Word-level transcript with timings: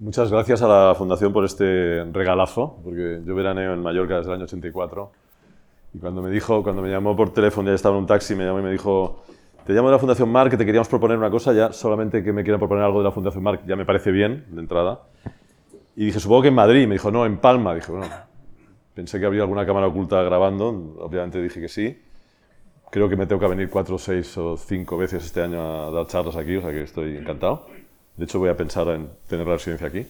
Muchas 0.00 0.30
gracias 0.32 0.62
a 0.62 0.66
la 0.66 0.94
Fundación 0.94 1.30
por 1.30 1.44
este 1.44 2.04
regalazo, 2.10 2.78
porque 2.82 3.20
yo 3.22 3.34
veraneo 3.34 3.74
en 3.74 3.82
Mallorca 3.82 4.16
desde 4.16 4.30
el 4.30 4.36
año 4.36 4.44
84 4.44 5.12
y 5.92 5.98
cuando 5.98 6.22
me 6.22 6.30
dijo, 6.30 6.62
cuando 6.62 6.80
me 6.80 6.88
llamó 6.88 7.14
por 7.14 7.34
teléfono, 7.34 7.68
ya 7.68 7.74
estaba 7.74 7.96
en 7.96 8.00
un 8.00 8.06
taxi, 8.06 8.34
me 8.34 8.44
llamó 8.46 8.60
y 8.60 8.62
me 8.62 8.72
dijo, 8.72 9.22
te 9.66 9.74
llamo 9.74 9.88
de 9.88 9.92
la 9.92 9.98
Fundación 9.98 10.32
Marc, 10.32 10.52
que 10.52 10.56
te 10.56 10.64
queríamos 10.64 10.88
proponer 10.88 11.18
una 11.18 11.28
cosa, 11.28 11.52
ya 11.52 11.74
solamente 11.74 12.24
que 12.24 12.32
me 12.32 12.42
quieran 12.42 12.58
proponer 12.58 12.84
algo 12.84 13.00
de 13.00 13.04
la 13.04 13.10
Fundación 13.10 13.44
Marc 13.44 13.66
ya 13.66 13.76
me 13.76 13.84
parece 13.84 14.10
bien, 14.10 14.46
de 14.48 14.60
entrada. 14.62 15.02
Y 15.94 16.06
dije, 16.06 16.18
supongo 16.18 16.40
que 16.40 16.48
en 16.48 16.54
Madrid, 16.54 16.88
me 16.88 16.94
dijo, 16.94 17.10
no, 17.10 17.26
en 17.26 17.36
Palma. 17.36 17.74
Dije, 17.74 17.92
bueno, 17.92 18.06
pensé 18.94 19.20
que 19.20 19.26
habría 19.26 19.42
alguna 19.42 19.66
cámara 19.66 19.86
oculta 19.86 20.22
grabando, 20.22 20.96
obviamente 20.98 21.42
dije 21.42 21.60
que 21.60 21.68
sí. 21.68 22.00
Creo 22.90 23.06
que 23.10 23.16
me 23.16 23.26
tengo 23.26 23.38
que 23.38 23.48
venir 23.48 23.68
cuatro, 23.68 23.98
seis 23.98 24.34
o 24.38 24.56
cinco 24.56 24.96
veces 24.96 25.26
este 25.26 25.42
año 25.42 25.60
a 25.60 25.90
dar 25.90 26.06
charlas 26.06 26.36
aquí, 26.36 26.56
o 26.56 26.62
sea 26.62 26.70
que 26.70 26.84
estoy 26.84 27.18
encantado. 27.18 27.66
De 28.20 28.26
hecho, 28.26 28.38
voy 28.38 28.50
a 28.50 28.56
pensar 28.56 28.86
en 28.88 29.08
tener 29.28 29.46
la 29.46 29.54
residencia 29.54 29.86
aquí. 29.86 30.06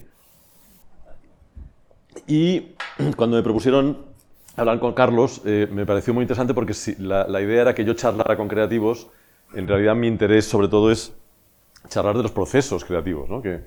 Y 2.27 2.75
cuando 3.15 3.37
me 3.37 3.41
propusieron 3.41 3.99
hablar 4.57 4.81
con 4.81 4.91
Carlos, 4.91 5.41
eh, 5.45 5.65
me 5.71 5.85
pareció 5.85 6.13
muy 6.13 6.23
interesante 6.23 6.53
porque 6.53 6.73
la, 6.99 7.41
idea 7.41 7.61
era 7.61 7.73
que 7.73 7.85
yo 7.85 7.93
charlara 7.93 8.35
con 8.35 8.49
creativos. 8.49 9.07
En 9.53 9.65
realidad, 9.65 9.95
mi 9.95 10.07
interés 10.07 10.43
sobre 10.43 10.67
todo 10.67 10.91
es 10.91 11.13
charlar 11.87 12.17
de 12.17 12.23
los 12.23 12.33
procesos 12.33 12.83
creativos, 12.83 13.29
que, 13.41 13.61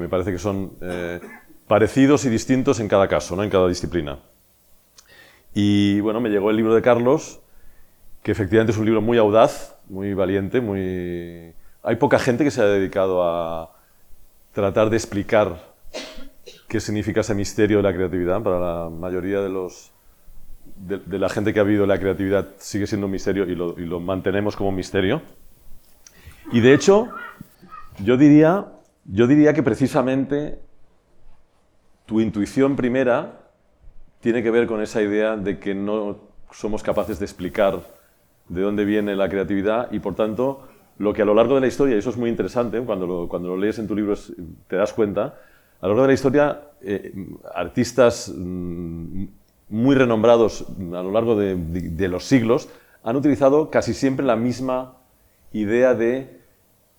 me 0.00 0.08
parece 0.08 0.32
que 0.32 0.38
son 0.38 0.72
eh, 0.80 1.20
parecidos 1.68 2.24
y 2.24 2.28
distintos 2.28 2.80
en 2.80 2.88
cada 2.88 3.06
caso, 3.06 3.40
en 3.40 3.50
cada 3.50 3.68
disciplina. 3.68 4.18
Y 5.54 6.00
bueno, 6.00 6.20
me 6.20 6.28
llegó 6.28 6.50
el 6.50 6.56
libro 6.56 6.74
de 6.74 6.82
Carlos, 6.82 7.40
que 8.24 8.32
efectivamente 8.32 8.72
es 8.72 8.78
un 8.78 8.86
libro 8.86 9.00
muy 9.00 9.16
audaz, 9.16 9.78
muy 9.88 10.12
valiente, 10.12 10.60
muy 10.60 11.54
hay 11.82 11.96
poca 11.96 12.18
gente 12.18 12.44
que 12.44 12.50
se 12.50 12.60
ha 12.60 12.66
dedicado 12.66 13.22
a 13.22 13.72
tratar 14.52 14.90
de 14.90 14.96
explicar 14.96 15.70
qué 16.68 16.80
significa 16.80 17.20
ese 17.20 17.34
misterio 17.34 17.78
de 17.78 17.82
la 17.82 17.92
creatividad. 17.92 18.42
Para 18.42 18.58
la 18.58 18.90
mayoría 18.90 19.40
de, 19.40 21.18
la 21.18 21.28
gente 21.28 21.52
que 21.52 21.60
ha 21.60 21.64
vivido 21.64 21.86
la 21.86 21.98
creatividad 21.98 22.48
sigue 22.58 22.86
siendo 22.86 23.06
un 23.06 23.12
misterio 23.12 23.44
y 23.44 23.54
lo, 23.54 24.00
mantenemos 24.00 24.56
como 24.56 24.72
misterio. 24.72 25.22
Y 26.52 26.60
de 26.60 26.74
hecho, 26.74 27.08
yo 28.02 28.16
diría, 28.16 28.66
yo 29.04 29.26
diría 29.26 29.52
que 29.52 29.62
precisamente 29.62 30.58
tu 32.06 32.20
intuición 32.20 32.76
primera 32.76 33.40
tiene 34.20 34.42
que 34.42 34.50
ver 34.50 34.66
con 34.66 34.82
esa 34.82 35.00
idea 35.00 35.36
de 35.36 35.58
que 35.58 35.74
no 35.74 36.18
somos 36.50 36.82
capaces 36.82 37.18
de 37.18 37.24
explicar 37.24 37.80
de 38.48 38.62
dónde 38.62 38.84
viene 38.84 39.14
la 39.14 39.28
creatividad 39.28 39.92
y 39.92 40.00
por 40.00 40.16
tanto 40.16 40.68
lo 41.00 41.14
que 41.14 41.22
a 41.22 41.24
lo 41.24 41.32
largo 41.32 41.54
de 41.54 41.62
la 41.62 41.66
historia, 41.66 41.96
y 41.96 41.98
eso 41.98 42.10
es 42.10 42.18
muy 42.18 42.28
interesante, 42.28 42.78
cuando 42.82 43.06
lo, 43.06 43.26
cuando 43.26 43.48
lo 43.48 43.56
lees 43.56 43.78
en 43.78 43.88
tu 43.88 43.96
libro 43.96 44.14
te 44.68 44.76
das 44.76 44.92
cuenta, 44.92 45.34
a 45.80 45.86
lo 45.86 45.94
largo 45.94 46.02
de 46.02 46.08
la 46.08 46.12
historia, 46.12 46.60
eh, 46.82 47.14
artistas 47.54 48.30
mm, 48.36 49.24
muy 49.70 49.94
renombrados 49.94 50.66
a 50.68 51.02
lo 51.02 51.10
largo 51.10 51.36
de, 51.36 51.56
de, 51.56 52.08
los 52.08 52.24
siglos 52.24 52.68
han 53.02 53.16
utilizado 53.16 53.70
casi 53.70 53.94
siempre 53.94 54.26
la 54.26 54.36
misma 54.36 54.98
idea 55.54 55.94
de 55.94 56.38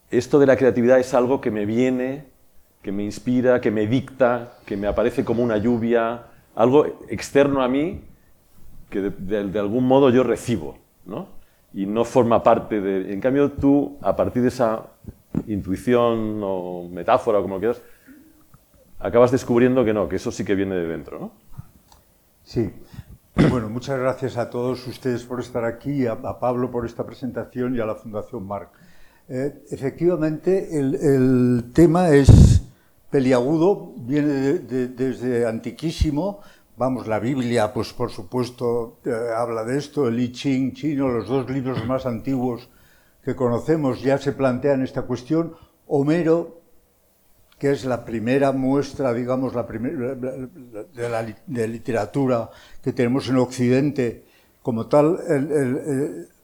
esto 0.09 0.39
de 0.39 0.47
la 0.47 0.57
creatividad 0.57 0.97
es 0.97 1.13
algo 1.13 1.39
que 1.39 1.51
me 1.51 1.67
viene, 1.67 2.25
que 2.81 2.91
me 2.91 3.03
inspira, 3.03 3.61
que 3.61 3.69
me 3.69 3.85
dicta, 3.85 4.53
que 4.65 4.77
me 4.77 4.87
aparece 4.87 5.23
como 5.23 5.43
una 5.43 5.57
lluvia, 5.57 6.23
algo 6.55 6.87
externo 7.07 7.61
a 7.61 7.67
mí 7.67 8.01
que 8.89 8.99
de, 8.99 9.43
de 9.47 9.59
algún 9.59 9.85
modo 9.87 10.09
yo 10.09 10.23
recibo. 10.23 10.79
¿no? 11.05 11.40
Y 11.73 11.85
no 11.85 12.03
forma 12.03 12.43
parte 12.43 12.81
de... 12.81 13.13
En 13.13 13.21
cambio, 13.21 13.51
tú, 13.51 13.97
a 14.01 14.15
partir 14.15 14.41
de 14.41 14.49
esa 14.49 14.87
intuición 15.47 16.41
o 16.43 16.89
metáfora, 16.89 17.39
o 17.39 17.41
como 17.41 17.59
quieras, 17.59 17.81
acabas 18.99 19.31
descubriendo 19.31 19.83
que 19.85 19.93
no, 19.93 20.07
que 20.09 20.17
eso 20.17 20.31
sí 20.31 20.43
que 20.43 20.55
viene 20.55 20.75
de 20.75 20.87
dentro, 20.87 21.19
¿no? 21.19 21.31
Sí. 22.43 22.71
Bueno, 23.49 23.69
muchas 23.69 23.97
gracias 23.97 24.37
a 24.37 24.49
todos 24.49 24.85
ustedes 24.87 25.23
por 25.23 25.39
estar 25.39 25.63
aquí, 25.63 26.05
a, 26.05 26.17
Pablo 26.39 26.69
por 26.69 26.85
esta 26.85 27.05
presentación 27.05 27.75
y 27.75 27.79
a 27.79 27.85
la 27.85 27.95
Fundación 27.95 28.45
Marc. 28.45 28.69
Eh, 29.29 29.63
efectivamente, 29.71 30.77
el, 30.77 31.71
tema 31.73 32.09
es 32.09 32.61
peliagudo, 33.09 33.93
viene 33.97 34.59
desde 34.59 35.47
antiquísimo, 35.47 36.41
Vamos, 36.81 37.05
la 37.05 37.19
Biblia, 37.19 37.71
pues 37.71 37.93
por 37.93 38.09
supuesto, 38.09 38.97
eh, 39.05 39.11
habla 39.37 39.63
de 39.63 39.77
esto, 39.77 40.07
el 40.07 40.19
I 40.19 40.31
Ching 40.31 40.73
chino, 40.73 41.09
los 41.09 41.27
dos 41.27 41.47
libros 41.47 41.85
más 41.85 42.07
antiguos 42.07 42.71
que 43.23 43.35
conocemos 43.35 44.01
ya 44.01 44.17
se 44.17 44.31
plantean 44.31 44.81
esta 44.81 45.03
cuestión. 45.03 45.53
Homero, 45.85 46.59
que 47.59 47.69
es 47.69 47.85
la 47.85 48.03
primera 48.03 48.51
muestra, 48.51 49.13
digamos, 49.13 49.53
la 49.53 49.61
de, 49.61 51.07
la, 51.07 51.35
de 51.45 51.67
literatura 51.67 52.49
que 52.83 52.93
tenemos 52.93 53.29
en 53.29 53.37
Occidente, 53.37 54.25
como 54.63 54.87
tal, 54.87 55.19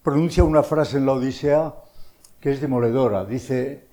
pronuncia 0.03 0.43
una 0.43 0.61
frase 0.61 0.97
en 0.97 1.07
la 1.07 1.13
Odisea 1.13 1.73
que 2.39 2.51
es 2.51 2.61
demoledora. 2.61 3.25
Dice, 3.25 3.87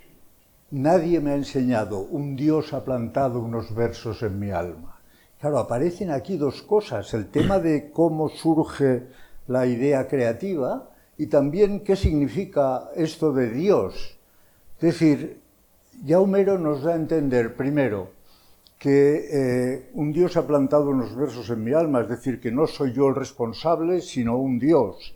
nadie 0.73 1.21
me 1.21 1.31
ha 1.31 1.37
enseñado, 1.37 2.01
un 2.01 2.37
Dios 2.37 2.75
ha 2.75 2.85
plantado 2.85 3.41
unos 3.41 3.75
versos 3.75 4.23
en 4.23 4.39
mi 4.39 4.51
alma. 4.51 4.94
Claro, 5.45 5.59
aparecen 5.59 6.11
aquí 6.11 6.39
dos 6.39 6.63
cosas, 6.63 7.13
el 7.13 7.27
tema 7.27 7.59
de 7.59 7.91
cómo 7.91 8.31
surge 8.31 9.03
la 9.47 9.67
idea 9.67 10.09
creativa 10.09 10.89
y 11.19 11.27
también 11.27 11.81
qué 11.81 11.97
significa 11.97 12.89
esto 12.97 13.31
de 13.31 13.51
Dios. 13.51 14.19
Es 14.77 14.81
decir, 14.81 15.43
ya 16.03 16.19
Homero 16.19 16.59
nos 16.59 16.83
da 16.83 16.93
a 16.93 16.97
entender, 16.97 17.57
primero, 17.57 18.09
que 18.79 18.95
eh, 19.31 19.91
un 19.93 20.15
Dios 20.15 20.39
ha 20.39 20.47
plantado 20.47 20.89
unos 20.89 21.15
versos 21.15 21.51
en 21.51 21.63
mi 21.63 21.75
alma, 21.75 22.01
es 22.01 22.09
decir, 22.09 22.41
que 22.41 22.51
no 22.51 22.67
soy 22.67 22.95
yo 22.95 23.09
el 23.09 23.15
responsable, 23.15 24.01
sino 24.01 24.39
un 24.39 24.59
Dios. 24.59 25.15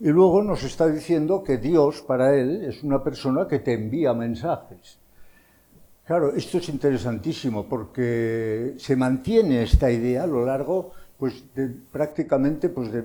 Y 0.00 0.08
luego 0.08 0.42
nos 0.42 0.64
está 0.64 0.88
diciendo 0.88 1.44
que 1.44 1.58
Dios 1.58 2.02
para 2.02 2.34
él 2.34 2.64
es 2.64 2.82
una 2.82 3.04
persona 3.04 3.46
que 3.46 3.60
te 3.60 3.74
envía 3.74 4.14
mensajes. 4.14 4.98
Claro, 6.06 6.34
esto 6.34 6.58
es 6.58 6.68
interesantísimo 6.68 7.66
porque 7.66 8.74
se 8.76 8.94
mantiene 8.94 9.62
esta 9.62 9.90
idea 9.90 10.24
a 10.24 10.26
lo 10.26 10.44
largo, 10.44 10.92
pues, 11.16 11.42
prácticamente, 11.90 12.68
pues, 12.68 12.92
de, 12.92 13.02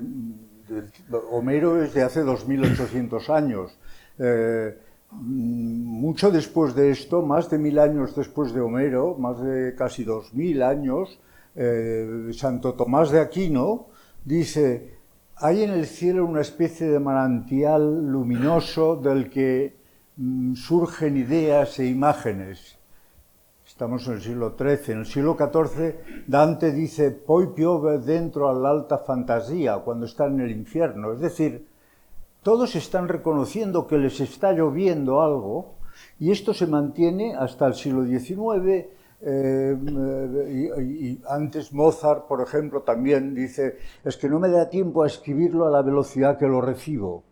Homero 1.31 1.81
es 1.81 1.93
de 1.93 2.03
hace 2.03 2.23
2.800 2.25 3.29
años. 3.29 3.71
Eh, 4.17 4.77
mucho 5.11 6.29
después 6.29 6.75
de 6.75 6.91
esto, 6.91 7.25
más 7.25 7.49
de 7.49 7.57
mil 7.57 7.79
años 7.79 8.13
después 8.15 8.53
de 8.53 8.59
Homero, 8.59 9.15
más 9.17 9.41
de 9.41 9.73
casi 9.75 10.03
2.000 10.03 10.61
años, 10.61 11.19
eh, 11.55 12.29
Santo 12.33 12.73
Tomás 12.73 13.11
de 13.11 13.21
Aquino 13.21 13.87
dice, 14.25 14.97
hay 15.37 15.63
en 15.63 15.71
el 15.71 15.85
cielo 15.85 16.25
una 16.25 16.41
especie 16.41 16.87
de 16.89 16.99
manantial 16.99 18.11
luminoso 18.11 18.97
del 18.97 19.29
que 19.29 19.77
mm, 20.17 20.53
surgen 20.55 21.15
ideas 21.15 21.79
e 21.79 21.87
imágenes 21.87 22.78
Estamos 23.79 24.05
en 24.07 24.15
el 24.15 24.21
siglo 24.21 24.55
XIII. 24.59 24.91
En 24.91 24.99
el 24.99 25.05
siglo 25.05 25.37
XIV 25.39 26.27
Dante 26.27 26.73
dice 26.73 27.11
poi 27.11 27.55
piove 27.55 27.99
dentro 28.03 28.49
all'alta 28.49 28.97
fantasía 28.97 29.79
cuando 29.79 30.05
está 30.05 30.25
en 30.27 30.41
el 30.41 30.51
infierno. 30.51 31.13
Es 31.13 31.21
decir, 31.21 31.65
todos 32.43 32.75
están 32.75 33.07
reconociendo 33.07 33.87
que 33.87 33.97
les 33.97 34.19
está 34.19 34.51
lloviendo 34.51 35.21
algo 35.21 35.75
y 36.19 36.29
esto 36.31 36.53
se 36.53 36.67
mantiene 36.67 37.37
hasta 37.37 37.67
el 37.67 37.73
siglo 37.73 38.03
XIX. 38.03 38.89
Eh, 39.21 39.77
y, 40.83 41.21
antes 41.29 41.71
Mozart, 41.71 42.27
por 42.27 42.41
ejemplo, 42.41 42.81
también 42.81 43.33
dice, 43.33 43.77
es 44.03 44.17
que 44.17 44.27
no 44.27 44.41
me 44.41 44.49
da 44.49 44.69
tiempo 44.69 45.03
a 45.03 45.07
escribirlo 45.07 45.65
a 45.65 45.71
la 45.71 45.83
velocidad 45.83 46.37
que 46.37 46.49
lo 46.49 46.59
recibo. 46.59 47.23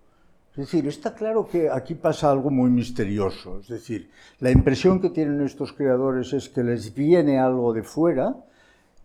Es 0.58 0.72
decir, 0.72 0.88
está 0.88 1.14
claro 1.14 1.48
que 1.48 1.70
aquí 1.70 1.94
pasa 1.94 2.32
algo 2.32 2.50
muy 2.50 2.72
misterioso. 2.72 3.60
Es 3.60 3.68
decir, 3.68 4.10
la 4.40 4.50
impresión 4.50 5.00
que 5.00 5.12
tienen 5.12 5.42
estos 5.42 5.72
creadores 5.72 6.34
es 6.34 6.50
que 6.50 6.64
les 6.64 6.96
viene 6.96 7.38
algo 7.38 7.74
de 7.74 7.84
fuera, 7.84 8.36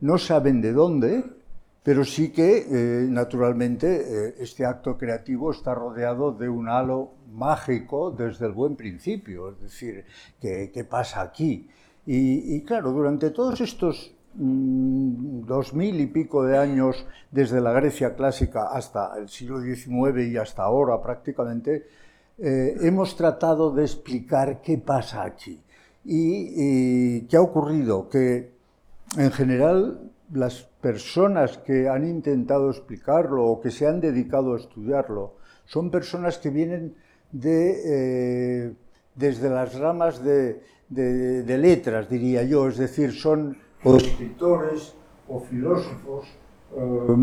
no 0.01 0.17
saben 0.17 0.63
de 0.63 0.73
dónde, 0.73 1.23
pero 1.83 2.07
sí 2.07 2.33
que, 2.33 2.65
eh, 2.71 3.07
naturalmente, 3.07 3.87
eh, 3.89 4.35
este 4.39 4.65
acto 4.65 4.97
creativo 4.97 5.51
está 5.51 5.75
rodeado 5.75 6.33
de 6.33 6.49
un 6.49 6.71
halo 6.71 7.11
mágico 7.31 8.11
desde 8.11 8.47
el 8.47 8.53
buen 8.53 8.75
principio. 8.75 9.51
Es 9.51 9.61
decir, 9.61 10.07
¿qué, 10.41 10.87
pasa 10.89 11.21
aquí? 11.21 11.69
Y, 12.07 12.63
claro, 12.63 12.93
durante 12.93 13.29
todos 13.29 13.61
estos 13.61 14.15
dos 14.35 15.75
mil 15.75 16.01
y 16.01 16.07
pico 16.07 16.45
de 16.45 16.57
años 16.57 17.07
desde 17.31 17.61
la 17.61 17.73
Grecia 17.73 18.15
clásica 18.15 18.69
hasta 18.73 19.19
el 19.19 19.29
siglo 19.29 19.61
XIX 19.61 20.27
y 20.27 20.37
hasta 20.37 20.63
ahora 20.63 21.01
prácticamente, 21.03 21.87
eh, 22.39 22.77
hemos 22.81 23.17
tratado 23.17 23.71
de 23.73 23.83
explicar 23.83 24.61
qué 24.63 24.79
pasa 24.79 25.23
aquí. 25.25 25.63
Y, 26.05 27.23
qué 27.23 27.37
ha 27.37 27.41
ocurrido, 27.41 28.09
que 28.09 28.53
en 29.17 29.31
general 29.31 30.11
las 30.33 30.63
personas 30.81 31.59
que 31.59 31.89
han 31.89 32.09
intentado 32.09 32.71
explicarlo 32.71 33.45
o 33.47 33.61
que 33.61 33.71
se 33.71 33.87
han 33.87 34.01
dedicado 34.01 34.55
a 34.55 34.59
estudiarlo 34.59 35.35
son 35.65 35.91
personas 35.91 36.39
que 36.39 36.51
vienen 36.51 36.97
de, 37.31 38.67
eh, 38.67 38.73
desde 39.15 39.49
las 39.49 39.79
ramas 39.79 40.25
de 40.25 40.63
de, 40.93 41.59
letras, 41.59 42.09
diría 42.09 42.43
yo, 42.43 42.69
es 42.69 42.77
decir, 42.77 43.13
son 43.13 43.57
o 43.85 43.97
escritores 43.97 44.95
o 45.29 45.41
filósofos 45.41 46.27
eh, 46.77 47.17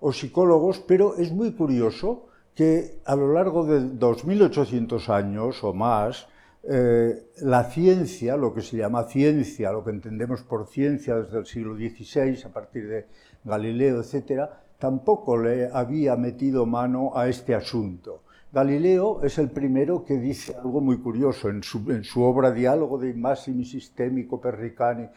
o 0.00 0.12
psicólogos, 0.12 0.80
pero 0.80 1.16
es 1.16 1.32
muy 1.32 1.52
curioso 1.52 2.26
que 2.54 3.00
a 3.04 3.16
lo 3.16 3.32
largo 3.32 3.64
de 3.64 3.80
2.800 3.80 5.08
años 5.10 5.62
o 5.62 5.72
más, 5.74 6.28
eh, 6.62 7.28
la 7.42 7.64
ciencia, 7.64 8.36
lo 8.36 8.52
que 8.54 8.62
se 8.62 8.78
llama 8.78 9.04
ciencia, 9.04 9.72
lo 9.72 9.84
que 9.84 9.90
entendemos 9.90 10.42
por 10.42 10.66
ciencia 10.66 11.16
desde 11.16 11.38
el 11.38 11.46
siglo 11.46 11.76
XVI, 11.76 12.44
a 12.44 12.52
partir 12.52 12.88
de 12.88 13.06
Galileo, 13.44 14.00
etc., 14.00 14.48
tampoco 14.78 15.36
le 15.38 15.68
había 15.72 16.16
metido 16.16 16.66
mano 16.66 17.12
a 17.14 17.28
este 17.28 17.54
asunto. 17.54 18.22
Galileo 18.52 19.22
es 19.22 19.38
el 19.38 19.50
primero 19.50 20.04
que 20.04 20.16
dice 20.16 20.54
algo 20.54 20.80
muy 20.80 20.98
curioso 20.98 21.50
en 21.50 21.62
su, 21.62 22.22
obra 22.22 22.50
Diálogo 22.50 22.96
de 22.98 23.12
Massimi 23.12 23.64
Sistemi 23.64 24.26
Copernicani. 24.26 25.08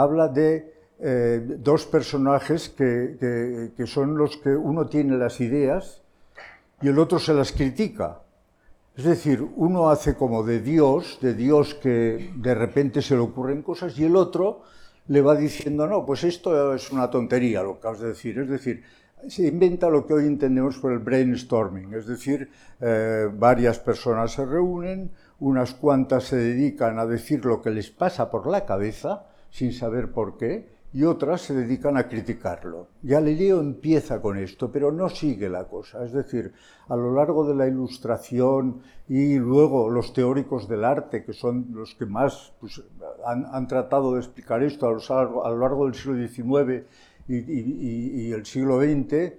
Habla 0.00 0.28
de 0.28 0.72
eh, 0.98 1.56
dos 1.58 1.84
personajes 1.84 2.70
que, 2.70 3.70
son 3.84 4.16
los 4.16 4.38
que 4.38 4.50
uno 4.50 4.86
tiene 4.86 5.18
las 5.18 5.40
ideas 5.40 6.02
y 6.80 6.88
el 6.88 6.98
otro 6.98 7.18
se 7.18 7.34
las 7.34 7.52
critica. 7.52 8.20
Es 8.96 9.04
decir, 9.04 9.46
uno 9.56 9.90
hace 9.90 10.14
como 10.14 10.42
de 10.42 10.60
Dios, 10.60 11.18
de 11.20 11.34
Dios 11.34 11.74
que 11.74 12.32
de 12.34 12.54
repente 12.54 13.02
se 13.02 13.14
le 13.14 13.20
ocurren 13.20 13.62
cosas 13.62 13.98
y 13.98 14.04
el 14.04 14.16
otro 14.16 14.62
le 15.08 15.20
va 15.20 15.36
diciendo, 15.36 15.86
no, 15.86 16.06
pues 16.06 16.24
esto 16.24 16.74
es 16.74 16.90
una 16.90 17.10
tontería 17.10 17.62
lo 17.62 17.74
que 17.74 17.78
acabas 17.80 18.00
de 18.00 18.08
decir. 18.08 18.38
Es 18.38 18.48
decir, 18.48 18.82
se 19.28 19.46
inventa 19.46 19.90
lo 19.90 20.06
que 20.06 20.14
hoy 20.14 20.26
entendemos 20.26 20.78
por 20.78 20.92
el 20.92 20.98
brainstorming, 20.98 21.92
es 21.92 22.06
decir, 22.06 22.50
eh, 22.80 23.28
varias 23.32 23.78
personas 23.78 24.32
se 24.32 24.46
reúnen, 24.46 25.10
unas 25.40 25.74
cuantas 25.74 26.24
se 26.24 26.36
dedican 26.36 26.98
a 26.98 27.06
decir 27.06 27.44
lo 27.44 27.60
que 27.60 27.70
les 27.70 27.90
pasa 27.90 28.30
por 28.30 28.46
la 28.46 28.64
cabeza, 28.64 29.26
sin 29.50 29.72
saber 29.72 30.12
por 30.12 30.36
qué, 30.36 30.80
y 30.92 31.04
otras 31.04 31.42
se 31.42 31.54
dedican 31.54 31.96
a 31.96 32.08
criticarlo. 32.08 32.88
Galileo 33.02 33.60
empieza 33.60 34.20
con 34.20 34.38
esto, 34.38 34.72
pero 34.72 34.90
no 34.90 35.08
sigue 35.08 35.48
la 35.48 35.68
cosa. 35.68 36.04
Es 36.04 36.12
decir, 36.12 36.52
a 36.88 36.96
lo 36.96 37.14
largo 37.14 37.46
de 37.46 37.54
la 37.54 37.68
Ilustración 37.68 38.82
y 39.08 39.36
luego 39.38 39.88
los 39.88 40.12
teóricos 40.12 40.68
del 40.68 40.84
arte, 40.84 41.24
que 41.24 41.32
son 41.32 41.68
los 41.72 41.94
que 41.94 42.06
más 42.06 42.52
pues, 42.58 42.82
han, 43.24 43.68
tratado 43.68 44.14
de 44.14 44.20
explicar 44.20 44.62
esto 44.64 44.88
a 44.88 45.48
lo 45.50 45.58
largo 45.58 45.84
del 45.84 45.94
siglo 45.94 46.26
XIX 46.26 46.84
y, 47.28 48.32
el 48.32 48.44
siglo 48.44 48.80
XX, 48.80 49.32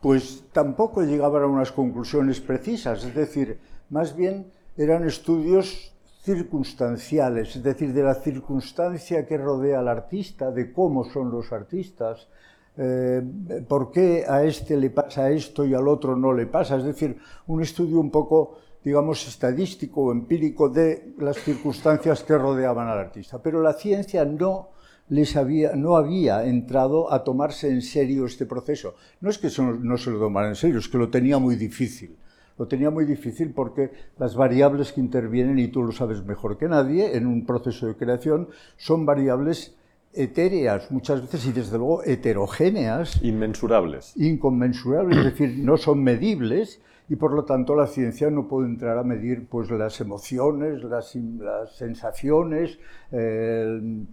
pues 0.00 0.44
tampoco 0.52 1.02
llegaban 1.02 1.42
a 1.42 1.46
unas 1.46 1.72
conclusiones 1.72 2.40
precisas, 2.40 3.04
es 3.04 3.14
decir, 3.14 3.58
más 3.90 4.16
bien 4.16 4.46
eran 4.76 5.06
estudios 5.06 5.92
circunstanciales, 6.22 7.56
es 7.56 7.62
decir, 7.62 7.92
de 7.92 8.02
la 8.02 8.14
circunstancia 8.14 9.26
que 9.26 9.38
rodea 9.38 9.80
al 9.80 9.88
artista, 9.88 10.50
de 10.50 10.72
cómo 10.72 11.04
son 11.04 11.30
los 11.30 11.52
artistas, 11.52 12.28
eh, 12.76 13.22
por 13.66 13.90
qué 13.90 14.24
a 14.28 14.44
este 14.44 14.76
le 14.76 14.90
pasa 14.90 15.30
esto 15.30 15.64
y 15.64 15.74
al 15.74 15.88
otro 15.88 16.16
no 16.16 16.32
le 16.32 16.46
pasa, 16.46 16.76
es 16.76 16.84
decir, 16.84 17.16
un 17.46 17.62
estudio 17.62 17.98
un 17.98 18.10
poco, 18.10 18.58
digamos, 18.84 19.26
estadístico 19.26 20.02
o 20.02 20.12
empírico 20.12 20.68
de 20.68 21.14
las 21.18 21.36
circunstancias 21.38 22.22
que 22.22 22.38
rodeaban 22.38 22.88
al 22.88 22.98
artista. 22.98 23.42
Pero 23.42 23.62
la 23.62 23.72
ciencia 23.72 24.24
no 24.24 24.70
les 25.08 25.36
había, 25.36 25.74
no 25.74 25.96
había 25.96 26.44
entrado 26.44 27.12
a 27.12 27.24
tomarse 27.24 27.68
en 27.68 27.82
serio 27.82 28.26
este 28.26 28.46
proceso. 28.46 28.94
No 29.20 29.30
es 29.30 29.38
que 29.38 29.48
no 29.58 29.98
se 29.98 30.10
lo 30.10 30.18
tomara 30.20 30.48
en 30.48 30.54
serio, 30.54 30.78
es 30.78 30.88
que 30.88 30.98
lo 30.98 31.10
tenía 31.10 31.38
muy 31.38 31.56
difícil. 31.56 32.16
Lo 32.60 32.68
tenía 32.68 32.90
muy 32.90 33.06
difícil 33.06 33.54
porque 33.54 33.90
las 34.18 34.36
variables 34.36 34.92
que 34.92 35.00
intervienen, 35.00 35.58
y 35.58 35.68
tú 35.68 35.82
lo 35.82 35.92
sabes 35.92 36.22
mejor 36.26 36.58
que 36.58 36.68
nadie, 36.68 37.16
en 37.16 37.26
un 37.26 37.46
proceso 37.46 37.86
de 37.86 37.96
creación, 37.96 38.50
son 38.76 39.06
variables 39.06 39.74
etéreas 40.12 40.90
muchas 40.90 41.22
veces 41.22 41.46
y 41.46 41.52
desde 41.52 41.78
luego 41.78 42.04
heterogéneas. 42.04 43.22
Inmensurables. 43.22 44.14
Inconmensurables, 44.18 45.16
es 45.16 45.24
decir, 45.24 45.54
no 45.56 45.78
son 45.78 46.04
medibles 46.04 46.82
y 47.08 47.16
por 47.16 47.32
lo 47.32 47.46
tanto 47.46 47.74
la 47.74 47.86
ciencia 47.86 48.30
no 48.30 48.46
puede 48.46 48.68
entrar 48.68 48.98
a 48.98 49.04
medir 49.04 49.46
pues, 49.48 49.70
las 49.70 49.98
emociones, 50.02 50.84
las, 50.84 51.14
las 51.14 51.74
sensaciones, 51.74 52.78
eh, 53.10 54.04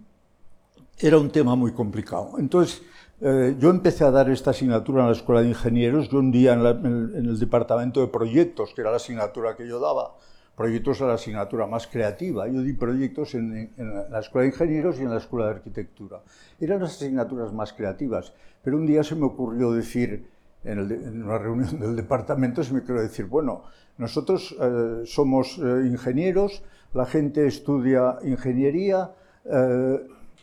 era 1.00 1.18
un 1.18 1.30
tema 1.30 1.54
muy 1.54 1.72
complicado. 1.72 2.38
Entonces, 2.38 2.82
eh, 3.20 3.56
yo 3.58 3.70
empecé 3.70 4.04
a 4.04 4.12
dar 4.12 4.30
esta 4.30 4.50
asignatura 4.50 5.02
en 5.02 5.08
la 5.08 5.12
Escuela 5.12 5.42
de 5.42 5.48
Ingenieros. 5.48 6.08
Yo 6.08 6.20
un 6.20 6.30
día 6.30 6.52
en, 6.52 6.60
el, 6.60 7.38
departamento 7.38 8.00
de 8.00 8.06
proyectos, 8.06 8.72
que 8.74 8.82
era 8.82 8.90
la 8.90 8.98
asignatura 8.98 9.56
que 9.56 9.66
yo 9.66 9.80
daba, 9.80 10.14
proyectos 10.56 10.98
era 10.98 11.08
la 11.08 11.14
asignatura 11.14 11.66
más 11.66 11.88
creativa. 11.88 12.46
Yo 12.46 12.62
di 12.62 12.74
proyectos 12.74 13.34
en, 13.34 13.72
la 14.10 14.20
Escuela 14.20 14.42
de 14.42 14.50
Ingenieros 14.50 15.00
y 15.00 15.02
en 15.02 15.10
la 15.10 15.18
Escuela 15.18 15.46
de 15.46 15.52
Arquitectura. 15.52 16.22
Eran 16.60 16.80
las 16.80 16.92
asignaturas 16.92 17.52
más 17.52 17.72
creativas. 17.72 18.32
Pero 18.62 18.76
un 18.76 18.86
día 18.86 19.02
se 19.02 19.16
me 19.16 19.26
ocurrió 19.26 19.72
decir, 19.72 20.28
en, 20.62 21.22
una 21.24 21.38
reunión 21.38 21.80
del 21.80 21.96
departamento, 21.96 22.62
se 22.62 22.72
me 22.72 22.80
ocurrió 22.80 23.02
decir, 23.02 23.26
bueno, 23.26 23.64
nosotros 23.96 24.54
eh, 24.60 25.02
somos 25.06 25.58
eh, 25.58 25.86
ingenieros, 25.86 26.62
la 26.94 27.04
gente 27.04 27.46
estudia 27.46 28.18
ingeniería, 28.22 29.10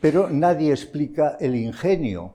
pero 0.01 0.29
nadie 0.29 0.71
explica 0.71 1.37
el 1.39 1.55
ingenio, 1.55 2.34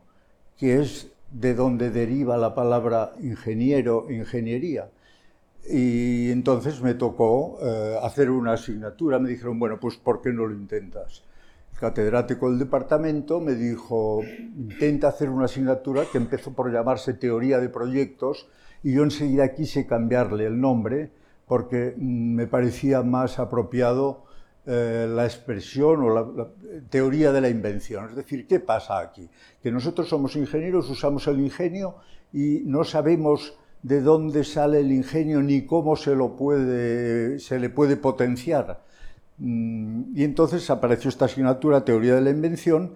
que 0.61 0.79
es 0.79 1.09
de 1.31 1.55
donde 1.55 1.91
deriva 1.91 2.37
la 2.37 2.55
palabra 2.55 3.15
ingeniero, 3.23 4.07
ingeniería. 4.11 4.91
Y 5.67 6.31
entonces 6.31 6.83
me 6.83 6.93
tocó 6.93 7.59
eh, 7.63 7.97
hacer 8.03 8.31
una 8.31 8.53
asignatura, 8.53 9.19
me 9.19 9.31
dijeron, 9.31 9.59
bueno, 9.59 9.81
pues 9.81 9.97
¿por 9.97 10.21
qué 10.21 10.33
no 10.33 10.45
lo 10.47 10.55
intentas? 10.55 11.23
El 11.73 11.79
catedrático 11.79 12.51
del 12.51 12.59
departamento 12.59 13.41
me 13.41 13.55
dijo, 13.55 14.23
intenta 14.23 15.09
hacer 15.09 15.31
una 15.31 15.47
asignatura 15.47 16.05
que 16.13 16.19
empezó 16.19 16.53
por 16.53 16.71
llamarse 16.71 17.15
Teoría 17.15 17.59
de 17.59 17.71
Proyectos 17.71 18.47
y 18.83 18.93
yo 18.93 19.03
enseguida 19.03 19.55
quise 19.55 19.87
cambiarle 19.87 20.45
el 20.45 20.61
nombre 20.61 21.11
porque 21.47 21.95
mm, 21.97 22.35
me 22.35 22.47
parecía 22.47 23.03
más 23.03 23.39
apropiado 23.39 24.25
eh, 24.73 25.09
la 25.09 25.25
expresión 25.25 26.01
o 26.01 26.15
la, 26.15 26.47
teoría 26.91 27.33
de 27.33 27.41
la 27.41 27.49
invención. 27.49 28.09
Es 28.11 28.15
decir, 28.15 28.47
¿qué 28.47 28.61
pasa 28.61 29.01
aquí? 29.01 29.29
Que 29.61 29.73
nosotros 29.73 30.09
somos 30.09 30.37
ingenieros, 30.37 30.89
usamos 30.89 31.27
el 31.27 31.41
ingenio 31.41 31.97
y 32.33 32.63
no 32.67 32.85
sabemos 32.85 33.55
de 33.83 34.01
dónde 34.01 34.45
sale 34.45 34.79
el 34.79 34.93
ingenio 34.93 35.43
ni 35.43 35.67
cómo 35.67 35.97
se, 35.97 36.15
lo 36.15 36.37
puede, 36.37 37.41
se 37.41 37.59
le 37.59 37.69
puede 37.69 37.97
potenciar. 37.97 38.85
Mm, 39.39 40.17
y 40.17 40.23
entonces 40.23 40.71
apareció 40.71 41.09
esta 41.09 41.25
asignatura, 41.25 41.85
Teoría 41.85 42.15
de 42.15 42.21
la 42.21 42.31
Invención, 42.31 42.95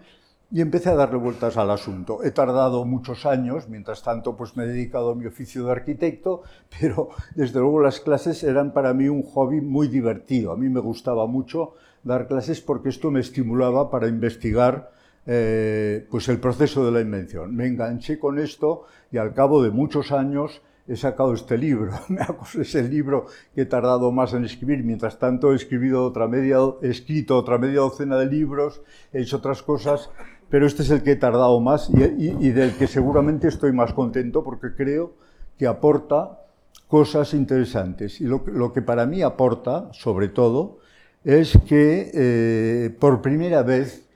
y 0.50 0.60
empecé 0.60 0.90
a 0.90 0.94
darle 0.94 1.18
vueltas 1.18 1.56
al 1.56 1.70
asunto. 1.70 2.22
He 2.22 2.30
tardado 2.30 2.84
muchos 2.84 3.26
años, 3.26 3.68
mientras 3.68 4.02
tanto 4.02 4.36
pues 4.36 4.56
me 4.56 4.64
he 4.64 4.68
dedicado 4.68 5.10
a 5.10 5.14
mi 5.14 5.26
oficio 5.26 5.64
de 5.64 5.72
arquitecto, 5.72 6.42
pero 6.78 7.08
desde 7.34 7.60
luego 7.60 7.80
las 7.80 8.00
clases 8.00 8.42
eran 8.44 8.72
para 8.72 8.94
mí 8.94 9.08
un 9.08 9.22
hobby 9.22 9.60
muy 9.60 9.88
divertido. 9.88 10.52
A 10.52 10.56
mí 10.56 10.68
me 10.68 10.80
gustaba 10.80 11.26
mucho 11.26 11.74
dar 12.02 12.28
clases 12.28 12.60
porque 12.60 12.90
esto 12.90 13.10
me 13.10 13.20
estimulaba 13.20 13.90
para 13.90 14.08
investigar 14.08 14.90
eh, 15.26 16.06
pues 16.10 16.28
el 16.28 16.38
proceso 16.38 16.84
de 16.84 16.92
la 16.92 17.00
invención. 17.00 17.54
Me 17.56 17.66
enganché 17.66 18.18
con 18.18 18.38
esto 18.38 18.84
y 19.10 19.16
al 19.16 19.32
cabo 19.34 19.62
de 19.62 19.70
muchos 19.70 20.12
años 20.12 20.60
he 20.86 20.96
sacado 20.96 21.32
este 21.32 21.56
libro. 21.56 21.92
es 22.60 22.74
el 22.74 22.90
libro 22.90 23.26
que 23.54 23.62
he 23.62 23.66
tardado 23.66 24.12
más 24.12 24.34
en 24.34 24.44
escribir. 24.44 24.84
Mientras 24.84 25.18
tanto 25.18 25.52
he, 25.52 25.54
he 25.54 25.56
escrito 25.56 27.36
otra 27.38 27.58
media 27.58 27.80
docena 27.80 28.16
de 28.18 28.26
libros, 28.26 28.82
he 29.12 29.22
hecho 29.22 29.38
otras 29.38 29.62
cosas 29.62 30.10
pero 30.54 30.68
este 30.68 30.84
es 30.84 30.90
el 30.90 31.02
que 31.02 31.10
he 31.10 31.16
tardado 31.16 31.58
más 31.58 31.90
y, 31.90 32.50
del 32.52 32.76
que 32.76 32.86
seguramente 32.86 33.48
estoy 33.48 33.72
más 33.72 33.92
contento 33.92 34.44
porque 34.44 34.72
creo 34.76 35.14
que 35.58 35.66
aporta 35.66 36.42
cosas 36.86 37.34
interesantes. 37.34 38.20
Y 38.20 38.26
lo, 38.26 38.72
que 38.72 38.80
para 38.80 39.04
mí 39.04 39.20
aporta, 39.22 39.88
sobre 39.90 40.28
todo, 40.28 40.78
es 41.24 41.58
que 41.66 42.08
eh, 42.14 42.96
por 43.00 43.20
primera 43.20 43.64
vez 43.64 44.06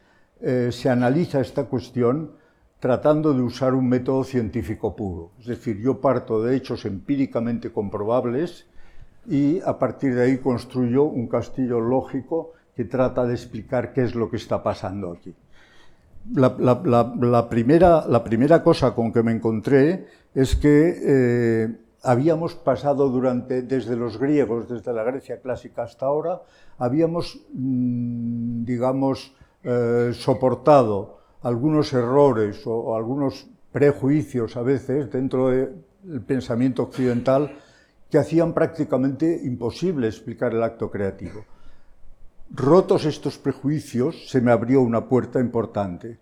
eh, 0.40 0.68
se 0.70 0.88
analiza 0.88 1.40
esta 1.40 1.64
cuestión 1.64 2.30
tratando 2.78 3.34
de 3.34 3.42
usar 3.42 3.74
un 3.74 3.88
método 3.88 4.22
científico 4.22 4.94
puro. 4.94 5.32
Es 5.40 5.46
decir, 5.46 5.80
yo 5.80 6.00
parto 6.00 6.40
de 6.40 6.54
hechos 6.54 6.84
empíricamente 6.84 7.72
comprobables 7.72 8.68
y 9.28 9.60
a 9.62 9.76
partir 9.76 10.14
de 10.14 10.22
ahí 10.22 10.38
construyo 10.38 11.02
un 11.02 11.26
castillo 11.26 11.80
lógico 11.80 12.52
que 12.76 12.84
trata 12.84 13.26
de 13.26 13.34
explicar 13.34 13.92
qué 13.92 14.04
es 14.04 14.14
lo 14.14 14.30
que 14.30 14.36
está 14.36 14.62
pasando 14.62 15.10
aquí 15.10 15.34
la, 16.34 17.48
primera, 17.48 18.06
la 18.06 18.24
primera 18.24 18.62
cosa 18.62 18.94
con 18.94 19.12
que 19.12 19.22
me 19.22 19.32
encontré 19.32 20.06
es 20.34 20.56
que 20.56 20.94
eh, 21.02 21.76
habíamos 22.02 22.54
pasado 22.54 23.08
durante, 23.08 23.62
desde 23.62 23.96
los 23.96 24.18
griegos, 24.18 24.68
desde 24.68 24.92
la 24.92 25.02
Grecia 25.02 25.40
clásica 25.40 25.82
hasta 25.82 26.06
ahora, 26.06 26.42
habíamos, 26.78 27.40
mm, 27.52 28.64
digamos, 28.64 29.34
eh, 29.64 30.12
soportado 30.14 31.18
algunos 31.42 31.92
errores 31.92 32.62
o, 32.66 32.96
algunos 32.96 33.48
prejuicios 33.72 34.56
a 34.56 34.62
veces 34.62 35.10
dentro 35.10 35.48
del 35.48 36.22
pensamiento 36.26 36.84
occidental 36.84 37.52
que 38.10 38.18
hacían 38.18 38.54
prácticamente 38.54 39.40
imposible 39.44 40.08
explicar 40.08 40.52
el 40.54 40.62
acto 40.62 40.90
creativo. 40.90 41.44
Rotos 42.50 43.04
estos 43.04 43.38
prejuicios, 43.38 44.28
se 44.28 44.40
me 44.40 44.52
abrió 44.52 44.80
una 44.80 45.08
puerta 45.08 45.40
importante. 45.40 46.18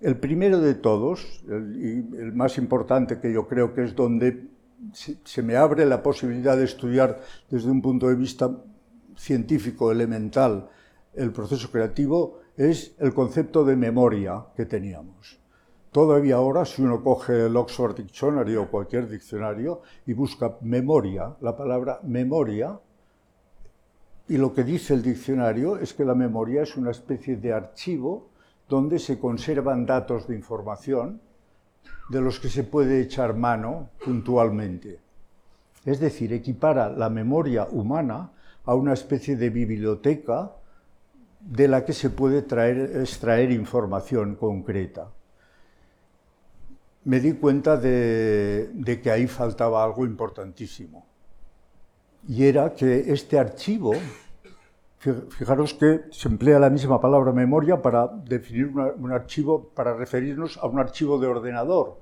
El 0.00 0.16
primero 0.16 0.60
de 0.60 0.74
todos, 0.74 1.42
el, 1.48 1.76
y 1.76 2.16
el 2.16 2.32
más 2.32 2.58
importante 2.58 3.20
que 3.20 3.32
yo 3.32 3.46
creo 3.46 3.74
que 3.74 3.84
es 3.84 3.94
donde 3.94 4.48
se, 4.92 5.18
se 5.24 5.42
me 5.42 5.56
abre 5.56 5.86
la 5.86 6.02
posibilidad 6.02 6.56
de 6.56 6.64
estudiar 6.64 7.20
desde 7.48 7.70
un 7.70 7.80
punto 7.80 8.08
de 8.08 8.16
vista 8.16 8.50
científico 9.16 9.92
elemental 9.92 10.68
el 11.14 11.30
proceso 11.32 11.70
creativo, 11.70 12.40
es 12.56 12.94
el 12.98 13.14
concepto 13.14 13.64
de 13.64 13.76
memoria 13.76 14.44
que 14.56 14.66
teníamos. 14.66 15.38
Todavía 15.90 16.36
ahora, 16.36 16.64
si 16.64 16.80
uno 16.80 17.02
coge 17.02 17.46
el 17.46 17.56
Oxford 17.56 17.96
Dictionary 17.96 18.56
o 18.56 18.70
cualquier 18.70 19.08
diccionario 19.08 19.82
y 20.06 20.14
busca 20.14 20.56
memoria, 20.62 21.36
la 21.42 21.54
palabra 21.54 22.00
memoria, 22.02 22.78
y 24.32 24.38
lo 24.38 24.54
que 24.54 24.64
dice 24.64 24.94
el 24.94 25.02
diccionario 25.02 25.76
es 25.76 25.92
que 25.92 26.06
la 26.06 26.14
memoria 26.14 26.62
es 26.62 26.78
una 26.78 26.90
especie 26.90 27.36
de 27.36 27.52
archivo 27.52 28.30
donde 28.66 28.98
se 28.98 29.18
conservan 29.18 29.84
datos 29.84 30.26
de 30.26 30.34
información 30.34 31.20
de 32.08 32.22
los 32.22 32.40
que 32.40 32.48
se 32.48 32.64
puede 32.64 33.02
echar 33.02 33.36
mano 33.36 33.90
puntualmente. 34.02 35.00
Es 35.84 36.00
decir, 36.00 36.32
equipara 36.32 36.88
la 36.88 37.10
memoria 37.10 37.66
humana 37.70 38.30
a 38.64 38.74
una 38.74 38.94
especie 38.94 39.36
de 39.36 39.50
biblioteca 39.50 40.52
de 41.38 41.68
la 41.68 41.84
que 41.84 41.92
se 41.92 42.08
puede 42.08 42.40
traer, 42.40 43.02
extraer 43.02 43.50
información 43.50 44.36
concreta. 44.36 45.10
Me 47.04 47.20
di 47.20 47.34
cuenta 47.34 47.76
de, 47.76 48.70
de, 48.72 48.98
que 49.02 49.10
ahí 49.10 49.26
faltaba 49.26 49.84
algo 49.84 50.06
importantísimo. 50.06 51.11
Y 52.28 52.44
era 52.44 52.74
que 52.74 53.12
este 53.12 53.38
archivo, 53.38 53.94
fijaros 54.98 55.74
que 55.74 56.02
se 56.10 56.28
emplea 56.28 56.58
la 56.58 56.70
misma 56.70 57.00
palabra 57.00 57.32
memoria 57.32 57.82
para 57.82 58.06
definir 58.06 58.68
un 58.68 59.10
archivo, 59.10 59.70
para 59.74 59.94
referirnos 59.94 60.56
a 60.58 60.66
un 60.66 60.78
archivo 60.78 61.18
de 61.18 61.26
ordenador. 61.26 61.98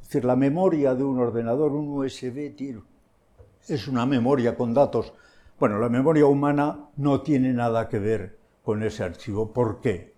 Es 0.00 0.08
decir, 0.08 0.24
la 0.24 0.36
memoria 0.36 0.94
de 0.94 1.04
un 1.04 1.18
ordenador, 1.18 1.72
un 1.72 1.88
USB, 1.98 2.54
es 3.68 3.88
una 3.88 4.06
memoria 4.06 4.56
con 4.56 4.72
datos. 4.72 5.12
Bueno, 5.58 5.78
la 5.78 5.88
memoria 5.88 6.24
humana 6.26 6.88
no 6.96 7.20
tiene 7.20 7.52
nada 7.52 7.88
que 7.88 7.98
ver 7.98 8.38
con 8.62 8.82
ese 8.82 9.04
archivo. 9.04 9.52
¿Por 9.52 9.80
qué? 9.80 10.14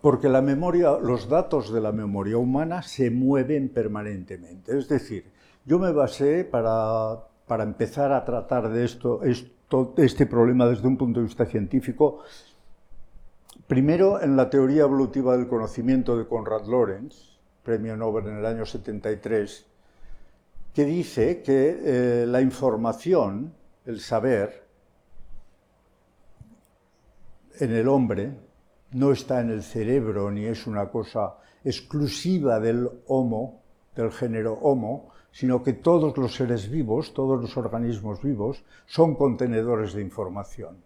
Porque 0.00 0.28
la 0.28 0.42
memoria, 0.42 0.98
los 1.00 1.28
datos 1.28 1.72
de 1.72 1.80
la 1.80 1.92
memoria 1.92 2.36
humana 2.36 2.82
se 2.82 3.10
mueven 3.10 3.68
permanentemente. 3.68 4.76
Es 4.76 4.88
decir, 4.88 5.30
yo 5.64 5.78
me 5.78 5.92
basé 5.92 6.44
para, 6.44 7.24
para 7.52 7.64
empezar 7.64 8.12
a 8.12 8.24
tratar 8.24 8.70
de 8.70 8.82
esto, 8.82 9.20
este 9.98 10.24
problema 10.24 10.66
desde 10.66 10.88
un 10.88 10.96
punto 10.96 11.20
de 11.20 11.26
vista 11.26 11.44
científico, 11.44 12.20
primero 13.66 14.22
en 14.22 14.38
la 14.38 14.48
teoría 14.48 14.84
evolutiva 14.84 15.36
del 15.36 15.48
conocimiento 15.48 16.16
de 16.16 16.26
Konrad 16.26 16.64
Lorenz, 16.64 17.36
premio 17.62 17.94
Nobel 17.94 18.28
en 18.28 18.38
el 18.38 18.46
año 18.46 18.64
73, 18.64 19.66
que 20.72 20.84
dice 20.86 21.42
que 21.42 21.80
eh, 21.84 22.26
la 22.26 22.40
información, 22.40 23.52
el 23.84 24.00
saber, 24.00 24.66
en 27.60 27.70
el 27.70 27.86
hombre 27.86 28.32
no 28.92 29.12
está 29.12 29.42
en 29.42 29.50
el 29.50 29.62
cerebro 29.62 30.30
ni 30.30 30.46
es 30.46 30.66
una 30.66 30.88
cosa 30.88 31.34
exclusiva 31.62 32.58
del 32.60 32.88
Homo, 33.08 33.61
del 33.94 34.10
género 34.10 34.54
Homo, 34.62 35.10
sino 35.30 35.62
que 35.62 35.72
todos 35.72 36.16
los 36.16 36.34
seres 36.34 36.70
vivos, 36.70 37.14
todos 37.14 37.40
los 37.40 37.56
organismos 37.56 38.22
vivos, 38.22 38.64
son 38.86 39.14
contenedores 39.14 39.94
de 39.94 40.02
información. 40.02 40.76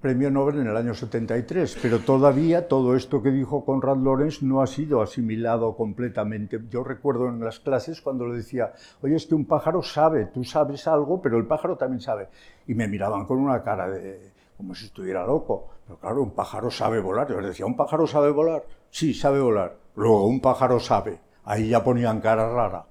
Premio 0.00 0.30
Nobel 0.30 0.60
en 0.60 0.68
el 0.68 0.76
año 0.76 0.94
73, 0.94 1.78
pero 1.82 1.98
todavía 1.98 2.68
todo 2.68 2.94
esto 2.94 3.20
que 3.20 3.32
dijo 3.32 3.64
Conrad 3.64 3.96
Lorenz 3.96 4.42
no 4.42 4.62
ha 4.62 4.68
sido 4.68 5.02
asimilado 5.02 5.74
completamente. 5.74 6.60
Yo 6.70 6.84
recuerdo 6.84 7.28
en 7.28 7.40
las 7.40 7.58
clases 7.58 8.00
cuando 8.00 8.24
le 8.28 8.36
decía, 8.36 8.72
oye, 9.02 9.16
es 9.16 9.26
que 9.26 9.34
un 9.34 9.44
pájaro 9.44 9.82
sabe, 9.82 10.26
tú 10.26 10.44
sabes 10.44 10.86
algo, 10.86 11.20
pero 11.20 11.36
el 11.36 11.46
pájaro 11.46 11.76
también 11.76 12.00
sabe. 12.00 12.28
Y 12.68 12.74
me 12.74 12.86
miraban 12.86 13.26
con 13.26 13.38
una 13.38 13.60
cara 13.64 13.90
de, 13.90 14.30
como 14.56 14.72
si 14.72 14.84
estuviera 14.84 15.26
loco. 15.26 15.66
Pero 15.84 15.98
claro, 15.98 16.22
un 16.22 16.30
pájaro 16.30 16.70
sabe 16.70 17.00
volar. 17.00 17.28
Yo 17.28 17.40
les 17.40 17.50
decía, 17.50 17.66
¿un 17.66 17.76
pájaro 17.76 18.06
sabe 18.06 18.30
volar? 18.30 18.62
Sí, 18.90 19.12
sabe 19.12 19.40
volar. 19.40 19.74
Luego, 19.96 20.26
un 20.26 20.40
pájaro 20.40 20.78
sabe. 20.78 21.18
Ahí 21.48 21.68
ya 21.68 21.82
ponían 21.82 22.20
cara 22.20 22.48
rara. 22.52 22.84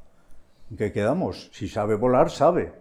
¿En 0.72 0.78
qué 0.78 0.92
quedamos? 0.92 1.50
Si 1.54 1.68
sabe 1.68 1.96
volar, 1.96 2.30
sabe. 2.30 2.74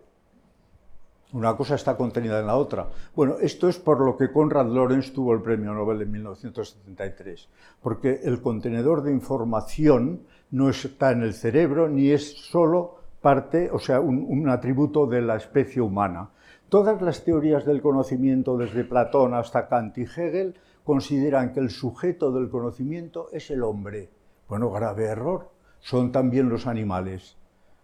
Una 1.32 1.56
cosa 1.56 1.74
está 1.74 1.96
contenida 1.96 2.40
en 2.40 2.46
la 2.46 2.56
otra. 2.56 2.88
Bueno, 3.14 3.36
esto 3.40 3.68
es 3.68 3.78
por 3.78 4.00
lo 4.00 4.16
que 4.16 4.32
Conrad 4.32 4.66
Lorenz 4.66 5.12
tuvo 5.12 5.34
el 5.34 5.42
premio 5.42 5.74
Nobel 5.74 6.02
en 6.02 6.12
1973, 6.12 7.48
porque 7.82 8.20
el 8.24 8.40
contenedor 8.40 9.02
de 9.02 9.12
información 9.12 10.22
no 10.50 10.70
está 10.70 11.10
en 11.10 11.22
el 11.22 11.34
cerebro 11.34 11.88
ni 11.88 12.10
es 12.10 12.32
solo 12.50 12.96
parte, 13.20 13.70
o 13.70 13.78
sea, 13.78 14.00
un 14.00 14.48
atributo 14.48 15.06
de 15.06 15.20
la 15.20 15.36
especie 15.36 15.82
humana, 15.82 16.30
Todas 16.68 17.00
las 17.00 17.22
teorías 17.22 17.64
del 17.64 17.80
conocimiento, 17.80 18.56
desde 18.56 18.82
Platón 18.82 19.34
hasta 19.34 19.68
Kant 19.68 19.96
y 19.98 20.02
Hegel, 20.02 20.56
consideran 20.82 21.52
que 21.52 21.60
el 21.60 21.70
sujeto 21.70 22.32
del 22.32 22.50
conocimiento 22.50 23.28
es 23.30 23.52
el 23.52 23.62
hombre. 23.62 24.10
Bueno, 24.48 24.72
grave 24.72 25.04
error. 25.04 25.55
Son 25.86 26.10
también 26.10 26.48
los 26.48 26.66
animales. 26.66 27.36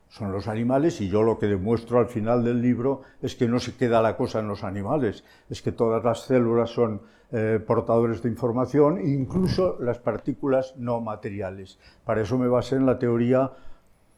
Son 0.09 0.33
los 0.33 0.49
animales 0.49 1.01
y 1.01 1.09
yo 1.09 1.23
lo 1.23 1.39
que 1.39 1.47
demuestro 1.47 2.01
al 2.01 2.09
final 2.09 2.43
del 2.43 2.61
libro 2.61 3.03
es 3.23 3.37
que 3.37 3.47
no 3.47 3.61
se 3.61 3.77
queda 3.77 4.03
la 4.03 4.17
cosa 4.17 4.41
en 4.41 4.49
los 4.49 4.65
animales, 4.65 5.23
es 5.49 5.63
que 5.63 5.71
todas 5.71 6.03
las 6.03 6.25
células 6.25 6.71
son 6.71 7.03
eh, 7.31 7.61
portadores 7.65 8.21
de 8.21 8.29
información, 8.29 9.01
incluso 9.07 9.77
las 9.79 10.01
partículas 10.01 10.75
no 10.77 11.01
materiales. 11.01 11.79
Para 12.05 12.23
eso 12.23 12.37
me 12.39 12.49
basé 12.49 12.75
en 12.75 12.87
la 12.87 12.99
teoría 12.99 13.53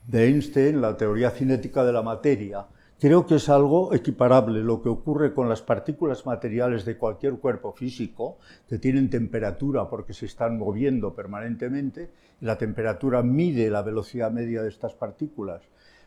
de 0.06 0.28
Einstein, 0.28 0.80
la 0.80 0.96
teoría 0.96 1.28
cinética 1.28 1.84
de 1.84 1.92
la 1.92 2.00
materia, 2.00 2.64
Creo 3.04 3.26
que 3.26 3.34
es 3.34 3.50
algo 3.50 3.92
equiparable 3.92 4.62
lo 4.62 4.80
que 4.80 4.88
ocurre 4.88 5.34
con 5.34 5.46
las 5.46 5.60
partículas 5.60 6.24
materiales 6.24 6.86
de 6.86 6.96
cualquier 6.96 7.34
cuerpo 7.34 7.74
físico, 7.74 8.38
que 8.66 8.78
tienen 8.78 9.10
temperatura 9.10 9.90
porque 9.90 10.14
se 10.14 10.24
están 10.24 10.56
moviendo 10.56 11.14
permanentemente, 11.14 12.08
la 12.40 12.56
temperatura 12.56 13.22
mide 13.22 13.68
la 13.68 13.82
velocidad 13.82 14.30
media 14.30 14.62
de 14.62 14.70
estas 14.70 14.94
partículas. 14.94 15.60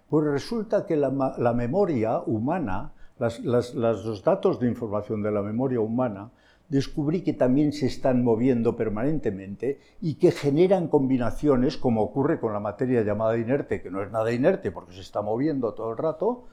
Pues 0.10 0.26
resulta 0.26 0.88
que 0.88 0.96
la, 0.96 1.36
la 1.38 1.54
memoria 1.54 2.18
humana, 2.22 2.94
las, 3.20 3.42
las, 3.42 3.76
los 3.76 4.24
datos 4.24 4.60
de 4.60 4.68
información 4.68 5.22
de 5.22 5.30
la 5.30 5.44
memoria 5.44 5.80
humana, 5.80 6.32
descubrí 6.68 7.22
que 7.22 7.34
también 7.34 7.74
se 7.74 7.86
están 7.86 8.24
moviendo 8.24 8.76
permanentemente 8.76 9.80
y 10.02 10.16
que 10.16 10.32
generan 10.32 10.88
combinaciones, 10.88 11.78
como 11.78 12.02
ocurre 12.02 12.40
con 12.40 12.54
la 12.54 12.60
materia 12.60 13.04
llamada 13.04 13.38
inerte, 13.38 13.84
que 13.84 13.92
no 13.92 14.02
es 14.02 14.12
nada 14.12 14.32
inerte 14.32 14.72
porque 14.72 14.94
se 14.94 15.02
está 15.02 15.22
moviendo 15.22 15.76
todo 15.76 15.92
el 15.92 15.98
rato, 15.98 16.46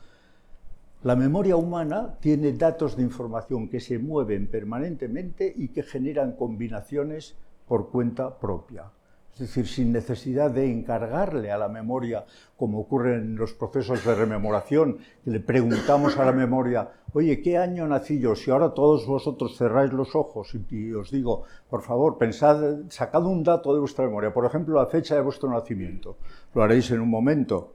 la 1.04 1.16
memoria 1.16 1.56
humana 1.56 2.14
tiene 2.18 2.52
datos 2.54 2.96
de 2.96 3.02
información 3.02 3.68
que 3.68 3.78
se 3.78 3.98
mueven 3.98 4.46
permanentemente 4.46 5.52
y 5.54 5.68
que 5.68 5.82
generan 5.82 6.32
combinaciones 6.32 7.36
por 7.68 7.90
cuenta 7.90 8.38
propia. 8.38 8.90
Es 9.34 9.40
decir, 9.40 9.66
sin 9.66 9.92
necesidad 9.92 10.50
de 10.50 10.70
encargarle 10.70 11.52
a 11.52 11.58
la 11.58 11.68
memoria, 11.68 12.24
como 12.56 12.80
ocurre 12.80 13.16
en 13.16 13.36
los 13.36 13.52
procesos 13.52 14.02
de 14.02 14.14
rememoración, 14.14 14.96
que 15.22 15.30
le 15.30 15.40
preguntamos 15.40 16.16
a 16.16 16.24
la 16.24 16.32
memoria, 16.32 16.88
oye, 17.12 17.42
¿qué 17.42 17.58
año 17.58 17.86
nací 17.86 18.18
yo? 18.18 18.34
Si 18.34 18.50
ahora 18.50 18.72
todos 18.72 19.06
vosotros 19.06 19.58
cerráis 19.58 19.92
los 19.92 20.14
ojos 20.14 20.56
y, 20.70 20.92
os 20.94 21.10
digo, 21.10 21.42
por 21.68 21.82
favor, 21.82 22.16
pensad, 22.16 22.88
sacad 22.88 23.26
un 23.26 23.42
dato 23.42 23.74
de 23.74 23.80
vuestra 23.80 24.06
memoria, 24.06 24.32
por 24.32 24.46
ejemplo, 24.46 24.76
la 24.80 24.86
fecha 24.86 25.16
de 25.16 25.20
vuestro 25.20 25.50
nacimiento. 25.50 26.16
Lo 26.54 26.62
haréis 26.62 26.90
en 26.92 27.00
un 27.00 27.10
momento. 27.10 27.74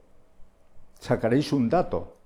Sacaréis 0.98 1.52
un 1.52 1.68
dato, 1.68 2.19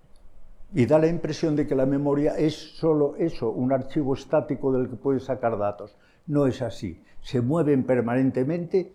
y 0.74 0.86
da 0.86 0.98
la 0.98 1.06
impresión 1.06 1.54
de 1.54 1.66
que 1.66 1.76
la 1.76 1.86
memoria 1.86 2.36
es 2.36 2.76
solo 2.76 3.14
eso, 3.16 3.50
un 3.50 3.72
archivo 3.72 4.14
estático 4.14 4.72
del 4.72 4.90
que 4.90 4.96
puedes 4.96 5.24
sacar 5.24 5.56
datos. 5.56 5.96
No 6.26 6.46
es 6.46 6.62
así. 6.62 7.00
Se 7.20 7.40
mueven 7.40 7.84
permanentemente, 7.84 8.92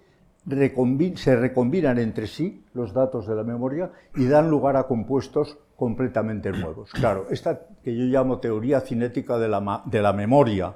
se 1.15 1.35
recombinan 1.37 1.97
entre 1.97 2.27
sí 2.27 2.65
los 2.73 2.93
datos 2.93 3.27
de 3.27 3.35
la 3.35 3.43
memoria 3.43 3.91
y 4.15 4.25
dan 4.27 4.49
lugar 4.49 4.75
a 4.75 4.83
compuestos 4.83 5.57
completamente 5.77 6.51
nuevos. 6.51 6.91
Claro, 6.91 7.27
esta 7.29 7.61
que 7.81 7.95
yo 7.95 8.03
llamo 8.03 8.39
teoría 8.39 8.81
cinética 8.81 9.37
de 9.37 9.47
la, 9.47 9.81
de 9.85 10.01
la 10.01 10.11
memoria, 10.11 10.75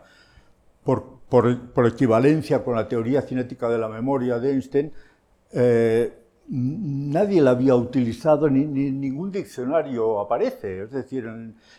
por, 0.86 1.20
por, 1.28 1.86
equivalencia 1.86 2.64
con 2.64 2.76
la 2.76 2.88
teoría 2.88 3.22
cinética 3.22 3.68
de 3.68 3.78
la 3.78 3.90
memoria 3.90 4.40
de 4.40 4.52
Einstein, 4.52 4.94
eh, 5.52 6.23
nadie 6.50 7.42
la 7.42 7.52
había 7.52 7.76
utilizado, 7.76 8.50
ni, 8.50 8.66
ni, 8.66 8.92
ningún 8.92 9.32
diccionario 9.32 10.20
aparece, 10.20 10.84
es 10.84 10.92
decir, 10.92 11.26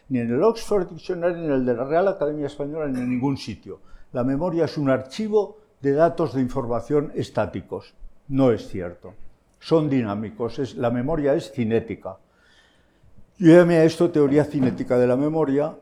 ni 0.08 0.18
en 0.18 0.30
el 0.30 0.42
Oxford 0.42 0.88
Dictionary, 0.88 1.40
ni 1.40 1.46
en 1.46 1.52
el 1.52 1.66
de 1.66 1.74
la 1.74 1.84
Real 1.84 2.08
Academia 2.08 2.46
Española, 2.46 2.88
ni 2.88 3.00
en 3.00 3.10
ningún 3.10 3.36
sitio. 3.36 3.80
La 4.12 4.24
memoria 4.24 4.64
es 4.64 4.78
un 4.78 4.90
archivo 4.90 5.58
de 5.80 5.92
datos 5.92 6.34
de 6.34 6.40
información 6.40 7.12
estáticos. 7.14 7.94
No 8.28 8.52
es 8.52 8.68
cierto. 8.68 9.14
Son 9.58 9.90
dinámicos. 9.90 10.58
Es, 10.58 10.76
la 10.76 10.90
memoria 10.90 11.34
es 11.34 11.52
cinética. 11.52 12.16
Yo 13.38 13.60
a 13.60 13.84
esto 13.84 14.10
teoría 14.10 14.44
cinética 14.44 14.96
de 14.96 15.06
la 15.06 15.16
memoria 15.16 15.74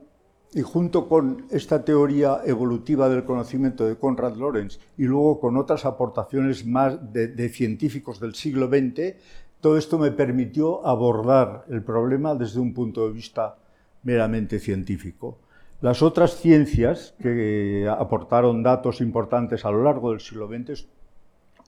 y 0.54 0.61
junto 0.61 1.09
con 1.09 1.47
esta 1.50 1.85
teoría 1.85 2.40
evolutiva 2.44 3.09
del 3.09 3.25
conocimiento 3.25 3.87
de 3.87 3.97
Konrad 3.97 4.37
Lorenz 4.37 4.78
y 4.99 5.04
luego 5.04 5.40
con 5.40 5.56
otras 5.56 5.87
aportaciones 5.87 6.66
más 6.66 7.12
de, 7.12 7.49
científicos 7.49 8.21
del 8.21 8.35
siglo 8.35 8.68
XX, 8.68 9.16
todo 9.61 9.78
esto 9.78 9.99
me 9.99 10.11
permitió 10.11 10.87
abordar 10.87 11.64
el 11.71 11.82
problema 11.82 12.35
desde 12.35 12.61
un 12.61 12.75
punto 12.75 13.06
de 13.06 13.14
vista 13.14 13.56
meramente 14.02 14.59
científico. 14.59 15.38
Las 15.80 16.02
otras 16.02 16.37
ciencias 16.37 17.14
que 17.21 17.88
aportaron 17.88 18.62
datos 18.62 19.00
importantes 19.00 19.64
a 19.64 19.71
lo 19.71 19.82
largo 19.82 20.11
del 20.11 20.21
siglo 20.21 20.49
XX 20.49 20.87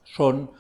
son 0.05 0.51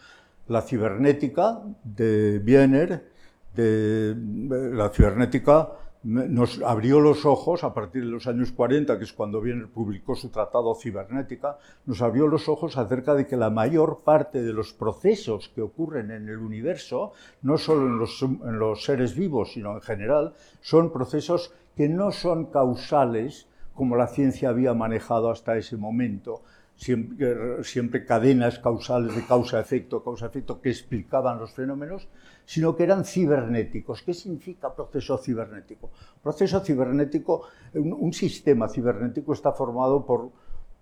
la 0.49 0.62
cibernética 0.62 1.61
de 1.85 2.40
Wiener, 2.45 3.11
la 3.57 4.88
cibernética 4.88 5.69
nos 6.05 6.61
abrió 6.63 7.01
los 7.01 7.25
ojos 7.25 7.65
a 7.65 7.73
partir 7.73 8.05
de 8.05 8.11
los 8.11 8.27
años 8.27 8.53
40, 8.53 8.99
que 8.99 9.05
es 9.05 9.13
cuando 9.13 9.41
Wiener 9.41 9.69
publicó 9.69 10.15
su 10.15 10.29
tratado 10.29 10.75
cibernética, 10.75 11.59
nos 11.87 12.03
abrió 12.03 12.29
los 12.29 12.49
ojos 12.49 12.77
acerca 12.77 13.15
de 13.15 13.27
que 13.27 13.39
la 13.39 13.49
mayor 13.49 14.03
parte 14.05 14.43
de 14.43 14.53
los 14.53 14.75
procesos 14.75 15.51
que 15.55 15.63
ocurren 15.63 16.11
en 16.11 16.29
el 16.29 16.39
universo, 16.39 17.13
no 17.41 17.57
solo 17.57 17.87
en 17.87 17.99
los, 17.99 18.21
en 18.23 18.59
los 18.59 18.85
seres 18.85 19.17
vivos, 19.17 19.55
sino 19.55 19.75
en 19.75 19.81
general, 19.81 20.35
son 20.61 20.93
procesos 20.93 21.53
que 21.75 21.89
no 21.89 22.13
son 22.13 22.47
causales 22.47 23.49
como 23.75 23.97
la 23.97 24.07
ciencia 24.07 24.51
había 24.51 24.73
manejado 24.73 25.31
hasta 25.31 25.57
ese 25.57 25.77
momento, 25.77 26.43
siempre, 26.76 28.04
cadenas 28.04 28.59
causales 28.59 29.14
de 29.14 29.25
causa-efecto, 29.26 30.02
causa-efecto 30.02 30.61
que 30.61 30.71
explicaban 30.71 31.38
los 31.38 31.52
fenómenos, 31.52 32.09
sino 32.45 32.76
que 32.76 32.83
eran 32.83 33.04
cibernéticos. 33.04 34.02
¿Qué 34.02 34.12
significa 34.12 34.75
proceso 34.75 35.19
cibernético? 35.19 35.90
Proceso 36.23 36.61
cibernético, 36.61 37.43
un, 37.75 38.12
sistema 38.12 38.69
cibernético 38.69 39.33
está 39.33 39.52
formado 39.52 40.04
por 40.04 40.31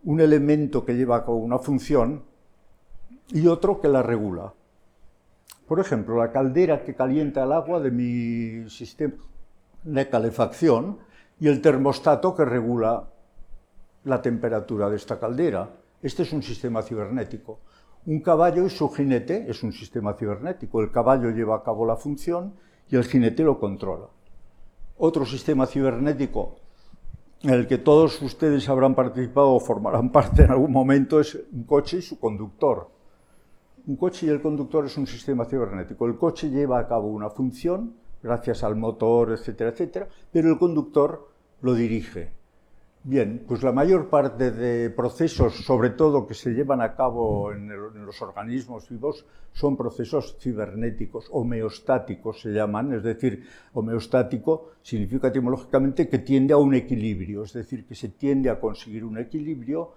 un 0.04 0.20
elemento 0.20 0.84
que 0.84 0.94
lleva 0.94 1.16
a 1.16 1.24
cabo 1.24 1.36
una 1.36 1.58
función 1.58 2.24
y 3.28 3.46
otro 3.46 3.80
que 3.80 3.88
la 3.88 4.02
regula. 4.02 4.52
Por 5.68 5.78
ejemplo, 5.78 6.16
la 6.16 6.32
caldera 6.32 6.84
que 6.84 6.94
calienta 6.94 7.44
el 7.44 7.52
agua 7.52 7.80
de 7.80 7.90
mi 7.90 8.68
sistema 8.68 9.14
de 9.84 10.08
calefacción 10.08 10.98
y 11.38 11.48
el 11.48 11.60
termostato 11.60 12.34
que 12.34 12.44
regula 12.44 13.08
la 14.04 14.20
temperatura 14.20 14.90
de 14.90 14.96
esta 14.96 15.18
caldera. 15.18 15.68
Este 16.02 16.24
es 16.24 16.32
un 16.32 16.42
sistema 16.42 16.82
cibernético. 16.82 17.60
Un 18.06 18.20
caballo 18.20 18.66
y 18.66 18.70
su 18.70 18.88
jinete 18.88 19.48
es 19.48 19.62
un 19.62 19.72
sistema 19.72 20.14
cibernético. 20.14 20.82
El 20.82 20.90
caballo 20.90 21.30
lleva 21.30 21.56
a 21.56 21.62
cabo 21.62 21.86
la 21.86 21.94
función 21.94 22.54
y 22.88 22.96
el 22.96 23.04
jinete 23.04 23.44
lo 23.44 23.60
controla. 23.60 24.08
Otro 24.98 25.24
sistema 25.24 25.66
cibernético 25.66 26.56
en 27.42 27.50
el 27.50 27.68
que 27.68 27.78
todos 27.78 28.20
ustedes 28.20 28.68
habrán 28.68 28.96
participado 28.96 29.52
o 29.52 29.60
formarán 29.60 30.10
parte 30.10 30.42
en 30.42 30.50
algún 30.50 30.72
momento 30.72 31.20
es 31.20 31.38
un 31.52 31.62
coche 31.64 31.98
y 31.98 32.02
su 32.02 32.18
conductor. 32.18 32.90
Un 33.86 33.96
coche 33.96 34.26
y 34.26 34.28
el 34.28 34.42
conductor 34.42 34.84
es 34.86 34.96
un 34.96 35.06
sistema 35.06 35.44
cibernético. 35.44 36.06
El 36.06 36.16
coche 36.16 36.50
lleva 36.50 36.80
a 36.80 36.88
cabo 36.88 37.08
una 37.08 37.30
función 37.30 37.94
gracias 38.22 38.62
al 38.64 38.76
motor, 38.76 39.32
etcétera, 39.32 39.70
etcétera, 39.70 40.08
pero 40.32 40.50
el 40.50 40.58
conductor 40.58 41.28
lo 41.60 41.74
dirige. 41.74 42.41
Bien, 43.04 43.42
pues 43.48 43.64
la 43.64 43.72
mayor 43.72 44.08
parte 44.08 44.52
de 44.52 44.88
procesos, 44.90 45.64
sobre 45.64 45.90
todo 45.90 46.24
que 46.24 46.34
se 46.34 46.50
llevan 46.50 46.80
a 46.80 46.94
cabo 46.94 47.50
en, 47.50 47.68
los 48.06 48.22
organismos 48.22 48.88
vivos, 48.88 49.26
son 49.52 49.76
procesos 49.76 50.36
cibernéticos, 50.38 51.26
homeostáticos 51.32 52.40
se 52.40 52.50
llaman, 52.50 52.92
es 52.92 53.02
decir, 53.02 53.44
homeostático 53.72 54.70
significa 54.82 55.28
etimológicamente 55.28 56.08
que 56.08 56.20
tiende 56.20 56.54
a 56.54 56.58
un 56.58 56.74
equilibrio, 56.74 57.42
es 57.42 57.54
decir, 57.54 57.86
que 57.86 57.96
se 57.96 58.10
tiende 58.10 58.50
a 58.50 58.60
conseguir 58.60 59.04
un 59.04 59.18
equilibrio 59.18 59.94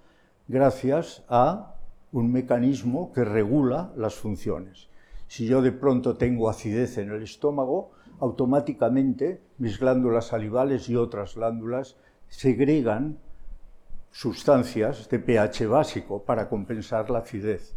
gracias 0.47 1.24
a 1.29 1.75
un 2.12 2.31
mecanismo 2.31 3.13
que 3.13 3.24
regula 3.24 3.93
las 3.95 4.15
funciones. 4.15 4.87
Si 5.27 5.46
yo 5.46 5.61
de 5.61 5.72
pronto 5.72 6.18
tengo 6.18 6.50
acidez 6.50 6.98
en 6.98 7.11
el 7.11 7.22
estómago, 7.22 7.91
automáticamente 8.20 9.41
mis 9.59 9.79
glándulas 9.79 10.25
salivales 10.27 10.89
y 10.89 10.96
otras 10.96 11.35
glándulas 11.35 11.98
segregan 12.35 13.17
sustancias 14.11 15.07
de 15.09 15.19
pH 15.19 15.67
básico 15.67 16.21
para 16.21 16.50
compensar 16.50 17.09
la 17.09 17.19
acidez. 17.19 17.75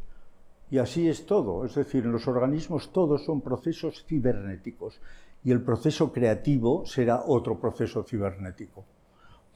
Y 0.71 0.79
así 0.79 1.09
es 1.09 1.27
todo, 1.27 1.65
es 1.65 1.77
decir, 1.77 2.05
en 2.05 2.13
los 2.13 2.27
organismos 2.27 2.93
todos 2.93 3.25
son 3.25 3.41
procesos 3.41 4.05
cibernéticos 4.07 5.01
y 5.45 5.53
el 5.53 5.63
proceso 5.63 6.13
creativo 6.13 6.85
será 6.87 7.23
otro 7.25 7.59
proceso 7.61 8.03
cibernético. 8.03 8.85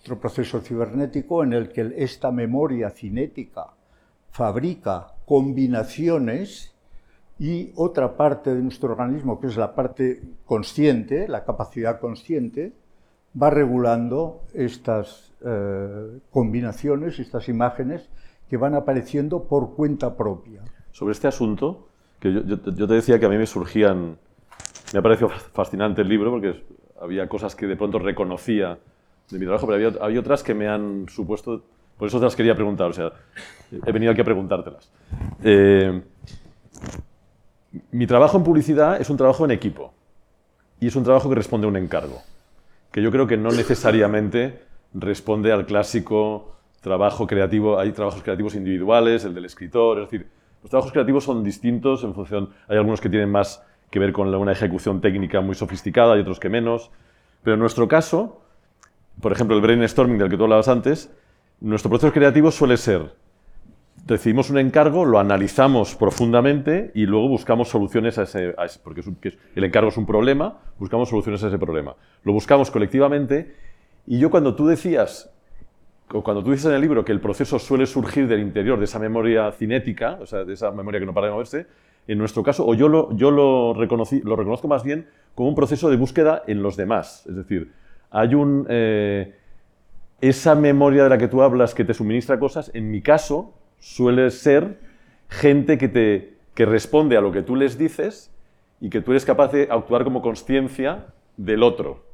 Otro 0.00 0.20
proceso 0.20 0.60
cibernético 0.60 1.42
en 1.42 1.52
el 1.52 1.68
que 1.70 1.94
esta 1.96 2.30
memoria 2.30 2.90
cinética 2.90 3.74
fabrica 4.30 5.14
combinaciones 5.26 6.74
y 7.40 7.72
otra 7.74 8.16
parte 8.16 8.54
de 8.54 8.62
nuestro 8.62 8.92
organismo, 8.92 9.40
que 9.40 9.48
es 9.48 9.56
la 9.56 9.74
parte 9.74 10.22
consciente, 10.46 11.26
la 11.26 11.44
capacidad 11.44 11.98
consciente, 11.98 12.72
va 13.40 13.50
regulando 13.50 14.42
estas 14.54 15.32
eh, 15.44 16.18
combinaciones, 16.30 17.18
estas 17.18 17.48
imágenes 17.48 18.08
que 18.48 18.56
van 18.56 18.74
apareciendo 18.74 19.44
por 19.44 19.74
cuenta 19.74 20.16
propia. 20.16 20.60
Sobre 20.92 21.12
este 21.12 21.28
asunto, 21.28 21.88
que 22.20 22.32
yo, 22.32 22.60
te 22.60 22.94
decía 22.94 23.18
que 23.18 23.26
a 23.26 23.28
mí 23.28 23.38
me 23.38 23.46
surgían, 23.46 24.18
me 24.92 24.98
ha 24.98 25.02
parecido 25.02 25.30
fascinante 25.30 26.02
el 26.02 26.08
libro 26.08 26.30
porque 26.30 26.62
había 27.00 27.28
cosas 27.28 27.56
que 27.56 27.66
de 27.66 27.76
pronto 27.76 27.98
reconocía 27.98 28.78
de 29.30 29.38
mi 29.38 29.46
trabajo, 29.46 29.66
pero 29.66 29.96
había, 30.02 30.20
otras 30.20 30.42
que 30.42 30.52
me 30.52 30.68
han 30.68 31.08
supuesto, 31.08 31.62
por 31.96 32.08
eso 32.08 32.18
te 32.18 32.24
las 32.24 32.36
quería 32.36 32.54
preguntar, 32.54 32.90
o 32.90 32.92
sea, 32.92 33.12
he 33.70 33.92
venido 33.92 34.12
aquí 34.12 34.20
a 34.20 34.24
preguntártelas. 34.24 34.92
Eh, 35.42 36.02
mi 37.90 38.06
trabajo 38.06 38.36
en 38.36 38.44
publicidad 38.44 39.00
es 39.00 39.08
un 39.08 39.16
trabajo 39.16 39.46
en 39.46 39.52
equipo 39.52 39.94
y 40.78 40.88
es 40.88 40.96
un 40.96 41.04
trabajo 41.04 41.30
que 41.30 41.36
responde 41.36 41.66
a 41.66 41.70
un 41.70 41.76
encargo 41.76 42.20
que 42.92 43.02
yo 43.02 43.10
creo 43.10 43.26
que 43.26 43.36
no 43.36 43.50
necesariamente 43.50 44.62
responde 44.94 45.50
al 45.50 45.66
clásico 45.66 46.52
trabajo 46.82 47.26
creativo. 47.26 47.78
Hay 47.78 47.92
trabajos 47.92 48.22
creativos 48.22 48.54
individuales, 48.54 49.24
el 49.24 49.34
del 49.34 49.46
escritor, 49.46 49.98
es 49.98 50.10
decir, 50.10 50.28
los 50.62 50.70
trabajos 50.70 50.92
creativos 50.92 51.24
son 51.24 51.42
distintos 51.42 52.04
en 52.04 52.14
función, 52.14 52.50
hay 52.68 52.76
algunos 52.76 53.00
que 53.00 53.08
tienen 53.08 53.30
más 53.30 53.64
que 53.90 53.98
ver 53.98 54.12
con 54.12 54.32
una 54.32 54.52
ejecución 54.52 55.00
técnica 55.00 55.40
muy 55.40 55.54
sofisticada 55.54 56.16
y 56.16 56.20
otros 56.20 56.38
que 56.38 56.48
menos, 56.48 56.90
pero 57.42 57.54
en 57.54 57.60
nuestro 57.60 57.88
caso, 57.88 58.42
por 59.20 59.32
ejemplo, 59.32 59.56
el 59.56 59.62
brainstorming 59.62 60.18
del 60.18 60.30
que 60.30 60.36
tú 60.36 60.44
hablabas 60.44 60.68
antes, 60.68 61.10
nuestro 61.60 61.90
proceso 61.90 62.12
creativo 62.12 62.50
suele 62.50 62.76
ser 62.76 63.12
recibimos 64.06 64.50
un 64.50 64.58
encargo, 64.58 65.04
lo 65.04 65.18
analizamos 65.18 65.94
profundamente 65.94 66.90
y 66.94 67.06
luego 67.06 67.28
buscamos 67.28 67.68
soluciones 67.68 68.18
a 68.18 68.22
ese, 68.22 68.54
porque 68.82 69.02
el 69.54 69.64
encargo 69.64 69.88
es 69.88 69.96
un 69.96 70.06
problema, 70.06 70.58
buscamos 70.78 71.08
soluciones 71.08 71.42
a 71.44 71.48
ese 71.48 71.58
problema. 71.58 71.94
Lo 72.24 72.32
buscamos 72.32 72.70
colectivamente 72.70 73.54
y 74.06 74.18
yo 74.18 74.30
cuando 74.30 74.54
tú 74.54 74.66
decías, 74.66 75.32
o 76.12 76.22
cuando 76.22 76.42
tú 76.42 76.50
dices 76.50 76.66
en 76.66 76.72
el 76.72 76.80
libro 76.80 77.04
que 77.04 77.12
el 77.12 77.20
proceso 77.20 77.58
suele 77.58 77.86
surgir 77.86 78.26
del 78.26 78.40
interior 78.40 78.78
de 78.78 78.84
esa 78.84 78.98
memoria 78.98 79.52
cinética, 79.52 80.18
o 80.20 80.26
sea, 80.26 80.44
de 80.44 80.54
esa 80.54 80.70
memoria 80.72 81.00
que 81.00 81.06
no 81.06 81.14
para 81.14 81.28
de 81.28 81.32
moverse, 81.32 81.66
en 82.08 82.18
nuestro 82.18 82.42
caso, 82.42 82.66
o 82.66 82.74
yo 82.74 82.88
lo, 82.88 83.16
yo 83.16 83.30
lo, 83.30 83.74
lo 83.74 84.36
reconozco 84.36 84.66
más 84.66 84.82
bien 84.82 85.06
como 85.36 85.48
un 85.48 85.54
proceso 85.54 85.88
de 85.88 85.96
búsqueda 85.96 86.42
en 86.48 86.62
los 86.62 86.76
demás. 86.76 87.24
Es 87.26 87.36
decir, 87.36 87.72
hay 88.10 88.34
un... 88.34 88.66
Eh, 88.68 89.36
esa 90.20 90.54
memoria 90.54 91.02
de 91.02 91.08
la 91.08 91.18
que 91.18 91.26
tú 91.26 91.42
hablas 91.42 91.74
que 91.74 91.84
te 91.84 91.94
suministra 91.94 92.38
cosas, 92.38 92.70
en 92.74 92.92
mi 92.92 93.02
caso, 93.02 93.54
suele 93.82 94.30
ser 94.30 94.78
gente 95.28 95.76
que, 95.76 95.88
te, 95.88 96.38
que 96.54 96.64
responde 96.64 97.16
a 97.16 97.20
lo 97.20 97.32
que 97.32 97.42
tú 97.42 97.56
les 97.56 97.76
dices 97.76 98.30
y 98.80 98.88
que 98.90 99.00
tú 99.00 99.10
eres 99.10 99.24
capaz 99.24 99.50
de 99.52 99.68
actuar 99.70 100.04
como 100.04 100.22
conciencia 100.22 101.06
del 101.36 101.64
otro. 101.64 102.04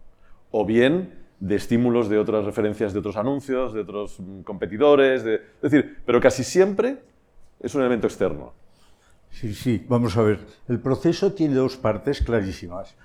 O 0.50 0.64
bien 0.64 1.14
de 1.40 1.56
estímulos 1.56 2.08
de 2.08 2.18
otras 2.18 2.46
referencias 2.46 2.94
de 2.94 3.00
otros 3.00 3.16
anuncios, 3.16 3.74
de 3.74 3.82
otros 3.82 4.18
mm, 4.18 4.40
competidores, 4.40 5.22
de, 5.22 5.34
es 5.34 5.70
decir, 5.70 5.98
pero 6.06 6.20
casi 6.20 6.42
siempre 6.42 7.02
es 7.60 7.74
un 7.74 7.82
elemento 7.82 8.06
externo. 8.06 8.54
Sí, 9.30 9.52
sí, 9.52 9.84
vamos 9.88 10.16
a 10.16 10.22
ver. 10.22 10.40
El 10.68 10.80
proceso 10.80 11.34
tiene 11.34 11.54
dos 11.54 11.76
partes 11.76 12.22
clarísimas. 12.22 12.96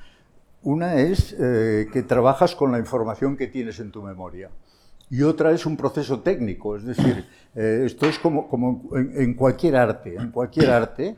Una 0.61 0.95
es 0.95 1.35
eh, 1.37 1.87
que 1.91 2.01
trabajas 2.01 2.55
con 2.55 2.71
la 2.71 2.79
información 2.79 3.35
que 3.35 3.47
tienes 3.47 3.81
en 3.81 3.91
tu 3.91 4.01
memoria 4.01 4.49
y 5.13 5.21
otra 5.21 5.51
es 5.51 5.67
un 5.67 5.77
proceso 5.77 6.21
técnico, 6.21 6.75
es 6.75 6.85
decir, 6.85 7.23
eh, 7.55 7.83
esto 7.85 8.07
es 8.07 8.17
como, 8.17 8.47
como 8.47 8.89
en, 8.95 9.35
cualquier 9.35 9.75
arte, 9.75 10.15
en 10.15 10.31
cualquier 10.31 10.71
arte, 10.71 11.15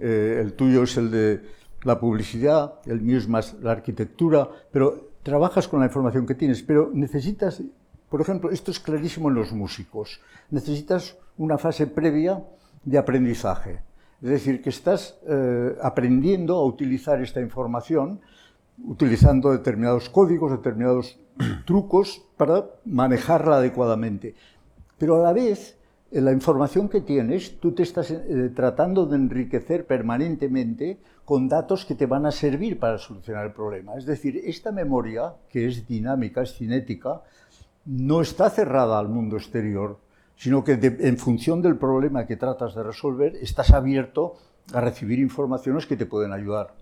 eh, 0.00 0.40
el 0.40 0.54
tuyo 0.54 0.82
es 0.82 0.96
el 0.96 1.08
de 1.12 1.40
la 1.84 2.00
publicidad, 2.00 2.80
el 2.84 3.00
mío 3.00 3.18
es 3.18 3.28
más 3.28 3.54
la 3.62 3.70
arquitectura, 3.70 4.48
pero 4.72 5.10
trabajas 5.22 5.68
con 5.68 5.78
la 5.78 5.86
información 5.86 6.26
que 6.26 6.34
tienes, 6.34 6.64
pero 6.64 6.90
necesitas, 6.92 7.62
por 8.08 8.20
ejemplo, 8.20 8.50
esto 8.50 8.72
es 8.72 8.80
clarísimo 8.80 9.28
en 9.28 9.36
los 9.36 9.52
músicos, 9.52 10.20
necesitas 10.50 11.16
una 11.38 11.58
fase 11.58 11.86
previa 11.86 12.42
de 12.82 12.98
aprendizaje, 12.98 13.82
es 14.20 14.30
decir, 14.30 14.60
que 14.60 14.70
estás 14.70 15.16
eh, 15.28 15.76
aprendiendo 15.80 16.56
a 16.56 16.64
utilizar 16.64 17.22
esta 17.22 17.40
información 17.40 18.20
utilizando 18.84 19.52
determinados 19.52 20.08
códigos, 20.08 20.52
determinados 20.52 21.18
trucos 21.66 22.22
para 22.36 22.66
manejarla 22.84 23.56
adecuadamente. 23.56 24.34
Pero 24.98 25.16
a 25.16 25.22
la 25.22 25.32
vez, 25.32 25.78
en 26.10 26.24
la 26.24 26.32
información 26.32 26.88
que 26.88 27.00
tienes, 27.00 27.58
tú 27.58 27.72
te 27.72 27.82
estás 27.82 28.10
eh, 28.10 28.50
tratando 28.54 29.06
de 29.06 29.16
enriquecer 29.16 29.86
permanentemente 29.86 30.98
con 31.24 31.48
datos 31.48 31.84
que 31.84 31.94
te 31.94 32.06
van 32.06 32.26
a 32.26 32.30
servir 32.30 32.78
para 32.78 32.98
solucionar 32.98 33.46
el 33.46 33.52
problema. 33.52 33.94
Es 33.96 34.06
decir, 34.06 34.40
esta 34.44 34.72
memoria, 34.72 35.34
que 35.48 35.66
es 35.66 35.86
dinámica, 35.86 36.42
es 36.42 36.54
cinética, 36.54 37.22
no 37.84 38.20
está 38.20 38.50
cerrada 38.50 38.98
al 38.98 39.08
mundo 39.08 39.36
exterior, 39.36 39.98
sino 40.36 40.64
que 40.64 40.72
en 40.82 41.18
función 41.18 41.62
del 41.62 41.76
problema 41.76 42.26
que 42.26 42.36
tratas 42.36 42.74
de 42.74 42.82
resolver, 42.82 43.36
estás 43.36 43.70
abierto 43.70 44.34
a 44.72 44.80
recibir 44.80 45.18
informaciones 45.18 45.86
que 45.86 45.96
te 45.96 46.06
pueden 46.06 46.32
ayudar. 46.32 46.74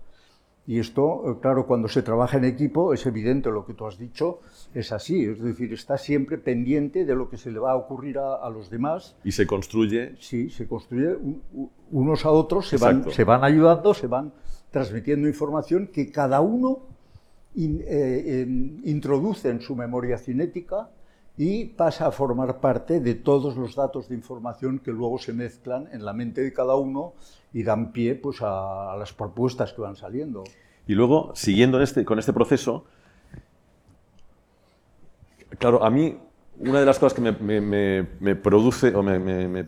Y 0.67 0.79
esto, 0.79 1.23
eh, 1.25 1.35
claro, 1.41 1.65
cuando 1.65 1.87
se 1.87 2.03
trabaja 2.03 2.37
en 2.37 2.45
equipo, 2.45 2.93
es 2.93 3.05
evidente 3.05 3.49
lo 3.49 3.65
que 3.65 3.73
tú 3.73 3.87
has 3.87 3.97
dicho, 3.97 4.41
es 4.73 4.91
así, 4.91 5.25
es 5.25 5.41
decir, 5.41 5.73
está 5.73 5.97
siempre 5.97 6.37
pendiente 6.37 7.03
de 7.03 7.15
lo 7.15 7.29
que 7.29 7.37
se 7.37 7.51
le 7.51 7.59
va 7.59 7.71
a 7.71 7.75
ocurrir 7.75 8.19
a, 8.19 8.47
los 8.49 8.69
demás. 8.69 9.15
Y 9.23 9.31
se 9.31 9.47
construye. 9.47 10.15
Sí, 10.19 10.49
se 10.49 10.67
construye 10.67 11.17
unos 11.91 12.25
a 12.25 12.31
otros, 12.31 12.69
se 12.69 12.77
van, 12.77 13.09
se 13.11 13.23
van, 13.23 13.43
ayudando, 13.43 13.93
se 13.93 14.07
van 14.07 14.33
transmitiendo 14.69 15.27
información 15.27 15.87
que 15.87 16.11
cada 16.11 16.41
uno 16.41 16.79
eh, 17.55 18.45
introduce 18.85 19.49
en 19.49 19.61
su 19.61 19.75
memoria 19.75 20.17
cinética 20.17 20.89
y 21.37 21.65
pasa 21.65 22.07
a 22.07 22.11
formar 22.11 22.59
parte 22.59 22.99
de 22.99 23.15
todos 23.15 23.57
los 23.57 23.75
datos 23.75 24.07
de 24.07 24.15
información 24.15 24.79
que 24.79 24.91
luego 24.91 25.17
se 25.17 25.33
mezclan 25.33 25.89
en 25.91 26.05
la 26.05 26.13
mente 26.13 26.41
de 26.41 26.53
cada 26.53 26.75
uno 26.75 27.13
y 27.53 27.63
dan 27.63 27.91
pie 27.91 28.15
pues, 28.15 28.39
a, 28.41 28.95
las 28.97 29.13
propuestas 29.13 29.73
que 29.73 29.81
van 29.81 29.95
saliendo. 29.95 30.43
Y 30.87 30.93
luego, 30.93 31.31
siguiendo 31.35 31.81
este, 31.81 32.05
con 32.05 32.19
este 32.19 32.33
proceso, 32.33 32.85
claro, 35.57 35.83
a 35.83 35.89
mí 35.89 36.17
una 36.59 36.79
de 36.79 36.85
las 36.85 36.99
cosas 36.99 37.13
que 37.13 37.21
me, 37.21 38.35
produce 38.35 38.95
o 38.95 39.01
me, 39.01 39.65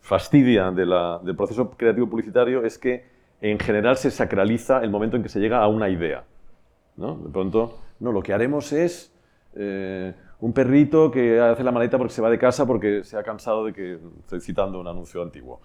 fastidia 0.00 0.70
del 0.70 1.36
proceso 1.36 1.70
creativo 1.70 2.08
publicitario 2.08 2.64
es 2.64 2.78
que 2.78 3.04
en 3.40 3.58
general 3.58 3.96
se 3.96 4.10
sacraliza 4.10 4.82
el 4.82 4.90
momento 4.90 5.16
en 5.16 5.22
que 5.22 5.28
se 5.28 5.40
llega 5.40 5.62
a 5.62 5.68
una 5.68 5.88
idea. 5.88 6.24
¿no? 6.96 7.16
De 7.16 7.30
pronto, 7.30 7.78
no, 7.98 8.12
lo 8.12 8.22
que 8.22 8.32
haremos 8.32 8.72
es 8.72 9.12
eh, 9.54 10.14
un 10.40 10.52
perrito 10.52 11.10
que 11.10 11.40
hace 11.40 11.64
la 11.64 11.72
maleta 11.72 11.98
porque 11.98 12.12
se 12.12 12.22
va 12.22 12.30
de 12.30 12.38
casa 12.38 12.66
porque 12.66 13.02
se 13.04 13.16
ha 13.16 13.22
cansado 13.22 13.64
de 13.64 13.72
que, 13.72 13.98
estoy 14.20 14.40
citando 14.40 14.80
un 14.80 14.86
anuncio 14.86 15.22
antiguo, 15.22 15.60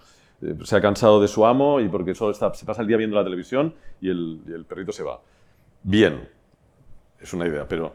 se 0.63 0.75
ha 0.75 0.81
cansado 0.81 1.21
de 1.21 1.27
su 1.27 1.45
amo 1.45 1.79
y 1.79 1.89
porque 1.89 2.13
solo 2.13 2.31
está, 2.31 2.53
se 2.53 2.65
pasa 2.65 2.81
el 2.81 2.87
día 2.87 2.97
viendo 2.97 3.15
la 3.15 3.23
televisión 3.23 3.73
y 4.01 4.09
el, 4.09 4.65
perrito 4.67 4.91
se 4.91 5.03
va. 5.03 5.19
Bien, 5.83 6.27
es 7.19 7.33
una 7.33 7.47
idea, 7.47 7.67
pero 7.67 7.93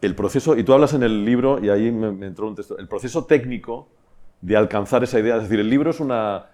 el 0.00 0.14
proceso, 0.14 0.56
y 0.56 0.64
tú 0.64 0.72
hablas 0.72 0.94
en 0.94 1.04
el 1.04 1.24
libro, 1.24 1.62
y 1.62 1.68
ahí 1.68 1.92
me, 1.92 2.26
entró 2.26 2.48
un 2.48 2.56
texto, 2.56 2.76
el 2.76 2.88
proceso 2.88 3.24
técnico 3.24 3.88
de 4.40 4.56
alcanzar 4.56 5.04
esa 5.04 5.20
idea, 5.20 5.36
es 5.36 5.42
decir, 5.42 5.60
el 5.60 5.70
libro 5.70 5.90
es 5.90 6.00
una, 6.00 6.46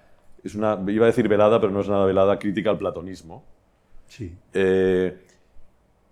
es 0.45 0.55
una, 0.55 0.79
iba 0.89 1.07
a 1.07 1.09
decir 1.09 1.29
velada, 1.29 1.59
pero 1.61 1.73
no 1.73 1.81
es 1.81 1.89
nada 1.89 2.05
velada, 2.05 2.39
crítica 2.39 2.71
al 2.71 2.79
platonismo. 2.79 3.45
Sí. 4.07 4.37
Eh, 4.53 5.19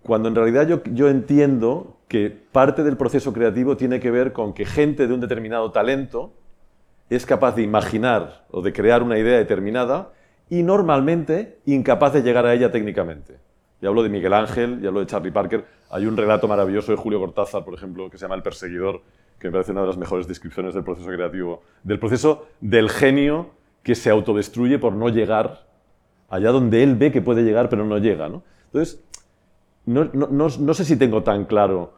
cuando 0.01 0.29
en 0.29 0.35
realidad 0.35 0.67
yo, 0.67 0.81
yo 0.85 1.09
entiendo 1.09 1.97
que 2.07 2.29
parte 2.29 2.83
del 2.83 2.97
proceso 2.97 3.33
creativo 3.33 3.77
tiene 3.77 3.99
que 3.99 4.09
ver 4.09 4.33
con 4.33 4.53
que 4.53 4.65
gente 4.65 5.07
de 5.07 5.13
un 5.13 5.19
determinado 5.19 5.71
talento, 5.71 6.33
es 7.09 7.25
capaz 7.25 7.55
de 7.55 7.61
imaginar 7.61 8.45
o 8.51 8.61
de 8.61 8.73
crear 8.73 9.03
una 9.03 9.17
idea 9.17 9.37
determinada 9.37 10.11
y 10.49 10.63
normalmente 10.63 11.59
incapaz 11.65 12.13
de 12.13 12.21
llegar 12.21 12.45
a 12.45 12.53
ella 12.53 12.71
técnicamente. 12.71 13.39
Y 13.81 13.85
hablo 13.85 14.03
de 14.03 14.09
Miguel 14.09 14.33
Ángel, 14.33 14.79
y 14.81 14.87
hablo 14.87 15.01
de 15.01 15.05
Charlie 15.05 15.31
Parker. 15.31 15.65
Hay 15.89 16.05
un 16.05 16.17
relato 16.17 16.47
maravilloso 16.47 16.91
de 16.91 16.97
Julio 16.97 17.19
Cortázar, 17.19 17.63
por 17.63 17.73
ejemplo, 17.73 18.09
que 18.09 18.17
se 18.17 18.23
llama 18.23 18.35
El 18.35 18.43
perseguidor, 18.43 19.01
que 19.39 19.47
me 19.47 19.51
parece 19.51 19.71
una 19.71 19.81
de 19.81 19.87
las 19.87 19.97
mejores 19.97 20.27
descripciones 20.27 20.73
del 20.73 20.83
proceso 20.83 21.07
creativo, 21.07 21.61
del 21.83 21.99
proceso 21.99 22.47
del 22.59 22.89
genio 22.89 23.51
que 23.83 23.95
se 23.95 24.09
autodestruye 24.09 24.79
por 24.79 24.93
no 24.93 25.09
llegar 25.09 25.67
allá 26.29 26.51
donde 26.51 26.83
él 26.83 26.95
ve 26.95 27.11
que 27.11 27.21
puede 27.21 27.43
llegar, 27.43 27.69
pero 27.69 27.85
no 27.85 27.99
llega. 27.99 28.25
Entonces, 28.25 29.01
no, 29.85 30.05
no 30.13 30.73
sé 30.73 30.83
si 30.83 30.97
tengo 30.97 31.23
tan 31.23 31.45
claro 31.45 31.93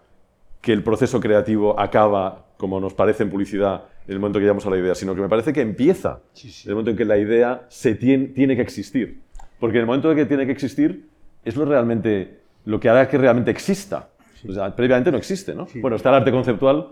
que 0.62 0.74
el 0.74 0.84
proceso 0.84 1.20
creativo 1.20 1.80
acaba, 1.80 2.46
como 2.58 2.80
nos 2.80 2.94
parece 2.94 3.24
en 3.24 3.30
publicidad, 3.30 3.86
en 4.10 4.14
el 4.14 4.20
momento 4.20 4.40
que 4.40 4.44
llegamos 4.46 4.66
a 4.66 4.72
la 4.72 4.78
idea, 4.78 4.96
sino 4.96 5.14
que 5.14 5.22
me 5.22 5.30
parece 5.30 5.54
que 5.54 5.62
empieza 5.62 6.22
en 6.44 6.50
el 6.66 6.72
momento 6.72 6.90
en 6.90 6.98
que 6.98 7.06
la 7.06 7.20
idea 7.20 7.68
se 7.70 7.94
tiene, 7.94 8.30
tiene, 8.30 8.56
que 8.56 8.64
existir. 8.64 9.22
Porque 9.60 9.78
en 9.78 9.82
el 9.82 9.86
momento 9.86 10.10
en 10.10 10.18
que 10.18 10.26
tiene 10.26 10.48
que 10.48 10.52
existir 10.52 11.08
es 11.46 11.56
lo, 11.56 11.64
realmente, 11.64 12.40
lo 12.66 12.80
que 12.80 12.90
hará 12.90 13.08
que 13.08 13.20
realmente 13.20 13.52
exista. 13.52 14.10
O 14.48 14.52
sea, 14.52 14.76
previamente 14.76 15.12
no 15.12 15.18
existe, 15.20 15.54
¿no? 15.54 15.68
Bueno, 15.76 15.96
está 15.96 16.10
el 16.10 16.16
arte 16.16 16.32
conceptual 16.32 16.88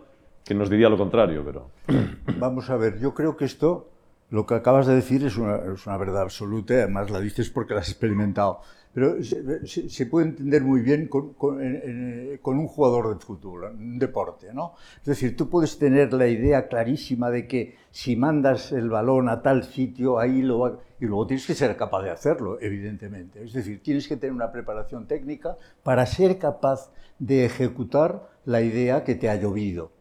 que 0.45 0.53
nos 0.53 0.69
diría 0.69 0.89
lo 0.89 0.97
contrario, 0.97 1.43
pero... 1.43 1.71
Vamos 2.38 2.69
a 2.69 2.77
ver, 2.77 2.99
yo 2.99 3.15
creo 3.15 3.36
que 3.36 3.45
esto, 3.45 3.89
lo 4.30 4.45
que 4.45 4.53
acabas 4.53 4.86
de 4.86 4.93
decir 4.93 5.25
es 5.25 5.38
una, 5.38 5.56
es 5.73 5.88
una 5.88 5.97
verdad 5.97 6.21
absoluta, 6.21 6.75
además 6.75 7.10
la 7.10 7.19
dices 7.19 7.49
porque 7.49 7.73
la 7.73 7.80
has 7.80 7.89
experimentado 7.89 8.62
pero 8.98 9.16
se, 9.24 10.06
puede 10.08 10.30
entender 10.30 10.64
muy 10.64 10.82
bien 10.82 11.08
con, 11.08 11.36
un 11.40 12.68
jugador 12.68 13.14
de 13.14 13.24
fútbol, 13.24 13.66
un 13.66 14.00
deporte, 14.00 14.52
¿no? 14.52 14.74
Es 15.02 15.06
decir, 15.06 15.38
tú 15.38 15.52
puedes 15.52 15.78
tener 15.78 16.14
la 16.14 16.28
idea 16.28 16.68
clarísima 16.68 17.30
de 17.30 17.46
que 17.48 17.76
si 17.92 18.16
mandas 18.16 18.72
el 18.72 18.90
balón 18.90 19.30
a 19.30 19.44
tal 19.44 19.66
sitio, 19.66 20.18
ahí 20.18 20.42
lo 20.42 20.58
va, 20.58 20.80
y 21.00 21.06
luego 21.06 21.28
tienes 21.28 21.46
que 21.46 21.54
ser 21.54 21.78
capaz 21.78 22.02
de 22.02 22.10
hacerlo, 22.10 22.58
evidentemente. 22.60 23.44
Es 23.44 23.54
decir, 23.54 23.84
tienes 23.84 24.08
que 24.08 24.18
tener 24.18 24.34
una 24.34 24.52
preparación 24.52 25.06
técnica 25.06 25.58
para 25.84 26.04
ser 26.08 26.40
capaz 26.40 26.92
de 27.20 27.46
ejecutar 27.46 28.28
la 28.46 28.64
idea 28.64 29.04
que 29.04 29.14
te 29.14 29.30
ha 29.30 29.36
llovido. 29.36 29.92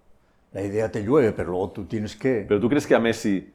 La 0.52 0.62
idea 0.62 0.90
te 0.90 1.02
llueve, 1.02 1.32
pero 1.32 1.50
luego 1.50 1.70
tú 1.70 1.84
tienes 1.84 2.16
que... 2.16 2.46
Pero 2.48 2.58
tú 2.58 2.70
crees 2.70 2.86
que 2.86 2.94
a 2.94 2.98
Messi 2.98 3.52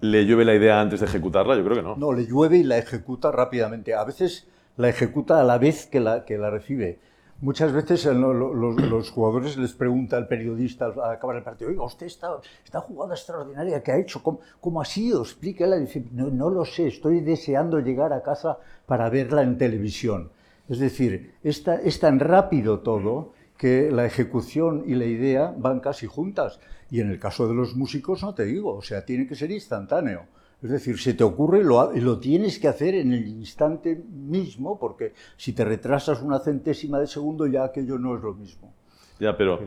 le 0.00 0.24
llueve 0.24 0.44
la 0.44 0.54
idea 0.54 0.80
antes 0.80 1.00
de 1.00 1.06
ejecutarla? 1.06 1.56
Yo 1.56 1.64
creo 1.64 1.76
que 1.76 1.82
no. 1.82 1.96
No, 1.96 2.12
le 2.12 2.26
llueve 2.26 2.58
y 2.58 2.62
la 2.62 2.78
ejecuta 2.78 3.30
rápidamente. 3.30 3.94
A 3.94 4.04
veces 4.04 4.48
la 4.76 4.88
ejecuta 4.88 5.40
a 5.40 5.44
la 5.44 5.58
vez 5.58 5.86
que 5.86 6.00
la, 6.00 6.24
que 6.24 6.38
la 6.38 6.50
recibe. 6.50 6.98
Muchas 7.42 7.72
veces 7.72 8.04
los, 8.04 9.10
jugadores 9.10 9.56
les 9.56 9.72
pregunta 9.72 10.18
al 10.18 10.28
periodista 10.28 10.86
al 10.86 11.10
acabar 11.10 11.36
el 11.36 11.42
partido, 11.42 11.70
oiga, 11.70 11.84
usted 11.84 12.04
está, 12.04 12.32
esta 12.62 12.80
jugada 12.80 13.14
extraordinaria 13.14 13.82
que 13.82 13.92
ha 13.92 13.98
hecho, 13.98 14.22
¿cómo, 14.22 14.82
ha 14.82 14.84
sido? 14.84 15.22
Explíquela. 15.22 15.76
Dice, 15.76 16.04
no, 16.12 16.28
no 16.28 16.50
lo 16.50 16.66
sé, 16.66 16.88
estoy 16.88 17.20
deseando 17.20 17.80
llegar 17.80 18.12
a 18.12 18.22
casa 18.22 18.58
para 18.84 19.08
verla 19.08 19.42
en 19.42 19.56
televisión. 19.56 20.30
Es 20.68 20.78
decir, 20.78 21.34
es 21.42 22.00
tan 22.00 22.20
rápido 22.20 22.80
todo 22.80 23.32
que 23.56 23.90
la 23.90 24.06
ejecución 24.06 24.84
y 24.86 24.94
la 24.94 25.04
idea 25.04 25.54
van 25.56 25.80
casi 25.80 26.06
juntas. 26.06 26.60
Y 26.90 27.00
en 27.00 27.10
el 27.10 27.18
caso 27.18 27.46
de 27.46 27.54
los 27.54 27.76
músicos 27.76 28.22
no 28.22 28.34
te 28.34 28.44
digo, 28.44 28.74
o 28.74 28.82
sea, 28.82 29.04
tiene 29.04 29.26
que 29.26 29.34
ser 29.34 29.50
instantáneo. 29.50 30.26
Es 30.62 30.70
decir, 30.70 30.98
se 30.98 31.14
te 31.14 31.24
ocurre 31.24 31.60
y 31.60 32.00
lo, 32.00 32.18
tienes 32.18 32.58
que 32.58 32.68
hacer 32.68 32.94
en 32.94 33.12
el 33.14 33.26
instante 33.26 33.96
mismo, 33.96 34.78
porque 34.78 35.14
si 35.36 35.54
te 35.54 35.64
retrasas 35.64 36.20
una 36.20 36.38
centésima 36.38 36.98
de 36.98 37.06
segundo 37.06 37.46
ya 37.46 37.64
aquello 37.64 37.98
no 37.98 38.16
es 38.16 38.22
lo 38.22 38.34
mismo. 38.34 38.74
Ya, 39.18 39.36
pero 39.36 39.60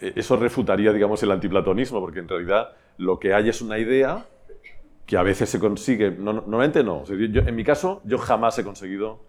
eh, 0.00 0.12
eso 0.16 0.36
refutaría, 0.36 0.92
digamos, 0.92 1.22
el 1.22 1.32
antiplatonismo, 1.32 2.00
porque 2.00 2.20
en 2.20 2.28
realidad 2.28 2.68
lo 2.96 3.18
que 3.18 3.34
hay 3.34 3.50
es 3.50 3.60
una 3.60 3.78
idea 3.78 4.26
que 5.04 5.16
a 5.16 5.22
veces 5.22 5.50
se 5.50 5.60
consigue, 5.60 6.10
normalmente 6.10 6.82
no. 6.82 7.04
en 7.08 7.54
mi 7.54 7.62
caso, 7.62 8.00
yo 8.04 8.18
jamás 8.18 8.58
he 8.58 8.64
conseguido 8.64 9.20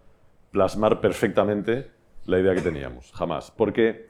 plasmar 0.50 1.00
perfectamente 1.00 1.90
la 2.24 2.40
idea 2.40 2.54
que 2.54 2.62
teníamos, 2.62 3.12
jamás. 3.12 3.50
Porque 3.50 4.06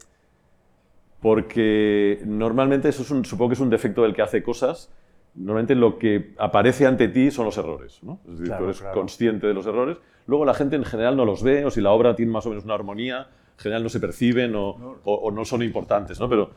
porque 1.21 2.21
normalmente 2.25 2.89
eso 2.89 3.03
es 3.03 3.11
un, 3.11 3.25
supongo 3.25 3.51
que 3.51 3.55
es 3.55 3.61
un 3.61 3.71
defecto 3.71 4.03
del 4.03 4.15
que 4.15 4.23
hace 4.23 4.43
cosas. 4.43 4.91
Normalmente 5.35 5.75
lo 5.75 5.99
que 5.99 6.35
aparece 6.39 6.87
ante 6.87 7.09
ti 7.09 7.31
son 7.31 7.45
los 7.45 7.59
errores, 7.59 8.01
¿no? 8.03 8.21
Es 8.29 8.39
decir, 8.39 8.55
tú 8.57 8.65
eres 8.65 8.83
consciente 8.93 9.47
de 9.47 9.55
los 9.55 9.67
errores. 9.67 9.99
Luego 10.27 10.45
la 10.45 10.55
gente 10.55 10.77
en 10.77 10.85
general 10.85 11.17
no 11.17 11.25
los 11.25 11.43
ve, 11.43 11.65
o 11.65 11.71
si 11.71 11.81
la 11.81 11.91
obra 11.91 12.15
tiene 12.15 12.33
más 12.33 12.47
o 12.47 12.51
menos 12.51 12.65
una 12.65 12.75
armonía, 12.75 13.29
en 13.57 13.63
general 13.63 13.83
no 13.83 13.89
se 13.89 14.01
perciben 14.01 14.55
o 14.55 14.79
no, 14.79 14.97
o, 15.05 15.31
no 15.31 15.45
son 15.45 15.63
importantes, 15.63 16.19
¿no? 16.21 16.29
Pero 16.29 16.51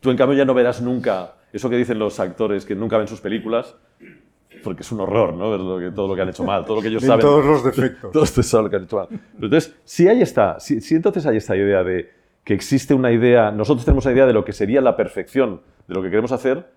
tú 0.00 0.10
en 0.10 0.16
cambio 0.16 0.36
ya 0.36 0.44
no 0.44 0.54
verás 0.54 0.82
nunca 0.82 1.34
eso 1.52 1.68
que 1.68 1.76
dicen 1.76 1.98
los 1.98 2.18
actores 2.18 2.64
que 2.64 2.74
nunca 2.74 2.96
ven 2.98 3.08
sus 3.08 3.20
películas, 3.20 3.76
porque 4.62 4.82
es 4.82 4.92
un 4.92 5.00
horror, 5.00 5.34
¿no? 5.34 5.50
Ver 5.50 5.60
lo 5.60 5.78
que, 5.78 5.90
todo 5.90 6.08
lo 6.08 6.14
que 6.14 6.22
han 6.22 6.28
hecho 6.28 6.44
mal, 6.44 6.64
todo 6.64 6.76
lo 6.76 6.82
que 6.82 6.88
ellos 6.88 7.02
saben. 7.02 7.20
Todos 7.20 7.44
los 7.44 7.64
defectos. 7.64 8.12
Todos 8.12 8.28
saben 8.30 8.64
lo 8.64 8.70
que 8.70 8.76
han 8.76 8.84
hecho 8.84 8.96
mal. 8.96 9.08
Pero 9.08 9.46
entonces, 9.46 9.74
si 9.84 10.08
ahí 10.08 10.22
está, 10.22 10.58
si, 10.60 10.80
si 10.80 10.94
entonces 10.94 11.26
hay 11.26 11.36
esta 11.36 11.56
idea 11.56 11.82
de 11.82 12.21
que 12.44 12.54
existe 12.54 12.94
una 12.94 13.12
idea, 13.12 13.50
nosotros 13.50 13.84
tenemos 13.84 14.04
una 14.04 14.14
idea 14.14 14.26
de 14.26 14.32
lo 14.32 14.44
que 14.44 14.52
sería 14.52 14.80
la 14.80 14.96
perfección 14.96 15.60
de 15.86 15.94
lo 15.94 16.02
que 16.02 16.10
queremos 16.10 16.32
hacer, 16.32 16.70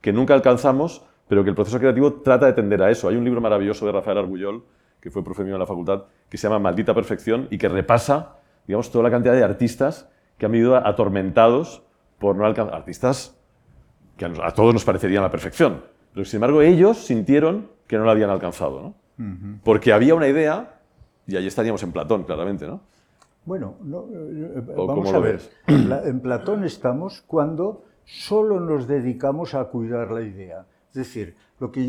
que 0.00 0.12
nunca 0.12 0.34
alcanzamos, 0.34 1.04
pero 1.28 1.44
que 1.44 1.50
el 1.50 1.56
proceso 1.56 1.78
creativo 1.78 2.14
trata 2.14 2.46
de 2.46 2.52
tender 2.52 2.82
a 2.82 2.90
eso. 2.90 3.08
Hay 3.08 3.16
un 3.16 3.24
libro 3.24 3.40
maravilloso 3.40 3.86
de 3.86 3.92
Rafael 3.92 4.18
Argullol, 4.18 4.64
que 5.00 5.10
fue 5.10 5.24
profe 5.24 5.44
mío 5.44 5.54
en 5.54 5.60
la 5.60 5.66
facultad, 5.66 6.04
que 6.28 6.36
se 6.36 6.48
llama 6.48 6.58
Maldita 6.58 6.94
Perfección 6.94 7.48
y 7.50 7.58
que 7.58 7.68
repasa, 7.68 8.36
digamos, 8.66 8.90
toda 8.90 9.04
la 9.04 9.10
cantidad 9.10 9.34
de 9.34 9.42
artistas 9.42 10.08
que 10.38 10.46
han 10.46 10.52
vivido 10.52 10.76
atormentados 10.76 11.82
por 12.18 12.36
no 12.36 12.44
alcanzar. 12.44 12.74
Artistas 12.74 13.38
que 14.16 14.24
a 14.24 14.50
todos 14.52 14.74
nos 14.74 14.84
parecerían 14.84 15.22
la 15.22 15.30
perfección, 15.30 15.82
pero 16.12 16.24
sin 16.24 16.38
embargo 16.38 16.62
ellos 16.62 16.98
sintieron 16.98 17.68
que 17.86 17.96
no 17.96 18.04
la 18.04 18.12
habían 18.12 18.30
alcanzado, 18.30 18.82
¿no? 18.82 18.94
Porque 19.62 19.92
había 19.92 20.14
una 20.14 20.26
idea 20.26 20.80
Y 21.26 21.36
ahí 21.36 21.46
estaríamos 21.46 21.82
en 21.84 21.92
Platón, 21.92 22.24
claramente, 22.24 22.66
¿no? 22.66 22.80
Bueno, 23.44 23.76
eh, 23.82 24.62
vamos 24.76 25.12
a 25.12 25.18
ver. 25.18 25.40
En 25.66 26.20
Platón 26.20 26.64
estamos 26.64 27.22
cuando 27.26 27.84
solo 28.04 28.60
nos 28.60 28.86
dedicamos 28.86 29.54
a 29.54 29.64
cuidar 29.64 30.10
la 30.10 30.22
idea. 30.22 30.66
Es 30.90 30.96
decir, 30.96 31.34
lo 31.58 31.72
que 31.72 31.88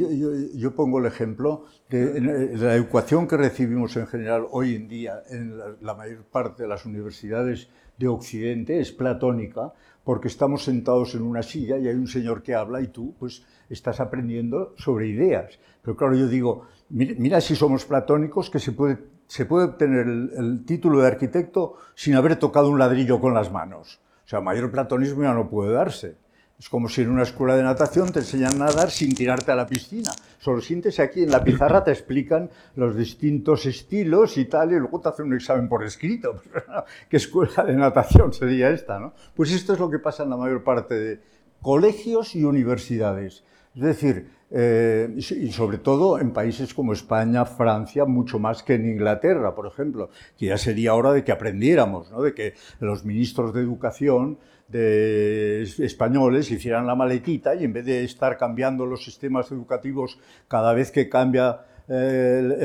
yo, 0.55 0.75
pongo 0.75 0.99
el 0.99 1.05
ejemplo 1.05 1.65
de, 1.89 2.21
la 2.55 2.73
educación 2.73 3.27
que 3.27 3.35
recibimos 3.35 3.97
en 3.97 4.07
general 4.07 4.47
hoy 4.51 4.75
en 4.75 4.87
día 4.87 5.23
en 5.29 5.57
la, 5.81 5.93
mayor 5.93 6.23
parte 6.23 6.63
de 6.63 6.69
las 6.69 6.85
universidades 6.85 7.69
de 7.97 8.07
Occidente 8.07 8.79
es 8.79 8.91
platónica, 8.91 9.73
porque 10.03 10.29
estamos 10.29 10.63
sentados 10.63 11.15
en 11.15 11.23
una 11.23 11.43
silla 11.43 11.77
y 11.77 11.87
hay 11.87 11.95
un 11.95 12.07
señor 12.07 12.43
que 12.43 12.55
habla 12.55 12.81
y 12.81 12.87
tú 12.87 13.13
pues 13.19 13.43
estás 13.69 13.99
aprendiendo 13.99 14.73
sobre 14.77 15.07
ideas. 15.07 15.59
Pero 15.81 15.97
claro, 15.97 16.15
yo 16.15 16.27
digo, 16.27 16.67
mira, 16.89 17.41
si 17.41 17.55
somos 17.55 17.83
platónicos 17.83 18.49
que 18.49 18.59
se 18.59 18.71
puede, 18.71 18.99
se 19.34 19.48
puede 19.48 19.65
obtener 19.65 20.06
el 20.06 20.63
título 20.63 21.02
de 21.02 21.08
arquitecto 21.08 21.78
sin 21.96 22.13
haber 22.13 22.36
tocado 22.36 22.69
un 22.69 22.78
ladrillo 22.78 23.19
con 23.19 23.34
las 23.34 23.52
manos. 23.52 24.00
O 24.24 24.28
sea, 24.28 24.41
mayor 24.41 24.69
platonismo 24.69 25.24
ya 25.24 25.34
no 25.34 25.50
puede 25.50 25.74
darse. 25.74 26.17
Es 26.60 26.69
como 26.69 26.88
si 26.88 27.02
en 27.02 27.10
una 27.10 27.24
escuela 27.24 27.56
de 27.56 27.63
natación 27.63 28.12
te 28.12 28.19
enseñan 28.19 28.62
a 28.62 28.65
nadar 28.65 28.91
sin 28.91 29.15
tirarte 29.15 29.52
a 29.52 29.56
la 29.56 29.65
piscina. 29.65 30.12
Solo 30.38 30.62
sientes 30.62 31.00
aquí 31.00 31.24
en 31.24 31.32
la 31.32 31.43
pizarra, 31.43 31.84
te 31.84 31.89
explican 31.89 32.52
los 32.76 32.96
distintos 32.96 33.65
estilos 33.65 34.38
y 34.38 34.46
tal, 34.46 34.72
y 34.72 34.78
luego 34.78 35.02
te 35.02 35.10
hacen 35.10 35.26
un 35.26 35.34
examen 35.34 35.67
por 35.67 35.84
escrito. 35.84 36.43
¿Qué 37.10 37.17
escuela 37.17 37.63
de 37.63 37.74
natación 37.74 38.34
sería 38.34 38.69
esta? 38.69 39.00
¿no? 39.00 39.15
Pues 39.36 39.52
esto 39.52 39.74
es 39.74 39.80
lo 39.80 39.89
que 39.89 39.98
pasa 39.98 40.22
en 40.22 40.30
la 40.30 40.38
mayor 40.38 40.63
parte 40.63 40.93
de 40.93 41.19
colegios 41.60 42.36
y 42.36 42.43
universidades. 42.43 43.43
Es 43.74 43.82
decir, 43.82 44.30
eh, 44.55 45.09
y 45.17 45.51
sobre 45.51 45.79
todo 45.79 46.19
en 46.19 46.31
países 46.31 46.75
como 46.75 46.93
España, 46.93 47.43
Francia, 47.43 48.05
mucho 48.05 48.37
más 48.37 48.61
que 48.61 48.75
en 48.75 48.85
Inglaterra, 48.85 49.55
por 49.55 49.65
ejemplo, 49.65 50.11
que 50.37 50.45
ya 50.45 50.59
sería 50.59 50.93
hora 50.93 51.11
de 51.11 51.23
que 51.23 51.31
aprendiéramos, 51.31 52.11
¿no? 52.11 52.21
de 52.21 52.35
que 52.35 52.53
los 52.79 53.03
ministros 53.03 53.51
de 53.51 53.61
educación 53.61 54.37
de 54.67 55.63
españoles 55.63 56.51
hicieran 56.51 56.85
la 56.85 56.93
maletita 56.93 57.55
y 57.55 57.63
en 57.63 57.73
vez 57.73 57.85
de 57.85 58.03
estar 58.03 58.37
cambiando 58.37 58.85
los 58.85 59.03
sistemas 59.03 59.51
educativos 59.51 60.19
cada 60.47 60.73
vez 60.73 60.91
que 60.91 61.09
cambia 61.09 61.61
eh, 61.87 62.57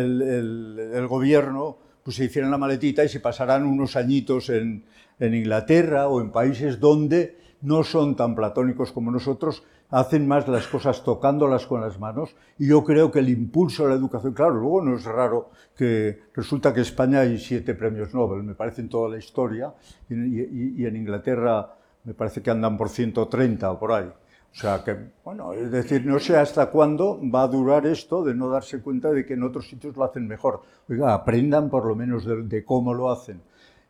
el, 0.94 1.06
gobierno, 1.08 1.78
pues 2.02 2.16
se 2.16 2.26
hicieran 2.26 2.50
la 2.50 2.58
maletita 2.58 3.02
y 3.02 3.08
se 3.08 3.20
pasaran 3.20 3.64
unos 3.64 3.96
añitos 3.96 4.50
en, 4.50 4.84
en 5.18 5.34
Inglaterra 5.34 6.08
o 6.08 6.20
en 6.20 6.32
países 6.32 6.78
donde 6.78 7.38
no 7.62 7.82
son 7.82 8.14
tan 8.14 8.34
platónicos 8.34 8.92
como 8.92 9.10
nosotros, 9.10 9.64
hacen 9.90 10.28
más 10.28 10.46
las 10.48 10.66
cosas 10.66 11.02
tocándolas 11.02 11.66
con 11.66 11.80
las 11.80 11.98
manos 11.98 12.34
y 12.58 12.68
yo 12.68 12.84
creo 12.84 13.10
que 13.10 13.20
el 13.20 13.28
impulso 13.28 13.86
a 13.86 13.88
la 13.88 13.94
educación, 13.94 14.34
claro, 14.34 14.54
luego 14.54 14.82
no 14.82 14.96
es 14.96 15.04
raro 15.04 15.50
que 15.76 16.24
resulta 16.34 16.72
que 16.72 16.80
en 16.80 16.86
España 16.86 17.20
hay 17.20 17.38
siete 17.38 17.74
premios 17.74 18.12
Nobel, 18.12 18.42
me 18.42 18.54
parece 18.54 18.82
en 18.82 18.88
toda 18.88 19.08
la 19.08 19.18
historia, 19.18 19.72
y, 20.10 20.84
en 20.84 20.96
Inglaterra 20.96 21.74
me 22.04 22.14
parece 22.14 22.42
que 22.42 22.50
andan 22.50 22.76
por 22.76 22.88
130 22.88 23.70
o 23.70 23.78
por 23.78 23.92
ahí. 23.92 24.08
O 24.50 24.60
sea 24.60 24.82
que, 24.82 24.96
bueno, 25.24 25.52
es 25.52 25.70
decir, 25.70 26.04
no 26.06 26.18
sé 26.18 26.36
hasta 26.36 26.66
cuándo 26.66 27.20
va 27.32 27.42
a 27.42 27.48
durar 27.48 27.86
esto 27.86 28.24
de 28.24 28.34
no 28.34 28.48
darse 28.48 28.80
cuenta 28.80 29.10
de 29.10 29.24
que 29.24 29.34
en 29.34 29.42
otros 29.42 29.68
sitios 29.68 29.94
lo 29.96 30.04
hacen 30.04 30.26
mejor. 30.26 30.62
Oiga, 30.88 31.12
aprendan 31.12 31.68
por 31.68 31.84
lo 31.84 31.94
menos 31.94 32.24
de 32.24 32.64
cómo 32.64 32.94
lo 32.94 33.10
hacen. 33.10 33.42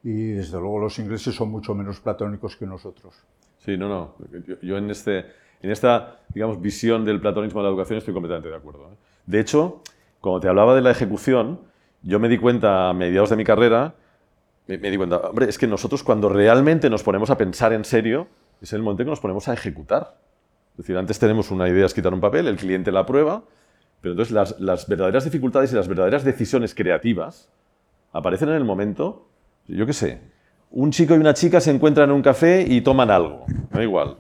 Y 0.03 0.33
desde 0.33 0.59
luego 0.59 0.81
los 0.81 0.99
ingleses 0.99 1.35
son 1.35 1.51
mucho 1.51 1.75
menos 1.75 2.01
platónicos 2.01 2.57
que 2.57 2.67
nosotros. 2.67 3.15
Sí, 3.59 3.77
no, 3.77 3.89
no. 3.89 4.15
Yo, 4.63 4.79
en, 4.79 4.91
este, 4.91 5.27
en 5.63 5.71
esta, 5.71 6.19
digamos, 6.35 6.61
visión 6.61 7.05
del 7.05 7.21
platonismo 7.21 7.61
de 7.61 7.65
la 7.65 7.71
educación 7.71 7.99
estoy 7.99 8.15
completamente 8.15 8.49
de 8.49 8.57
acuerdo. 8.57 8.91
¿eh? 8.93 8.97
De 9.27 9.41
hecho, 9.41 9.83
cuando 10.21 10.41
te 10.41 10.49
hablaba 10.49 10.75
de 10.75 10.83
la 10.83 10.91
ejecución, 10.91 11.61
yo 12.03 12.19
me 12.19 12.29
di 12.29 12.39
cuenta 12.39 12.91
a 12.91 12.93
mediados 12.93 13.31
de 13.31 13.37
mi 13.37 13.45
carrera, 13.45 13.95
me, 14.67 14.79
di 14.79 14.97
cuenta, 14.97 15.17
hombre, 15.19 15.49
es 15.49 15.59
que 15.59 15.67
nosotros 15.67 16.03
cuando 16.03 16.29
realmente 16.29 16.91
nos 16.91 17.03
ponemos 17.03 17.31
a 17.31 17.39
pensar 17.39 17.73
en 17.73 17.85
serio, 17.85 18.29
es 18.61 18.73
el 18.73 18.83
momento 18.83 19.03
en 19.03 19.07
que 19.07 19.11
nos 19.11 19.21
ponemos 19.21 19.49
a 19.49 19.55
ejecutar. 19.55 20.19
Es 20.73 20.79
decir, 20.79 20.97
antes 20.97 21.19
tenemos 21.19 21.51
una 21.51 21.69
idea 21.69 21.87
escrita 21.87 22.09
en 22.09 22.15
un 22.15 22.21
papel, 22.21 22.47
el 22.47 22.57
cliente 22.57 22.93
la 22.93 23.07
prueba, 23.07 23.43
pero 24.01 24.13
entonces 24.13 24.33
las, 24.33 24.61
las 24.61 24.87
verdaderas 24.87 25.25
dificultades 25.25 25.73
y 25.73 25.77
las 25.77 25.89
verdaderas 25.89 26.23
decisiones 26.23 26.75
creativas 26.75 27.51
aparecen 28.13 28.51
en 28.51 28.57
el 28.57 28.65
momento, 28.65 29.27
yo 29.67 29.87
qué 29.87 29.93
sé, 29.93 30.21
un 30.71 30.91
chico 30.93 31.15
y 31.15 31.19
una 31.19 31.35
chica 31.35 31.61
se 31.61 31.71
encuentran 31.71 32.11
en 32.11 32.17
un 32.17 32.23
café 32.23 32.65
y 32.69 32.81
toman 32.83 33.11
algo, 33.11 33.47
da 33.71 33.83
igual. 33.83 34.17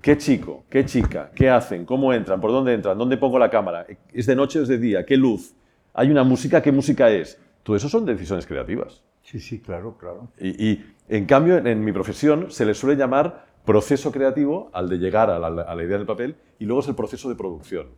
¿Qué 0.00 0.16
chico? 0.16 0.64
¿Qué 0.70 0.86
chica? 0.86 1.30
¿Qué 1.34 1.50
hacen? 1.50 1.84
¿Cómo 1.84 2.12
entran? 2.14 2.40
¿Por 2.40 2.52
dónde 2.52 2.72
entran? 2.72 2.96
¿Dónde 2.96 3.18
pongo 3.18 3.38
la 3.38 3.50
cámara? 3.50 3.86
¿Es 4.12 4.26
de 4.26 4.34
noche 4.34 4.58
o 4.58 4.62
es 4.62 4.68
de 4.68 4.78
día? 4.78 5.04
¿Qué 5.04 5.16
luz? 5.16 5.54
¿Hay 5.92 6.10
una 6.10 6.24
música? 6.24 6.62
¿Qué 6.62 6.72
música 6.72 7.10
es? 7.10 7.38
Todo 7.62 7.76
eso 7.76 7.88
son 7.90 8.06
decisiones 8.06 8.46
creativas. 8.46 9.02
Sí, 9.22 9.38
sí, 9.38 9.60
claro, 9.60 9.98
claro. 9.98 10.28
Y, 10.40 10.80
en 11.08 11.26
cambio, 11.26 11.58
en, 11.58 11.84
mi 11.84 11.92
profesión 11.92 12.50
se 12.50 12.64
le 12.64 12.72
suele 12.72 12.96
llamar 12.96 13.44
proceso 13.66 14.10
creativo 14.10 14.70
al 14.72 14.88
de 14.88 14.96
llegar 14.96 15.28
a 15.28 15.38
la, 15.38 15.48
a 15.48 15.74
la 15.74 15.82
idea 15.82 15.98
del 15.98 16.06
papel 16.06 16.36
y 16.58 16.64
luego 16.64 16.80
es 16.80 16.88
el 16.88 16.94
proceso 16.94 17.28
de 17.28 17.34
producción 17.34 17.88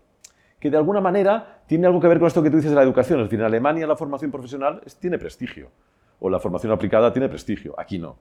que 0.58 0.70
de 0.70 0.76
alguna 0.76 1.00
manera 1.00 1.64
tiene 1.66 1.88
algo 1.88 2.00
que 2.00 2.06
ver 2.06 2.20
con 2.20 2.28
esto 2.28 2.40
que 2.40 2.48
tú 2.48 2.54
dices 2.54 2.70
de 2.70 2.76
la 2.76 2.84
educación. 2.84 3.18
Es 3.18 3.26
decir, 3.26 3.40
en 3.40 3.46
Alemania 3.46 3.84
la 3.84 3.96
formación 3.96 4.30
profesional 4.30 4.80
tiene 5.00 5.18
prestigio 5.18 5.70
o 6.20 6.30
la 6.30 6.38
formación 6.38 6.72
aplicada 6.72 7.12
tiene 7.12 7.28
prestigio. 7.28 7.74
Aquí 7.76 7.98
no. 7.98 8.16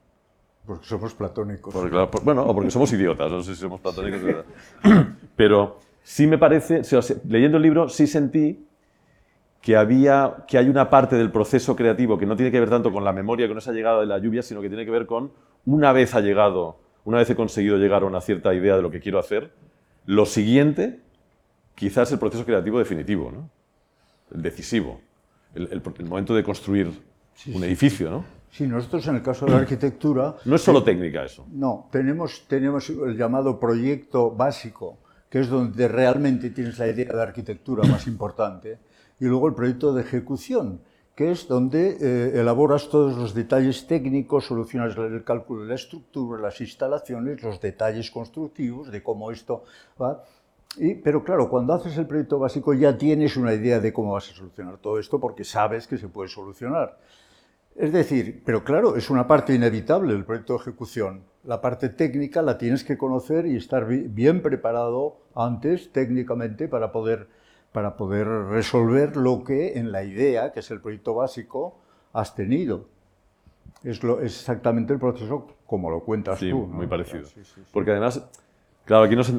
Porque 0.66 0.86
somos 0.86 1.12
platónicos. 1.14 1.74
bueno, 2.22 2.44
o 2.44 2.54
porque 2.54 2.70
somos 2.70 2.92
idiotas, 2.92 3.30
no 3.30 3.42
sé 3.42 3.54
si 3.54 3.60
somos 3.60 3.80
platónicos. 3.80 4.44
Pero 5.36 5.78
sí 6.02 6.26
me 6.26 6.38
parece, 6.38 6.82
leyendo 7.28 7.56
el 7.56 7.62
libro, 7.62 7.88
sí 7.88 8.06
sentí 8.06 8.64
que, 9.60 9.76
había, 9.76 10.44
que 10.46 10.58
hay 10.58 10.68
una 10.68 10.88
parte 10.88 11.16
del 11.16 11.32
proceso 11.32 11.74
creativo 11.74 12.16
que 12.16 12.26
no 12.26 12.36
tiene 12.36 12.52
que 12.52 12.60
ver 12.60 12.70
tanto 12.70 12.92
con 12.92 13.04
la 13.04 13.12
memoria, 13.12 13.48
con 13.48 13.58
esa 13.58 13.72
llegada 13.72 14.00
de 14.00 14.06
la 14.06 14.18
lluvia, 14.18 14.42
sino 14.42 14.60
que 14.60 14.68
tiene 14.68 14.84
que 14.84 14.90
ver 14.90 15.06
con 15.06 15.32
una 15.66 15.92
vez 15.92 16.14
ha 16.14 16.20
llegado, 16.20 16.78
una 17.04 17.18
vez 17.18 17.30
he 17.30 17.36
conseguido 17.36 17.76
llegar 17.76 18.02
a 18.02 18.06
una 18.06 18.20
cierta 18.20 18.54
idea 18.54 18.76
de 18.76 18.82
lo 18.82 18.90
que 18.90 19.00
quiero 19.00 19.18
hacer, 19.18 19.52
lo 20.06 20.26
siguiente 20.26 21.00
quizás 21.74 22.10
el 22.12 22.18
proceso 22.18 22.44
creativo 22.44 22.78
definitivo, 22.78 23.30
¿no? 23.32 23.50
el 24.34 24.42
decisivo, 24.42 25.00
el 25.54 25.82
momento 26.08 26.34
de 26.34 26.42
construir 26.42 26.90
un 27.52 27.64
edificio, 27.64 28.10
¿no? 28.10 28.41
Sí, 28.52 28.66
nosotros 28.66 29.08
en 29.08 29.16
el 29.16 29.22
caso 29.22 29.46
de 29.46 29.52
la 29.52 29.58
arquitectura... 29.58 30.36
No 30.44 30.56
es 30.56 30.62
solo 30.62 30.84
técnica 30.84 31.24
eso. 31.24 31.46
No, 31.50 31.88
tenemos, 31.90 32.44
tenemos 32.46 32.90
el 32.90 33.16
llamado 33.16 33.58
proyecto 33.58 34.30
básico, 34.30 34.98
que 35.30 35.40
es 35.40 35.48
donde 35.48 35.88
realmente 35.88 36.50
tienes 36.50 36.78
la 36.78 36.88
idea 36.88 37.10
de 37.14 37.22
arquitectura 37.22 37.88
más 37.88 38.06
importante, 38.06 38.78
y 39.18 39.24
luego 39.24 39.48
el 39.48 39.54
proyecto 39.54 39.94
de 39.94 40.02
ejecución, 40.02 40.82
que 41.14 41.30
es 41.30 41.48
donde 41.48 41.96
eh, 41.98 42.40
elaboras 42.40 42.90
todos 42.90 43.16
los 43.16 43.32
detalles 43.32 43.86
técnicos, 43.86 44.44
solucionas 44.44 44.94
el 44.98 45.24
cálculo 45.24 45.62
de 45.62 45.68
la 45.68 45.76
estructura, 45.76 46.38
las 46.38 46.60
instalaciones, 46.60 47.42
los 47.42 47.58
detalles 47.58 48.10
constructivos 48.10 48.92
de 48.92 49.02
cómo 49.02 49.30
esto 49.30 49.64
va. 50.00 50.24
Y, 50.76 50.94
pero 50.96 51.24
claro, 51.24 51.48
cuando 51.48 51.72
haces 51.72 51.96
el 51.96 52.06
proyecto 52.06 52.38
básico 52.38 52.74
ya 52.74 52.96
tienes 52.98 53.36
una 53.38 53.54
idea 53.54 53.80
de 53.80 53.92
cómo 53.92 54.12
vas 54.12 54.30
a 54.30 54.34
solucionar 54.34 54.76
todo 54.76 54.98
esto 54.98 55.18
porque 55.18 55.44
sabes 55.44 55.86
que 55.86 55.96
se 55.96 56.08
puede 56.08 56.28
solucionar. 56.28 56.98
Es 57.76 57.92
decir, 57.92 58.42
pero 58.44 58.64
claro, 58.64 58.96
es 58.96 59.08
una 59.08 59.26
parte 59.26 59.54
inevitable 59.54 60.12
del 60.12 60.24
proyecto 60.24 60.54
de 60.54 60.60
ejecución. 60.60 61.24
La 61.44 61.60
parte 61.60 61.88
técnica 61.88 62.42
la 62.42 62.58
tienes 62.58 62.84
que 62.84 62.98
conocer 62.98 63.46
y 63.46 63.56
estar 63.56 63.86
bien 63.86 64.42
preparado 64.42 65.16
antes 65.34 65.90
técnicamente 65.90 66.68
para 66.68 66.92
poder, 66.92 67.28
para 67.72 67.96
poder 67.96 68.26
resolver 68.28 69.16
lo 69.16 69.42
que 69.42 69.78
en 69.78 69.90
la 69.90 70.04
idea, 70.04 70.52
que 70.52 70.60
es 70.60 70.70
el 70.70 70.80
proyecto 70.80 71.14
básico, 71.14 71.78
has 72.12 72.34
tenido. 72.34 72.86
Es, 73.82 74.04
lo, 74.04 74.20
es 74.20 74.38
exactamente 74.38 74.92
el 74.92 75.00
proceso 75.00 75.48
como 75.66 75.90
lo 75.90 76.00
cuentas 76.00 76.38
tú. 76.38 76.46
¿no? 76.46 76.66
muy 76.66 76.86
parecido. 76.86 77.26
Porque 77.72 77.90
además, 77.90 78.22
claro, 78.84 79.04
aquí 79.04 79.16
nos, 79.16 79.32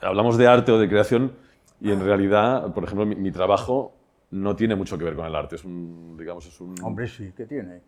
hablamos 0.00 0.36
de 0.36 0.46
arte 0.48 0.72
o 0.72 0.78
de 0.78 0.88
creación 0.88 1.32
y 1.80 1.92
en 1.92 2.04
realidad, 2.04 2.74
por 2.74 2.84
ejemplo, 2.84 3.06
mi 3.06 3.30
trabajo 3.30 3.94
no 4.36 4.54
tiene 4.54 4.74
mucho 4.74 4.98
que 4.98 5.04
ver 5.04 5.16
con 5.16 5.26
el 5.26 5.34
arte. 5.34 5.56
Es 5.56 5.64
un, 5.64 6.16
digamos, 6.18 6.46
es 6.46 6.60
un... 6.60 6.74
Hombre, 6.82 7.08
sí, 7.08 7.32
¿qué 7.36 7.46
tiene? 7.46 7.80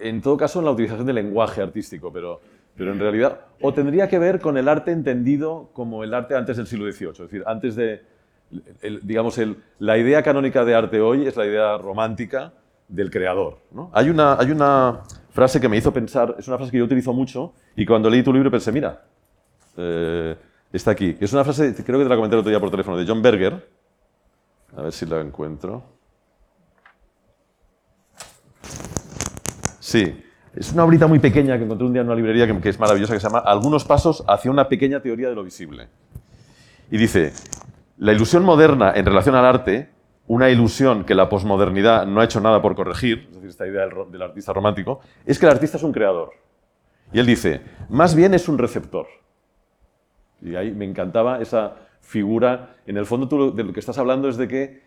En 0.00 0.20
todo 0.20 0.36
caso, 0.36 0.58
en 0.58 0.64
la 0.64 0.70
utilización 0.72 1.06
del 1.06 1.16
lenguaje 1.16 1.62
artístico, 1.62 2.12
pero, 2.12 2.40
pero 2.76 2.92
en 2.92 2.98
realidad... 2.98 3.40
O 3.60 3.72
tendría 3.72 4.08
que 4.08 4.18
ver 4.18 4.40
con 4.40 4.56
el 4.56 4.68
arte 4.68 4.90
entendido 4.90 5.70
como 5.72 6.04
el 6.04 6.12
arte 6.12 6.34
antes 6.34 6.56
del 6.56 6.66
siglo 6.66 6.90
XVIII. 6.90 7.10
Es 7.10 7.18
decir, 7.18 7.42
antes 7.46 7.76
de... 7.76 8.02
digamos, 9.02 9.38
el, 9.38 9.56
la 9.78 9.96
idea 9.96 10.22
canónica 10.22 10.64
de 10.64 10.74
arte 10.74 11.00
hoy 11.00 11.26
es 11.26 11.36
la 11.36 11.46
idea 11.46 11.78
romántica 11.78 12.52
del 12.88 13.10
creador. 13.10 13.58
¿no? 13.70 13.90
Hay, 13.92 14.10
una, 14.10 14.38
hay 14.38 14.50
una 14.50 15.00
frase 15.30 15.60
que 15.60 15.68
me 15.68 15.76
hizo 15.76 15.92
pensar, 15.92 16.34
es 16.38 16.46
una 16.48 16.56
frase 16.56 16.72
que 16.72 16.78
yo 16.78 16.84
utilizo 16.84 17.12
mucho, 17.12 17.52
y 17.74 17.86
cuando 17.86 18.10
leí 18.10 18.22
tu 18.22 18.32
libro 18.32 18.50
pensé, 18.50 18.72
mira, 18.72 19.04
eh, 19.76 20.36
está 20.72 20.92
aquí. 20.92 21.16
Es 21.20 21.32
una 21.32 21.44
frase, 21.44 21.74
creo 21.84 21.98
que 21.98 22.04
te 22.04 22.08
la 22.08 22.16
comenté 22.16 22.36
el 22.36 22.40
otro 22.40 22.50
día 22.50 22.60
por 22.60 22.70
teléfono, 22.70 22.96
de 22.96 23.06
John 23.06 23.22
Berger, 23.22 23.75
a 24.76 24.82
ver 24.82 24.92
si 24.92 25.06
la 25.06 25.20
encuentro. 25.20 25.82
Sí, 29.80 30.22
es 30.54 30.72
una 30.72 30.84
obrita 30.84 31.06
muy 31.06 31.18
pequeña 31.18 31.56
que 31.56 31.64
encontré 31.64 31.86
un 31.86 31.92
día 31.92 32.02
en 32.02 32.08
una 32.08 32.16
librería 32.16 32.46
que, 32.46 32.68
es 32.68 32.78
maravillosa, 32.78 33.14
que 33.14 33.20
se 33.20 33.26
llama 33.26 33.38
Algunos 33.38 33.84
pasos 33.84 34.24
hacia 34.28 34.50
una 34.50 34.68
pequeña 34.68 35.00
teoría 35.00 35.28
de 35.28 35.34
lo 35.34 35.44
visible. 35.44 35.88
Y 36.90 36.98
dice, 36.98 37.32
la 37.98 38.12
ilusión 38.12 38.44
moderna 38.44 38.92
en 38.94 39.06
relación 39.06 39.34
al 39.34 39.46
arte 39.46 39.90
una 40.28 40.50
ilusión 40.50 41.04
que 41.04 41.14
la 41.14 41.28
posmodernidad 41.28 42.04
no 42.06 42.20
ha 42.20 42.24
hecho 42.24 42.40
nada 42.40 42.60
por 42.60 42.74
corregir, 42.74 43.28
es 43.28 43.34
decir, 43.34 43.48
esta 43.48 43.66
idea 43.66 43.86
del 43.86 44.22
artista 44.22 44.52
romántico, 44.52 45.00
es 45.24 45.38
que 45.38 45.46
el 45.46 45.52
artista 45.52 45.76
es 45.76 45.84
un 45.84 45.92
creador. 45.92 46.32
Y 47.12 47.20
él 47.20 47.26
dice, 47.26 47.60
más 47.88 48.16
bien 48.16 48.34
es 48.34 48.48
un 48.48 48.58
receptor. 48.58 49.06
Y 50.42 50.56
ahí 50.56 50.72
me 50.72 50.84
encantaba 50.84 51.40
esa 51.40 51.76
figura. 52.06 52.76
En 52.86 52.96
el 52.96 53.04
fondo 53.06 53.28
tú 53.28 53.54
de 53.54 53.64
lo 53.64 53.72
que 53.72 53.80
estás 53.80 53.98
hablando 53.98 54.28
es 54.28 54.36
de 54.36 54.48
que 54.48 54.80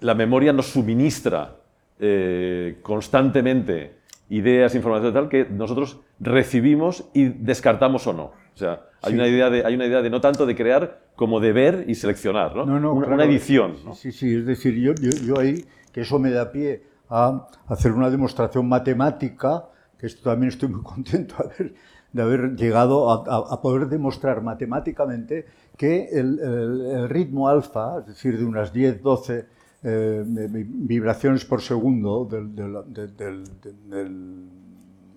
la 0.00 0.14
memoria 0.14 0.52
nos 0.52 0.66
suministra 0.66 1.56
eh, 1.98 2.78
constantemente 2.82 3.98
ideas, 4.30 4.74
información 4.74 5.12
tal, 5.12 5.28
que 5.28 5.44
nosotros 5.50 6.00
recibimos 6.20 7.04
y 7.12 7.24
descartamos 7.24 8.06
o 8.06 8.12
no. 8.12 8.24
O 8.54 8.56
sea, 8.56 8.82
hay, 9.02 9.12
Sí. 9.12 9.18
una 9.18 9.28
idea 9.28 9.50
de, 9.50 9.64
hay 9.64 9.74
una 9.74 9.86
idea 9.86 10.02
de 10.02 10.08
no 10.10 10.20
tanto 10.20 10.46
de 10.46 10.54
crear 10.54 11.00
como 11.16 11.40
de 11.40 11.52
ver 11.52 11.84
y 11.88 11.94
seleccionar, 11.96 12.54
¿no? 12.56 12.64
No, 12.64 12.80
no, 12.80 12.92
una, 12.92 13.06
claro. 13.06 13.22
una 13.22 13.24
edición. 13.30 13.74
¿no? 13.84 13.94
Sí, 13.94 14.12
sí, 14.12 14.34
es 14.36 14.46
decir, 14.46 14.74
yo, 14.74 14.94
yo, 14.94 15.10
yo 15.26 15.38
ahí, 15.38 15.64
que 15.92 16.02
eso 16.02 16.18
me 16.18 16.30
da 16.30 16.50
pie 16.52 16.82
a 17.08 17.46
hacer 17.68 17.92
una 17.92 18.08
demostración 18.08 18.68
matemática, 18.68 19.64
que 19.98 20.06
esto 20.06 20.30
también 20.30 20.48
estoy 20.48 20.68
muy 20.68 20.82
contento 20.94 21.34
de 21.38 21.44
haber, 21.44 21.74
de 22.12 22.22
haber 22.22 22.56
llegado 22.56 23.10
a, 23.10 23.24
a- 23.26 23.54
a 23.54 23.60
poder 23.60 23.88
demostrar 23.88 24.42
matemáticamente 24.42 25.46
que 25.80 26.10
el, 26.12 26.38
el- 26.40 26.80
el 26.98 27.08
ritmo 27.08 27.48
alfa, 27.48 28.00
es 28.00 28.06
decir, 28.08 28.36
de 28.38 28.44
unas 28.44 28.70
10, 28.70 29.00
12 29.00 29.46
eh, 29.82 30.22
vi- 30.26 30.66
vibraciones 30.68 31.46
por 31.46 31.62
segundo 31.62 32.26
del, 32.30 32.54
del- 32.54 33.44
del- 33.88 34.48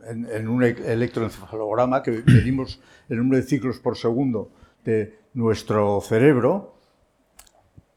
en, 0.06 0.28
en 0.32 0.47
un 0.47 0.63
e- 0.63 0.78
electroencefalograma, 0.97 2.02
que 2.02 2.23
medimos 2.28 2.80
el 3.10 3.17
número 3.17 3.41
de 3.41 3.47
ciclos 3.47 3.80
por 3.80 3.97
segundo 3.97 4.52
de 4.86 5.19
nuestro 5.34 5.99
cerebro, 5.99 6.76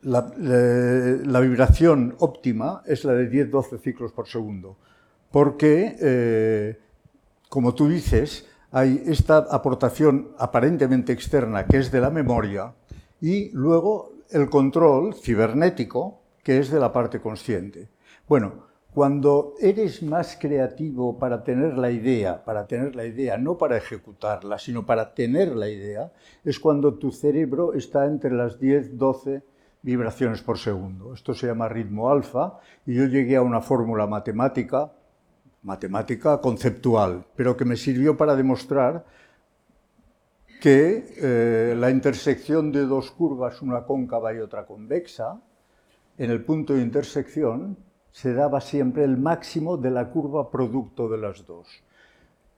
la, 0.03 0.33
la 0.37 1.41
vibración 1.41 2.17
óptima 2.19 2.83
es 2.87 3.05
la 3.05 3.13
de 3.15 3.31
10-12 3.31 3.79
ciclos 3.79 4.11
por 4.11 4.27
segundo, 4.27 4.77
porque, 5.31 5.97
eh, 6.01 6.79
como 7.49 7.75
tú 7.77 7.87
dices, 7.89 8.45
hay 8.77 9.03
esta 9.07 9.39
aportación 9.39 10.33
aparentemente 10.37 11.11
externa 11.11 11.65
que 11.65 11.79
es 11.79 11.91
de 11.91 11.99
la 11.99 12.11
memoria 12.11 12.75
y 13.23 13.49
luego 13.53 14.13
el 14.29 14.51
control 14.51 15.15
cibernético 15.15 16.21
que 16.43 16.59
es 16.59 16.71
de 16.71 16.79
la 16.79 16.93
parte 16.93 17.19
consciente. 17.19 17.89
Bueno, 18.29 18.67
cuando 18.93 19.55
eres 19.63 20.03
más 20.03 20.37
creativo 20.39 21.19
para 21.19 21.43
tener 21.43 21.79
la 21.79 21.91
idea, 21.91 22.45
para 22.45 22.67
tener 22.67 22.95
la 22.95 23.07
idea, 23.07 23.39
no 23.39 23.57
para 23.57 23.79
ejecutarla, 23.79 24.59
sino 24.59 24.85
para 24.85 25.15
tener 25.15 25.57
la 25.57 25.71
idea, 25.71 26.13
es 26.45 26.61
cuando 26.61 26.99
tu 26.99 27.13
cerebro 27.13 27.73
está 27.73 28.05
entre 28.05 28.33
las 28.33 28.61
10, 28.61 28.99
12 28.99 29.43
vibraciones 29.81 30.43
por 30.43 30.59
segundo. 30.59 31.15
Esto 31.15 31.33
se 31.33 31.47
llama 31.47 31.71
ritmo 31.71 32.11
alfa 32.11 32.59
y 32.85 32.93
yo 32.93 33.07
llegué 33.07 33.37
a 33.37 33.43
una 33.43 33.63
fórmula 33.63 34.07
matemática, 34.07 34.93
matemática 35.67 36.41
conceptual, 36.41 37.27
pero 37.35 37.57
que 37.57 37.65
me 37.65 37.77
sirvió 37.77 38.17
para 38.17 38.37
demostrar 38.37 39.05
que 40.61 41.05
eh, 41.19 41.75
la 41.77 41.91
intersección 41.91 42.71
de 42.71 42.87
dos 42.87 43.11
curvas, 43.11 43.61
una 43.63 43.83
cóncava 43.83 44.33
y 44.33 44.39
otra 44.39 44.65
convexa, 44.65 45.41
en 46.17 46.31
el 46.31 46.45
punto 46.45 46.73
de 46.73 46.83
intersección 46.83 47.77
se 48.13 48.33
daba 48.33 48.61
siempre 48.61 49.03
el 49.03 49.19
máximo 49.19 49.77
de 49.77 49.91
la 49.91 50.09
curva 50.09 50.51
producto 50.53 51.09
de 51.09 51.19
las 51.19 51.45
dos. 51.45 51.67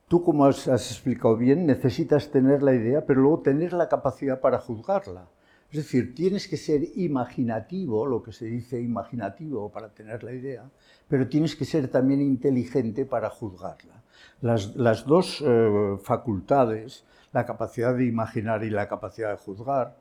Tú, 0.07 0.23
como 0.23 0.45
has, 0.45 0.69
has 0.69 0.91
explicado 0.93 1.37
bien, 1.37 1.67
necesitas 1.67 2.31
tener 2.31 2.63
la 2.63 2.75
idea, 2.75 3.07
pero 3.07 3.23
luego 3.23 3.41
tener 3.41 3.73
la 3.73 3.89
capacidad 3.89 4.39
para 4.41 4.59
juzgarla. 4.59 5.29
Es 5.71 5.77
decir, 5.77 6.15
tienes 6.15 6.49
que 6.49 6.57
ser 6.57 6.83
imaginativo, 6.97 8.07
lo 8.07 8.23
que 8.23 8.33
se 8.33 8.47
dice 8.47 8.81
imaginativo 8.81 9.71
para 9.71 9.91
tener 9.91 10.25
la 10.25 10.33
idea, 10.33 10.65
pero 11.07 11.29
tienes 11.29 11.57
que 11.57 11.67
ser 11.67 11.89
también 11.89 12.23
inteligente 12.23 13.05
para 13.05 13.29
juzgarla. 13.29 14.03
Las, 14.41 14.75
las 14.77 15.05
dos 15.05 15.45
eh, 15.47 15.97
facultades, 16.03 17.05
la 17.33 17.45
capacidad 17.45 17.95
de 17.95 18.07
imaginar 18.07 18.65
y 18.65 18.71
la 18.71 18.89
capacidad 18.89 19.31
de 19.31 19.37
juzgar, 19.37 19.97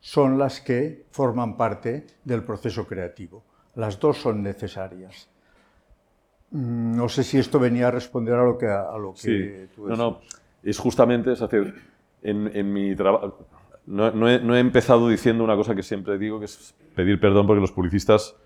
son 0.00 0.38
las 0.38 0.62
que 0.62 1.04
forman 1.10 1.56
parte 1.56 2.06
del 2.24 2.42
proceso 2.42 2.86
creativo. 2.86 3.44
Las 3.74 4.00
dos 4.00 4.16
son 4.16 4.42
necesarias. 4.42 5.28
Mm, 6.50 6.96
No 6.96 7.08
sé 7.10 7.22
si 7.24 7.38
esto 7.38 7.58
venía 7.58 7.88
a 7.88 7.90
responder 7.90 8.34
a 8.34 8.44
lo 8.44 8.56
que, 8.56 8.66
a 8.66 8.96
lo 8.96 9.12
que 9.12 9.18
Sí, 9.68 9.74
tú 9.74 9.86
no, 9.86 9.96
no, 9.96 10.20
es 10.62 10.78
justamente, 10.78 11.32
es 11.32 11.40
decir, 11.40 11.74
en, 12.22 12.50
en 12.56 12.72
mi 12.72 12.96
trabajo, 12.96 13.46
no, 13.90 14.28
he, 14.28 14.60
empezado 14.60 15.08
diciendo 15.08 15.42
una 15.42 15.56
cosa 15.56 15.74
que 15.74 15.82
siempre 15.82 16.16
digo, 16.16 16.38
que 16.38 16.44
es 16.44 16.74
pedir 16.94 17.18
perdón 17.18 17.46
porque 17.46 17.60
los 17.60 17.72
publicistas 17.72 18.36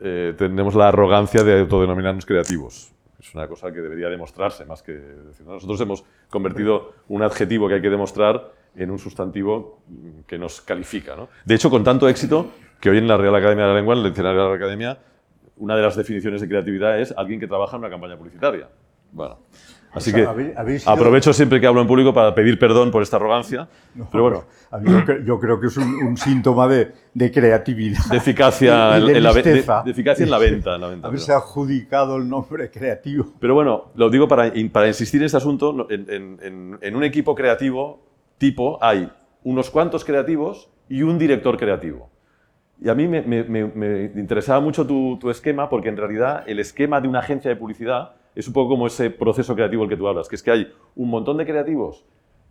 eh, 0.00 0.34
tenemos 0.36 0.74
la 0.74 0.88
arrogancia 0.88 1.44
de 1.44 1.60
autodenominarnos 1.60 2.24
creativos. 2.24 2.92
Es 3.20 3.34
una 3.34 3.46
cosa 3.48 3.70
que 3.72 3.80
debería 3.80 4.08
demostrarse 4.08 4.64
más 4.64 4.82
que 4.82 4.92
decir. 4.92 5.44
¿no? 5.44 5.54
Nosotros 5.54 5.80
hemos 5.80 6.04
convertido 6.30 6.94
un 7.08 7.22
adjetivo 7.22 7.68
que 7.68 7.74
hay 7.74 7.82
que 7.82 7.90
demostrar 7.90 8.52
en 8.76 8.90
un 8.90 8.98
sustantivo 8.98 9.82
que 10.26 10.38
nos 10.38 10.60
califica. 10.60 11.16
De 11.44 11.54
hecho, 11.54 11.68
con 11.68 11.84
tanto 11.84 12.08
éxito 12.08 12.52
que 12.80 12.90
hoy 12.90 12.98
en 12.98 13.08
la 13.08 13.16
Real 13.16 13.34
Academia 13.34 13.64
de 13.64 13.70
la 13.70 13.76
Lengua, 13.76 13.94
en 13.94 14.00
el 14.00 14.06
diccionario 14.06 14.44
de 14.44 14.48
la 14.48 14.54
Academia, 14.54 14.98
una 15.56 15.76
de 15.76 15.82
las 15.82 15.96
definiciones 15.96 16.40
de 16.40 16.48
creatividad 16.48 16.98
es 17.00 17.12
alguien 17.16 17.40
que 17.40 17.48
trabaja 17.48 17.76
en 17.76 17.80
una 17.80 17.90
campaña 17.90 18.16
publicitaria. 18.16 18.68
Bueno, 19.10 19.38
así 19.92 20.10
O 20.10 20.12
sea, 20.12 20.22
que 20.24 20.28
habéis- 20.28 20.56
habéis 20.56 20.82
sido- 20.82 20.92
aprovecho 20.92 21.32
siempre 21.32 21.60
que 21.60 21.66
hablo 21.66 21.80
en 21.80 21.86
público 21.86 22.12
para 22.14 22.34
pedir 22.34 22.58
perdón 22.58 22.90
por 22.90 23.02
esta 23.02 23.16
arrogancia, 23.16 23.68
pero 24.12 24.22
bueno, 24.24 24.44
mí 24.80 24.90
yo, 24.90 24.98
cre- 25.00 25.24
yo 25.24 25.40
creo 25.40 25.58
que 25.60 25.66
es 25.68 25.76
un, 25.76 25.94
un 26.06 26.16
síntoma 26.16 26.68
de, 26.68 26.92
de 27.14 27.32
creatividad. 27.32 28.04
de 28.10 28.16
eficacia, 28.18 28.96
en, 28.98 29.06
de 29.06 29.16
en 29.16 29.22
la, 29.22 29.32
de, 29.32 29.42
de 29.84 29.90
eficacia 29.90 30.24
en 30.24 30.30
la 30.30 30.38
venta. 30.38 30.74
En 30.74 30.80
la 30.80 30.88
venta 30.88 31.08
Haberse 31.08 31.26
pero, 31.26 31.38
adjudicado 31.38 32.16
el 32.16 32.28
nombre 32.28 32.70
creativo. 32.70 33.26
pero 33.40 33.54
bueno, 33.54 33.86
lo 33.94 34.10
digo 34.10 34.28
para, 34.28 34.48
in- 34.48 34.70
para 34.70 34.88
insistir 34.88 35.20
en 35.20 35.26
este 35.26 35.38
asunto, 35.38 35.72
no, 35.72 35.86
en, 35.90 36.06
en- 36.10 36.38
en- 36.42 36.78
en 36.80 36.96
un 36.96 37.04
equipo 37.04 37.34
creativo 37.34 38.02
tipo 38.38 38.78
hay 38.82 39.10
unos 39.44 39.70
cuantos 39.70 40.04
creativos 40.04 40.68
y 40.88 41.02
un 41.02 41.18
director 41.18 41.56
creativo. 41.56 42.10
Y 42.80 42.88
a 42.88 42.94
mí 42.94 43.08
me, 43.08 43.22
me- 43.22 43.42
me- 43.44 43.64
me 43.66 44.04
interesaba 44.20 44.60
mucho 44.60 44.86
tu, 44.86 45.16
tu 45.18 45.30
esquema 45.30 45.68
porque 45.68 45.88
en 45.88 45.96
realidad 45.96 46.44
el 46.46 46.60
esquema 46.60 47.00
de 47.00 47.08
una 47.08 47.18
agencia 47.18 47.48
de 47.50 47.56
publicidad 47.56 48.12
es 48.38 48.46
un 48.46 48.54
poco 48.54 48.68
como 48.70 48.86
ese 48.86 49.10
proceso 49.10 49.56
creativo 49.56 49.82
del 49.82 49.90
que 49.90 49.96
tú 49.96 50.06
hablas, 50.06 50.28
que 50.28 50.36
es 50.36 50.44
que 50.44 50.52
hay 50.52 50.72
un 50.94 51.10
montón 51.10 51.38
de 51.38 51.44
creativos 51.44 52.04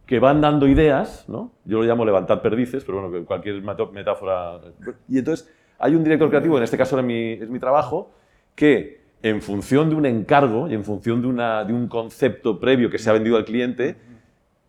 que 0.06 0.20
van 0.20 0.42
dando 0.42 0.68
ideas, 0.68 1.24
¿no? 1.30 1.54
Yo 1.64 1.78
lo 1.80 1.86
llamo 1.86 2.04
levantar 2.04 2.42
perdices, 2.42 2.84
pero 2.84 3.02
bueno, 3.08 3.26
cualquier 3.26 3.62
metáfora... 3.94 4.60
Y 5.08 5.18
entonces 5.20 5.50
hay 5.80 5.96
un 5.96 6.04
director 6.04 6.30
creativo, 6.30 6.58
en 6.58 6.64
este 6.64 6.78
caso 6.78 6.98
era 6.98 7.08
mi- 7.08 7.34
es 7.34 7.50
mi 7.50 7.58
trabajo, 7.60 8.12
que 8.54 9.00
en 9.24 9.42
función 9.42 9.90
de 9.90 9.96
un 9.96 10.06
encargo 10.06 10.68
y 10.70 10.74
en 10.74 10.84
función 10.84 11.22
de 11.22 11.74
un 11.74 11.88
concepto 11.88 12.60
previo 12.60 12.90
que 12.90 12.98
se 12.98 13.10
ha 13.10 13.14
vendido 13.14 13.38
al 13.38 13.46
cliente, 13.46 13.96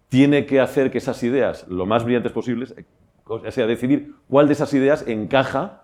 tiene 0.09 0.46
que 0.46 0.61
hacer 0.61 0.90
que 0.92 0.98
esas 0.98 1.20
ideas 1.24 1.66
lo 1.68 1.85
más 1.85 2.04
brillantes 2.04 2.31
posibles, 2.31 2.74
eh, 2.78 2.85
o 3.26 3.50
sea, 3.50 3.66
decidir 3.66 4.14
cuál 4.28 4.46
de 4.46 4.52
esas 4.52 4.72
ideas 4.72 5.04
encaja 5.09 5.83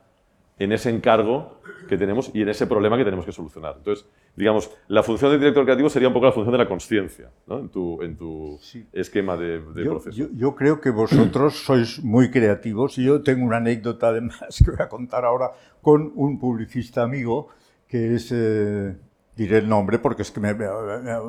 en 0.60 0.70
ese 0.70 0.90
encargo 0.90 1.58
que 1.94 1.98
tenemos 1.98 2.30
y 2.34 2.42
en 2.42 2.48
ese 2.48 2.66
problema 2.66 2.96
que 2.96 3.04
tenemos 3.04 3.24
que 3.24 3.32
solucionar. 3.32 3.74
Entonces, 3.78 4.06
digamos, 4.36 4.70
la 4.88 5.02
función 5.02 5.30
del 5.30 5.40
director 5.40 5.64
creativo 5.64 5.88
sería 5.88 6.08
un 6.08 6.14
poco 6.14 6.26
la 6.26 6.32
función 6.32 6.52
de 6.52 6.58
la 6.58 6.68
conciencia 6.68 7.30
¿no? 7.46 7.58
en 7.60 7.68
tu, 7.68 8.02
en 8.02 8.16
tu 8.16 8.58
Sí. 8.60 8.86
esquema 8.92 9.36
de, 9.36 9.60
de 9.60 9.84
Yo, 9.84 9.90
proceso. 9.92 10.16
yo- 10.16 10.28
yo 10.34 10.54
creo 10.54 10.80
que 10.80 10.90
vosotros 10.90 11.54
sois 11.64 12.02
muy 12.02 12.30
creativos 12.30 12.98
y 12.98 13.04
yo 13.04 13.22
tengo 13.22 13.44
una 13.46 13.58
anécdota 13.58 14.08
además 14.14 14.62
que 14.64 14.70
voy 14.70 14.80
a 14.80 14.88
contar 14.88 15.24
ahora 15.24 15.50
con 15.82 16.12
un 16.14 16.38
publicista 16.38 17.02
amigo 17.02 17.48
que 17.88 18.14
es, 18.14 18.30
eh, 18.32 18.96
diré 19.36 19.58
el 19.58 19.68
nombre 19.68 19.98
porque 19.98 20.22
es 20.22 20.30
que 20.30 20.40
me, 20.40 20.54
me- 20.54 20.64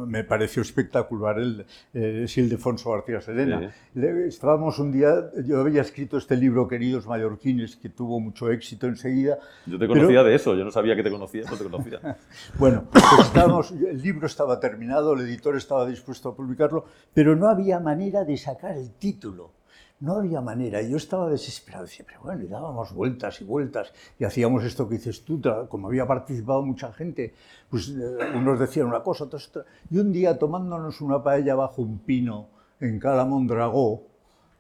me 0.06 0.24
pareció 0.24 0.62
espectacular, 0.62 1.39
el, 1.39 1.65
eh, 1.94 2.22
es 2.26 2.38
Ildefonso 2.38 2.91
García 2.91 3.20
Serena. 3.22 3.74
Le- 3.94 4.28
estábamos 4.28 4.78
un 4.80 4.91
día, 4.91 5.32
yo 5.46 5.60
había 5.60 5.82
escrito 5.82 6.18
este 6.18 6.36
libro, 6.38 6.68
Queridos 6.68 7.08
Mallorquines, 7.08 7.76
que 7.78 7.89
tuvo 7.89 8.20
mucho 8.20 8.52
éxito 8.52 8.88
enseguida. 8.88 9.38
Yo 9.65 9.74
te 9.80 9.88
pero- 9.88 9.94
conocía 10.00 10.24
de 10.24 10.36
eso, 10.36 10.56
yo 10.56 10.63
no 10.63 10.72
sabía 10.72 10.96
que 10.96 11.04
te 11.04 11.12
conocías, 11.12 11.50
no 11.50 11.58
te 11.58 11.63
conocía. 11.63 12.00
Bueno, 12.60 12.84
pues 12.91 13.04
estábamos- 13.22 13.72
el 13.72 14.02
libro 14.02 14.27
estaba 14.27 14.60
terminado, 14.60 15.13
el 15.13 15.21
editor 15.21 15.56
estaba 15.56 15.86
dispuesto 15.88 16.29
a 16.29 16.36
publicarlo, 16.36 16.86
pero 17.13 17.36
no 17.36 17.48
había 17.50 17.79
manera 17.79 18.23
de 18.23 18.38
sacar 18.38 18.77
el 18.77 18.92
título. 18.94 19.52
No 20.00 20.17
había 20.17 20.41
manera. 20.41 20.81
Yo 20.81 20.98
estaba 20.98 21.29
desesperado. 21.29 21.87
Pero 22.06 22.19
bueno, 22.21 22.43
y 22.43 22.48
dábamos 22.48 22.93
vueltas 22.93 23.39
y 23.41 23.46
vueltas 23.46 23.93
y 24.19 24.25
hacíamos 24.25 24.63
esto 24.63 24.87
que 24.89 24.96
dices 24.96 25.23
tú, 25.23 25.41
como 25.69 25.87
había 25.87 26.06
participado 26.06 26.62
mucha 26.63 26.91
gente, 26.91 27.33
pues 27.69 27.89
eh, 27.89 28.17
unos 28.35 28.60
decían 28.60 28.87
una 28.87 29.02
cosa, 29.04 29.25
otros 29.25 29.48
otra. 29.50 29.65
Y 29.89 29.98
un 29.98 30.12
día 30.12 30.37
tomándonos 30.37 31.00
una 31.02 31.23
paella 31.23 31.56
bajo 31.56 31.81
un 31.81 32.00
pino 32.00 32.50
en 32.79 33.00
Cala 33.00 33.25
Mondragó, 33.25 34.04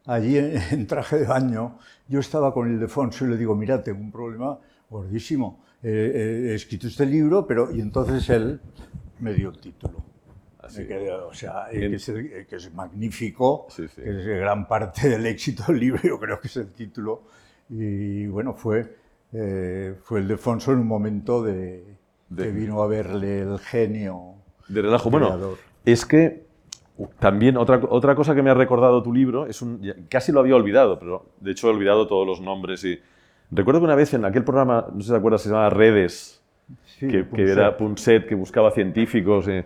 allí 0.05 0.37
en, 0.71 0.87
traje 0.87 1.19
de 1.19 1.27
baño, 1.27 1.77
yo 2.07 2.19
estaba 2.19 2.53
con 2.53 2.71
Ildefonso 2.71 3.25
y 3.25 3.29
le 3.29 3.37
digo, 3.37 3.55
mira, 3.55 3.83
tengo 3.83 3.99
un 3.99 4.11
problema 4.11 4.57
gordísimo. 4.89 5.63
Eh, 5.83 6.11
eh, 6.15 6.51
he 6.51 6.55
escrito 6.55 6.87
este 6.87 7.05
libro, 7.05 7.45
pero... 7.45 7.71
Y 7.75 7.81
entonces 7.81 8.29
él 8.29 8.59
me 9.19 9.33
dio 9.33 9.49
el 9.49 9.59
título. 9.59 10.04
Así. 10.65 10.81
Me 10.81 10.87
quedé, 10.87 11.11
o 11.11 11.33
sea, 11.33 11.67
eh, 11.71 11.77
Bien. 11.77 11.91
que, 11.91 11.97
es, 11.97 12.09
eh, 12.09 12.47
que 12.49 12.55
es 12.55 12.73
magnífico, 12.73 13.67
Sí, 13.69 13.87
sí. 13.87 14.01
que 14.01 14.09
es 14.09 14.25
gran 14.25 14.67
parte 14.67 15.09
del 15.09 15.25
éxito 15.25 15.63
del 15.67 15.79
libro, 15.79 16.01
yo 16.03 16.19
creo 16.19 16.39
que 16.39 16.47
es 16.47 16.57
el 16.57 16.73
título. 16.73 17.23
Y 17.69 18.27
bueno, 18.27 18.53
fue 18.53 19.05
eh, 19.37 19.95
fue 20.01 20.19
el 20.19 20.27
Defonso 20.27 20.71
en 20.71 20.79
un 20.79 20.87
momento 20.87 21.43
de, 21.43 21.83
que 22.35 22.51
vino 22.51 22.81
a 22.81 22.87
verle 22.87 23.41
el 23.41 23.59
genio. 23.59 24.35
De 24.69 24.81
relajo. 24.81 25.09
Bueno, 25.09 25.55
es 25.83 26.05
que 26.05 26.45
también 27.19 27.57
otra, 27.57 27.81
otra 27.89 28.15
cosa 28.15 28.33
que 28.33 28.41
me 28.41 28.49
ha 28.49 28.53
recordado 28.53 29.03
tu 29.03 29.13
libro, 29.13 29.45
es 29.45 29.61
un, 29.61 29.81
casi 30.09 30.31
lo 30.31 30.39
había 30.39 30.55
olvidado, 30.55 30.97
pero 30.97 31.25
de 31.41 31.51
hecho 31.51 31.67
he 31.67 31.71
olvidado 31.71 32.07
todos 32.07 32.25
los 32.25 32.39
nombres. 32.39 32.85
y 32.85 32.97
Recuerdo 33.51 33.81
que 33.81 33.85
una 33.85 33.95
vez 33.95 34.13
en 34.13 34.23
aquel 34.23 34.45
programa, 34.45 34.87
no 34.93 35.01
sé 35.01 35.07
si 35.07 35.11
te 35.11 35.17
acuerdas, 35.17 35.41
se 35.41 35.49
llamaba 35.49 35.69
Redes, 35.69 36.41
que, 36.97 37.27
que, 37.27 37.51
era 37.51 37.75
Punset, 37.75 38.27
que 38.27 38.35
buscaba 38.35 38.71
científicos. 38.71 39.49
Eh, 39.49 39.65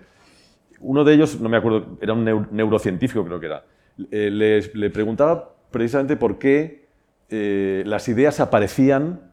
uno 0.82 1.03
de 1.03 1.13
ellos, 1.13 1.39
no 1.39 1.49
me 1.49 1.57
acuerdo, 1.57 1.97
era 2.01 2.13
un 2.13 2.47
neurocientífico 2.51 3.25
creo 3.25 3.39
que 3.39 3.45
era, 3.45 3.65
eh, 4.11 4.30
le, 4.73 4.89
preguntaba 4.89 5.55
precisamente 5.71 6.15
por 6.15 6.39
qué 6.39 6.88
eh, 7.30 7.84
las 7.86 8.07
ideas 8.07 8.39
aparecían 8.39 9.32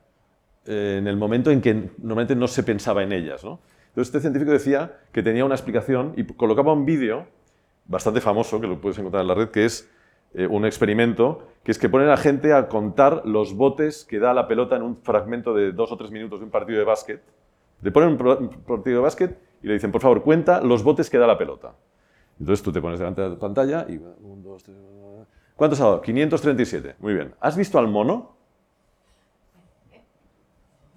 en 0.68 1.07
el 1.07 1.16
momento 1.16 1.53
en 1.53 1.61
que 1.61 1.90
normalmente 1.99 2.34
no 2.34 2.49
se 2.49 2.64
pensaba 2.64 3.05
en 3.05 3.12
ellas. 3.12 3.44
Entonces 3.44 4.09
este 4.09 4.18
científico 4.18 4.51
decía 4.51 4.99
que 5.12 5.22
tenía 5.22 5.44
una 5.44 5.55
explicación 5.55 6.12
y 6.16 6.24
colocaba 6.24 6.72
un 6.72 6.84
vídeo 6.84 7.28
bastante 7.84 8.20
famoso, 8.20 8.61
que 8.61 8.66
lo 8.66 8.80
puedes 8.80 8.99
encontrar 8.99 9.22
en 9.22 9.28
la 9.28 9.34
red, 9.34 9.51
que 9.51 9.64
es 9.64 9.88
un 10.34 10.64
experimento, 10.66 11.47
que 11.62 11.70
es 11.70 11.78
que 11.78 11.88
ponen 11.88 12.09
a 12.09 12.11
la 12.11 12.16
gente 12.16 12.53
a 12.53 12.66
contar 12.66 13.22
los 13.26 13.55
botes 13.55 14.05
que 14.05 14.18
da 14.18 14.34
la 14.34 14.49
pelota 14.49 14.74
en 14.74 14.82
un 14.82 14.97
fragmento 14.97 15.55
de 15.55 15.70
dos 15.70 15.92
o 15.92 15.97
tres 15.97 16.11
minutos 16.11 16.40
de 16.40 16.47
un 16.47 16.51
partido 16.51 16.80
de 16.80 16.84
básquet. 16.84 17.22
Le 17.80 17.92
ponen 17.92 18.18
un 18.20 18.51
partido 18.66 18.97
de 18.97 19.03
básquet 19.03 19.38
y 19.63 19.67
le 19.67 19.75
dicen, 19.75 19.93
por 19.93 20.01
favor, 20.01 20.23
cuenta 20.23 20.61
los 20.61 20.83
botes 20.83 21.11
que 21.11 21.19
da 21.19 21.27
la 21.27 21.39
pelota. 21.39 21.75
Entonces 22.39 22.63
tú 22.63 22.73
te 22.73 22.81
pones 22.81 22.99
delante 22.99 23.23
de 23.23 23.31
la 23.31 23.39
pantalla 23.39 23.87
y... 23.89 24.01
¿Cuántos 25.57 25.81
ha 25.81 25.85
dado? 25.85 26.03
537. 26.03 26.97
Muy 26.99 27.15
bien. 27.15 27.35
¿Has 27.41 27.57
visto 27.57 27.79
al 27.79 27.89
mono? 27.89 28.37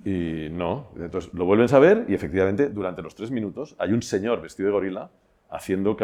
Y 0.04 0.50
no. 0.52 0.88
Entonces 0.98 1.34
lo 1.34 1.46
vuelven 1.46 1.74
a 1.74 1.80
ver 1.80 2.06
y 2.08 2.14
efectivamente 2.14 2.70
durante 2.70 3.02
los 3.02 3.16
tres 3.16 3.32
minutos 3.32 3.76
hay 3.80 3.94
un 3.94 4.02
señor 4.02 4.42
vestido 4.42 4.68
de 4.68 4.74
gorila 4.74 5.10
haciendo 5.50 5.98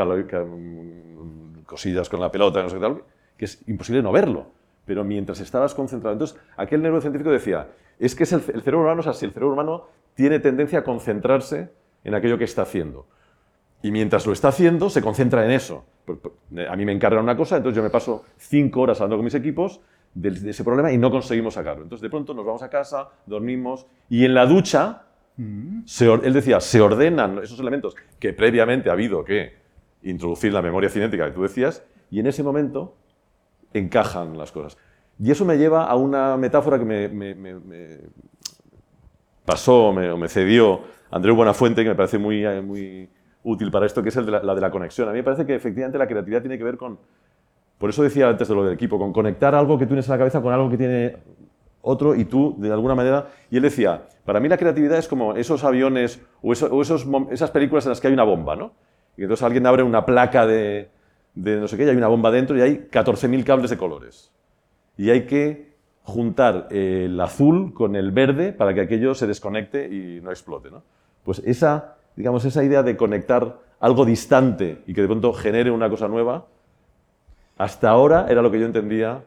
cosillas 1.65 2.09
con 2.09 2.19
la 2.19 2.31
pelota, 2.31 2.63
no 2.63 2.69
sé 2.69 2.75
qué 2.75 2.81
tal, 2.81 3.03
que 3.37 3.45
es 3.45 3.67
imposible 3.67 4.01
no 4.01 4.11
verlo. 4.11 4.47
Pero 4.85 5.03
mientras 5.03 5.39
estabas 5.39 5.73
concentrado. 5.73 6.13
Entonces, 6.13 6.39
aquel 6.57 6.81
neurocientífico 6.81 7.31
decía, 7.31 7.67
es 7.99 8.15
que 8.15 8.23
es 8.23 8.33
el, 8.33 8.41
cerebro 8.41 8.81
humano, 8.81 8.99
o 8.99 9.03
sea, 9.03 9.13
si 9.13 9.25
el 9.25 9.31
cerebro 9.31 9.53
humano 9.53 9.87
tiene 10.13 10.39
tendencia 10.39 10.79
a 10.79 10.83
concentrarse 10.83 11.71
en 12.05 12.15
aquello 12.15 12.37
que 12.37 12.45
está 12.45 12.61
haciendo. 12.61 13.05
Y 13.81 13.91
mientras 13.91 14.25
lo 14.25 14.31
está 14.31 14.47
haciendo, 14.47 14.89
se 14.89 15.01
concentra 15.01 15.43
en 15.43 15.51
eso. 15.51 15.83
A 16.69 16.75
mí 16.75 16.85
me 16.85 16.93
encargan 16.93 17.23
una 17.23 17.35
cosa, 17.35 17.57
entonces 17.57 17.75
yo 17.75 17.83
me 17.83 17.89
paso 17.89 18.23
cinco 18.37 18.81
horas 18.81 19.01
hablando 19.01 19.17
con 19.17 19.25
mis 19.25 19.35
equipos 19.35 19.81
de, 20.13 20.49
ese 20.49 20.63
problema 20.63 20.91
y 20.91 20.97
no 20.97 21.11
conseguimos 21.11 21.55
sacarlo. 21.55 21.83
Entonces 21.83 22.01
de 22.01 22.09
pronto 22.09 22.33
nos 22.33 22.45
vamos 22.45 22.63
a 22.63 22.69
casa, 22.69 23.09
dormimos 23.25 23.85
y 24.09 24.23
en 24.23 24.33
la 24.33 24.45
ducha, 24.45 25.03
mm. 25.37 25.81
él 26.23 26.33
decía, 26.33 26.59
se 26.61 26.79
ordenan 26.79 27.39
esos 27.39 27.59
elementos 27.59 27.95
que 28.19 28.33
previamente 28.33 28.89
ha 28.89 28.93
habido 28.93 29.23
que 29.23 29.53
introducir 30.03 30.53
la 30.53 30.61
memoria 30.61 30.89
cinética 30.89 31.25
que 31.25 31.31
tú 31.31 31.43
decías 31.43 31.83
y 32.09 32.19
en 32.19 32.27
ese 32.27 32.43
momento 32.43 32.95
encajan 33.73 34.37
las 34.37 34.51
cosas. 34.51 34.77
Y 35.19 35.31
eso 35.31 35.45
me 35.45 35.57
lleva 35.57 35.85
a 35.85 35.95
una 35.95 36.37
metáfora 36.37 36.77
que 36.77 36.85
me, 36.85 37.59
pasó 39.45 39.93
me, 39.93 40.11
o 40.11 40.17
me 40.17 40.27
cedió 40.27 40.94
Andreu 41.11 41.35
Buenafuente, 41.35 41.83
que 41.83 41.89
me 41.89 41.95
parece 41.95 42.17
muy, 42.17 42.45
eh, 42.45 42.61
muy 42.61 43.09
útil 43.43 43.71
para 43.71 43.85
esto, 43.85 44.01
que 44.01 44.09
es 44.09 44.15
el 44.17 44.25
de 44.25 44.31
la, 44.31 44.55
de 44.55 44.61
la 44.61 44.71
conexión. 44.71 45.07
A 45.07 45.11
mí 45.11 45.19
me 45.19 45.23
parece 45.23 45.45
que 45.45 45.55
efectivamente 45.55 45.97
la 45.97 46.07
creatividad 46.07 46.41
tiene 46.41 46.57
que 46.57 46.63
ver 46.63 46.77
con, 46.77 46.99
por 47.77 47.89
eso 47.89 48.03
decía 48.03 48.29
antes 48.29 48.47
de 48.47 48.55
lo 48.55 48.63
del 48.63 48.73
equipo, 48.73 48.97
con 48.97 49.13
conectar 49.13 49.53
algo 49.55 49.77
que 49.77 49.85
tú 49.85 49.89
tienes 49.89 50.07
en 50.07 50.11
la 50.11 50.17
cabeza 50.17 50.41
con 50.41 50.53
algo 50.53 50.69
que 50.69 50.77
tiene 50.77 51.17
otro 51.81 52.15
y 52.15 52.25
tú, 52.25 52.55
de 52.57 52.71
alguna 52.71 52.95
manera, 52.95 53.27
y 53.51 53.57
él 53.57 53.61
decía, 53.61 54.07
para 54.25 54.39
mí 54.39 54.49
la 54.49 54.57
creatividad 54.57 54.97
es 54.97 55.07
como 55.07 55.35
esos 55.35 55.63
aviones 55.63 56.19
o, 56.41 56.51
esos, 56.51 57.05
esas 57.29 57.51
películas 57.51 57.85
en 57.85 57.89
las 57.89 58.01
que 58.01 58.07
hay 58.07 58.13
una 58.13 58.23
bomba, 58.23 58.55
¿no? 58.55 58.73
Y 59.15 59.21
entonces 59.21 59.43
alguien 59.43 59.65
abre 59.67 59.83
una 59.83 60.05
placa 60.05 60.47
de, 60.47 60.89
de 61.35 61.57
no 61.57 61.67
sé 61.67 61.77
qué 61.77 61.85
y 61.85 61.89
hay 61.89 61.95
una 61.95 62.07
bomba 62.07 62.31
dentro 62.31 62.57
y 62.57 62.61
hay 62.61 62.87
14.000 62.91 63.43
cables 63.43 63.69
de 63.69 63.77
colores. 63.77 64.31
Y 64.97 65.09
hay 65.11 65.25
que 65.27 65.74
juntar 66.05 66.67
el 66.69 67.19
azul 67.19 67.73
con 67.73 67.95
el 67.95 68.11
verde 68.11 68.53
para 68.53 68.73
que 68.73 68.81
aquello 68.81 69.15
se 69.15 69.27
desconecte 69.27 69.87
y 69.87 70.21
no 70.21 70.29
explote. 70.29 70.69
¿no? 70.69 70.83
Pues 71.23 71.41
esa, 71.45 71.95
digamos, 72.15 72.45
esa 72.45 72.63
idea 72.63 72.83
de 72.83 72.95
conectar 72.95 73.59
algo 73.79 74.05
distante 74.05 74.83
y 74.85 74.93
que 74.93 75.01
de 75.01 75.07
pronto 75.07 75.33
genere 75.33 75.71
una 75.71 75.89
cosa 75.89 76.07
nueva, 76.07 76.45
hasta 77.57 77.89
ahora 77.89 78.27
era 78.29 78.41
lo 78.41 78.51
que 78.51 78.59
yo 78.59 78.65
entendía 78.65 79.23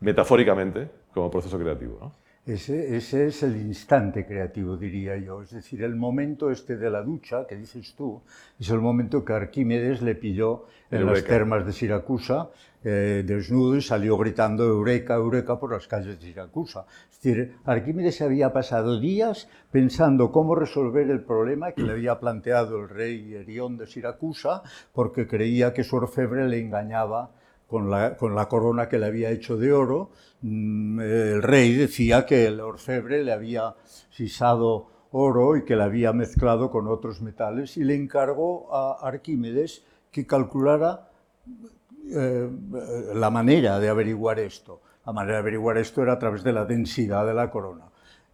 metafóricamente 0.00 0.90
como 1.12 1.30
proceso 1.30 1.58
creativo. 1.58 1.98
¿no? 2.00 2.12
Ese, 2.46 2.94
ese, 2.94 3.28
es 3.28 3.42
el 3.42 3.56
instante 3.56 4.26
creativo, 4.26 4.76
diría 4.76 5.16
yo. 5.16 5.40
Es 5.40 5.52
decir, 5.52 5.82
el 5.82 5.96
momento 5.96 6.50
este 6.50 6.76
de 6.76 6.90
la 6.90 7.02
ducha, 7.02 7.46
que 7.46 7.56
dices 7.56 7.94
tú, 7.96 8.20
es 8.60 8.68
el 8.68 8.80
momento 8.80 9.24
que 9.24 9.32
Arquímedes 9.32 10.02
le 10.02 10.14
pilló 10.14 10.66
en 10.90 11.06
las 11.06 11.24
termas 11.24 11.64
de 11.64 11.72
Siracusa, 11.72 12.50
eh, 12.84 13.24
desnudo, 13.26 13.76
y 13.76 13.82
salió 13.82 14.18
gritando 14.18 14.64
Eureka, 14.64 15.14
Eureka 15.14 15.58
por 15.58 15.72
las 15.72 15.88
calles 15.88 16.20
de 16.20 16.26
Siracusa. 16.26 16.84
Es 17.10 17.20
decir, 17.20 17.56
Arquímedes 17.64 18.20
había 18.20 18.52
pasado 18.52 19.00
días 19.00 19.48
pensando 19.70 20.30
cómo 20.30 20.54
resolver 20.54 21.10
el 21.10 21.22
problema 21.22 21.72
que 21.72 21.82
le 21.82 21.92
había 21.92 22.20
planteado 22.20 22.78
el 22.78 22.90
rey 22.90 23.34
Herión 23.34 23.78
de 23.78 23.86
Siracusa, 23.86 24.62
porque 24.92 25.26
creía 25.26 25.72
que 25.72 25.82
su 25.82 25.96
orfebre 25.96 26.46
le 26.46 26.60
engañaba 26.60 27.30
con 27.66 27.90
la, 27.90 28.16
con 28.16 28.34
la, 28.34 28.48
corona 28.48 28.88
que 28.88 28.98
le 28.98 29.06
había 29.06 29.30
hecho 29.30 29.56
de 29.56 29.72
oro. 29.72 30.10
Mm, 30.42 31.00
el 31.00 31.42
rey 31.42 31.74
decía 31.74 32.26
que 32.26 32.46
el 32.46 32.60
orfebre 32.60 33.24
le 33.24 33.32
había 33.32 33.74
sisado 34.10 34.90
oro 35.10 35.56
y 35.56 35.64
que 35.64 35.76
le 35.76 35.84
había 35.84 36.12
mezclado 36.12 36.70
con 36.70 36.88
otros 36.88 37.22
metales 37.22 37.76
y 37.76 37.84
le 37.84 37.94
encargó 37.94 38.74
a 38.74 38.98
Arquímedes 39.00 39.84
que 40.10 40.26
calculara 40.26 41.08
eh, 42.10 42.50
la 43.14 43.30
manera 43.30 43.78
de 43.78 43.88
averiguar 43.88 44.38
esto. 44.38 44.80
La 45.06 45.12
manera 45.12 45.34
de 45.34 45.40
averiguar 45.40 45.78
esto 45.78 46.02
era 46.02 46.14
a 46.14 46.18
través 46.18 46.42
de 46.44 46.52
la 46.52 46.64
densidad 46.64 47.26
de 47.26 47.34
la 47.34 47.50
corona. 47.50 47.84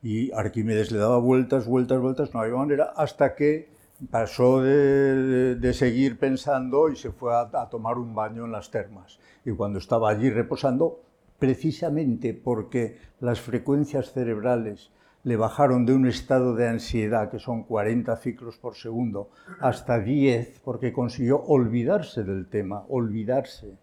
Y 0.02 0.32
Arquímedes 0.32 0.92
le 0.92 0.98
daba 0.98 1.18
vueltas, 1.18 1.66
vueltas, 1.66 2.00
vueltas, 2.00 2.32
no 2.32 2.40
había 2.40 2.54
manera, 2.54 2.92
hasta 2.96 3.34
que 3.34 3.68
pasó 4.10 4.62
de, 4.62 5.72
seguir 5.74 6.18
pensando 6.18 6.88
y 6.88 6.96
se 6.96 7.10
fue 7.10 7.34
a, 7.34 7.68
tomar 7.70 7.98
un 7.98 8.14
baño 8.14 8.44
en 8.44 8.52
las 8.52 8.70
termas. 8.70 9.18
Y 9.44 9.52
cuando 9.52 9.78
estaba 9.78 10.10
allí 10.10 10.30
reposando, 10.30 11.02
precisamente 11.38 12.34
porque 12.34 12.98
las 13.20 13.40
frecuencias 13.40 14.12
cerebrales 14.12 14.90
le 15.22 15.36
bajaron 15.36 15.84
de 15.84 15.92
un 15.92 16.06
estado 16.06 16.54
de 16.54 16.68
ansiedad, 16.68 17.30
que 17.30 17.38
son 17.38 17.64
40 17.64 18.16
ciclos 18.16 18.56
por 18.56 18.74
segundo, 18.74 19.30
hasta 19.60 19.98
10, 19.98 20.60
porque 20.64 20.92
consiguió 20.92 21.42
olvidarse 21.42 22.24
del 22.24 22.46
tema, 22.46 22.84
olvidarse. 22.88 23.76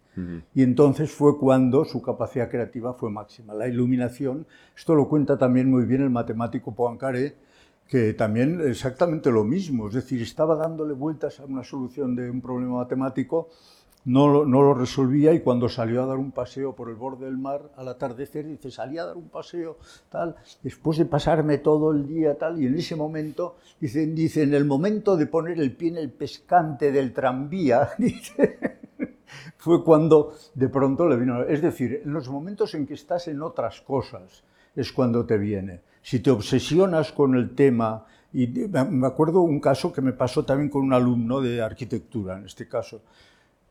Y 0.56 0.64
entonces 0.64 1.12
fue 1.12 1.38
cuando 1.38 1.86
su 1.86 2.02
capacidad 2.02 2.50
creativa 2.50 2.96
fue 2.96 3.12
máxima. 3.12 3.54
La 3.54 3.68
iluminación, 3.68 4.48
esto 4.76 4.96
lo 4.96 5.08
cuenta 5.08 5.38
también 5.38 5.70
muy 5.70 5.86
bien 5.86 6.02
el 6.02 6.10
matemático 6.10 6.74
Poincaré, 6.74 7.36
que 7.88 8.14
también 8.14 8.60
exactamente 8.62 9.32
lo 9.32 9.44
mismo, 9.44 9.88
es 9.88 9.94
decir, 9.94 10.22
estaba 10.22 10.56
dándole 10.56 10.94
vueltas 10.94 11.40
a 11.40 11.46
una 11.46 11.64
solución 11.64 12.16
de 12.16 12.32
un 12.32 12.42
problema 12.42 12.78
matemático, 12.78 13.50
no, 14.08 14.46
lo 14.46 14.74
resolvía 14.74 15.34
y 15.34 15.42
cuando 15.42 15.68
salió 15.68 16.02
a 16.02 16.06
dar 16.06 16.18
un 16.18 16.32
paseo 16.32 16.74
por 16.74 16.88
el 16.88 16.96
borde 16.96 17.26
del 17.26 17.38
mar 17.38 17.72
al 17.76 17.90
atardecer, 17.90 18.48
dice, 18.48 18.72
salí 18.72 18.98
a 18.98 19.04
dar 19.04 19.18
un 19.18 19.28
paseo, 19.28 19.78
tal, 20.10 20.38
después 20.64 20.98
de 20.98 21.06
pasarme 21.06 21.58
todo 21.58 21.92
el 21.92 22.08
día, 22.08 22.38
tal, 22.38 22.62
y 22.62 22.68
en 22.68 22.76
ese 22.78 22.96
momento, 22.96 23.58
dice, 23.82 24.08
dice 24.08 24.44
en 24.44 24.54
el 24.54 24.64
momento 24.64 25.18
de 25.18 25.28
poner 25.28 25.60
el 25.60 25.76
pie 25.76 25.90
en 25.90 25.98
el 25.98 26.10
pescante 26.10 26.90
del 26.94 27.12
tranvía, 27.12 27.90
dice, 27.98 28.80
fue 29.58 29.84
cuando 29.84 30.34
de 30.56 30.70
pronto 30.70 31.06
le 31.10 31.18
vino, 31.18 31.44
es 31.44 31.62
decir, 31.62 32.02
en 32.06 32.14
los 32.14 32.30
momentos 32.30 32.76
en 32.76 32.88
que 32.88 32.94
estás 32.94 33.28
en 33.28 33.42
otras 33.42 33.82
cosas, 33.82 34.42
es 34.74 34.94
cuando 34.94 35.26
te 35.26 35.38
viene. 35.38 35.82
Si 36.02 36.20
te 36.20 36.32
obsesionas 36.32 37.12
con 37.12 37.36
el 37.36 37.56
tema, 37.56 38.06
y 38.32 38.48
me 38.48 39.08
acuerdo 39.08 39.42
un 39.42 39.60
caso 39.60 39.92
que 39.92 40.02
me 40.02 40.14
pasó 40.14 40.46
también 40.46 40.70
con 40.70 40.84
un 40.84 40.94
alumno 40.94 41.42
de 41.42 41.62
arquitectura, 41.62 42.38
en 42.38 42.46
este 42.46 42.70
caso, 42.70 43.02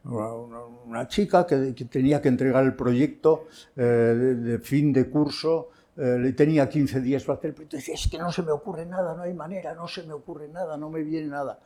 una, 0.08 1.08
chica 1.08 1.46
que, 1.46 1.72
tenía 1.90 2.22
que 2.22 2.28
entregar 2.28 2.64
el 2.64 2.74
proyecto 2.74 3.48
eh, 3.74 3.82
de, 3.82 4.58
fin 4.58 4.92
de 4.92 5.10
curso, 5.10 5.70
eh, 5.96 6.18
le 6.18 6.32
tenía 6.32 6.68
15 6.68 7.00
días 7.00 7.24
para 7.24 7.38
hacer 7.38 7.48
el 7.48 7.54
proyecto, 7.54 7.76
decía, 7.76 7.94
es 7.94 8.08
que 8.08 8.18
no 8.18 8.30
se 8.30 8.42
me 8.42 8.52
ocurre 8.52 8.86
nada, 8.86 9.14
no 9.14 9.22
hay 9.22 9.34
manera, 9.34 9.74
no 9.74 9.88
se 9.88 10.04
me 10.04 10.12
ocurre 10.12 10.48
nada, 10.48 10.76
no 10.76 10.90
me 10.90 11.02
viene 11.02 11.28
nada. 11.28 11.58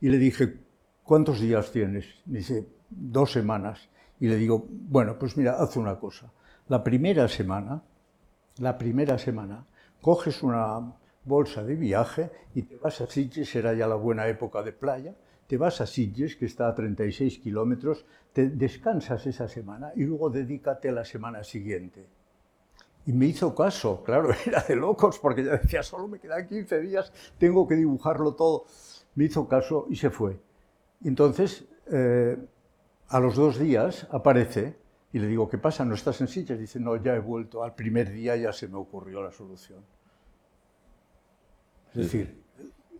Y 0.00 0.08
le 0.08 0.18
dije, 0.18 0.54
¿cuántos 1.02 1.40
días 1.40 1.72
tienes? 1.72 2.06
Dice, 2.24 2.66
dos 2.90 3.32
semanas. 3.32 3.88
Y 4.20 4.28
le 4.28 4.36
digo, 4.36 4.64
bueno, 4.68 5.18
pues 5.18 5.36
mira, 5.36 5.56
haz 5.58 5.76
una 5.76 5.98
cosa. 5.98 6.30
La 6.68 6.82
primera 6.84 7.28
semana, 7.28 7.82
la 8.58 8.76
primera 8.76 9.18
semana, 9.18 9.64
coges 10.00 10.42
una 10.42 10.92
bolsa 11.24 11.62
de 11.62 11.76
viaje 11.76 12.30
y 12.54 12.62
te 12.62 12.76
vas 12.76 13.00
a 13.00 13.06
Sitges, 13.06 13.54
era 13.54 13.74
ya 13.74 13.86
la 13.86 13.94
buena 13.94 14.26
época 14.28 14.62
de 14.62 14.72
playa, 14.72 15.14
te 15.48 15.56
vas 15.56 15.80
a 15.80 15.86
Sitges, 15.86 16.36
que 16.36 16.44
está 16.44 16.68
a 16.68 16.74
36 16.74 17.38
kilómetros, 17.38 18.04
te 18.34 18.50
descansas 18.50 19.26
esa 19.26 19.48
semana 19.48 19.92
y 19.96 20.04
luego 20.04 20.28
dedícate 20.28 20.90
a 20.90 20.92
la 20.92 21.06
semana 21.06 21.42
siguiente. 21.42 22.06
Y 23.06 23.14
me 23.14 23.24
hizo 23.24 23.54
caso, 23.54 24.04
claro, 24.04 24.28
era 24.46 24.62
de 24.62 24.76
locos, 24.76 25.18
porque 25.18 25.42
ya 25.42 25.52
decía, 25.56 25.82
solo 25.82 26.06
me 26.06 26.20
quedan 26.20 26.46
15 26.46 26.80
días, 26.80 27.12
tengo 27.38 27.66
que 27.66 27.76
dibujarlo 27.76 28.34
todo. 28.34 28.66
Me 29.14 29.24
hizo 29.24 29.48
caso 29.48 29.86
y 29.88 29.96
se 29.96 30.10
fue. 30.10 30.38
Entonces, 31.02 31.64
eh, 31.90 32.36
a 33.08 33.18
los 33.18 33.34
dos 33.34 33.58
días 33.58 34.06
aparece 34.10 34.76
y 35.14 35.18
le 35.18 35.28
digo, 35.28 35.48
¿qué 35.48 35.56
pasa? 35.56 35.82
¿No 35.86 35.94
estás 35.94 36.20
en 36.20 36.28
silla? 36.28 36.58
Dice, 36.58 36.78
no, 36.78 36.94
ya 36.96 37.14
he 37.14 37.20
vuelto. 37.20 37.64
Al 37.64 37.74
primer 37.74 38.12
día 38.12 38.36
ya 38.36 38.52
se 38.52 38.68
me 38.68 38.76
ocurrió 38.76 39.22
la 39.22 39.32
solución. 39.32 39.82
Es 41.94 41.96
decir, 41.96 42.42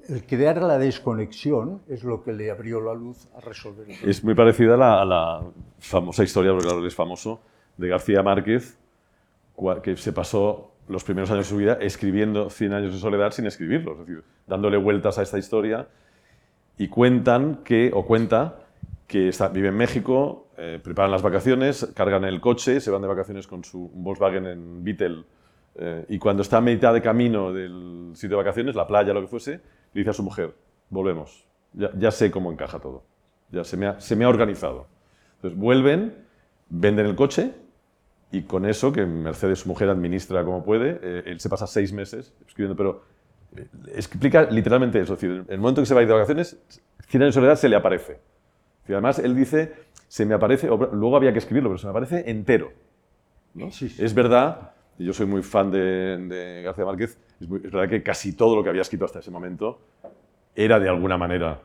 el 0.09 0.25
crear 0.25 0.63
la 0.63 0.79
desconexión 0.79 1.83
es 1.89 2.03
lo 2.03 2.23
que 2.23 2.33
le 2.33 2.51
abrió 2.51 2.81
la 2.81 2.95
luz 2.95 3.29
a 3.37 3.41
resolver 3.41 3.87
el 3.89 4.09
Es 4.09 4.25
muy 4.25 4.35
parecida 4.35 4.75
a 4.75 5.05
la, 5.05 5.43
famosa 5.79 6.25
historia, 6.25 6.53
porque 6.53 6.67
claro, 6.67 6.87
es 6.87 6.95
famoso, 6.95 7.41
de 7.77 7.89
García 7.89 8.23
Márquez, 8.23 8.79
que 9.83 9.97
se 9.97 10.13
pasó 10.13 10.73
los 10.89 11.05
primeros 11.05 11.31
años 11.31 11.47
de 11.47 11.51
su 11.51 11.57
vida 11.59 11.79
escribiendo 11.81 12.49
100 12.49 12.73
años 12.73 12.93
de 12.93 12.99
soledad 12.99 13.31
sin 13.33 13.47
escribirlos, 13.47 14.01
es 14.01 14.07
decir, 14.07 14.25
dándole 14.47 14.79
vueltas 14.79 15.19
a 15.19 15.23
esta 15.23 15.39
historia. 15.39 15.87
Y 16.79 16.89
cuentan 16.89 17.57
que, 17.65 17.91
o 17.93 18.07
cuenta, 18.07 18.61
que 19.07 19.29
está, 19.29 19.49
vive 19.49 19.69
en 19.69 19.77
México, 19.77 20.49
eh, 20.57 20.81
preparan 20.83 21.11
las 21.11 21.23
vacaciones, 21.23 21.93
cargan 21.95 22.25
el 22.25 22.41
coche, 22.41 22.81
se 22.81 22.91
van 22.91 23.03
de 23.03 23.09
vacaciones 23.09 23.47
con 23.47 23.65
su 23.65 23.91
Volkswagen 23.93 24.47
en 24.47 24.85
Beetle, 24.85 25.25
eh, 25.81 26.07
y 26.09 26.19
cuando 26.19 26.43
está 26.43 26.59
a 26.59 26.61
mitad 26.61 26.93
de 26.93 27.01
camino 27.01 27.53
del 27.53 28.11
sitio 28.15 28.37
de 28.37 28.45
vacaciones, 28.45 28.75
la 28.75 28.87
playa, 28.87 29.13
lo 29.13 29.21
que 29.21 29.29
fuese, 29.29 29.61
le 29.93 30.01
dice 30.01 30.11
a 30.11 30.15
su 30.15 30.23
mujer, 30.23 30.55
volvemos, 30.91 31.47
ya, 31.73 31.91
ya 31.97 32.11
sé 32.11 32.31
cómo 32.31 32.53
encaja 32.53 32.79
todo, 32.79 33.05
ya 33.51 33.65
se 33.65 33.77
me, 33.77 33.87
ha, 33.87 34.01
se 34.01 34.17
me 34.17 34.25
ha 34.25 34.29
organizado. 34.29 34.87
Entonces 35.37 35.59
vuelven, 35.59 36.25
venden 36.69 37.07
el 37.07 37.15
coche, 37.15 37.53
y 38.31 38.43
con 38.43 38.67
eso, 38.67 38.93
que 38.93 39.07
Mercedes, 39.07 39.61
su 39.61 39.69
mujer, 39.69 39.89
administra 39.89 40.45
como 40.45 40.63
puede, 40.63 40.99
eh, 41.03 41.23
él 41.27 41.41
se 41.41 41.49
pasa 41.49 41.67
seis 41.67 41.93
meses 41.93 42.35
escribiendo, 42.47 42.77
pero 42.77 43.03
eh, 43.57 43.67
explica 43.95 44.45
literalmente 44.51 45.01
eso. 45.01 45.15
Es 45.15 45.21
decir, 45.21 45.45
el 45.49 45.59
momento 45.59 45.81
que 45.81 45.87
se 45.87 45.95
va 45.95 46.01
a 46.01 46.03
ir 46.03 46.09
de 46.09 46.15
vacaciones, 46.15 46.59
Cien 47.09 47.23
años 47.23 47.35
de 47.35 47.41
soledad 47.41 47.57
se 47.57 47.69
le 47.69 47.77
aparece. 47.77 48.21
Y 48.87 48.93
además, 48.93 49.19
él 49.19 49.35
dice, 49.35 49.73
se 50.09 50.27
me 50.27 50.35
aparece, 50.35 50.67
luego 50.67 51.17
había 51.17 51.33
que 51.33 51.39
escribirlo, 51.39 51.71
pero 51.71 51.79
se 51.79 51.87
me 51.87 51.91
aparece 51.91 52.31
entero. 52.31 52.73
¿no? 53.55 53.71
Sí, 53.71 53.89
sí. 53.89 54.05
Es 54.05 54.15
verdad, 54.15 54.73
y 54.99 55.05
yo 55.05 55.13
soy 55.13 55.27
muy 55.27 55.43
fan 55.43 55.71
de, 55.71 55.79
de 56.19 56.63
García 56.63 56.85
Márquez, 56.85 57.19
es, 57.41 57.49
muy- 57.49 57.59
es 57.65 57.71
verdad 57.71 57.89
que 57.89 58.03
casi 58.03 58.33
todo 58.35 58.57
lo 58.57 58.63
que 58.63 58.69
había 58.71 58.83
escrito 58.83 59.05
hasta 59.05 59.21
ese 59.21 59.31
momento 59.31 59.81
era 60.55 60.79
de 60.81 60.89
alguna 60.89 61.17
manera 61.17 61.63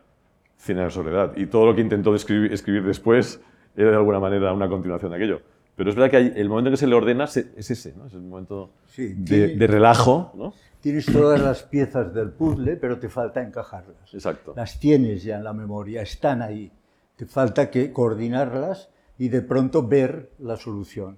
Cien 0.56 0.78
años 0.78 0.94
de 0.96 1.04
soledad. 1.04 1.34
Y 1.36 1.48
todo 1.48 1.66
lo 1.66 1.76
que 1.76 1.82
intentó 1.82 2.16
escribir, 2.16 2.54
escribir 2.54 2.84
después 2.84 3.42
era 3.76 3.90
de 3.90 3.96
alguna 3.98 4.20
manera 4.22 4.54
una 4.54 4.70
continuación 4.70 5.12
de 5.12 5.18
aquello. 5.18 5.42
Pero 5.76 5.90
es 5.90 5.96
verdad 5.96 6.10
que 6.12 6.18
hay- 6.18 6.34
el 6.38 6.48
momento 6.48 6.70
en 6.70 6.74
que 6.74 6.78
se 6.78 6.88
le 6.88 6.96
ordena 6.96 7.28
se- 7.28 7.52
es 7.58 7.70
ese, 7.70 7.94
¿no? 7.98 8.06
Es 8.06 8.14
el 8.14 8.22
momento 8.22 8.70
Sí, 8.86 9.14
de, 9.14 9.24
tiene- 9.26 9.56
de 9.58 9.68
relajo, 9.68 10.32
¿no? 10.36 10.54
Tienes 10.80 11.06
todas 11.08 11.42
las 11.42 11.64
piezas 11.64 12.14
del 12.14 12.30
puzzle, 12.30 12.78
pero 12.78 12.98
te 12.98 13.10
falta 13.10 13.42
encajarlas. 13.42 14.14
Exacto. 14.14 14.54
Las 14.56 14.80
tienes 14.80 15.24
ya 15.24 15.36
en 15.38 15.44
la 15.44 15.52
memoria, 15.54 16.02
están 16.02 16.42
ahí. 16.42 16.72
Te 17.18 17.26
falta 17.26 17.70
que 17.70 17.92
coordinarlas 17.92 18.90
y 19.18 19.28
de 19.30 19.42
pronto 19.42 19.86
ver 19.86 20.30
la 20.40 20.56
solución. 20.56 21.18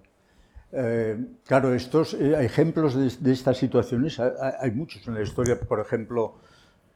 Eh, 0.78 1.18
claro, 1.46 1.74
estos 1.74 2.14
eh, 2.16 2.36
ejemplos 2.44 2.96
de, 2.96 3.32
estas 3.32 3.58
situaciones 3.58 4.20
hay, 4.20 4.72
muchos 4.72 5.08
en 5.08 5.14
la 5.14 5.22
historia. 5.22 5.58
Por 5.58 5.80
ejemplo, 5.80 6.36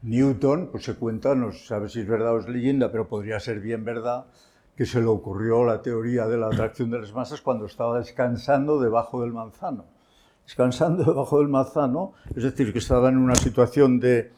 Newton, 0.01 0.67
pues 0.69 0.83
se 0.83 0.95
cuenta, 0.95 1.33
no 1.33 1.53
sabe 1.53 1.87
si 1.87 2.01
es 2.01 2.07
verdad 2.07 2.33
o 2.33 2.39
es 2.39 2.49
leyenda, 2.49 2.91
pero 2.91 3.07
podría 3.07 3.39
ser 3.39 3.61
bien 3.61 3.85
verdad, 3.85 4.25
que 4.75 4.85
se 4.85 4.99
le 4.99 5.05
ocurrió 5.05 5.63
la 5.63 5.81
teoría 5.81 6.27
de 6.27 6.37
la 6.37 6.47
atracción 6.47 6.91
de 6.91 6.99
las 6.99 7.13
masas 7.13 7.39
cuando 7.39 7.67
estaba 7.67 7.99
descansando 7.99 8.81
debajo 8.81 9.21
del 9.21 9.31
manzano. 9.31 9.85
Descansando 10.43 11.03
debajo 11.13 11.39
del 11.39 11.47
manzano, 11.47 12.11
es 12.35 12.43
decir, 12.43 12.73
que 12.73 12.79
estaba 12.79 13.07
en 13.07 13.17
una 13.17 13.35
situación 13.35 14.01
de 14.01 14.33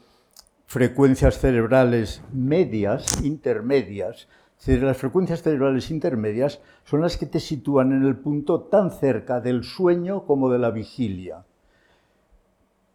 frecuencias 0.66 1.40
cerebrales 1.40 2.22
medias, 2.32 3.20
intermedias. 3.24 4.28
Las 4.64 4.96
frecuencias 4.96 5.42
cerebrales 5.42 5.90
intermedias 5.90 6.60
son 6.84 7.00
las 7.00 7.16
que 7.16 7.26
te 7.26 7.40
sitúan 7.40 7.90
en 7.90 8.04
el 8.04 8.16
punto 8.16 8.60
tan 8.60 8.92
cerca 8.92 9.40
del 9.40 9.64
sueño 9.64 10.24
como 10.24 10.50
de 10.50 10.60
la 10.60 10.70
vigilia. 10.70 11.44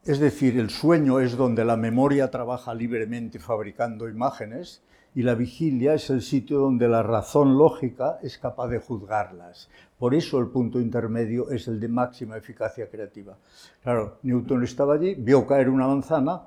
Es 0.05 0.19
decir, 0.19 0.57
el 0.57 0.69
sueño 0.69 1.19
es 1.19 1.35
donde 1.35 1.65
la 1.65 1.75
memoria 1.75 2.31
trabaja 2.31 2.73
libremente 2.73 3.39
fabricando 3.39 4.07
imágenes 4.07 4.81
y 5.13 5.23
la 5.23 5.35
vigilia 5.35 5.93
es 5.93 6.09
el 6.09 6.21
sitio 6.21 6.59
donde 6.59 6.87
la 6.87 7.03
razón 7.03 7.57
lógica 7.57 8.17
es 8.21 8.37
capaz 8.37 8.69
de 8.69 8.79
juzgarlas. 8.79 9.69
Por 9.99 10.15
eso 10.15 10.39
el 10.39 10.47
punto 10.47 10.79
intermedio 10.79 11.49
es 11.49 11.67
el 11.67 11.81
de 11.81 11.89
máxima 11.89 12.37
eficacia 12.37 12.89
creativa. 12.89 13.37
Claro, 13.83 14.19
Newton 14.23 14.63
estaba 14.63 14.93
allí, 14.93 15.15
vio 15.15 15.45
caer 15.45 15.67
una 15.67 15.87
manzana, 15.87 16.43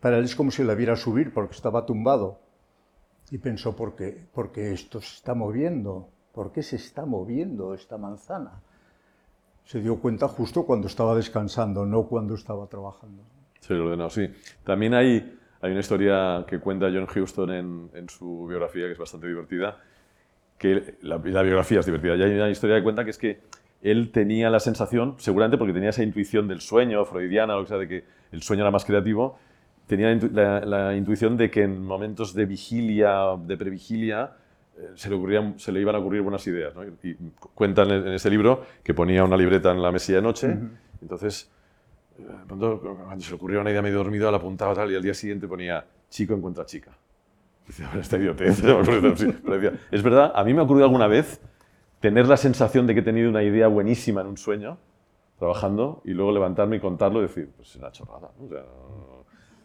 para 0.00 0.18
él 0.18 0.24
es 0.24 0.36
como 0.36 0.50
si 0.50 0.62
la 0.62 0.74
viera 0.74 0.96
subir 0.96 1.32
porque 1.32 1.54
estaba 1.54 1.86
tumbado. 1.86 2.43
Y 3.30 3.38
pensó, 3.38 3.74
¿por 3.74 3.96
qué? 3.96 4.26
Porque 4.32 4.72
esto 4.72 5.00
se 5.00 5.16
está 5.16 5.34
moviendo. 5.34 6.08
¿Por 6.32 6.52
qué 6.52 6.62
se 6.62 6.76
está 6.76 7.06
moviendo 7.06 7.74
esta 7.74 7.96
manzana? 7.96 8.60
Se 9.64 9.80
dio 9.80 9.96
cuenta 9.96 10.28
justo 10.28 10.66
cuando 10.66 10.88
estaba 10.88 11.14
descansando, 11.14 11.86
no 11.86 12.06
cuando 12.06 12.34
estaba 12.34 12.66
trabajando. 12.66 13.22
Lo 13.68 13.86
ordenó, 13.86 14.10
sí. 14.10 14.28
También 14.62 14.94
hay, 14.94 15.38
hay 15.60 15.70
una 15.70 15.80
historia 15.80 16.44
que 16.46 16.58
cuenta 16.58 16.90
John 16.92 17.06
Huston 17.08 17.90
en, 17.94 18.08
su 18.08 18.46
biografía, 18.46 18.86
que 18.86 18.92
es 18.92 18.98
bastante 18.98 19.26
divertida, 19.26 19.78
que 20.58 20.98
la, 21.00 21.16
biografía 21.16 21.80
es 21.80 21.86
divertida. 21.86 22.16
Y 22.16 22.22
hay 22.22 22.34
una 22.34 22.50
historia 22.50 22.76
que 22.76 22.82
cuenta 22.82 23.04
que 23.04 23.10
es 23.10 23.18
que 23.18 23.40
él 23.80 24.10
tenía 24.10 24.50
la 24.50 24.60
sensación, 24.60 25.14
seguramente 25.18 25.56
porque 25.56 25.72
tenía 25.72 25.90
esa 25.90 26.02
intuición 26.02 26.46
del 26.48 26.60
sueño, 26.60 27.04
freudiana, 27.04 27.56
o 27.56 27.66
sea, 27.66 27.78
de 27.78 27.88
que 27.88 28.04
el 28.32 28.42
sueño 28.42 28.62
era 28.62 28.70
más 28.70 28.84
creativo, 28.84 29.38
tenía 29.86 30.08
la, 30.08 30.14
intu- 30.16 30.30
la- 30.32 30.60
la 30.60 30.96
intuición 30.96 31.36
de 31.36 31.50
que 31.50 31.62
en 31.62 31.84
momentos 31.84 32.34
de 32.34 32.46
vigilia, 32.46 33.36
de 33.46 33.56
previgilia, 33.56 34.32
eh, 34.78 34.90
se 34.94 35.08
le, 35.10 35.16
ocurrían, 35.16 35.58
se 35.58 35.70
le 35.72 35.80
iban 35.80 35.94
a 35.94 35.98
ocurrir 35.98 36.22
buenas 36.22 36.46
ideas. 36.46 36.74
¿no? 36.74 36.84
Y, 36.84 36.88
y 37.10 37.16
cuentan 37.54 37.90
en, 37.90 38.08
ese 38.08 38.30
libro 38.30 38.64
que 38.82 38.94
ponía 38.94 39.24
una 39.24 39.36
libreta 39.36 39.70
en 39.72 39.82
la 39.82 39.92
mesilla 39.92 40.16
de 40.18 40.22
noche, 40.22 40.56
entonces 41.02 41.50
eh, 42.18 42.22
pronto, 42.46 42.80
cuando 42.80 43.22
se 43.24 43.30
le 43.30 43.36
ocurrió 43.36 43.60
una 43.60 43.70
idea 43.70 43.82
medio 43.82 43.98
dormido, 43.98 44.30
la 44.30 44.36
apuntaba 44.38 44.74
tal 44.74 44.90
y 44.90 44.96
al 44.96 45.02
día 45.02 45.14
siguiente 45.14 45.46
ponía 45.48 45.84
chico 46.10 46.34
encuentra 46.34 46.64
chica. 46.64 46.92
"Bueno, 47.78 48.00
esta 48.00 48.18
idiotez. 48.18 48.62
Es 49.90 50.02
verdad, 50.02 50.32
a 50.34 50.44
mí 50.44 50.52
me 50.54 50.60
ha 50.60 50.64
ocurrido 50.64 50.84
alguna 50.86 51.06
vez 51.06 51.40
tener 52.00 52.26
la 52.28 52.36
sensación 52.36 52.86
de 52.86 52.94
que 52.94 53.00
he 53.00 53.02
tenido 53.02 53.30
una 53.30 53.42
idea 53.42 53.66
buenísima 53.68 54.20
en 54.20 54.26
un 54.26 54.36
sueño, 54.36 54.76
trabajando, 55.38 56.02
y 56.04 56.12
luego 56.12 56.30
levantarme 56.32 56.76
y 56.76 56.80
contarlo 56.80 57.20
y 57.20 57.22
decir, 57.22 57.48
pues 57.56 57.70
es 57.70 57.76
una 57.76 57.90
chorrada. 57.90 58.30
¿no? 58.38 58.44
O, 58.44 58.48
sea, 58.48 58.60
no- 58.60 59.13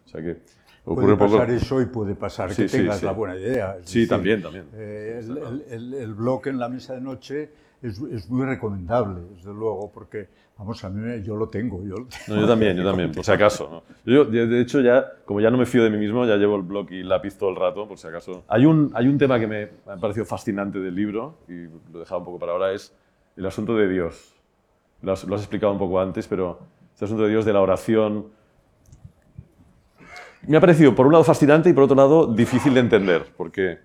o 0.09 0.11
sea 0.11 0.21
que 0.21 0.37
ocurre 0.85 1.01
Puede 1.03 1.13
un 1.13 1.19
poco... 1.19 1.31
pasar 1.37 1.51
eso 1.51 1.81
y 1.81 1.85
puede 1.85 2.15
pasar 2.15 2.51
Sí, 2.51 2.63
que 2.63 2.69
sí, 2.69 2.77
tengas 2.77 2.99
sí. 2.99 3.05
la 3.05 3.11
buena 3.11 3.35
idea. 3.35 3.77
Es 3.79 3.89
Sí, 3.89 4.07
también, 4.07 4.41
también. 4.41 4.65
eh, 4.73 5.21
el, 5.23 5.37
el- 5.37 5.63
el- 5.69 5.93
el 5.93 6.13
bloque 6.15 6.49
en 6.49 6.57
la 6.59 6.67
mesa 6.69 6.93
de 6.95 7.01
noche 7.01 7.49
es, 7.81 7.99
es 8.01 8.29
muy 8.29 8.45
recomendable, 8.45 9.21
desde 9.35 9.53
luego, 9.53 9.89
porque, 9.93 10.27
vamos, 10.57 10.83
a 10.83 10.89
mí 10.89 11.21
yo 11.23 11.35
lo 11.37 11.47
tengo. 11.47 11.81
Yo, 11.83 11.95
lo 11.95 12.05
tengo. 12.07 12.09
No, 12.27 12.41
yo 12.41 12.47
también, 12.47 12.75
yo 12.75 12.83
también, 12.83 13.11
por 13.11 13.23
si 13.23 13.31
acaso. 13.31 13.83
¿no? 14.05 14.11
Yo, 14.11 14.25
de 14.25 14.47
de 14.47 14.61
hecho, 14.61 14.81
ya, 14.81 15.05
como 15.25 15.39
ya 15.39 15.49
no 15.51 15.57
me 15.57 15.65
fío 15.65 15.83
de 15.83 15.89
mí 15.89 15.97
mismo, 15.97 16.25
ya 16.25 16.35
llevo 16.37 16.55
el 16.57 16.63
blog 16.63 16.91
y 16.91 17.03
lápiz 17.03 17.37
todo 17.37 17.51
el 17.51 17.55
rato, 17.55 17.87
por 17.87 17.97
si 17.97 18.07
acaso. 18.07 18.43
Hay 18.47 18.65
un, 18.65 18.91
hay 18.95 19.07
un 19.07 19.17
tema 19.17 19.39
que 19.39 19.47
me 19.47 19.69
ha 19.87 19.95
parecido 19.95 20.25
fascinante 20.25 20.79
del 20.79 20.93
libro, 20.95 21.35
y 21.47 21.67
lo 21.91 21.97
he 21.97 21.99
dejado 21.99 22.19
un 22.19 22.25
poco 22.25 22.39
para 22.39 22.51
ahora, 22.53 22.73
es 22.73 22.93
el 23.37 23.45
asunto 23.45 23.75
de 23.77 23.87
Dios. 23.87 24.33
Lo 25.01 25.13
has, 25.13 25.23
lo 25.23 25.35
has 25.35 25.41
explicado 25.41 25.71
un 25.71 25.79
poco 25.79 26.01
antes, 26.01 26.27
pero 26.27 26.59
este 26.93 27.05
asunto 27.05 27.23
de 27.23 27.29
Dios, 27.29 27.45
de 27.45 27.53
la 27.53 27.61
oración, 27.61 28.25
me 30.47 30.57
ha 30.57 30.61
parecido, 30.61 30.95
por 30.95 31.05
un 31.05 31.11
lado, 31.13 31.23
fascinante 31.23 31.69
y 31.69 31.73
por 31.73 31.83
otro 31.83 31.95
lado, 31.95 32.27
difícil 32.27 32.73
de 32.73 32.79
entender. 32.79 33.25
Porque, 33.37 33.79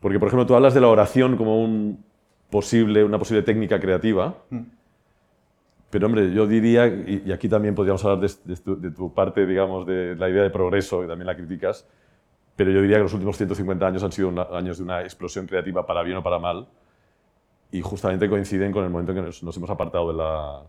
porque 0.00 0.18
por 0.18 0.28
ejemplo, 0.28 0.46
tú 0.46 0.54
hablas 0.54 0.74
de 0.74 0.80
la 0.80 0.88
oración 0.88 1.36
como 1.36 1.62
un 1.62 2.04
posible, 2.50 3.02
una 3.04 3.18
posible 3.18 3.42
técnica 3.42 3.80
creativa. 3.80 4.34
Pero, 5.90 6.06
hombre, 6.06 6.32
yo 6.32 6.46
diría, 6.46 6.86
y, 6.86 7.22
y 7.26 7.32
aquí 7.32 7.48
también 7.48 7.74
podríamos 7.74 8.02
hablar 8.04 8.20
de, 8.20 8.30
de 8.44 8.56
tu, 8.56 8.80
de 8.80 8.90
tu 8.90 9.12
parte, 9.12 9.44
digamos, 9.46 9.86
de 9.86 10.14
la 10.16 10.28
idea 10.30 10.42
de 10.42 10.50
progreso, 10.50 11.00
que 11.02 11.06
también 11.06 11.26
la 11.26 11.36
criticas, 11.36 11.86
pero 12.56 12.70
yo 12.70 12.80
diría 12.80 12.96
que 12.96 13.02
los 13.02 13.12
últimos 13.14 13.36
150 13.36 13.86
años 13.86 14.02
han 14.02 14.12
sido 14.12 14.28
una- 14.28 14.46
años 14.52 14.78
de 14.78 14.84
una 14.84 15.02
explosión 15.02 15.46
creativa 15.46 15.86
para 15.86 16.02
bien 16.02 16.16
o 16.18 16.22
para 16.22 16.38
mal, 16.38 16.66
y 17.70 17.80
justamente 17.82 18.28
coinciden 18.28 18.72
con 18.72 18.84
el 18.84 18.90
momento 18.90 19.12
en 19.12 19.18
que 19.18 19.22
nos, 19.24 19.42
nos 19.42 19.56
hemos 19.56 19.68
apartado 19.70 20.08
de, 20.12 20.14
la, 20.18 20.62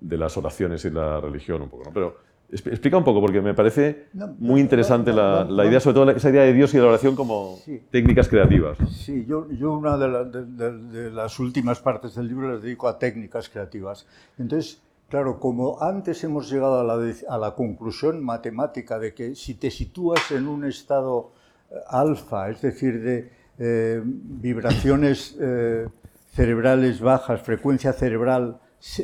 de 0.00 0.16
las 0.18 0.36
oraciones 0.36 0.84
y 0.84 0.90
la 0.90 1.20
religión 1.20 1.62
un 1.62 1.68
poco. 1.70 1.84
¿no? 1.84 1.90
Pero 1.92 2.16
explica 2.50 2.96
un 2.96 3.04
poco, 3.04 3.20
porque 3.20 3.40
me 3.42 3.52
parece 3.54 4.06
No, 4.14 4.34
muy 4.38 4.60
interesante 4.60 5.10
no, 5.10 5.16
la, 5.16 5.44
no, 5.44 5.50
la 5.52 5.62
no. 5.64 5.68
idea, 5.68 5.80
sobre 5.80 5.94
todo 5.94 6.10
esa 6.10 6.30
idea 6.30 6.42
de 6.42 6.52
Dios 6.54 6.72
y 6.72 6.78
de 6.78 6.82
la 6.82 6.88
oración 6.88 7.14
como 7.14 7.56
Sí. 7.64 7.82
técnicas 7.90 8.28
creativas. 8.28 8.78
Sí, 8.90 9.26
yo, 9.28 9.50
yo 9.50 9.72
una 9.72 9.98
de, 9.98 10.08
la- 10.08 10.24
de- 10.24 10.44
de- 10.46 10.78
de 11.02 11.10
las 11.10 11.38
últimas 11.38 11.80
partes 11.80 12.14
del 12.14 12.28
libro 12.28 12.50
las 12.52 12.62
dedico 12.62 12.88
a 12.88 12.98
técnicas 12.98 13.48
creativas. 13.50 14.06
Entonces, 14.38 14.80
claro, 15.10 15.38
como 15.38 15.82
antes 15.82 16.24
hemos 16.24 16.50
llegado 16.50 16.80
a 16.80 16.84
la, 16.84 16.96
de- 16.96 17.16
a 17.28 17.36
la 17.36 17.54
conclusión 17.54 18.24
matemática 18.24 18.98
de 18.98 19.12
que 19.12 19.34
si 19.34 19.54
te 19.54 19.70
sitúas 19.70 20.30
en 20.30 20.48
un 20.48 20.64
estado 20.64 21.32
eh, 21.70 21.74
alfa, 21.88 22.48
es 22.48 22.62
decir, 22.62 23.02
de 23.02 23.30
eh, 23.58 24.00
vibraciones 24.04 25.36
eh, 25.40 25.86
cerebrales 26.32 27.00
bajas, 27.00 27.42
frecuencia 27.42 27.92
cerebral 27.92 28.58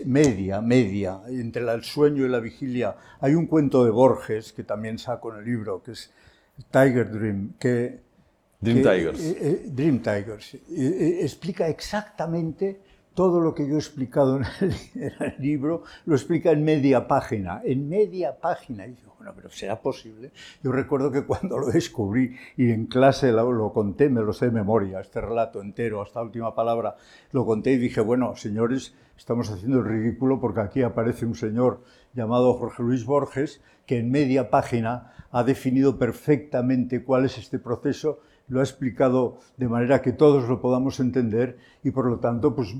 media, 0.04 0.60
media, 0.60 1.20
entre 1.28 1.62
el 1.62 1.82
sueño 1.82 2.24
y 2.24 2.28
la 2.28 2.40
vigilia. 2.40 2.96
Hay 3.20 3.34
un 3.34 3.46
cuento 3.46 3.84
de 3.84 3.90
Borges, 3.90 4.52
que 4.52 4.64
también 4.64 4.98
saco 4.98 5.32
en 5.32 5.40
el 5.40 5.44
libro, 5.44 5.82
que 5.82 5.92
es 5.92 6.12
Tiger 6.70 7.10
Dream, 7.10 7.54
que... 7.58 8.02
Dream 8.60 8.78
Tigers. 8.78 9.20
Eh, 9.20 9.38
eh, 9.40 9.62
Dream 9.66 9.98
Tigers. 9.98 10.54
Eh, 10.54 11.18
explica 11.20 11.68
exactamente 11.68 12.80
todo 13.14 13.40
lo 13.40 13.54
que 13.54 13.66
yo 13.66 13.76
he 13.76 13.78
explicado 13.78 14.40
en 14.60 14.72
el, 15.20 15.34
libro, 15.38 15.84
lo 16.04 16.14
explica 16.14 16.50
en 16.50 16.64
media 16.64 17.06
página, 17.06 17.62
en 17.64 17.88
media 17.88 18.38
página. 18.38 18.86
Y 18.86 18.94
digo, 18.94 19.14
bueno, 19.16 19.32
pero 19.36 19.48
¿será 19.50 19.80
posible? 19.80 20.32
Yo 20.62 20.72
recuerdo 20.72 21.10
que 21.10 21.24
cuando 21.24 21.58
lo 21.58 21.68
descubrí 21.68 22.36
y 22.56 22.70
en 22.70 22.86
clase 22.86 23.32
lo, 23.32 23.72
conté, 23.72 24.08
me 24.08 24.20
lo 24.20 24.32
sé 24.32 24.46
de 24.46 24.52
memoria, 24.52 25.00
este 25.00 25.20
relato 25.20 25.62
entero, 25.62 26.02
hasta 26.02 26.22
última 26.22 26.54
palabra, 26.54 26.96
lo 27.30 27.46
conté 27.46 27.72
y 27.72 27.78
dije, 27.78 28.00
bueno, 28.00 28.34
señores, 28.36 28.94
estamos 29.16 29.50
haciendo 29.50 29.78
el 29.78 29.84
ridículo 29.84 30.40
porque 30.40 30.60
aquí 30.60 30.82
aparece 30.82 31.26
un 31.26 31.34
señor 31.34 31.82
llamado 32.12 32.54
Jorge 32.54 32.82
Luis 32.82 33.04
Borges 33.04 33.60
que 33.86 33.98
en 33.98 34.10
media 34.10 34.50
página 34.50 35.12
ha 35.30 35.44
definido 35.44 35.98
perfectamente 35.98 37.04
cuál 37.04 37.24
es 37.24 37.38
este 37.38 37.58
proceso 37.58 38.20
lo 38.48 38.60
ha 38.60 38.62
explicado 38.62 39.38
de 39.56 39.68
manera 39.68 40.02
que 40.02 40.12
todos 40.12 40.48
lo 40.48 40.60
podamos 40.60 41.00
entender 41.00 41.58
y 41.82 41.90
por 41.90 42.06
lo 42.06 42.18
tanto 42.18 42.54
pues 42.54 42.74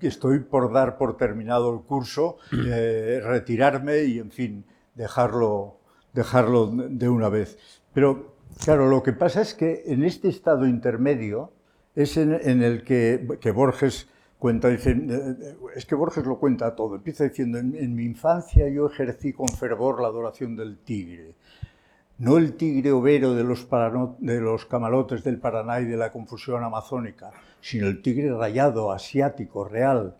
estoy 0.00 0.40
por 0.40 0.72
dar 0.72 0.96
por 0.98 1.16
terminado 1.16 1.72
el 1.72 1.80
curso, 1.80 2.36
eh, 2.52 3.20
retirarme 3.24 4.04
y 4.04 4.18
en 4.18 4.30
fin, 4.30 4.64
dejarlo, 4.94 5.78
dejarlo 6.12 6.66
de 6.66 7.08
una 7.08 7.28
vez. 7.28 7.58
Pero 7.92 8.36
claro, 8.64 8.88
lo 8.88 9.02
que 9.02 9.12
pasa 9.12 9.40
es 9.40 9.54
que 9.54 9.84
en 9.86 10.04
este 10.04 10.28
estado 10.28 10.66
intermedio 10.66 11.52
es 11.94 12.16
en, 12.16 12.62
el 12.62 12.84
que, 12.84 13.38
que, 13.40 13.50
Borges 13.50 14.08
cuenta, 14.38 14.68
dice, 14.68 14.90
eh, 14.90 15.56
es 15.74 15.86
que 15.86 15.94
Borges 15.94 16.24
lo 16.24 16.38
cuenta 16.38 16.74
todo, 16.74 16.96
empieza 16.96 17.24
diciendo, 17.24 17.58
en 17.58 17.94
mi 17.94 18.04
infancia 18.04 18.68
yo 18.68 18.86
ejercí 18.86 19.32
con 19.32 19.48
fervor 19.48 20.00
la 20.00 20.08
adoración 20.08 20.56
del 20.56 20.78
tigre 20.78 21.34
no 22.18 22.36
el 22.36 22.56
tigre 22.56 22.92
overo 22.92 23.34
de 23.34 23.44
los, 23.44 23.66
de 24.18 24.40
los 24.40 24.66
camalotes 24.66 25.22
del 25.22 25.38
Paraná 25.38 25.80
y 25.80 25.84
de 25.84 25.96
la 25.96 26.10
confusión 26.10 26.62
amazónica, 26.64 27.30
sino 27.60 27.86
el 27.86 28.02
tigre 28.02 28.34
rayado, 28.34 28.90
asiático, 28.90 29.64
real, 29.64 30.16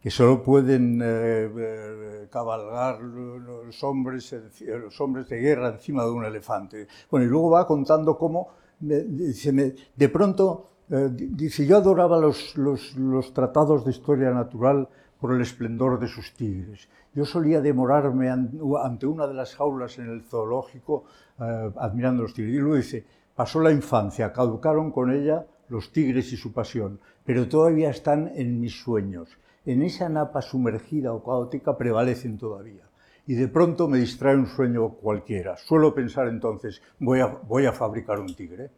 que 0.00 0.10
solo 0.10 0.42
pueden 0.42 1.00
eh, 1.02 1.50
eh, 1.58 2.28
cabalgar 2.30 3.00
los 3.02 3.82
hombres, 3.82 4.34
los 4.66 5.00
hombres 5.00 5.28
de 5.28 5.40
guerra 5.40 5.68
encima 5.68 6.04
de 6.04 6.10
un 6.10 6.24
elefante. 6.24 6.86
Bueno, 7.10 7.26
y 7.26 7.28
luego 7.28 7.50
va 7.50 7.66
contando 7.66 8.16
cómo, 8.16 8.48
dice, 8.78 9.74
de 9.94 10.08
pronto, 10.08 10.70
eh, 10.92 11.08
dice, 11.12 11.64
yo 11.66 11.76
adoraba 11.76 12.18
los, 12.18 13.32
tratados 13.32 13.84
de 13.84 13.92
historia 13.92 14.30
natural 14.30 14.88
por 15.20 15.32
el 15.32 15.40
esplendor 15.40 16.00
de 16.00 16.08
sus 16.08 16.32
tigres. 16.34 16.88
Yo 17.14 17.24
solía 17.24 17.60
demorarme 17.60 18.28
ante 18.28 19.06
una 19.06 19.28
de 19.28 19.34
las 19.34 19.54
jaulas 19.54 19.98
en 19.98 20.10
el 20.10 20.22
zoológico 20.22 21.04
eh, 21.38 21.70
admirando 21.76 22.24
los 22.24 22.34
tigres. 22.34 22.54
Y 22.54 22.58
luego 22.58 22.74
dice, 22.76 23.04
pasó 23.36 23.60
la 23.60 23.70
infancia, 23.70 24.32
caducaron 24.32 24.90
con 24.90 25.12
ella 25.12 25.46
los 25.68 25.92
tigres 25.92 26.32
y 26.32 26.36
su 26.36 26.52
pasión, 26.52 26.98
pero 27.24 27.48
todavía 27.48 27.90
están 27.90 28.32
en 28.34 28.60
mis 28.60 28.80
sueños. 28.80 29.28
En 29.64 29.82
esa 29.82 30.08
napa 30.08 30.42
sumergida 30.42 31.12
o 31.12 31.22
caótica 31.22 31.76
prevalecen 31.76 32.36
todavía. 32.36 32.82
Y 33.26 33.34
de 33.34 33.46
pronto 33.46 33.86
me 33.86 33.98
distrae 33.98 34.34
un 34.34 34.46
sueño 34.46 34.88
cualquiera. 34.88 35.56
Suelo 35.56 35.94
pensar 35.94 36.26
entonces, 36.26 36.82
voy 36.98 37.66
a 37.66 37.72
fabricar 37.72 38.18
un 38.18 38.34
tigre. 38.34 38.70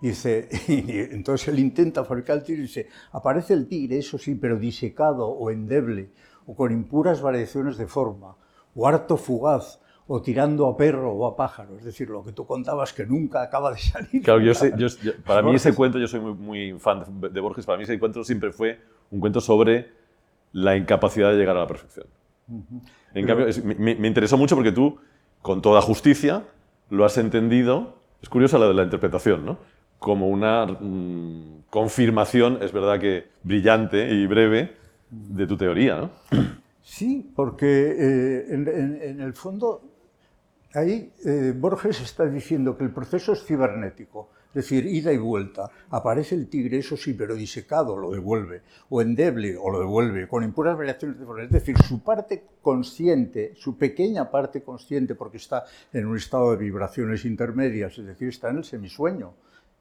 Dice, 0.00 0.48
y 0.68 0.98
entonces 1.14 1.48
él 1.48 1.58
intenta 1.58 2.04
fabricar 2.04 2.38
el 2.38 2.44
tigre 2.44 2.62
y 2.62 2.66
dice, 2.66 2.88
aparece 3.12 3.54
el 3.54 3.66
tigre, 3.66 3.98
eso 3.98 4.18
sí, 4.18 4.34
pero 4.34 4.58
disecado 4.58 5.28
o 5.28 5.50
endeble, 5.50 6.10
o 6.46 6.54
con 6.54 6.72
impuras 6.72 7.22
variaciones 7.22 7.76
de 7.78 7.86
forma, 7.86 8.36
o 8.74 8.86
harto 8.86 9.16
fugaz, 9.16 9.80
o 10.06 10.20
tirando 10.20 10.66
a 10.66 10.76
perro 10.76 11.12
o 11.12 11.26
a 11.26 11.36
pájaro. 11.36 11.78
Es 11.78 11.84
decir, 11.84 12.10
lo 12.10 12.22
que 12.22 12.32
tú 12.32 12.46
contabas 12.46 12.92
que 12.92 13.06
nunca 13.06 13.42
acaba 13.42 13.72
de 13.72 13.78
salir. 13.92 14.22
Claro, 14.22 14.40
yo, 14.40 14.54
sé, 14.54 14.72
para 15.24 15.42
mí 15.42 15.54
ese 15.54 15.74
cuento, 15.74 15.98
yo 15.98 16.06
soy 16.06 16.20
muy, 16.20 16.34
muy, 16.34 16.78
fan 16.78 17.04
de 17.20 17.40
Borges, 17.40 17.64
para 17.64 17.78
mí 17.78 17.84
ese 17.84 17.98
cuento 17.98 18.22
siempre 18.24 18.52
fue 18.52 18.80
un 19.10 19.20
cuento 19.20 19.40
sobre 19.40 19.90
la 20.52 20.76
incapacidad 20.76 21.30
de 21.30 21.38
llegar 21.38 21.56
a 21.56 21.60
la 21.60 21.66
perfección. 21.66 22.06
En 23.14 23.26
cambio, 23.26 23.46
me, 23.64 23.94
me, 23.94 24.08
interesó 24.08 24.36
mucho 24.36 24.54
porque 24.54 24.72
tú, 24.72 24.98
con 25.40 25.62
toda 25.62 25.80
justicia, 25.80 26.44
lo 26.90 27.06
has 27.06 27.16
entendido, 27.16 27.96
es 28.20 28.28
curiosa 28.28 28.58
la 28.58 28.68
de 28.68 28.74
la 28.74 28.82
interpretación, 28.82 29.46
¿no? 29.46 29.58
Como 30.04 30.28
una 30.28 30.66
mm, 30.66 31.64
confirmación, 31.70 32.58
es 32.60 32.72
verdad 32.72 33.00
que 33.00 33.24
brillante 33.42 34.06
y 34.12 34.26
breve, 34.26 34.76
de 35.08 35.46
tu 35.46 35.56
teoría, 35.56 35.96
¿no? 35.96 36.10
Sí, 36.82 37.32
porque 37.34 37.66
eh, 37.66 38.46
en, 38.50 39.18
el 39.18 39.32
fondo 39.32 39.80
ahí 40.74 41.10
eh, 41.24 41.54
Borges 41.56 42.02
está 42.02 42.26
diciendo 42.26 42.76
que 42.76 42.84
el 42.84 42.90
proceso 42.90 43.32
es 43.32 43.46
cibernético, 43.46 44.28
es 44.48 44.56
decir, 44.56 44.84
ida 44.84 45.10
y 45.10 45.16
vuelta. 45.16 45.70
Aparece 45.88 46.34
el 46.34 46.50
tigre, 46.50 46.76
eso 46.76 46.98
sí, 46.98 47.14
pero 47.14 47.34
disecado 47.34 47.96
lo 47.96 48.10
devuelve, 48.10 48.60
o 48.90 49.00
endeble 49.00 49.56
o 49.56 49.70
lo 49.70 49.80
devuelve, 49.80 50.28
con 50.28 50.44
impuras 50.44 50.76
variaciones 50.76 51.18
de 51.18 51.24
forma. 51.24 51.44
Es 51.44 51.50
decir, 51.50 51.78
su 51.78 52.02
parte 52.02 52.44
consciente, 52.60 53.54
su 53.56 53.78
pequeña 53.78 54.30
parte 54.30 54.62
consciente, 54.62 55.14
porque 55.14 55.38
está 55.38 55.64
en 55.94 56.04
un 56.04 56.18
estado 56.18 56.50
de 56.50 56.58
vibraciones 56.58 57.24
intermedias, 57.24 57.96
es 57.96 58.04
decir, 58.04 58.28
está 58.28 58.50
en 58.50 58.58
el 58.58 58.64
semisueño 58.64 59.32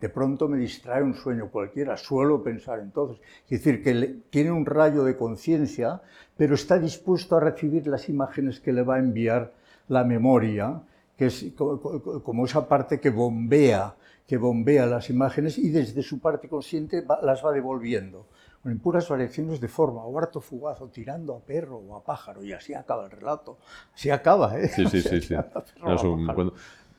de 0.03 0.09
pronto 0.09 0.49
me 0.49 0.57
distrae 0.57 1.01
un 1.01 1.15
sueño 1.15 1.47
cualquiera, 1.47 1.95
suelo 1.95 2.43
pensar 2.43 2.79
entonces. 2.79 3.21
Es 3.45 3.63
decir, 3.63 3.81
que 3.81 4.17
tiene 4.29 4.51
un 4.51 4.65
rayo 4.65 5.05
de 5.05 5.15
conciencia, 5.15 6.01
pero 6.35 6.55
está 6.55 6.77
dispuesto 6.77 7.37
a 7.37 7.39
recibir 7.39 7.87
las 7.87 8.09
imágenes 8.09 8.59
que 8.59 8.73
le 8.73 8.83
va 8.83 8.95
a 8.95 8.99
enviar 8.99 9.53
la 9.87 10.03
memoria, 10.03 10.81
que 11.17 11.27
es 11.27 11.45
como 11.55 12.43
esa 12.43 12.67
parte 12.67 12.99
que 12.99 13.11
bombea, 13.11 13.95
que 14.27 14.35
bombea 14.35 14.85
las 14.87 15.09
imágenes 15.09 15.57
y 15.57 15.69
desde 15.69 16.03
su 16.03 16.19
parte 16.19 16.49
consciente 16.49 17.05
las 17.21 17.45
va 17.45 17.53
devolviendo. 17.53 18.25
En 18.65 18.79
puras 18.79 19.07
variaciones 19.07 19.61
de 19.61 19.69
forma, 19.69 20.03
o 20.03 20.19
harto 20.19 20.41
fugaz, 20.41 20.81
o 20.81 20.89
tirando 20.89 21.33
a 21.33 21.39
perro 21.39 21.77
o 21.77 21.95
a 21.95 22.03
pájaro, 22.03 22.43
y 22.43 22.51
así 22.51 22.73
acaba 22.73 23.05
el 23.05 23.11
relato. 23.11 23.57
Así 23.93 24.09
acaba, 24.09 24.59
¿eh? 24.59 24.67
Sí, 24.67 24.85
sí, 24.85 25.01
sí. 25.21 25.21
sí. 25.21 25.35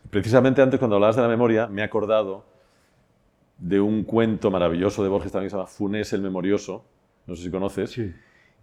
precisamente 0.08 0.62
antes, 0.62 0.78
cuando 0.78 0.96
hablabas 0.96 1.16
de 1.16 1.22
la 1.22 1.28
memoria, 1.28 1.66
me 1.66 1.82
he 1.82 1.84
acordado 1.84 2.53
de 3.58 3.80
un 3.80 4.04
cuento 4.04 4.50
maravilloso 4.50 5.02
de 5.02 5.08
Borges 5.08 5.32
también 5.32 5.46
que 5.46 5.50
se 5.50 5.56
llama 5.56 5.68
Funes 5.68 6.12
el 6.12 6.22
Memorioso, 6.22 6.84
no 7.26 7.34
sé 7.36 7.44
si 7.44 7.50
conoces, 7.50 7.98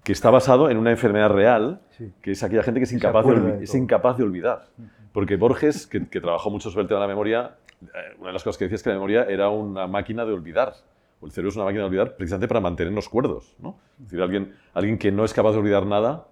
que 0.04 0.12
está 0.12 0.30
basado 0.30 0.70
en 0.70 0.78
una 0.78 0.92
enfermedad 0.92 1.30
real, 1.30 1.82
que 2.22 2.32
es 2.32 2.44
aquella 2.44 2.64
gente 2.64 2.80
que 2.80 2.86
es 2.86 2.94
incapaz, 2.94 3.26
de, 3.26 3.64
es 3.64 3.76
incapaz 3.76 4.18
de 4.18 4.24
olvidar. 4.24 4.68
Porque 5.14 5.36
Borges, 5.36 5.88
que, 5.88 6.00
trabajó 6.00 6.50
mucho 6.50 6.70
sobre 6.70 6.84
el 6.84 6.88
tema 6.88 7.02
de 7.02 7.08
la 7.08 7.14
memoria, 7.14 7.56
eh, 7.82 7.88
una 8.20 8.28
de 8.28 8.34
las 8.34 8.44
cosas 8.44 8.58
que 8.58 8.66
decía 8.66 8.76
es 8.76 8.84
que 8.84 8.90
la 8.90 8.96
memoria 8.96 9.24
era 9.26 9.50
una 9.50 9.88
máquina 9.88 10.26
de 10.26 10.34
olvidar. 10.34 10.74
O 11.20 11.26
el 11.26 11.32
cerebro 11.32 11.50
es 11.50 11.56
una 11.56 11.66
máquina 11.66 11.82
de 11.82 11.88
olvidar 11.88 12.16
precisamente 12.16 12.48
para 12.48 12.62
mantenernos 12.62 13.10
cuerdos. 13.10 13.56
¿no? 13.60 13.78
Es 14.00 14.06
decir, 14.06 14.22
alguien, 14.22 14.56
alguien 14.74 14.98
que 14.98 15.12
no 15.12 15.24
es 15.24 15.34
capaz 15.34 15.52
de 15.52 15.60
olvidar 15.60 15.86
nada 15.86 16.28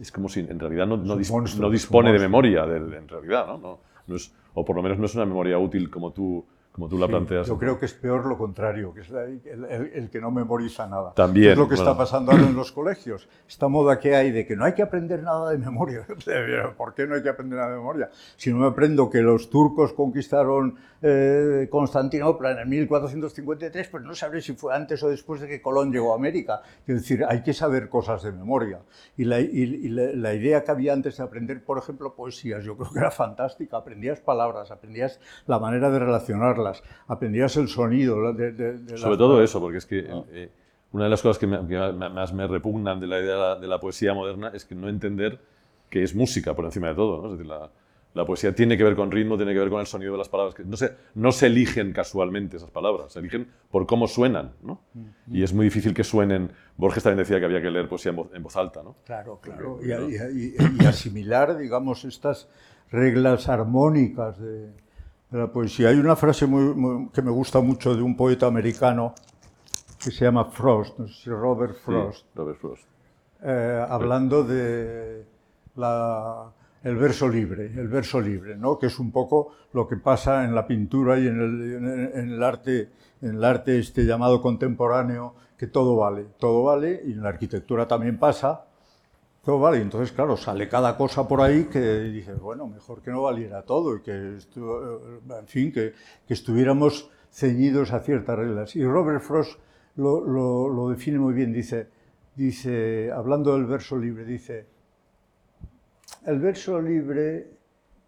es 0.00 0.10
como 0.10 0.28
si 0.28 0.40
en 0.40 0.58
realidad 0.58 0.86
no, 0.86 0.96
no, 0.96 1.16
dispone 1.16 2.12
de 2.12 2.18
memoria, 2.18 2.64
en 2.64 3.08
realidad. 3.08 3.46
¿no? 3.46 3.80
No, 4.06 4.16
es, 4.16 4.32
o 4.54 4.64
por 4.64 4.76
lo 4.76 4.82
menos 4.82 4.98
no 4.98 5.06
es 5.06 5.14
una 5.14 5.26
memoria 5.26 5.58
útil 5.58 5.90
como 5.90 6.12
tú 6.12 6.44
como 6.78 6.88
tú 6.88 6.96
la 6.96 7.08
planteas. 7.08 7.48
Yo 7.48 7.58
creo 7.58 7.76
que 7.76 7.86
es 7.86 7.92
peor 7.94 8.24
lo 8.24 8.38
contrario, 8.38 8.94
que 8.94 9.00
es 9.00 9.10
el, 9.10 10.08
que 10.10 10.20
no 10.20 10.30
memoriza 10.30 10.86
nada. 10.86 11.12
También. 11.12 11.52
Es 11.52 11.58
lo 11.58 11.68
que 11.68 11.74
está 11.74 11.96
pasando 11.96 12.30
ahora 12.30 12.44
en 12.44 12.54
los 12.54 12.70
colegios. 12.70 13.28
Esta 13.48 13.66
moda 13.66 13.98
que 13.98 14.14
hay 14.14 14.30
de 14.30 14.46
que 14.46 14.54
no 14.54 14.64
hay 14.64 14.74
que 14.74 14.82
aprender 14.82 15.20
nada 15.24 15.50
de 15.50 15.58
memoria. 15.58 16.06
¿Por 16.76 16.94
qué 16.94 17.08
no 17.08 17.16
hay 17.16 17.22
que 17.24 17.30
aprender 17.30 17.58
nada 17.58 17.72
de 17.72 17.78
memoria? 17.78 18.10
Si 18.36 18.52
no 18.52 18.58
me 18.58 18.66
aprendo 18.68 19.10
que 19.10 19.20
los 19.22 19.50
turcos 19.50 19.92
conquistaron 19.92 20.76
eh, 21.02 21.66
Constantinopla 21.68 22.52
en 22.52 22.58
el 22.58 22.68
1453, 22.68 23.88
pues 23.88 24.04
no 24.04 24.14
sabré 24.14 24.40
si 24.40 24.52
fue 24.52 24.72
antes 24.72 25.02
o 25.02 25.08
después 25.08 25.40
de 25.40 25.48
que 25.48 25.60
Colón 25.60 25.90
llegó 25.90 26.12
a 26.12 26.16
América. 26.16 26.62
Es 26.86 26.94
decir, 26.94 27.24
hay 27.28 27.42
que 27.42 27.54
saber 27.54 27.88
cosas 27.88 28.22
de 28.22 28.30
memoria. 28.30 28.82
Y 29.16 29.24
la, 29.24 29.40
la 29.40 30.34
idea 30.34 30.62
que 30.62 30.70
había 30.70 30.92
antes 30.92 31.16
de 31.16 31.24
aprender, 31.24 31.64
por 31.64 31.78
ejemplo, 31.78 32.14
poesías, 32.14 32.62
yo 32.62 32.76
creo 32.76 32.92
que 32.92 33.00
era 33.00 33.10
fantástica. 33.10 33.78
Aprendías 33.78 34.20
palabras, 34.20 34.70
aprendías 34.70 35.18
la 35.46 35.58
manera 35.58 35.90
de 35.90 35.98
relacionarlas 35.98 36.67
aprendías 37.06 37.56
el 37.56 37.68
sonido. 37.68 38.32
De, 38.32 38.96
Sobre 38.96 39.16
todo 39.16 39.42
eso, 39.42 39.60
porque 39.60 39.78
es 39.78 39.86
que 39.86 40.06
ah. 40.10 40.24
eh, 40.30 40.50
una 40.92 41.04
de 41.04 41.10
las 41.10 41.22
cosas 41.22 41.38
que, 41.38 41.46
más 41.46 42.32
me 42.32 42.46
repugnan 42.46 42.98
de 43.00 43.06
la 43.06 43.20
idea 43.20 43.54
de 43.56 43.66
la, 43.66 43.78
poesía 43.78 44.14
moderna 44.14 44.50
es 44.54 44.64
que 44.64 44.74
no 44.74 44.88
entender 44.88 45.38
que 45.90 46.02
es 46.02 46.14
música 46.14 46.54
por 46.54 46.64
encima 46.64 46.88
de 46.88 46.94
todo. 46.94 47.20
¿no? 47.20 47.26
Es 47.26 47.38
decir, 47.38 47.46
la, 47.46 47.70
la, 48.14 48.24
poesía 48.24 48.54
tiene 48.54 48.76
que 48.76 48.84
ver 48.84 48.96
con 48.96 49.10
ritmo, 49.10 49.36
tiene 49.36 49.52
que 49.52 49.58
ver 49.58 49.68
con 49.68 49.80
el 49.80 49.86
sonido 49.86 50.12
de 50.12 50.18
las 50.18 50.28
palabras. 50.28 50.54
Que 50.54 50.64
no, 50.64 50.76
se, 50.76 50.94
no 51.14 51.30
se 51.30 51.46
eligen 51.46 51.92
casualmente 51.92 52.56
esas 52.56 52.70
palabras, 52.70 53.12
se 53.12 53.18
eligen 53.18 53.48
por 53.70 53.86
cómo 53.86 54.08
suenan. 54.08 54.52
¿no? 54.62 54.80
Y 55.30 55.42
es 55.42 55.52
muy 55.52 55.64
difícil 55.64 55.92
que 55.92 56.04
suenen. 56.04 56.50
Borges 56.76 57.02
también 57.02 57.18
decía 57.18 57.38
que 57.38 57.44
había 57.44 57.60
que 57.60 57.70
leer 57.70 57.88
poesía 57.88 58.14
en 58.32 58.42
voz, 58.42 58.56
alta. 58.56 58.82
¿no? 58.82 58.96
Claro, 59.04 59.40
claro. 59.42 59.78
y 59.82 60.84
asimilar, 60.86 61.58
digamos, 61.58 62.04
estas 62.04 62.48
reglas 62.90 63.48
armónicas 63.48 64.38
de 64.40 64.70
de 65.30 65.38
la 65.38 65.46
poesía. 65.52 65.88
Hay 65.88 65.98
una 65.98 66.16
frase 66.16 66.46
muy, 66.46 67.08
que 67.10 67.22
me 67.22 67.30
gusta 67.30 67.60
mucho 67.60 67.94
de 67.94 68.02
un 68.02 68.16
poeta 68.16 68.46
americano 68.46 69.14
que 69.98 70.10
se 70.10 70.24
llama 70.24 70.44
Frost, 70.46 70.98
no 70.98 71.08
sé 71.08 71.14
si 71.14 71.30
Robert 71.30 71.76
Frost. 71.76 72.26
Robert 72.34 72.58
Frost. 72.58 72.84
eh, 73.42 73.86
hablando 73.88 74.44
de 74.44 75.24
el 76.82 76.96
verso 76.96 77.28
libre, 77.28 77.66
el 77.66 77.88
verso 77.88 78.20
libre, 78.20 78.56
¿no? 78.56 78.78
que 78.78 78.86
es 78.86 78.98
un 78.98 79.10
poco 79.10 79.52
lo 79.72 79.86
que 79.86 79.96
pasa 79.96 80.44
en 80.44 80.54
la 80.54 80.66
pintura 80.66 81.18
y 81.18 81.26
en 81.26 81.40
el, 82.14 82.42
arte, 82.42 82.90
en 83.20 83.36
el 83.36 83.44
arte 83.44 83.78
este 83.78 84.04
llamado 84.04 84.40
contemporáneo, 84.40 85.34
que 85.56 85.66
todo 85.66 85.96
vale, 85.96 86.26
todo 86.38 86.64
vale, 86.64 87.02
y 87.04 87.12
en 87.12 87.22
la 87.22 87.30
arquitectura 87.30 87.86
también 87.86 88.18
pasa, 88.18 88.64
todo 89.48 89.60
vale. 89.60 89.80
Entonces, 89.80 90.12
claro, 90.12 90.36
sale 90.36 90.68
cada 90.68 90.94
cosa 90.94 91.26
por 91.26 91.40
ahí 91.40 91.64
que 91.72 91.80
dices, 91.80 92.38
bueno, 92.38 92.66
mejor 92.66 93.00
que 93.00 93.10
no 93.10 93.22
valiera 93.22 93.62
todo 93.62 93.96
y 93.96 94.02
que, 94.02 94.12
en 94.12 95.46
fin, 95.46 95.72
que, 95.72 95.94
estuviéramos 96.28 97.10
ceñidos 97.32 97.94
a 97.94 98.00
ciertas 98.00 98.36
reglas. 98.36 98.76
Y 98.76 98.84
Robert 98.84 99.22
Frost 99.22 99.58
lo, 99.96 100.90
define 100.90 101.18
muy 101.18 101.32
bien, 101.32 101.54
dice, 101.54 101.88
dice, 102.36 103.10
hablando 103.10 103.54
del 103.54 103.64
verso 103.64 103.96
libre, 103.96 104.26
dice, 104.26 104.66
el 106.26 106.40
verso 106.40 106.78
libre 106.82 107.50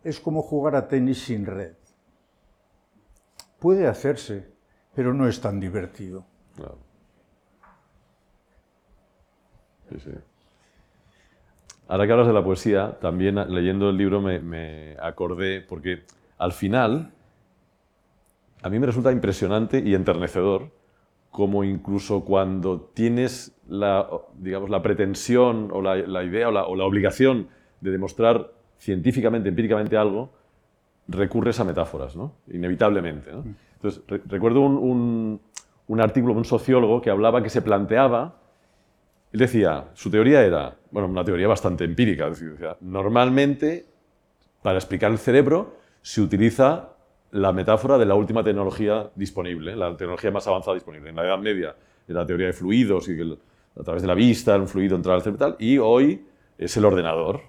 es 0.04 0.20
como 0.20 0.42
jugar 0.42 0.76
a 0.76 0.88
tenis 0.88 1.24
sin 1.24 1.46
red. 1.46 1.72
Puede 3.58 3.86
hacerse, 3.86 4.46
pero 4.94 5.14
no 5.14 5.26
es 5.26 5.40
tan 5.40 5.58
divertido. 5.58 6.26
Ahora 11.90 12.06
que 12.06 12.12
hablas 12.12 12.28
de 12.28 12.32
la 12.32 12.44
poesía, 12.44 12.98
también 13.00 13.34
leyendo 13.52 13.90
el 13.90 13.96
libro 13.96 14.20
me, 14.20 14.96
acordé, 15.02 15.60
porque 15.60 16.04
al 16.38 16.52
final 16.52 17.10
a 18.62 18.70
mí 18.70 18.78
me 18.78 18.86
resulta 18.86 19.10
impresionante 19.10 19.82
y 19.84 19.96
enternecedor 19.96 20.70
como 21.32 21.64
incluso 21.64 22.24
cuando 22.24 22.80
tienes 22.94 23.60
la, 23.68 24.08
digamos, 24.38 24.70
la 24.70 24.82
pretensión 24.82 25.70
o 25.72 25.82
la, 25.82 26.22
idea 26.22 26.48
o 26.48 26.76
la 26.76 26.84
obligación 26.84 27.48
de 27.80 27.90
demostrar 27.90 28.52
científicamente, 28.78 29.48
empíricamente 29.48 29.96
algo, 29.96 30.30
recurres 31.08 31.58
a 31.58 31.64
metáforas, 31.64 32.14
¿no? 32.14 32.34
inevitablemente. 32.52 33.32
¿no? 33.32 33.42
Entonces, 33.74 34.02
recuerdo 34.26 34.60
un, 34.60 35.40
un, 35.88 36.00
artículo 36.00 36.34
de 36.34 36.38
un 36.38 36.44
sociólogo 36.44 37.02
que 37.02 37.10
hablaba, 37.10 37.42
que 37.42 37.50
se 37.50 37.62
planteaba, 37.62 38.36
él 39.32 39.38
decía, 39.38 39.90
su 39.94 40.10
teoría 40.10 40.42
era, 40.42 40.76
bueno, 40.90 41.08
una 41.08 41.24
teoría 41.24 41.46
bastante 41.46 41.84
empírica, 41.84 42.30
normalmente 42.80 43.86
para 44.62 44.78
explicar 44.78 45.10
el 45.10 45.18
cerebro 45.18 45.76
se 46.02 46.20
utiliza 46.20 46.96
la 47.30 47.52
metáfora 47.52 47.96
de 47.96 48.06
la 48.06 48.14
última 48.14 48.42
tecnología 48.42 49.10
disponible, 49.14 49.76
la 49.76 49.96
tecnología 49.96 50.30
más 50.30 50.46
avanzada 50.48 50.74
disponible. 50.74 51.10
En 51.10 51.16
la 51.16 51.24
Edad 51.24 51.38
Media 51.38 51.76
era 52.08 52.20
la 52.20 52.26
teoría 52.26 52.48
de 52.48 52.52
fluidos 52.52 53.08
y 53.08 53.16
que 53.16 53.36
a 53.78 53.82
través 53.84 54.02
de 54.02 54.08
la 54.08 54.14
vista 54.14 54.56
un 54.56 54.66
fluido 54.66 54.96
entraba 54.96 55.16
al 55.16 55.22
cerebro 55.22 55.46
y 55.46 55.50
tal, 55.50 55.56
y 55.60 55.78
hoy 55.78 56.26
es 56.58 56.76
el 56.76 56.84
ordenador, 56.84 57.40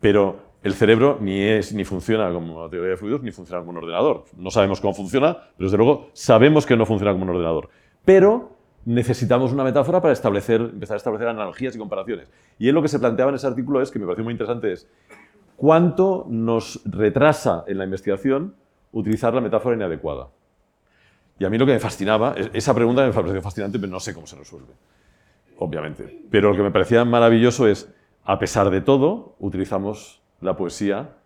pero 0.00 0.50
el 0.62 0.72
cerebro 0.72 1.18
ni 1.20 1.40
es 1.40 1.74
ni 1.74 1.84
funciona 1.84 2.32
como 2.32 2.58
una 2.58 2.70
teoría 2.70 2.90
de 2.90 2.96
fluidos 2.96 3.22
ni 3.22 3.30
funciona 3.32 3.60
como 3.60 3.72
un 3.72 3.78
ordenador. 3.78 4.24
No 4.36 4.50
sabemos 4.50 4.80
cómo 4.80 4.94
funciona, 4.94 5.34
pero 5.56 5.68
desde 5.68 5.76
luego 5.76 6.08
sabemos 6.14 6.64
que 6.64 6.76
no 6.76 6.86
funciona 6.86 7.12
como 7.12 7.24
un 7.24 7.30
ordenador. 7.30 7.68
Pero 8.04 8.59
necesitamos 8.94 9.52
una 9.52 9.64
metáfora 9.64 10.00
para 10.00 10.12
establecer, 10.12 10.60
empezar 10.60 10.94
a 10.94 10.98
establecer 10.98 11.28
analogías 11.28 11.74
y 11.74 11.78
comparaciones. 11.78 12.28
Y 12.58 12.68
él 12.68 12.74
lo 12.74 12.82
que 12.82 12.88
se 12.88 12.98
planteaba 12.98 13.30
en 13.30 13.36
ese 13.36 13.46
artículo 13.46 13.80
es, 13.80 13.90
que 13.90 13.98
me 13.98 14.06
pareció 14.06 14.24
muy 14.24 14.32
interesante, 14.32 14.72
es 14.72 14.88
cuánto 15.56 16.26
nos 16.28 16.80
retrasa 16.84 17.64
en 17.66 17.78
la 17.78 17.84
investigación 17.84 18.54
utilizar 18.92 19.32
la 19.34 19.40
metáfora 19.40 19.76
inadecuada. 19.76 20.28
Y 21.38 21.44
a 21.44 21.50
mí 21.50 21.56
lo 21.56 21.66
que 21.66 21.72
me 21.72 21.80
fascinaba, 21.80 22.34
esa 22.52 22.74
pregunta 22.74 23.06
me 23.06 23.12
pareció 23.12 23.40
fascinante, 23.40 23.78
pero 23.78 23.90
no 23.90 24.00
sé 24.00 24.12
cómo 24.12 24.26
se 24.26 24.36
resuelve, 24.36 24.74
obviamente. 25.58 26.24
Pero 26.30 26.50
lo 26.50 26.56
que 26.56 26.62
me 26.62 26.70
parecía 26.70 27.04
maravilloso 27.04 27.66
es 27.66 27.88
a 28.24 28.38
pesar 28.38 28.70
de 28.70 28.80
todo, 28.80 29.36
utilizamos 29.38 30.20
la 30.40 30.56
poesía 30.56 31.16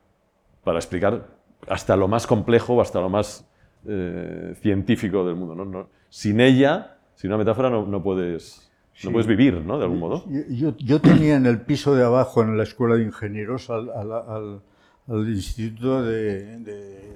para 0.62 0.79
explicar 0.79 1.27
hasta 1.69 1.97
lo 1.97 2.09
más 2.09 2.27
complejo, 2.27 2.81
hasta 2.81 3.01
lo 3.01 3.09
más 3.09 3.49
eh, 3.87 4.55
científico 4.61 5.25
del 5.25 5.37
mundo. 5.37 5.89
sin 6.09 6.41
ella, 6.41 6.93
sin 7.15 7.31
una 7.31 7.39
metáfora, 7.39 7.71
no, 7.71 8.03
puedes, 8.03 8.71
no 9.03 9.12
puedes 9.12 9.27
vivir, 9.27 9.55
¿no? 9.62 9.79
De 9.79 9.85
algún 9.85 10.01
modo. 10.01 10.25
Yo, 10.49 11.01
tenía 11.01 11.37
en 11.37 11.47
el 11.47 11.61
piso 11.61 11.95
de 11.95 12.05
abajo, 12.05 12.43
en 12.43 12.57
la 12.57 12.62
escuela 12.65 12.97
de 12.97 13.05
ingenieros, 13.05 13.71
al, 13.71 14.61
instituto 15.09 16.03
de 16.03 17.15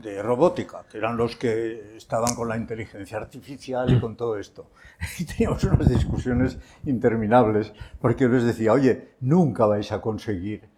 de 0.00 0.22
robótica, 0.22 0.84
que 0.90 0.98
eran 0.98 1.16
los 1.16 1.36
que 1.36 1.96
estaban 1.96 2.34
con 2.34 2.48
la 2.48 2.56
inteligencia 2.56 3.18
artificial 3.18 3.90
y 3.92 4.00
con 4.00 4.16
todo 4.16 4.38
esto. 4.38 4.70
Y 5.18 5.24
teníamos 5.24 5.64
unas 5.64 5.88
discusiones 5.88 6.58
interminables, 6.84 7.72
porque 8.00 8.24
yo 8.24 8.30
les 8.30 8.44
decía, 8.44 8.72
oye, 8.72 9.14
nunca 9.20 9.66
vais 9.66 9.92
a 9.92 10.00
conseguir 10.00 10.68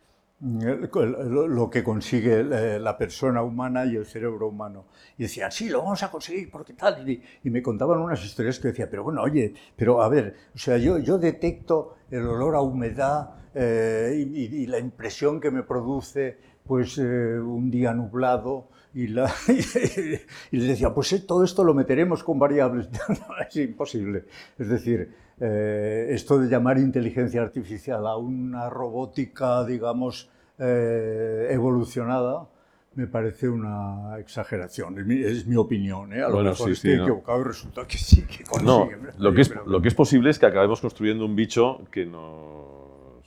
lo 0.40 1.68
que 1.68 1.82
consigue 1.82 2.40
eh, 2.40 2.78
la 2.78 2.96
persona 2.96 3.42
humana 3.42 3.84
y 3.86 3.96
el 3.96 4.06
cerebro 4.06 4.48
humano. 4.48 4.86
Y 5.16 5.24
decían, 5.24 5.50
sí, 5.50 5.68
lo 5.68 5.82
vamos 5.82 6.02
a 6.02 6.10
conseguir, 6.10 6.50
porque 6.50 6.74
tal. 6.74 7.08
Y, 7.08 7.22
me 7.44 7.62
contaban 7.62 7.98
unas 7.98 8.24
historias 8.24 8.58
que 8.58 8.68
decía, 8.68 8.88
pero 8.88 9.04
bueno, 9.04 9.22
oye, 9.22 9.54
pero 9.76 10.02
a 10.02 10.08
ver, 10.08 10.36
o 10.54 10.58
sea, 10.58 10.78
yo, 10.78 10.98
yo 10.98 11.18
detecto 11.18 11.96
el 12.10 12.26
olor 12.26 12.54
a 12.54 12.60
humedad 12.60 13.30
eh, 13.54 14.14
y, 14.32 14.66
la 14.66 14.78
impresión 14.78 15.40
que 15.40 15.50
me 15.50 15.62
produce 15.62 16.38
pues 16.64 16.98
un 16.98 17.70
día 17.70 17.94
nublado 17.94 18.68
y, 18.94 19.08
la, 19.08 19.32
y, 19.48 20.56
les 20.56 20.68
decía, 20.68 20.92
pues 20.94 21.12
eh, 21.12 21.20
todo 21.20 21.44
esto 21.44 21.64
lo 21.64 21.74
meteremos 21.74 22.24
con 22.24 22.38
variables. 22.38 22.88
es 23.48 23.56
imposible. 23.56 24.24
Es 24.58 24.68
decir, 24.68 25.14
eh, 25.40 26.08
esto 26.10 26.38
de 26.38 26.48
llamar 26.48 26.78
inteligencia 26.78 27.42
artificial 27.42 28.06
a 28.06 28.16
una 28.16 28.68
robótica, 28.68 29.64
digamos, 29.64 30.30
eh, 30.58 31.48
evolucionada, 31.50 32.48
me 32.94 33.06
parece 33.06 33.48
una 33.48 34.18
exageración. 34.18 34.98
Es 35.10 35.46
mi, 35.46 35.56
opinión. 35.56 36.12
A 36.12 36.28
lo 36.28 36.42
mejor 36.42 36.70
estoy 36.70 36.92
equivocado 36.92 37.40
y 37.40 37.44
resulta 37.44 37.86
que 37.86 37.98
sí, 37.98 38.26
que 38.26 38.44
No, 38.64 38.88
lo 39.18 39.32
que, 39.32 39.42
es, 39.42 39.54
lo 39.66 39.80
que 39.80 39.88
es 39.88 39.94
posible 39.94 40.30
es 40.30 40.38
que 40.38 40.46
acabemos 40.46 40.80
construyendo 40.80 41.24
un 41.24 41.36
bicho 41.36 41.82
que 41.92 42.04
nos 42.04 43.22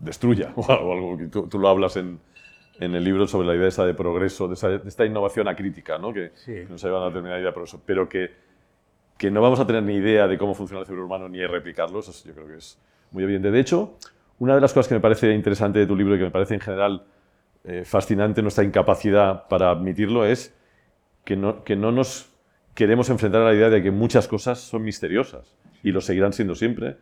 destruya 0.00 0.52
o 0.56 0.92
algo. 0.92 1.18
Tú, 1.30 1.48
tú 1.48 1.58
lo 1.58 1.68
hablas 1.68 1.96
en, 1.96 2.20
en 2.80 2.94
el 2.94 3.04
libro 3.04 3.26
sobre 3.26 3.48
la 3.48 3.56
idea 3.56 3.68
esa 3.68 3.84
de 3.84 3.94
progreso, 3.94 4.48
de, 4.48 4.80
esta 4.86 5.04
innovación 5.04 5.48
acrítica, 5.48 5.98
¿no? 5.98 6.12
que, 6.12 6.32
nos 6.68 6.82
ha 6.84 6.86
llevado 6.86 7.04
a 7.04 7.06
una 7.08 7.14
determinada 7.14 7.40
idea 7.40 7.50
de 7.50 7.52
progreso, 7.52 7.82
pero 7.84 8.08
que, 8.08 8.30
que 9.18 9.30
no 9.30 9.42
vamos 9.42 9.60
a 9.60 9.66
tener 9.66 9.82
ni 9.82 9.94
idea 9.94 10.26
de 10.26 10.38
cómo 10.38 10.54
funciona 10.54 10.80
el 10.80 10.86
cerebro 10.86 11.06
humano 11.06 11.28
ni 11.28 11.38
de 11.38 11.48
replicarlo, 11.48 11.98
eso 11.98 12.12
yo 12.24 12.32
creo 12.32 12.46
que 12.46 12.56
es 12.56 12.78
muy 13.10 13.24
evidente. 13.24 13.50
De 13.50 13.60
hecho, 13.60 13.96
una 14.38 14.54
de 14.54 14.60
las 14.60 14.72
cosas 14.72 14.88
que 14.88 14.94
me 14.94 15.00
parece 15.00 15.34
interesante 15.34 15.80
de 15.80 15.86
tu 15.86 15.96
libro 15.96 16.14
y 16.14 16.18
que 16.18 16.24
me 16.24 16.30
parece 16.30 16.54
en 16.54 16.60
general 16.60 17.04
eh, 17.64 17.84
fascinante 17.84 18.40
nuestra 18.40 18.64
incapacidad 18.64 19.48
para 19.48 19.70
admitirlo 19.70 20.24
es 20.24 20.54
que 21.24 21.36
no, 21.36 21.64
que 21.64 21.76
no 21.76 21.92
nos 21.92 22.30
queremos 22.74 23.10
enfrentar 23.10 23.42
a 23.42 23.46
la 23.46 23.54
idea 23.54 23.68
de 23.68 23.82
que 23.82 23.90
muchas 23.90 24.28
cosas 24.28 24.60
son 24.60 24.82
misteriosas 24.82 25.56
y 25.82 25.90
lo 25.90 26.00
seguirán 26.00 26.32
siendo 26.32 26.54
siempre. 26.54 26.96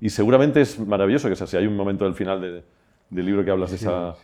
Y 0.00 0.10
seguramente 0.10 0.62
es 0.62 0.80
maravilloso 0.80 1.28
que 1.28 1.36
sea, 1.36 1.46
si 1.46 1.56
hay 1.56 1.66
un 1.66 1.76
momento 1.76 2.04
del 2.04 2.14
final 2.14 2.40
del 2.40 3.26
libro 3.26 3.44
que 3.44 3.50
hablas 3.50 3.70
de 3.70 3.76
esa 3.76 4.14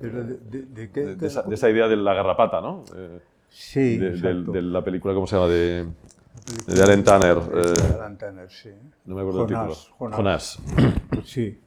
de, 0.00 1.54
esa, 1.54 1.70
idea 1.70 1.88
de 1.88 1.96
la 1.96 2.14
garrapata, 2.14 2.60
¿no? 2.60 2.84
Eh, 2.94 3.18
sí. 3.48 3.96
De, 3.96 4.62
la 4.62 4.84
película, 4.84 5.14
¿cómo 5.14 5.26
se 5.26 5.36
llama? 5.36 5.48
De, 5.48 5.86
de 6.66 6.82
Alan 6.82 7.04
Tanner. 7.04 7.38
Eh, 7.38 7.94
Alan 7.94 8.16
Tanner, 8.16 8.50
sí. 8.50 8.70
No 9.04 9.14
me 9.14 9.20
acuerdo 9.22 9.42
el 9.42 9.48
título. 9.48 9.74
Jonás. 9.98 10.58
Sí. 11.24 11.58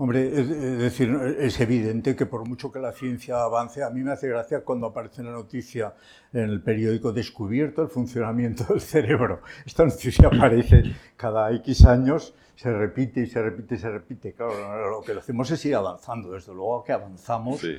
Hombre, 0.00 0.40
es, 0.40 0.48
decir, 0.78 1.14
es 1.38 1.60
evidente 1.60 2.16
que 2.16 2.24
por 2.24 2.48
mucho 2.48 2.72
que 2.72 2.78
la 2.78 2.90
ciencia 2.90 3.42
avance, 3.42 3.84
a 3.84 3.90
mí 3.90 4.02
me 4.02 4.12
hace 4.12 4.28
gracia 4.28 4.64
cuando 4.64 4.86
aparece 4.86 5.22
la 5.22 5.30
noticia 5.30 5.94
en 6.32 6.48
el 6.48 6.62
periódico 6.62 7.12
descubierto 7.12 7.82
el 7.82 7.88
funcionamiento 7.88 8.64
del 8.64 8.80
cerebro. 8.80 9.42
Esta 9.66 9.84
noticia 9.84 10.28
aparece 10.28 10.84
cada 11.18 11.52
X 11.52 11.84
años, 11.84 12.34
se 12.56 12.72
repite 12.72 13.20
y 13.20 13.26
se 13.26 13.42
repite 13.42 13.74
y 13.74 13.78
se 13.78 13.90
repite. 13.90 14.32
Claro, 14.32 14.90
lo 14.90 15.02
que 15.02 15.12
hacemos 15.12 15.50
es 15.50 15.62
ir 15.66 15.74
avanzando, 15.74 16.32
desde 16.32 16.54
luego 16.54 16.82
que 16.82 16.92
avanzamos, 16.92 17.60
sí. 17.60 17.78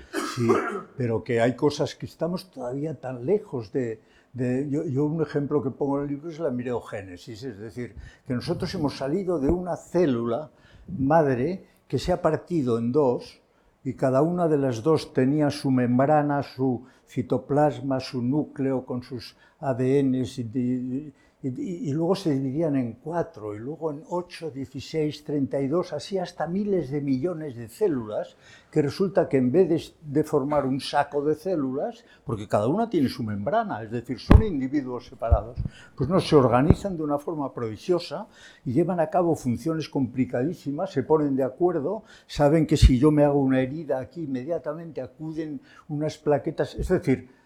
pero 0.96 1.24
que 1.24 1.42
hay 1.42 1.56
cosas 1.56 1.96
que 1.96 2.06
estamos 2.06 2.52
todavía 2.52 2.94
tan 2.94 3.26
lejos 3.26 3.72
de, 3.72 4.00
yo, 4.34 4.84
yo, 4.86 5.06
un 5.06 5.22
ejemplo 5.22 5.62
que 5.62 5.72
pongo 5.72 5.98
en 5.98 6.04
el 6.04 6.10
libro 6.12 6.30
es 6.30 6.40
la 6.40 6.52
mireogénesis, 6.52 7.44
es 7.44 7.60
decir, 7.60 7.96
que 8.26 8.34
nosotros 8.34 8.74
hemos 8.76 8.96
salido 8.96 9.40
de 9.40 9.50
una 9.50 9.76
célula 9.76 10.52
madre 10.98 11.66
que 11.88 12.00
se 12.00 12.12
ha 12.12 12.22
partido 12.22 12.78
en 12.78 12.92
dos 12.92 13.42
y 13.84 13.94
cada 13.94 14.22
una 14.22 14.48
de 14.48 14.58
las 14.58 14.84
dos 14.84 15.14
tenía 15.14 15.50
su 15.50 15.72
membrana, 15.72 16.44
su 16.44 16.86
citoplasma, 17.08 18.00
su 18.00 18.22
núcleo 18.22 18.86
con 18.86 19.04
sus 19.04 19.36
ADNs 19.60 20.40
y, 20.40 21.14
luego 21.44 22.16
se 22.16 22.32
dividían 22.32 22.76
en 22.76 22.94
cuatro, 22.94 23.56
y 23.56 23.60
luego 23.60 23.92
en 23.92 24.04
ocho, 24.10 24.52
dieciséis, 24.52 25.24
treinta 25.24 25.60
y 25.60 25.68
dos, 25.68 25.92
así 25.92 26.20
hasta 26.20 26.46
miles 26.46 26.92
de 26.92 27.02
millones 27.02 27.56
de 27.56 27.68
células, 27.68 28.38
que 28.70 28.84
resulta 28.84 29.28
que 29.28 29.38
en 29.38 29.52
vez 29.52 29.96
de, 30.02 30.24
formar 30.24 30.68
un 30.68 30.80
saco 30.80 31.24
de 31.24 31.34
células, 31.34 32.06
porque 32.24 32.48
cada 32.48 32.68
una 32.68 32.90
tiene 32.90 33.10
su 33.10 33.24
membrana, 33.24 33.82
es 33.82 33.90
decir, 33.90 34.20
son 34.20 34.44
individuos 34.44 35.08
separados, 35.08 35.58
pues 35.96 36.08
no, 36.08 36.20
se 36.20 36.36
organizan 36.36 36.96
de 36.96 37.04
una 37.04 37.18
forma 37.18 37.52
prodigiosa 37.52 38.28
y 38.64 38.74
llevan 38.74 39.00
a 39.00 39.10
cabo 39.10 39.36
funciones 39.36 39.90
complicadísimas, 39.90 40.92
se 40.92 41.02
ponen 41.02 41.36
de 41.36 41.44
acuerdo, 41.44 42.04
saben 42.28 42.68
que 42.68 42.78
si 42.78 43.00
yo 43.00 43.12
me 43.12 43.24
hago 43.24 43.40
una 43.40 43.62
herida 43.62 44.00
aquí, 44.00 44.26
inmediatamente 44.26 45.02
acuden 45.02 45.60
unas 45.90 46.20
plaquetas, 46.20 46.76
es 46.76 46.88
decir, 46.88 47.41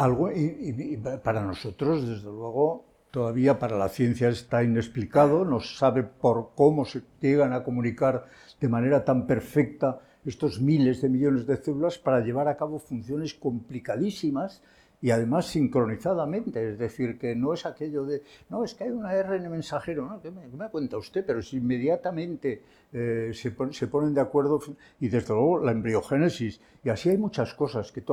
algo, 0.00 0.32
y, 0.32 0.98
para 1.22 1.44
nosotros, 1.44 2.08
desde 2.08 2.24
luego, 2.24 2.84
todavía 3.10 3.58
para 3.58 3.76
la 3.76 3.88
ciencia 3.88 4.30
está 4.30 4.64
inexplicado, 4.64 5.44
no 5.44 5.60
sabe 5.60 6.02
por 6.02 6.52
cómo 6.54 6.84
se 6.86 7.02
llegan 7.20 7.52
a 7.52 7.62
comunicar 7.62 8.26
de 8.60 8.68
manera 8.68 9.04
tan 9.04 9.26
perfecta 9.26 10.00
estos 10.24 10.60
miles 10.60 11.02
de 11.02 11.08
millones 11.08 11.46
de 11.46 11.56
células 11.56 11.98
para 11.98 12.20
llevar 12.20 12.48
a 12.48 12.56
cabo 12.56 12.78
funciones 12.78 13.34
complicadísimas 13.34 14.62
y 15.02 15.10
además 15.10 15.46
sincronizadamente, 15.46 16.72
es 16.72 16.78
decir, 16.78 17.18
que 17.18 17.34
no 17.34 17.54
es 17.54 17.64
aquello 17.64 18.04
de, 18.04 18.22
no, 18.50 18.64
es 18.64 18.74
que 18.74 18.84
hay 18.84 18.90
una 18.90 19.10
ARN 19.10 19.50
mensajero, 19.50 20.06
¿no? 20.06 20.20
¿Qué 20.20 20.30
me, 20.30 20.68
cuenta 20.68 20.98
usted? 20.98 21.24
Pero 21.26 21.40
si 21.40 21.56
inmediatamente 21.56 22.62
eh, 22.92 23.30
se, 23.32 23.54
se, 23.72 23.86
ponen 23.86 24.12
de 24.12 24.20
acuerdo, 24.20 24.60
y 25.00 25.08
desde 25.08 25.32
luego 25.32 25.60
la 25.60 25.72
embriogénesis, 25.72 26.60
y 26.84 26.90
así 26.90 27.08
hay 27.08 27.16
muchas 27.16 27.54
cosas, 27.54 27.92
que 27.92 28.04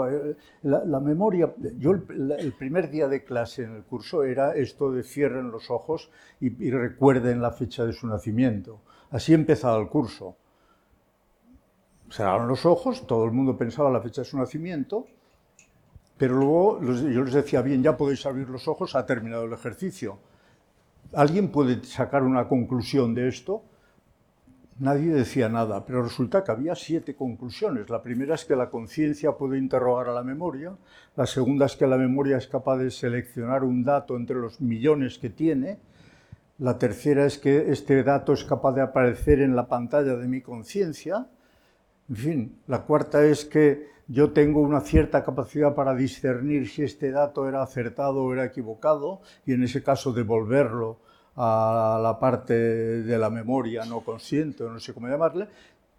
la, 0.63 0.85
la, 0.85 0.99
memoria, 1.01 1.53
yo 1.77 1.91
el, 1.91 2.53
primer 2.53 2.89
día 2.89 3.09
de 3.09 3.23
clase 3.23 3.63
en 3.63 3.75
el 3.75 3.83
curso 3.83 4.23
era 4.23 4.55
esto 4.55 4.91
de 4.91 5.03
cierren 5.03 5.51
los 5.51 5.69
ojos 5.69 6.09
y, 6.39 6.65
y 6.65 6.71
recuerden 6.71 7.41
la 7.41 7.51
fecha 7.51 7.85
de 7.85 7.91
su 7.91 8.07
nacimiento. 8.07 8.79
Así 9.11 9.33
empezaba 9.33 9.77
el 9.79 9.89
curso. 9.89 10.37
Cerraron 12.09 12.47
los 12.47 12.65
ojos, 12.65 13.05
todo 13.05 13.25
el 13.25 13.31
mundo 13.31 13.57
pensaba 13.57 13.91
la 13.91 13.99
fecha 13.99 14.21
de 14.21 14.25
su 14.25 14.37
nacimiento, 14.37 15.07
pero 16.17 16.35
luego 16.35 16.81
yo 16.81 17.23
les 17.23 17.33
decía, 17.33 17.61
bien, 17.61 17.83
ya 17.83 17.95
podéis 17.95 18.25
abrir 18.25 18.49
los 18.49 18.67
ojos, 18.67 18.95
ha 18.95 19.05
terminado 19.05 19.45
el 19.45 19.53
ejercicio. 19.53 20.19
¿Alguien 21.13 21.49
puede 21.49 21.83
sacar 21.83 22.23
una 22.23 22.47
conclusión 22.47 23.13
de 23.13 23.27
esto? 23.27 23.63
Nadie 24.79 25.11
decía 25.11 25.49
nada, 25.49 25.85
pero 25.85 26.03
resulta 26.03 26.43
que 26.43 26.51
había 26.51 26.75
siete 26.75 27.15
conclusiones. 27.15 27.89
La 27.89 28.03
primera 28.03 28.35
es 28.35 28.45
que 28.45 28.55
la 28.55 28.69
conciencia 28.69 29.31
puede 29.31 29.57
interrogar 29.57 30.09
a 30.09 30.13
la 30.13 30.23
memoria, 30.23 30.75
la 31.15 31.25
segunda 31.25 31.65
es 31.65 31.75
que 31.75 31.87
la 31.87 31.97
memoria 31.97 32.37
es 32.37 32.47
capaz 32.47 32.77
de 32.77 32.91
seleccionar 32.91 33.63
un 33.63 33.83
dato 33.83 34.15
entre 34.15 34.35
los 34.35 34.61
millones 34.61 35.17
que 35.17 35.29
tiene, 35.29 35.79
la 36.59 36.77
tercera 36.77 37.25
es 37.25 37.37
que 37.37 37.71
este 37.71 38.03
dato 38.03 38.33
es 38.33 38.43
capaz 38.43 38.73
de 38.73 38.81
aparecer 38.81 39.41
en 39.41 39.55
la 39.55 39.67
pantalla 39.67 40.15
de 40.15 40.27
mi 40.27 40.41
conciencia, 40.41 41.27
en 42.09 42.15
fin, 42.15 42.59
la 42.67 42.83
cuarta 42.83 43.23
es 43.25 43.45
que 43.45 43.96
yo 44.07 44.31
tengo 44.31 44.61
una 44.61 44.81
cierta 44.81 45.23
capacidad 45.23 45.75
para 45.75 45.93
discernir 45.93 46.69
si 46.69 46.83
este 46.83 47.11
dato 47.11 47.47
era 47.47 47.61
acertado 47.61 48.23
o 48.23 48.33
era 48.33 48.45
equivocado 48.45 49.21
y 49.45 49.53
en 49.53 49.63
ese 49.63 49.83
caso 49.83 50.13
devolverlo 50.13 50.99
a 51.35 51.99
la 52.01 52.19
parte 52.19 52.53
de 52.53 53.17
la 53.17 53.29
memoria 53.29 53.85
no 53.85 54.01
consciente 54.01 54.63
no 54.63 54.79
sé 54.79 54.93
cómo 54.93 55.07
llamarle, 55.07 55.47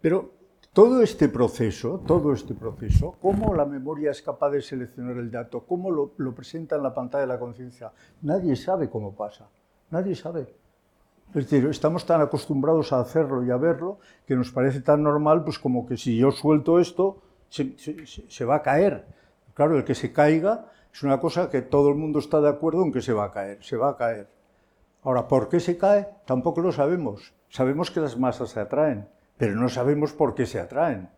pero 0.01 0.31
todo 0.73 1.01
este 1.01 1.29
proceso, 1.29 2.01
todo 2.05 2.31
este 2.33 2.53
proceso, 2.53 3.15
cómo 3.21 3.55
la 3.55 3.65
memoria 3.65 4.11
es 4.11 4.21
capaz 4.21 4.51
de 4.51 4.61
seleccionar 4.61 5.17
el 5.17 5.31
dato, 5.31 5.61
cómo 5.61 5.89
lo, 5.89 6.11
lo 6.17 6.33
presenta 6.33 6.75
en 6.75 6.83
la 6.83 6.93
pantalla 6.93 7.21
de 7.21 7.27
la 7.27 7.39
conciencia, 7.39 7.91
nadie 8.21 8.55
sabe 8.55 8.89
cómo 8.89 9.15
pasa, 9.15 9.49
nadie 9.89 10.15
sabe. 10.15 10.53
Es 11.29 11.49
decir, 11.49 11.67
estamos 11.69 12.05
tan 12.05 12.21
acostumbrados 12.21 12.91
a 12.91 12.99
hacerlo 12.99 13.43
y 13.43 13.51
a 13.51 13.57
verlo 13.57 13.99
que 14.25 14.35
nos 14.35 14.51
parece 14.51 14.81
tan 14.81 15.03
normal, 15.03 15.43
pues 15.43 15.59
como 15.59 15.85
que 15.87 15.95
si 15.97 16.17
yo 16.17 16.31
suelto 16.31 16.79
esto, 16.79 17.21
se, 17.49 18.45
va 18.45 18.55
a 18.55 18.61
caer. 18.61 19.05
Claro, 19.53 19.77
el 19.77 19.83
que 19.83 19.95
se 19.95 20.11
caiga 20.11 20.65
es 20.93 21.03
una 21.03 21.19
cosa 21.19 21.49
que 21.49 21.61
todo 21.61 21.89
el 21.89 21.95
mundo 21.95 22.19
está 22.19 22.41
de 22.41 22.49
acuerdo 22.49 22.83
en 22.83 22.91
que 22.91 23.01
se 23.01 23.13
va 23.13 23.25
a 23.25 23.31
caer, 23.31 23.63
se 23.63 23.77
va 23.77 23.89
a 23.89 23.97
caer. 23.97 24.27
Ahora, 25.03 25.27
¿por 25.27 25.49
qué 25.49 25.59
se 25.59 25.77
cae? 25.77 26.07
Tampoco 26.25 26.61
lo 26.61 26.71
sabemos. 26.71 27.33
Sabemos 27.49 27.91
que 27.91 27.99
las 27.99 28.17
masas 28.17 28.49
se 28.49 28.59
atraen, 28.59 29.07
pero 29.37 29.55
no 29.55 29.69
sabemos 29.69 30.13
por 30.13 30.35
qué 30.35 30.45
se 30.45 30.59
atraen. 30.59 31.09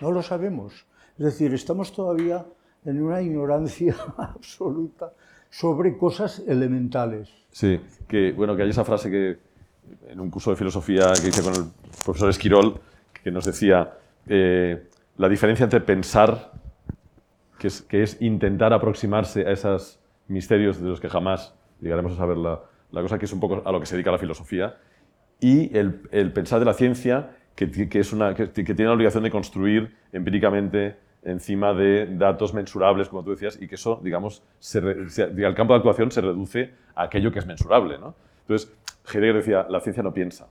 No 0.00 0.12
lo 0.12 0.22
sabemos. 0.22 0.86
Es 1.18 1.24
decir, 1.24 1.52
estamos 1.52 1.92
todavía 1.92 2.46
en 2.84 3.02
una 3.02 3.20
ignorancia 3.20 3.96
absoluta 4.16 5.12
sobre 5.50 5.96
cosas 5.96 6.42
elementales. 6.46 7.30
Sí, 7.50 7.80
que 8.06 8.32
bueno, 8.32 8.56
que 8.56 8.62
hay 8.62 8.70
esa 8.70 8.84
frase 8.84 9.10
que 9.10 9.38
en 10.08 10.20
un 10.20 10.30
curso 10.30 10.50
de 10.50 10.56
filosofía 10.56 11.12
que 11.20 11.28
hice 11.28 11.42
con 11.42 11.54
el 11.54 11.64
profesor 12.04 12.30
Esquirol, 12.30 12.80
que 13.22 13.30
nos 13.30 13.44
decía 13.46 13.94
eh, 14.26 14.88
la 15.18 15.28
diferencia 15.28 15.64
entre 15.64 15.80
pensar, 15.80 16.52
que 17.58 18.02
es, 18.02 18.16
intentar 18.20 18.72
aproximarse 18.72 19.46
a 19.46 19.50
esos 19.50 20.00
misterios 20.28 20.80
de 20.80 20.88
los 20.88 21.00
que 21.00 21.08
jamás 21.08 21.54
llegaremos 21.80 22.12
a 22.12 22.16
saber 22.16 22.36
la, 22.36 22.60
cosa, 22.90 23.18
que 23.18 23.26
es 23.26 23.32
un 23.32 23.40
poco 23.40 23.62
a 23.64 23.72
lo 23.72 23.80
que 23.80 23.86
se 23.86 23.96
dedica 23.96 24.10
la 24.10 24.18
filosofía, 24.18 24.76
y 25.40 25.76
el, 25.76 26.32
pensar 26.32 26.60
de 26.60 26.64
la 26.64 26.74
ciencia, 26.74 27.30
que 27.54 27.66
tiene 27.66 28.84
la 28.84 28.92
obligación 28.92 29.24
de 29.24 29.30
construir 29.30 29.96
empíricamente 30.12 30.96
encima 31.24 31.74
de 31.74 32.06
datos 32.06 32.54
mensurables, 32.54 33.08
como 33.08 33.24
tú 33.24 33.30
decías, 33.30 33.60
y 33.60 33.68
que 33.68 33.74
eso, 33.74 34.00
digamos, 34.02 34.42
se, 34.58 34.78
el 34.78 35.54
campo 35.54 35.72
de 35.72 35.78
actuación 35.78 36.10
se 36.10 36.20
reduce 36.20 36.70
a 36.94 37.04
aquello 37.04 37.32
que 37.32 37.40
es 37.40 37.46
mensurable. 37.46 37.98
¿no? 37.98 38.14
Entonces, 38.42 38.72
Heidegger 39.12 39.36
decía, 39.36 39.66
la 39.68 39.80
ciencia 39.80 40.02
no 40.02 40.12
piensa. 40.12 40.48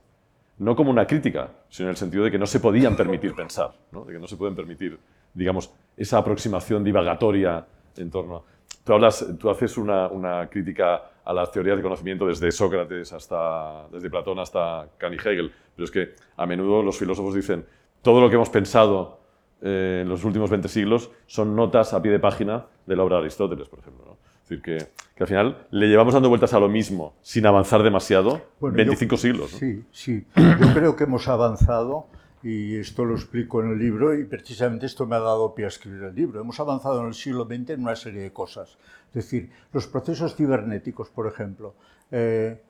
No 0.58 0.74
como 0.74 0.90
una 0.90 1.06
crítica, 1.06 1.50
sino 1.68 1.88
en 1.88 1.90
el 1.90 1.96
sentido 1.96 2.24
de 2.24 2.30
que 2.30 2.38
no 2.38 2.46
se 2.46 2.60
podían 2.60 2.96
permitir 2.96 3.34
pensar, 3.34 3.72
¿no? 3.92 4.04
de 4.04 4.14
que 4.14 4.18
no 4.18 4.26
se 4.26 4.36
pueden 4.36 4.56
permitir, 4.56 4.98
digamos, 5.32 5.70
esa 5.96 6.18
aproximación 6.18 6.82
divagatoria 6.82 7.64
en 7.96 8.10
torno 8.10 8.36
a... 8.36 8.42
Tú, 8.84 8.94
hablas, 8.94 9.26
haces 9.50 9.76
una, 9.76 10.48
crítica 10.50 11.02
a 11.24 11.32
las 11.32 11.52
teorías 11.52 11.76
de 11.76 11.82
conocimiento 11.82 12.26
desde 12.26 12.50
Sócrates 12.50 13.12
hasta, 13.12 13.86
desde 13.92 14.08
Platón 14.08 14.38
hasta 14.38 14.88
Kant 14.96 15.14
y 15.14 15.16
Hegel, 15.18 15.52
pero 15.76 15.84
es 15.84 15.90
que 15.90 16.14
a 16.36 16.46
menudo 16.46 16.82
los 16.82 16.98
filósofos 16.98 17.34
dicen, 17.34 17.64
todo 18.02 18.20
lo 18.20 18.28
que 18.28 18.36
hemos 18.36 18.48
pensado 18.48 19.20
eh, 19.60 20.00
en 20.02 20.08
los 20.08 20.24
últimos 20.24 20.50
20 20.50 20.68
siglos 20.68 21.10
son 21.26 21.54
notas 21.54 21.92
a 21.92 22.00
pie 22.00 22.12
de 22.12 22.18
página 22.18 22.66
de 22.86 22.96
la 22.96 23.02
obra 23.02 23.16
de 23.16 23.22
Aristóteles, 23.22 23.68
por 23.68 23.80
ejemplo. 23.80 24.17
Decir, 24.48 24.62
que, 24.62 24.78
que, 25.14 25.22
al 25.22 25.28
final 25.28 25.66
le 25.70 25.88
llevamos 25.88 26.14
dando 26.14 26.28
vueltas 26.28 26.54
a 26.54 26.60
lo 26.60 26.68
mismo 26.68 27.14
sin 27.22 27.46
avanzar 27.46 27.82
demasiado 27.82 28.40
25 28.60 29.16
siglos. 29.16 29.50
Sí, 29.50 29.84
sí. 29.92 30.26
Yo 30.36 30.74
creo 30.74 30.96
que 30.96 31.04
hemos 31.04 31.28
avanzado 31.28 32.06
y 32.42 32.76
esto 32.76 33.04
lo 33.04 33.14
explico 33.14 33.62
en 33.62 33.72
el 33.72 33.78
libro 33.78 34.18
y 34.18 34.24
precisamente 34.24 34.86
esto 34.86 35.06
me 35.06 35.16
ha 35.16 35.20
dado 35.20 35.54
pie 35.54 35.64
a 35.64 35.68
escribir 35.68 36.04
el 36.04 36.14
libro. 36.14 36.40
Hemos 36.40 36.60
avanzado 36.60 37.00
en 37.00 37.08
el 37.08 37.14
siglo 37.14 37.44
XX 37.44 37.70
en 37.70 37.82
una 37.82 37.96
serie 37.96 38.22
de 38.22 38.32
cosas. 38.32 38.78
Es 39.08 39.14
decir, 39.14 39.50
los 39.72 39.86
procesos 39.86 40.36
cibernéticos, 40.36 41.08
por 41.08 41.26
ejemplo. 41.26 41.74
Eh, 42.10 42.62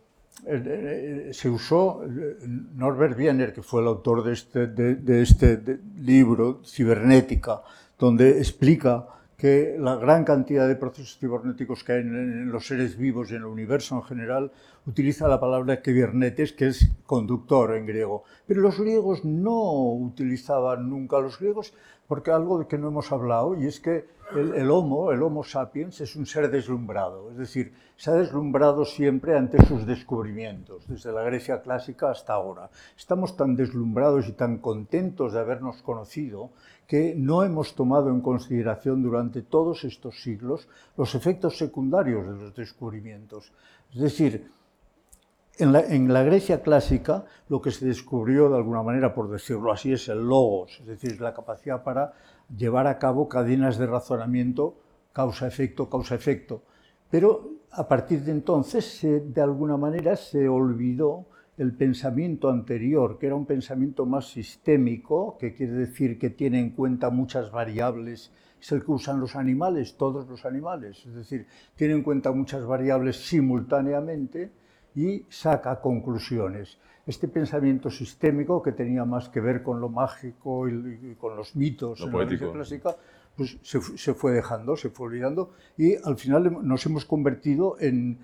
se 1.33 1.51
usó 1.51 2.03
Norbert 2.75 3.19
Wiener, 3.19 3.53
que 3.53 3.63
fue 3.63 3.83
el 3.83 3.89
autor 3.89 4.23
de 4.23 4.33
este, 4.33 4.67
de, 4.69 5.23
este 5.23 5.81
libro, 5.97 6.61
Cibernética, 6.65 7.63
donde 7.99 8.39
explica 8.39 9.07
que 9.39 9.77
la 9.79 9.95
gran 9.95 10.25
cantidad 10.25 10.67
de 10.67 10.75
procesos 10.75 11.17
cibernéticos 11.17 11.85
que 11.85 11.93
hay 11.93 12.01
en, 12.01 12.51
los 12.51 12.67
seres 12.67 12.99
vivos 12.99 13.31
y 13.31 13.37
en 13.37 13.43
el 13.43 13.47
universo 13.47 13.95
en 13.95 14.03
general 14.03 14.51
utiliza 14.85 15.29
la 15.29 15.39
palabra 15.39 15.81
kibernetes, 15.81 16.53
que 16.53 16.67
es 16.67 16.91
conductor 17.07 17.77
en 17.77 17.87
griego. 17.87 18.25
Pero 18.49 18.61
los 18.61 18.81
griegos 18.81 19.25
no 19.25 19.93
utilizaban 19.93 20.91
nunca 20.91 21.21
los 21.21 21.39
griegos 21.39 21.73
porque 22.09 22.31
algo 22.31 22.59
de 22.59 22.67
que 22.67 22.79
no 22.79 22.89
hemos 22.89 23.13
hablado, 23.13 23.55
y 23.55 23.67
es 23.67 23.81
que 23.81 24.09
el, 24.35 24.71
Homo, 24.71 25.13
el 25.13 25.23
Homo 25.23 25.45
sapiens, 25.45 26.01
es 26.01 26.17
un 26.17 26.25
ser 26.25 26.51
deslumbrado, 26.51 27.31
es 27.31 27.37
decir, 27.37 27.75
se 27.97 28.11
ha 28.11 28.15
deslumbrado 28.15 28.85
siempre 28.85 29.37
ante 29.37 29.65
sus 29.67 29.87
descubrimientos, 29.87 30.89
desde 30.89 31.13
la 31.13 31.23
Grecia 31.23 31.61
clásica 31.61 32.11
hasta 32.11 32.33
ahora. 32.33 32.71
Estamos 32.97 33.37
tan 33.37 33.57
deslumbrados 33.57 34.27
y 34.27 34.33
tan 34.33 34.59
contentos 34.59 35.35
de 35.35 35.41
habernos 35.41 35.83
conocido 35.83 36.51
que 36.87 37.15
no 37.15 37.43
hemos 37.43 37.75
tomado 37.75 38.09
en 38.09 38.23
consideración 38.23 39.03
durante 39.03 39.43
todos 39.43 39.85
estos 39.85 40.23
siglos 40.23 40.67
los 40.97 41.15
efectos 41.15 41.59
secundarios 41.59 42.27
de 42.27 42.45
los 42.45 42.55
descubrimientos. 42.55 43.53
Es 43.93 44.01
decir, 44.01 44.51
en 45.59 46.13
la, 46.13 46.23
Grecia 46.23 46.63
clásica 46.63 47.25
lo 47.49 47.61
que 47.61 47.71
se 47.71 47.87
descubrió 47.87 48.49
de 48.49 48.57
alguna 48.57 48.83
manera, 48.83 49.15
por 49.15 49.31
decirlo 49.31 49.73
así, 49.73 49.93
es 49.93 50.09
el 50.09 50.27
logos, 50.27 50.79
es 50.81 50.87
decir, 50.87 51.21
la 51.21 51.35
capacidad 51.35 51.83
para 51.83 52.13
llevar 52.57 52.87
a 52.87 52.99
cabo 52.99 53.29
cadenas 53.29 53.79
de 53.79 53.87
razonamiento 53.87 54.77
causa-efecto, 55.13 55.91
causa-efecto. 55.91 56.63
Pero 57.11 57.51
a 57.73 57.89
partir 57.89 58.23
de 58.23 58.33
entonces, 58.33 59.01
de 59.03 59.41
alguna 59.41 59.77
manera, 59.77 60.17
se 60.17 60.49
olvidó 60.49 61.27
el 61.57 61.75
pensamiento 61.75 62.49
anterior, 62.49 63.19
que 63.19 63.27
era 63.27 63.35
un 63.35 63.47
pensamiento 63.47 64.07
más 64.07 64.29
sistémico, 64.29 65.37
que 65.39 65.55
quiere 65.55 65.73
decir 65.73 66.19
que 66.19 66.31
tiene 66.31 66.61
en 66.61 66.71
cuenta 66.71 67.11
muchas 67.11 67.51
variables 67.51 68.31
es 68.61 68.73
el 68.73 68.85
que 68.85 68.91
usan 68.91 69.21
los 69.21 69.37
animales, 69.37 69.97
todos 69.97 70.27
los 70.29 70.45
animales. 70.45 71.05
Es 71.07 71.15
decir, 71.15 71.47
tiene 71.77 71.95
en 71.95 72.03
cuenta 72.03 72.33
muchas 72.33 72.67
variables 72.67 73.17
simultáneamente 73.17 74.51
y 74.99 75.25
saca 75.29 75.81
conclusiones. 75.81 76.77
Este 77.07 77.29
pensamiento 77.29 77.89
sistémico, 77.89 78.61
que 78.61 78.73
tenía 78.73 79.05
más 79.05 79.29
que 79.29 79.41
ver 79.41 79.63
con 79.63 79.81
lo 79.81 79.89
mágico 79.89 80.69
y, 80.69 81.15
con 81.21 81.37
los 81.37 81.55
mitos 81.55 82.01
en 82.01 82.13
la 82.13 82.53
clásica, 82.53 82.97
pues 83.37 83.59
se, 83.63 83.81
se, 83.81 84.13
fue 84.13 84.33
dejando, 84.33 84.77
se 84.77 84.91
fue 84.91 85.07
olvidando 85.07 85.53
y 85.77 85.95
al 85.95 86.17
final 86.17 86.67
nos 86.67 86.85
hemos 86.87 87.05
convertido 87.05 87.77
en 87.79 88.19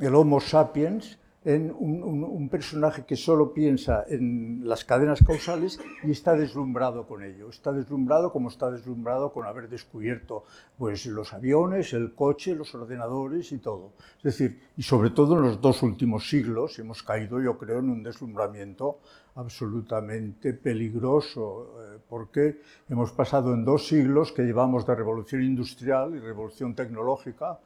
el 0.00 0.14
Homo 0.14 0.40
sapiens, 0.40 1.18
en 1.44 1.74
un, 1.78 2.48
personaje 2.48 3.04
que 3.04 3.16
solo 3.16 3.52
piensa 3.52 4.04
en 4.08 4.66
las 4.66 4.84
cadenas 4.84 5.22
causales 5.26 5.78
y 6.02 6.10
está 6.10 6.34
deslumbrado 6.34 7.06
con 7.06 7.22
ello. 7.22 7.50
Está 7.50 7.72
deslumbrado 7.72 8.32
como 8.32 8.48
está 8.48 8.70
deslumbrado 8.70 9.32
con 9.32 9.46
haber 9.46 9.68
descubierto 9.68 10.44
pues, 10.78 11.04
los 11.06 11.32
aviones, 11.32 11.92
el 11.92 12.14
coche, 12.14 12.54
los 12.54 12.74
ordenadores 12.74 13.52
y 13.52 13.58
todo. 13.58 13.92
Es 14.18 14.38
decir, 14.38 14.60
y 14.76 14.82
sobre 14.82 15.10
todo 15.10 15.36
en 15.36 15.42
los 15.42 15.60
dos 15.60 15.82
últimos 15.82 16.28
siglos 16.28 16.78
hemos 16.78 17.02
caído, 17.02 17.40
yo 17.40 17.58
creo, 17.58 17.80
en 17.80 17.90
un 17.90 18.02
deslumbramiento 18.02 19.00
absolutamente 19.36 20.54
peligroso, 20.54 21.74
eh, 21.80 21.98
porque 22.08 22.60
hemos 22.88 23.12
pasado 23.12 23.52
en 23.52 23.64
dos 23.64 23.86
siglos 23.86 24.32
que 24.32 24.42
llevamos 24.42 24.86
de 24.86 24.94
revolución 24.94 25.42
industrial 25.42 26.14
y 26.14 26.20
revolución 26.20 26.74
tecnológica, 26.74 27.58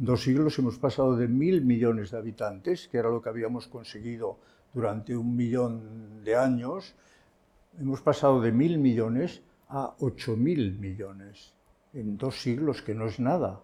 dos 0.00 0.22
siglos 0.22 0.58
hemos 0.58 0.78
pasado 0.78 1.14
de 1.14 1.28
mil 1.28 1.62
millones 1.62 2.10
de 2.10 2.16
habitantes, 2.16 2.88
que 2.88 2.96
era 2.96 3.10
lo 3.10 3.20
que 3.20 3.28
habíamos 3.28 3.68
conseguido 3.68 4.38
durante 4.72 5.14
un 5.14 5.36
millón 5.36 6.24
de 6.24 6.36
años, 6.36 6.94
hemos 7.78 8.00
pasado 8.00 8.40
de 8.40 8.50
mil 8.50 8.78
millones 8.78 9.42
a 9.68 9.94
ocho 10.00 10.36
mil 10.36 10.78
millones 10.78 11.52
en 11.92 12.16
dos 12.16 12.40
siglos, 12.40 12.80
que 12.80 12.94
no 12.94 13.06
es 13.06 13.20
nada. 13.20 13.60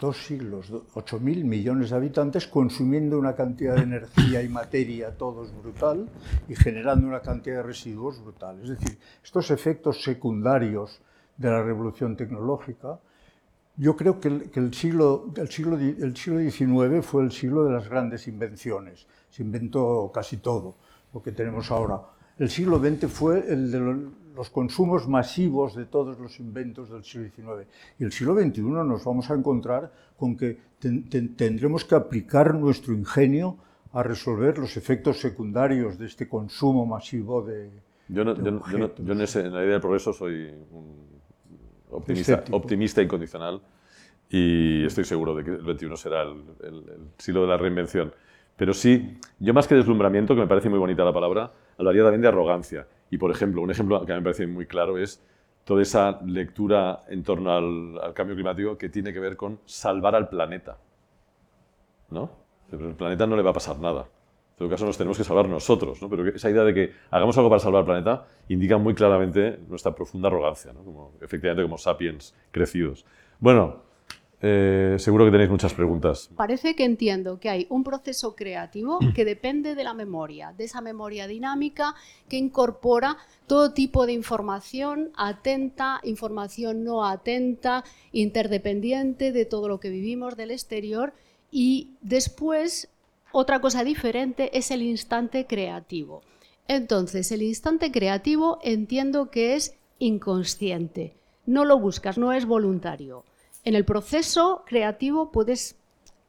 Dos 0.00 0.24
siglos, 0.24 0.72
ocho 0.94 1.20
mil 1.20 1.44
millones 1.44 1.90
de 1.90 1.96
habitantes 1.96 2.46
consumiendo 2.46 3.18
una 3.18 3.34
cantidad 3.34 3.76
de 3.76 3.82
energía 3.82 4.42
y 4.42 4.48
materia, 4.48 5.16
todos 5.18 5.54
brutal, 5.54 6.08
y 6.48 6.56
generando 6.56 7.06
una 7.06 7.20
cantidad 7.20 7.56
de 7.56 7.62
residuos 7.62 8.22
brutal. 8.22 8.62
Es 8.62 8.70
decir, 8.70 8.98
estos 9.22 9.50
efectos 9.50 10.02
secundarios 10.02 11.02
de 11.36 11.50
la 11.50 11.62
revolución 11.62 12.16
tecnológica 12.16 12.98
yo 13.76 13.96
creo 13.96 14.20
que 14.20 14.28
el, 14.28 14.74
siglo, 14.74 15.32
el, 15.36 15.48
siglo, 15.48 15.78
el 15.78 16.16
siglo 16.16 16.38
XIX 16.38 17.04
fue 17.04 17.22
el 17.22 17.32
siglo 17.32 17.64
de 17.64 17.72
las 17.72 17.88
grandes 17.88 18.28
invenciones. 18.28 19.06
Se 19.30 19.42
inventó 19.42 20.10
casi 20.12 20.36
todo 20.38 20.76
lo 21.14 21.22
que 21.22 21.32
tenemos 21.32 21.70
ahora. 21.70 22.00
El 22.38 22.50
siglo 22.50 22.78
XX 22.78 23.06
fue 23.06 23.44
el 23.52 23.70
de 23.70 23.80
los 24.34 24.50
consumos 24.50 25.08
masivos 25.08 25.74
de 25.74 25.86
todos 25.86 26.18
los 26.18 26.38
inventos 26.40 26.90
del 26.90 27.04
siglo 27.04 27.28
XIX. 27.28 27.68
Y 27.98 28.04
el 28.04 28.12
siglo 28.12 28.34
XXI 28.34 28.62
nos 28.62 29.04
vamos 29.04 29.30
a 29.30 29.34
encontrar 29.34 29.92
con 30.16 30.36
que 30.36 30.58
tendremos 30.80 31.84
que 31.84 31.94
aplicar 31.94 32.54
nuestro 32.54 32.92
ingenio 32.92 33.56
a 33.92 34.02
resolver 34.02 34.58
los 34.58 34.76
efectos 34.76 35.20
secundarios 35.20 35.98
de 35.98 36.06
este 36.06 36.28
consumo 36.28 36.86
masivo 36.86 37.42
de, 37.42 37.70
yo, 38.08 38.24
no, 38.24 38.34
yo, 38.36 38.94
yo, 38.96 39.12
en, 39.12 39.20
en, 39.20 39.52
la 39.52 39.62
idea 39.62 39.72
del 39.72 39.80
progreso 39.80 40.12
soy 40.12 40.50
un 40.70 41.11
optimista, 41.92 42.44
optimista 42.50 43.02
incondicional 43.02 43.60
y 44.28 44.84
estoy 44.86 45.04
seguro 45.04 45.34
de 45.34 45.44
que 45.44 45.50
el 45.50 45.62
21 45.62 45.96
será 45.96 46.22
el, 46.22 46.42
siglo 47.18 47.42
de 47.42 47.48
la 47.48 47.58
reinvención. 47.58 48.14
Pero 48.56 48.72
sí, 48.72 49.18
yo 49.38 49.52
más 49.52 49.68
que 49.68 49.74
deslumbramiento, 49.74 50.34
que 50.34 50.40
me 50.40 50.46
parece 50.46 50.70
muy 50.70 50.78
bonita 50.78 51.04
la 51.04 51.12
palabra, 51.12 51.52
hablaría 51.76 52.02
también 52.02 52.22
de 52.22 52.28
arrogancia. 52.28 52.86
Y, 53.10 53.18
por 53.18 53.30
ejemplo, 53.30 53.60
un 53.60 53.70
ejemplo 53.70 54.04
que 54.06 54.12
me 54.14 54.22
parece 54.22 54.46
muy 54.46 54.66
claro 54.66 54.96
es 54.96 55.22
toda 55.64 55.82
esa 55.82 56.18
lectura 56.24 57.02
en 57.08 57.22
torno 57.22 57.52
al, 57.52 58.14
cambio 58.14 58.34
climático 58.34 58.78
que 58.78 58.88
tiene 58.88 59.12
que 59.12 59.20
ver 59.20 59.36
con 59.36 59.60
salvar 59.66 60.14
al 60.14 60.28
planeta. 60.30 60.78
¿No? 62.08 62.30
El 62.70 62.94
planeta 62.94 63.26
no 63.26 63.36
le 63.36 63.42
va 63.42 63.50
a 63.50 63.54
pasar 63.54 63.78
nada. 63.78 64.06
Todo 64.62 64.70
caso, 64.70 64.86
nos 64.86 64.96
tenemos 64.96 65.18
que 65.18 65.24
salvar 65.24 65.48
nosotros. 65.48 66.00
¿no? 66.00 66.08
Pero 66.08 66.28
esa 66.28 66.48
idea 66.48 66.62
de 66.62 66.72
que 66.72 66.92
hagamos 67.10 67.36
algo 67.36 67.50
para 67.50 67.58
salvar 67.58 67.80
al 67.80 67.84
planeta 67.84 68.26
indica 68.48 68.78
muy 68.78 68.94
claramente 68.94 69.58
nuestra 69.68 69.92
profunda 69.92 70.28
arrogancia, 70.28 70.72
¿no? 70.72 70.84
como, 70.84 71.14
efectivamente 71.20 71.64
como 71.64 71.78
sapiens 71.78 72.32
crecidos. 72.52 73.04
Bueno, 73.40 73.82
eh, 74.40 74.94
seguro 75.00 75.24
que 75.24 75.32
tenéis 75.32 75.50
muchas 75.50 75.74
preguntas. 75.74 76.30
Parece 76.36 76.76
que 76.76 76.84
entiendo 76.84 77.40
que 77.40 77.50
hay 77.50 77.66
un 77.70 77.82
proceso 77.82 78.36
creativo 78.36 79.00
que 79.16 79.24
depende 79.24 79.74
de 79.74 79.82
la 79.82 79.94
memoria, 79.94 80.54
de 80.56 80.62
esa 80.62 80.80
memoria 80.80 81.26
dinámica 81.26 81.96
que 82.28 82.36
incorpora 82.36 83.16
todo 83.48 83.72
tipo 83.72 84.06
de 84.06 84.12
información 84.12 85.10
atenta, 85.16 85.98
información 86.04 86.84
no 86.84 87.04
atenta, 87.04 87.82
interdependiente 88.12 89.32
de 89.32 89.44
todo 89.44 89.66
lo 89.66 89.80
que 89.80 89.90
vivimos 89.90 90.36
del 90.36 90.52
exterior 90.52 91.14
y 91.50 91.96
después 92.00 92.91
otra 93.32 93.60
cosa 93.60 93.84
diferente 93.84 94.56
es 94.56 94.70
el 94.70 94.82
instante 94.82 95.46
creativo. 95.46 96.22
Entonces, 96.68 97.32
el 97.32 97.42
instante 97.42 97.90
creativo 97.90 98.58
entiendo 98.62 99.30
que 99.30 99.54
es 99.54 99.74
inconsciente. 99.98 101.14
No 101.46 101.64
lo 101.64 101.78
buscas, 101.78 102.18
no 102.18 102.32
es 102.32 102.46
voluntario. 102.46 103.24
En 103.64 103.74
el 103.74 103.84
proceso 103.84 104.64
creativo 104.66 105.32
puedes 105.32 105.76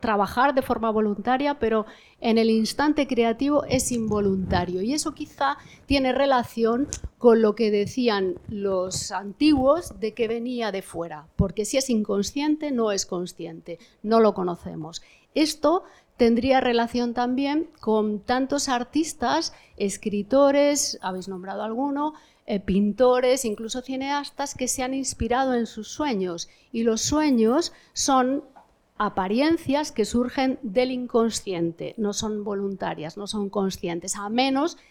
trabajar 0.03 0.53
de 0.53 0.61
forma 0.61 0.91
voluntaria, 0.91 1.59
pero 1.59 1.85
en 2.19 2.37
el 2.37 2.49
instante 2.49 3.07
creativo 3.07 3.63
es 3.63 3.89
involuntario. 3.91 4.81
Y 4.81 4.93
eso 4.93 5.13
quizá 5.13 5.57
tiene 5.85 6.11
relación 6.11 6.89
con 7.17 7.41
lo 7.41 7.55
que 7.55 7.71
decían 7.71 8.35
los 8.49 9.13
antiguos 9.13 9.97
de 10.01 10.13
que 10.13 10.27
venía 10.27 10.73
de 10.73 10.81
fuera, 10.81 11.27
porque 11.37 11.63
si 11.63 11.77
es 11.77 11.89
inconsciente, 11.89 12.71
no 12.71 12.91
es 12.91 13.05
consciente, 13.05 13.79
no 14.01 14.19
lo 14.19 14.33
conocemos. 14.33 15.01
Esto 15.35 15.83
tendría 16.17 16.61
relación 16.61 17.13
también 17.13 17.69
con 17.79 18.19
tantos 18.19 18.69
artistas, 18.69 19.53
escritores, 19.77 20.99
habéis 21.01 21.27
nombrado 21.27 21.63
alguno, 21.63 22.13
eh, 22.45 22.59
pintores, 22.59 23.45
incluso 23.45 23.81
cineastas 23.81 24.53
que 24.53 24.67
se 24.67 24.83
han 24.83 24.93
inspirado 24.93 25.53
en 25.53 25.65
sus 25.65 25.87
sueños. 25.87 26.49
Y 26.71 26.83
los 26.83 27.01
sueños 27.01 27.73
son 27.93 28.43
apariencias 28.97 29.91
que 29.91 30.05
surgen 30.05 30.59
del 30.61 30.91
inconsciente, 30.91 31.95
no 31.97 32.13
son 32.13 32.43
voluntarias, 32.43 33.17
no 33.17 33.27
son 33.27 33.49
conscientes, 33.49 34.15
a 34.15 34.29
menos 34.29 34.75
que 34.75 34.83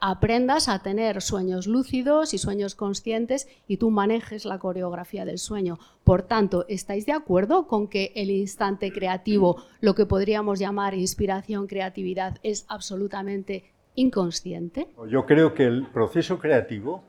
aprendas 0.00 0.68
a 0.68 0.78
tener 0.80 1.20
sueños 1.20 1.66
lúcidos 1.66 2.32
y 2.32 2.38
sueños 2.38 2.74
conscientes 2.74 3.48
y 3.66 3.78
tú 3.78 3.90
manejes 3.90 4.44
la 4.44 4.58
coreografía 4.58 5.24
del 5.24 5.38
sueño. 5.38 5.78
Por 6.04 6.22
tanto, 6.22 6.64
¿estáis 6.68 7.06
de 7.06 7.12
acuerdo 7.12 7.66
con 7.66 7.88
que 7.88 8.12
el 8.14 8.30
instante 8.30 8.92
creativo, 8.92 9.62
lo 9.80 9.94
que 9.94 10.06
podríamos 10.06 10.58
llamar 10.58 10.94
inspiración, 10.94 11.66
creatividad, 11.66 12.38
es 12.42 12.66
absolutamente 12.68 13.72
inconsciente? 13.94 14.88
Yo 15.08 15.26
creo 15.26 15.54
que 15.54 15.64
el 15.64 15.86
proceso 15.88 16.38
creativo, 16.38 17.02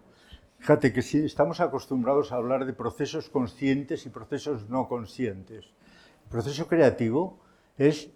fíjate 0.57 0.91
que 0.91 1.03
si 1.03 1.19
estamos 1.19 1.59
acostumbrados 1.59 2.31
a 2.31 2.37
hablar 2.37 2.65
de 2.65 2.73
procesos 2.73 3.29
conscientes 3.29 4.05
y 4.05 4.09
procesos 4.09 4.69
no 4.69 4.87
conscientes. 4.87 5.65
El 6.23 6.29
proceso 6.31 6.67
creativo 6.67 7.39
es 7.77 8.09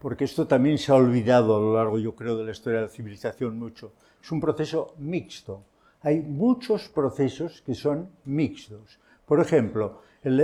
porque 0.00 0.24
esto 0.24 0.46
también 0.46 0.78
se 0.78 0.90
ha 0.90 0.94
olvidado 0.94 1.56
a 1.56 1.60
lo 1.60 1.74
largo, 1.74 1.98
yo 1.98 2.16
creo, 2.16 2.36
de 2.38 2.44
la 2.44 2.52
historia 2.52 2.80
de 2.80 2.86
la 2.86 2.92
civilización 2.92 3.58
mucho. 3.58 3.92
Es 4.22 4.32
un 4.32 4.40
proceso 4.40 4.94
mixto. 4.98 5.62
Hay 6.00 6.20
muchos 6.20 6.88
procesos 6.88 7.60
que 7.60 7.74
son 7.74 8.08
mixtos. 8.24 8.98
Por 9.26 9.40
ejemplo, 9.40 10.00
el, 10.22 10.40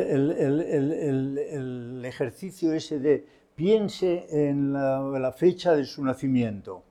ejercicio 2.04 2.74
ese 2.74 2.98
de 3.00 3.26
piense 3.54 4.26
en 4.30 4.74
la, 4.74 5.32
fecha 5.32 5.74
de 5.74 5.86
su 5.86 6.04
nacimiento. 6.04 6.84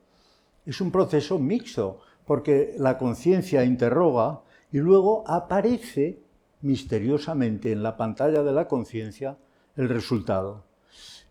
Es 0.64 0.80
un 0.80 0.90
proceso 0.90 1.38
mixto, 1.38 2.00
porque 2.26 2.74
la 2.78 2.98
conciencia 2.98 3.64
interroga 3.64 4.40
y 4.72 4.78
luego 4.78 5.22
aparece 5.28 6.18
misteriosamente 6.62 7.70
en 7.70 7.84
la 7.84 7.96
pantalla 7.96 8.42
de 8.42 8.52
la 8.52 8.66
conciencia 8.66 9.38
el 9.76 9.88
resultado. 9.88 10.64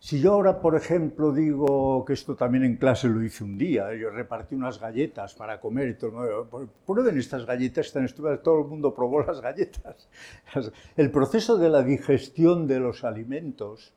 Si 0.05 0.21
yo 0.21 0.33
ahora, 0.33 0.61
por 0.61 0.75
ejemplo, 0.75 1.31
digo 1.31 2.05
que 2.05 2.13
esto 2.13 2.35
también 2.35 2.63
en 2.63 2.75
clase 2.75 3.07
lo 3.07 3.23
hice 3.23 3.43
un 3.43 3.57
día, 3.57 3.91
yo 3.95 4.11
repartí 4.11 4.53
unas 4.53 4.79
galletas 4.79 5.33
para 5.33 5.59
comer 5.59 5.87
y 5.87 5.93
todo, 5.95 6.47
prueben 6.85 7.17
estas 7.17 7.43
galletas 7.43 7.91
tan 7.91 8.05
estupendas, 8.05 8.43
todo 8.43 8.59
el 8.59 8.67
mundo 8.67 8.93
probó 8.93 9.23
las 9.23 9.41
galletas. 9.41 10.07
El 10.95 11.09
proceso 11.09 11.57
de 11.57 11.69
la 11.69 11.81
digestión 11.81 12.67
de 12.67 12.79
los 12.79 13.03
alimentos 13.03 13.95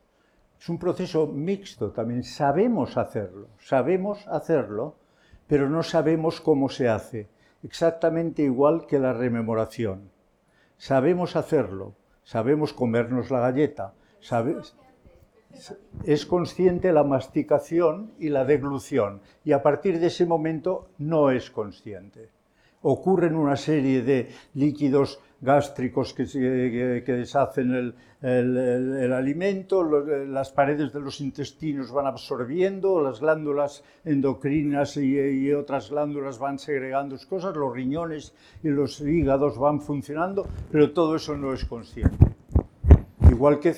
es 0.58 0.68
un 0.70 0.78
proceso 0.78 1.26
mixto 1.26 1.90
también, 1.90 2.24
sabemos 2.24 2.96
hacerlo, 2.96 3.48
sabemos 3.60 4.26
hacerlo, 4.28 4.96
pero 5.46 5.68
no 5.68 5.82
sabemos 5.82 6.40
cómo 6.40 6.70
se 6.70 6.88
hace, 6.88 7.28
exactamente 7.62 8.40
igual 8.40 8.86
que 8.86 8.98
la 8.98 9.12
rememoración. 9.12 10.10
Sabemos 10.78 11.36
hacerlo, 11.36 11.92
sabemos 12.24 12.72
comernos 12.72 13.30
la 13.30 13.40
galleta, 13.40 13.92
sabes 14.20 14.74
es 16.04 16.26
consciente 16.26 16.92
la 16.92 17.04
masticación 17.04 18.12
y 18.18 18.28
la 18.28 18.44
deglución 18.44 19.20
y 19.44 19.52
a 19.52 19.62
partir 19.62 19.98
de 19.98 20.06
ese 20.06 20.26
momento 20.26 20.90
no 20.98 21.30
es 21.30 21.50
consciente. 21.50 22.30
Ocurren 22.82 23.34
una 23.34 23.56
serie 23.56 24.02
de 24.02 24.28
líquidos 24.54 25.20
gástricos 25.40 26.14
que, 26.14 26.24
deshacen 26.24 27.94
el, 28.22 29.12
alimento, 29.12 29.82
las 29.82 30.50
paredes 30.52 30.92
de 30.92 31.00
los 31.00 31.20
intestinos 31.20 31.90
van 31.90 32.06
absorbiendo, 32.06 33.00
las 33.02 33.20
glándulas 33.20 33.82
endocrinas 34.04 34.96
y, 34.96 35.18
y, 35.18 35.52
otras 35.52 35.90
glándulas 35.90 36.38
van 36.38 36.58
segregando 36.58 37.16
cosas, 37.28 37.56
los 37.56 37.72
riñones 37.72 38.32
y 38.62 38.68
los 38.68 39.00
hígados 39.00 39.58
van 39.58 39.80
funcionando, 39.80 40.46
pero 40.70 40.92
todo 40.92 41.16
eso 41.16 41.36
no 41.36 41.52
es 41.52 41.64
consciente. 41.64 42.26
Igual 43.28 43.58
que 43.58 43.74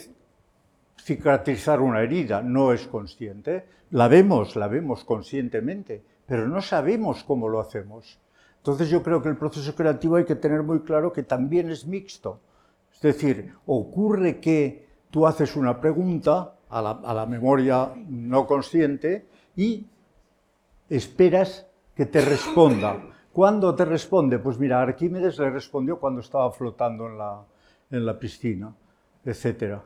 cicatrizar 1.02 1.80
una 1.80 2.00
herida 2.00 2.42
no 2.42 2.72
es 2.72 2.86
consciente, 2.86 3.66
la 3.90 4.08
vemos, 4.08 4.56
la 4.56 4.68
vemos 4.68 5.04
conscientemente, 5.04 6.02
pero 6.26 6.46
no 6.48 6.60
sabemos 6.60 7.24
cómo 7.24 7.48
lo 7.48 7.60
hacemos. 7.60 8.18
Entonces 8.58 8.88
yo 8.90 9.02
creo 9.02 9.22
que 9.22 9.28
el 9.28 9.36
proceso 9.36 9.74
creativo 9.74 10.16
hay 10.16 10.24
que 10.24 10.36
tener 10.36 10.62
muy 10.62 10.80
claro 10.80 11.12
que 11.12 11.22
también 11.22 11.70
es 11.70 11.86
mixto. 11.86 12.40
Es 12.92 13.00
decir, 13.00 13.54
ocurre 13.66 14.38
que 14.38 14.86
tú 15.10 15.26
haces 15.26 15.56
una 15.56 15.80
pregunta 15.80 16.54
a 16.68 16.82
la, 16.82 16.90
a 16.90 17.14
la 17.14 17.26
memoria 17.26 17.92
no 18.08 18.46
consciente 18.46 19.26
y 19.56 19.86
esperas 20.88 21.66
que 21.94 22.06
te 22.06 22.20
responda. 22.20 23.02
¿Cuándo 23.32 23.74
te 23.74 23.84
responde? 23.84 24.38
Pues 24.38 24.58
mira, 24.58 24.82
Arquímedes 24.82 25.38
le 25.38 25.50
respondió 25.50 25.98
cuando 25.98 26.20
estaba 26.20 26.50
flotando 26.50 27.06
en 27.06 27.18
la, 27.18 27.44
en 27.90 28.04
la 28.04 28.18
piscina, 28.18 28.74
etcétera. 29.24 29.82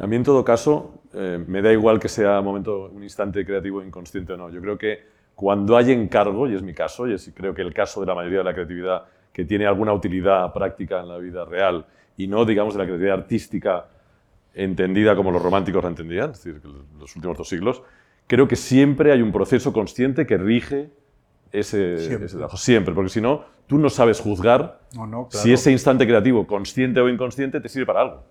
A 0.00 0.06
mí, 0.06 0.16
en 0.16 0.24
todo 0.24 0.42
caso, 0.42 1.02
eh, 1.12 1.44
me 1.46 1.60
da 1.60 1.70
igual 1.72 2.00
que 2.00 2.08
sea 2.08 2.40
un 2.40 2.44
momento, 2.46 2.90
un 2.90 3.02
instante 3.02 3.44
creativo 3.44 3.82
inconsciente 3.82 4.32
o 4.32 4.36
no. 4.38 4.48
Yo 4.48 4.60
creo 4.62 4.78
que 4.78 5.04
cuando 5.34 5.76
hay 5.76 5.92
encargo, 5.92 6.48
y 6.48 6.54
es 6.54 6.62
mi 6.62 6.72
caso, 6.72 7.06
y 7.06 7.12
es, 7.12 7.30
creo 7.34 7.54
que 7.54 7.60
el 7.60 7.74
caso 7.74 8.00
de 8.00 8.06
la 8.06 8.14
mayoría 8.14 8.38
de 8.38 8.44
la 8.44 8.54
creatividad 8.54 9.04
que 9.30 9.44
tiene 9.44 9.66
alguna 9.66 9.92
utilidad 9.92 10.52
práctica 10.54 11.00
en 11.00 11.08
la 11.08 11.18
vida 11.18 11.44
real 11.44 11.84
y 12.16 12.26
no, 12.26 12.46
digamos, 12.46 12.74
de 12.74 12.78
la 12.78 12.84
creatividad 12.86 13.18
artística 13.18 13.86
entendida 14.54 15.14
como 15.14 15.30
los 15.30 15.42
románticos 15.42 15.82
la 15.82 15.90
entendían, 15.90 16.30
es 16.30 16.42
decir, 16.42 16.62
los 16.98 17.14
últimos 17.14 17.36
dos 17.36 17.48
siglos, 17.48 17.82
creo 18.26 18.48
que 18.48 18.56
siempre 18.56 19.12
hay 19.12 19.20
un 19.20 19.32
proceso 19.32 19.72
consciente 19.72 20.26
que 20.26 20.38
rige 20.38 20.90
ese, 21.52 21.98
siempre. 21.98 22.28
trabajo. 22.28 22.56
Siempre, 22.56 22.94
porque 22.94 23.10
si 23.10 23.20
no, 23.20 23.44
tú 23.66 23.78
no 23.78 23.90
sabes 23.90 24.18
juzgar 24.18 24.80
si 25.30 25.52
ese 25.52 25.70
instante 25.70 26.06
creativo, 26.06 26.46
consciente 26.46 27.00
o 27.00 27.08
inconsciente, 27.08 27.60
te 27.60 27.68
sirve 27.68 27.86
para 27.86 28.00
algo. 28.00 28.24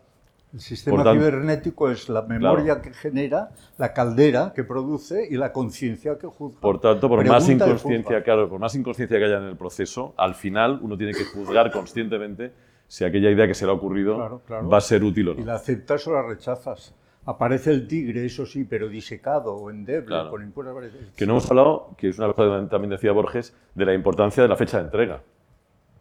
El 0.51 0.61
sistema 0.61 1.03
cibernético 1.13 1.91
es 1.91 2.09
la 2.09 2.23
memoria 2.23 2.81
que 2.81 2.91
genera, 2.91 3.51
la 3.77 3.93
caldera 3.93 4.51
que 4.55 4.63
produce 4.63 5.27
y 5.29 5.37
la 5.37 5.53
conciencia 5.53 6.17
que 6.17 6.25
juzga. 6.25 6.59
Por 6.59 6.81
tanto, 6.81 7.07
por 7.07 7.23
más 7.27 7.47
inconsciencia, 7.47 8.23
claro, 8.23 8.49
por 8.49 8.59
más 8.59 8.73
inconsciencia 8.73 9.19
que 9.19 9.25
haya 9.25 9.37
en 9.37 9.43
el 9.43 9.57
proceso, 9.57 10.15
al 10.17 10.33
final 10.33 10.79
uno 10.81 10.97
tiene 10.97 11.13
que 11.13 11.23
juzgar 11.23 11.71
conscientemente 11.71 12.51
si 12.87 13.05
aquella 13.05 13.29
idea 13.29 13.45
que 13.45 13.53
se 13.53 13.65
le 13.65 13.71
ha 13.71 13.75
ocurrido 13.75 14.41
va 14.49 14.77
a 14.77 14.81
ser 14.81 15.03
útil 15.03 15.29
o 15.29 15.33
no. 15.35 15.41
Y 15.41 15.43
la 15.43 15.55
aceptas 15.55 16.07
o 16.07 16.13
la 16.13 16.23
rechazas. 16.23 16.95
Aparece 17.25 17.69
el 17.69 17.87
tigre, 17.87 18.25
eso 18.25 18.47
sí, 18.47 18.63
pero 18.63 18.87
disecado 18.87 19.53
o 19.53 19.69
endeble, 19.69 20.15
con 20.31 20.41
impuras 20.41 20.73
Que 21.15 21.27
no 21.27 21.33
hemos 21.33 21.51
hablado, 21.51 21.91
que 21.95 22.09
es 22.09 22.17
una 22.17 22.33
cosa 22.33 22.61
que 22.61 22.67
también 22.71 22.89
decía 22.89 23.11
Borges, 23.11 23.53
de 23.75 23.85
la 23.85 23.93
importancia 23.93 24.41
de 24.41 24.49
la 24.49 24.55
fecha 24.55 24.77
de 24.77 24.85
entrega 24.85 25.21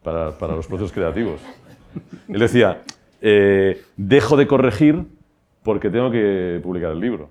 para, 0.02 0.30
para 0.30 0.56
los 0.56 0.66
procesos 0.66 0.90
creativos. 0.90 1.42
Él 2.28 2.38
decía, 2.38 2.80
eh, 3.20 3.82
dejo 3.96 4.36
de 4.36 4.46
corregir 4.46 5.06
porque 5.62 5.90
tengo 5.90 6.10
que 6.10 6.60
publicar 6.62 6.92
el 6.92 7.00
libro. 7.00 7.30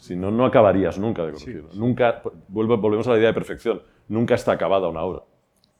Si 0.00 0.16
no, 0.16 0.30
no 0.30 0.44
acabarías 0.44 0.98
nunca 0.98 1.24
de 1.24 1.32
corregir. 1.32 1.64
Nunca, 1.74 2.22
volvemos 2.48 3.06
a 3.06 3.12
la 3.12 3.18
idea 3.18 3.28
de 3.28 3.34
perfección. 3.34 3.82
Nunca 4.08 4.34
está 4.34 4.52
acabada 4.52 4.88
una 4.88 5.02
obra. 5.02 5.22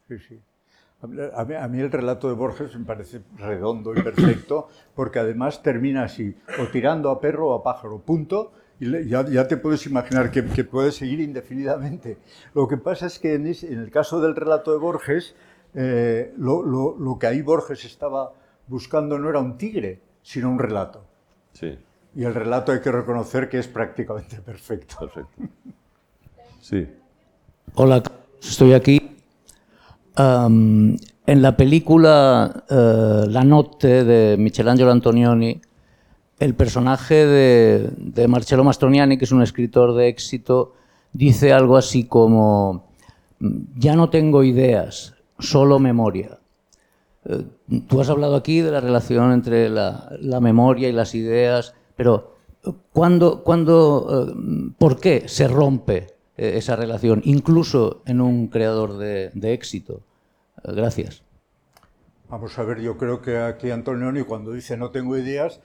Sí, 0.09 0.19
sí. 0.19 0.41
A 1.35 1.69
mí, 1.69 1.81
el 1.81 1.91
relato 1.91 2.29
de 2.29 2.35
Borges 2.35 2.79
me 2.79 2.85
parece 2.85 3.23
redondo 3.37 3.93
y 3.93 4.01
perfecto, 4.03 4.69
porque 4.95 5.19
además 5.19 5.61
termina 5.61 6.05
así, 6.05 6.37
o 6.61 6.67
tirando 6.69 7.11
a 7.11 7.21
perro 7.21 7.49
o 7.49 7.55
a 7.55 7.63
pájaro, 7.65 7.99
punto, 7.99 8.53
y 8.79 9.09
ya, 9.09 9.29
ya 9.29 9.49
te 9.49 9.57
puedes 9.57 9.85
imaginar 9.87 10.31
que, 10.31 10.45
que, 10.45 10.63
puede 10.63 10.93
seguir 10.93 11.19
indefinidamente. 11.19 12.19
Lo 12.55 12.69
que 12.69 12.77
pasa 12.77 13.07
es 13.07 13.19
que 13.19 13.35
en, 13.35 13.47
el 13.47 13.91
caso 13.91 14.21
del 14.21 14.37
relato 14.37 14.71
de 14.71 14.79
Borges, 14.79 15.35
eh, 15.75 16.33
lo, 16.37 16.63
lo, 16.63 16.97
lo, 16.97 17.19
que 17.19 17.27
ahí 17.27 17.43
Borges 17.43 17.85
estaba 17.85 18.33
buscando 18.67 19.19
no 19.19 19.29
era 19.29 19.39
un 19.39 19.57
tigre, 19.59 20.01
sino 20.23 20.51
un 20.51 20.59
relato. 20.59 21.05
Sí. 21.53 21.79
Y 22.15 22.25
el 22.25 22.35
relato 22.35 22.73
hay 22.73 22.81
que 22.81 22.93
reconocer 22.93 23.49
que 23.49 23.59
es 23.59 23.69
prácticamente 23.69 24.41
perfecto. 24.41 24.97
Perfecto. 25.01 25.33
Sí. 26.61 26.87
Hola, 27.75 28.01
estoy 28.41 28.73
aquí. 28.73 29.01
en 30.17 30.97
la 31.27 31.57
película 31.57 32.65
eh, 32.71 33.25
La 33.27 33.43
Notte 33.43 34.05
de 34.05 34.37
Michelangelo 34.39 34.93
Antonioni, 34.93 35.61
el 36.39 36.55
personaje 36.55 37.27
de, 37.27 37.91
de 37.97 38.29
Marcello 38.29 38.63
Mastroianni, 38.63 39.19
que 39.19 39.25
es 39.25 39.33
un 39.33 39.43
escritor 39.43 39.97
de 39.97 40.07
éxito, 40.07 40.75
dice 41.13 41.53
algo 41.53 41.77
así 41.77 42.05
como, 42.05 42.93
ya 43.77 43.97
no 43.97 44.09
tengo 44.09 44.45
ideas, 44.45 45.15
solo 45.41 45.81
memoria. 45.81 46.39
Eh, 47.25 47.45
tú 47.89 48.01
has 48.01 48.11
hablado 48.11 48.35
aquí 48.35 48.61
de 48.61 48.70
la 48.70 48.81
relación 48.81 49.33
entre 49.33 49.68
la, 49.68 50.41
memoria 50.41 50.89
y 50.89 50.93
las 50.93 51.14
ideas, 51.14 51.75
pero 51.97 52.37
¿cuándo, 52.93 53.45
cuándo, 53.45 54.29
eh, 54.29 54.73
¿por 54.79 54.99
qué 54.99 55.29
se 55.29 55.47
rompe 55.47 56.09
eh, 56.37 56.55
esa 56.57 56.77
relación, 56.77 57.23
incluso 57.25 58.03
en 58.07 58.20
un 58.20 58.49
creador 58.49 58.99
de, 58.99 59.31
éxito? 59.53 60.01
gracias. 60.64 61.23
Vamos 62.29 62.59
a 62.59 62.62
ver, 62.62 62.81
yo 62.81 62.97
creo 62.97 63.20
que 63.20 63.39
aquí 63.39 63.70
Antonioni 63.70 64.23
cuando 64.23 64.53
dice 64.53 64.77
no 64.77 64.91
tengo 64.91 65.18
ideas, 65.18 65.61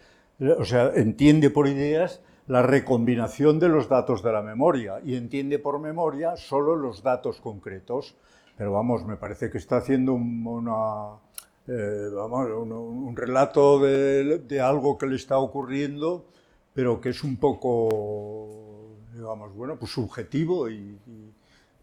o 0.57 0.65
sea, 0.65 0.91
entiende 0.95 1.49
por 1.49 1.67
ideas 1.67 2.21
la 2.47 2.61
recombinación 2.61 3.59
de 3.59 3.69
los 3.69 3.89
datos 3.89 4.23
de 4.23 4.31
la 4.31 4.41
memoria 4.41 4.99
y 5.03 5.15
entiende 5.15 5.59
por 5.59 5.79
memoria 5.79 6.35
solo 6.35 6.75
los 6.75 7.03
datos 7.03 7.39
concretos. 7.41 8.15
Pero 8.57 8.71
vamos, 8.71 9.05
me 9.05 9.17
parece 9.17 9.51
que 9.51 9.57
está 9.57 9.77
haciendo 9.77 10.13
una, 10.13 11.19
eh, 11.67 12.09
vamos, 12.13 12.47
un, 12.49 13.15
relato 13.15 13.79
de, 13.79 14.61
algo 14.61 14.97
que 14.97 15.05
le 15.05 15.17
está 15.17 15.37
ocurriendo, 15.37 16.25
pero 16.73 17.01
que 17.01 17.09
es 17.09 17.23
un 17.23 17.35
poco, 17.37 18.95
digamos, 19.13 19.53
bueno, 19.53 19.75
pues 19.77 19.91
subjetivo. 19.91 20.69
Y, 20.69 20.97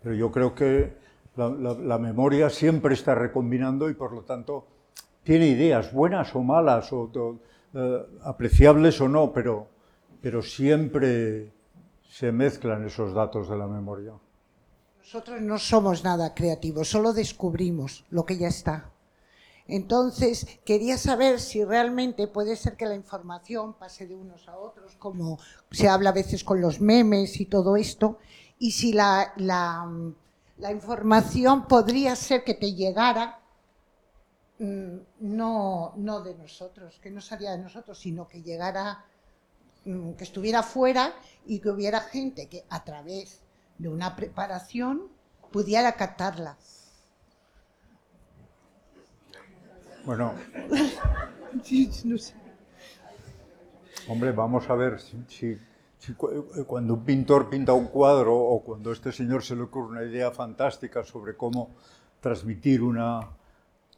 pero 0.03 0.15
yo 0.15 0.31
creo 0.31 0.55
que 0.55 0.95
la, 1.37 1.99
memoria 1.99 2.49
siempre 2.49 2.95
está 2.95 3.15
recombinando 3.15 3.91
y 3.91 3.95
por 3.95 4.13
lo 4.13 4.23
tanto 4.23 4.67
tiene 5.23 5.49
ideas 5.49 5.93
buenas 5.93 6.35
o 6.35 6.43
malas, 6.43 6.93
o, 6.93 7.11
eh, 7.75 8.07
apreciables 8.23 9.01
o 9.01 9.09
no, 9.09 9.33
pero, 9.33 9.67
pero 10.23 10.43
siempre 10.43 11.53
se 12.09 12.33
mezclan 12.33 12.87
esos 12.87 13.13
datos 13.13 13.49
de 13.49 13.57
la 13.57 13.67
memoria. 13.67 14.13
Nosotros 14.99 15.43
no 15.43 15.59
somos 15.59 16.05
nada 16.05 16.35
creativos, 16.35 16.89
solo 16.89 17.13
descubrimos 17.13 18.05
lo 18.11 18.25
que 18.25 18.39
ya 18.39 18.49
está. 18.49 18.94
Entonces, 19.67 20.47
quería 20.65 20.99
saber 20.99 21.41
si 21.41 21.65
realmente 21.65 22.27
puede 22.27 22.55
ser 22.57 22.77
que 22.77 22.85
la 22.85 22.95
información 22.95 23.73
pase 23.75 24.07
de 24.07 24.15
unos 24.15 24.47
a 24.47 24.59
otros, 24.59 24.95
como 24.97 25.39
se 25.71 25.89
habla 25.89 26.11
a 26.11 26.13
veces 26.13 26.45
con 26.45 26.61
los 26.61 26.81
memes 26.81 27.41
y 27.41 27.47
todo 27.47 27.77
esto, 27.77 28.19
y 28.59 28.73
si 28.73 28.93
la, 28.93 29.33
información 30.71 31.67
podría 31.67 32.15
ser 32.15 32.45
que 32.45 32.55
te 32.55 32.75
llegara 32.75 33.41
mm, 34.59 34.97
no, 35.21 35.95
no 35.97 36.21
de 36.21 36.35
nosotros, 36.35 36.99
que 37.03 37.11
no 37.11 37.23
salía 37.23 37.53
de 37.53 37.59
nosotros, 37.59 37.99
sino 37.99 38.29
que 38.29 38.43
llegara, 38.43 39.07
mm, 39.87 40.13
que 40.13 40.25
estuviera 40.25 40.63
fuera 40.63 41.15
y 41.47 41.61
que 41.61 41.71
hubiera 41.71 42.01
gente 42.01 42.49
que 42.49 42.65
a 42.69 42.85
través 42.85 43.41
de 43.79 43.89
una 43.89 44.15
preparación 44.15 45.09
pudiera 45.51 45.93
captarla. 45.93 46.59
Bueno. 50.05 50.35
Hombre, 54.09 54.33
vamos 54.33 54.69
a 54.69 54.75
ver 54.75 55.01
si, 55.01 55.57
cuando 56.67 56.95
un 56.95 57.05
pintor 57.05 57.49
pinta 57.49 57.73
un 57.73 57.87
cuadro 57.87 58.37
o 58.37 58.63
cuando 58.63 58.91
a 58.91 58.93
este 58.93 59.13
señor 59.13 59.43
se 59.43 59.57
le 59.57 59.63
ocurre 59.63 59.89
una 59.89 60.03
idea 60.05 60.31
fantástica 60.31 61.03
sobre 61.05 61.37
cómo 61.37 61.71
transmitir 62.21 62.83
una, 62.83 63.21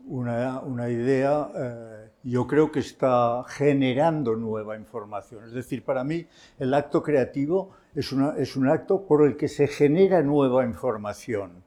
una, 0.07 0.89
idea, 0.89 1.51
eh, 1.57 2.11
yo 2.23 2.47
creo 2.47 2.71
que 2.71 2.81
está 2.81 3.43
generando 3.49 4.37
nueva 4.37 4.77
información. 4.77 5.45
Es 5.45 5.53
decir, 5.53 5.85
para 5.85 6.05
mí 6.05 6.25
el 6.61 6.73
acto 6.75 7.03
creativo 7.03 7.71
es, 7.97 8.13
una, 8.13 8.37
es 8.37 8.55
un 8.55 8.69
acto 8.69 9.07
por 9.07 9.27
el 9.27 9.37
que 9.37 9.49
se 9.49 9.67
genera 9.67 10.23
nueva 10.23 10.65
información 10.65 11.66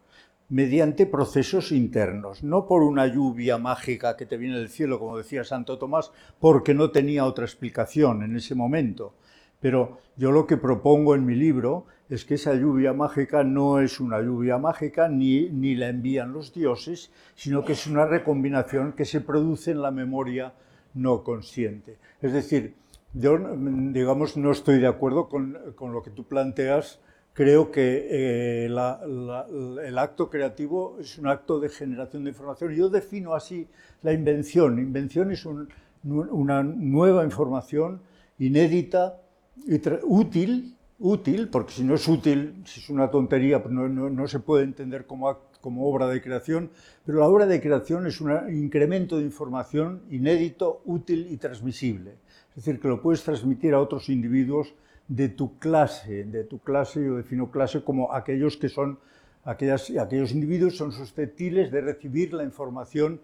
mediante 0.50 1.06
procesos 1.06 1.72
internos, 1.72 2.44
no 2.44 2.68
por 2.68 2.82
una 2.82 3.06
lluvia 3.08 3.58
mágica 3.58 4.18
que 4.18 4.26
te 4.26 4.38
viene 4.38 4.58
del 4.58 4.70
cielo, 4.70 5.00
como 5.00 5.18
decía 5.18 5.44
Santo 5.44 5.78
Tomás, 5.78 6.12
porque 6.40 6.74
no 6.74 6.92
tenía 6.92 7.26
otra 7.26 7.46
explicación 7.46 8.24
en 8.24 8.36
ese 8.36 8.56
momento. 8.56 9.14
Pero 9.60 10.00
yo 10.16 10.32
lo 10.32 10.48
que 10.48 10.58
propongo 10.58 11.16
en 11.16 11.26
mi 11.26 11.36
libro 11.36 11.86
es 12.10 12.26
que 12.26 12.36
esa 12.36 12.56
lluvia 12.56 12.94
mágica 12.94 13.44
no 13.44 13.80
es 13.80 14.00
una 14.00 14.20
lluvia 14.22 14.58
mágica 14.58 15.08
ni, 15.08 15.50
ni 15.50 15.76
la 15.76 15.90
envían 15.90 16.34
los 16.34 16.54
dioses, 16.54 17.12
sino 17.36 17.64
que 17.64 17.74
es 17.74 17.86
una 17.86 18.06
recombinación 18.06 18.94
que 18.94 19.06
se 19.06 19.22
produce 19.22 19.72
en 19.72 19.82
la 19.82 19.92
memoria 19.92 20.54
no 20.96 21.24
consciente. 21.24 21.98
Es 22.22 22.34
decir, 22.34 22.76
yo, 23.14 23.38
digamos, 23.38 24.38
no 24.38 24.52
estoy 24.52 24.80
de 24.80 24.88
acuerdo 24.88 25.30
con, 25.30 25.58
con 25.76 25.94
lo 25.94 26.02
que 26.02 26.10
tú 26.10 26.24
planteas. 26.24 27.00
Creo 27.40 27.72
que 27.72 28.06
eh, 28.12 28.66
el 28.66 29.98
acto 29.98 30.30
creativo 30.30 30.98
es 31.00 31.18
un 31.18 31.28
acto 31.28 31.58
de 31.62 31.70
generación 31.70 32.26
de 32.26 32.32
información. 32.32 32.74
Yo 32.74 32.90
defino 32.90 33.34
así 33.34 33.66
la 34.02 34.12
invención. 34.12 34.78
Invención 34.78 35.32
es 35.32 35.46
un, 35.46 35.70
una 36.04 36.64
nueva 36.64 37.24
información 37.24 38.02
inédita, 38.40 39.22
y 39.66 39.80
útil, 40.04 40.76
útil, 41.00 41.48
porque 41.48 41.72
si 41.72 41.86
no 41.86 41.96
es 41.96 42.06
útil, 42.10 42.56
si 42.66 42.82
es 42.82 42.90
una 42.90 43.10
tontería, 43.10 43.64
pues 43.64 43.74
no, 43.74 44.28
se 44.28 44.40
puede 44.42 44.66
entender 44.66 45.06
como, 45.06 45.38
como 45.62 45.88
obra 45.88 46.10
de 46.10 46.22
creación, 46.22 46.70
pero 47.06 47.20
la 47.20 47.28
obra 47.28 47.46
de 47.46 47.62
creación 47.62 48.06
es 48.06 48.20
un 48.20 48.34
incremento 48.54 49.18
de 49.18 49.24
información 49.24 50.02
inédito, 50.10 50.82
útil 50.84 51.28
y 51.32 51.38
transmisible. 51.38 52.16
Es 52.50 52.66
decir, 52.66 52.82
que 52.82 52.90
lo 52.90 53.02
puedes 53.02 53.24
transmitir 53.24 53.74
a 53.76 53.80
otros 53.80 54.10
individuos 54.10 54.74
de 55.10 55.28
tu 55.28 55.58
clase, 55.58 56.24
de 56.24 56.44
tu 56.44 56.60
clase, 56.60 57.04
yo 57.04 57.18
defino 57.18 57.52
clase 57.52 57.84
como 57.84 58.14
aquellos 58.14 58.56
que 58.58 58.70
son, 58.70 59.00
aquellas, 59.44 59.90
aquellos 59.98 60.32
individuos 60.32 60.78
son 60.78 60.92
susceptibles 60.92 61.72
de 61.72 61.82
recibir 61.82 62.34
la 62.34 62.44
información 62.44 63.20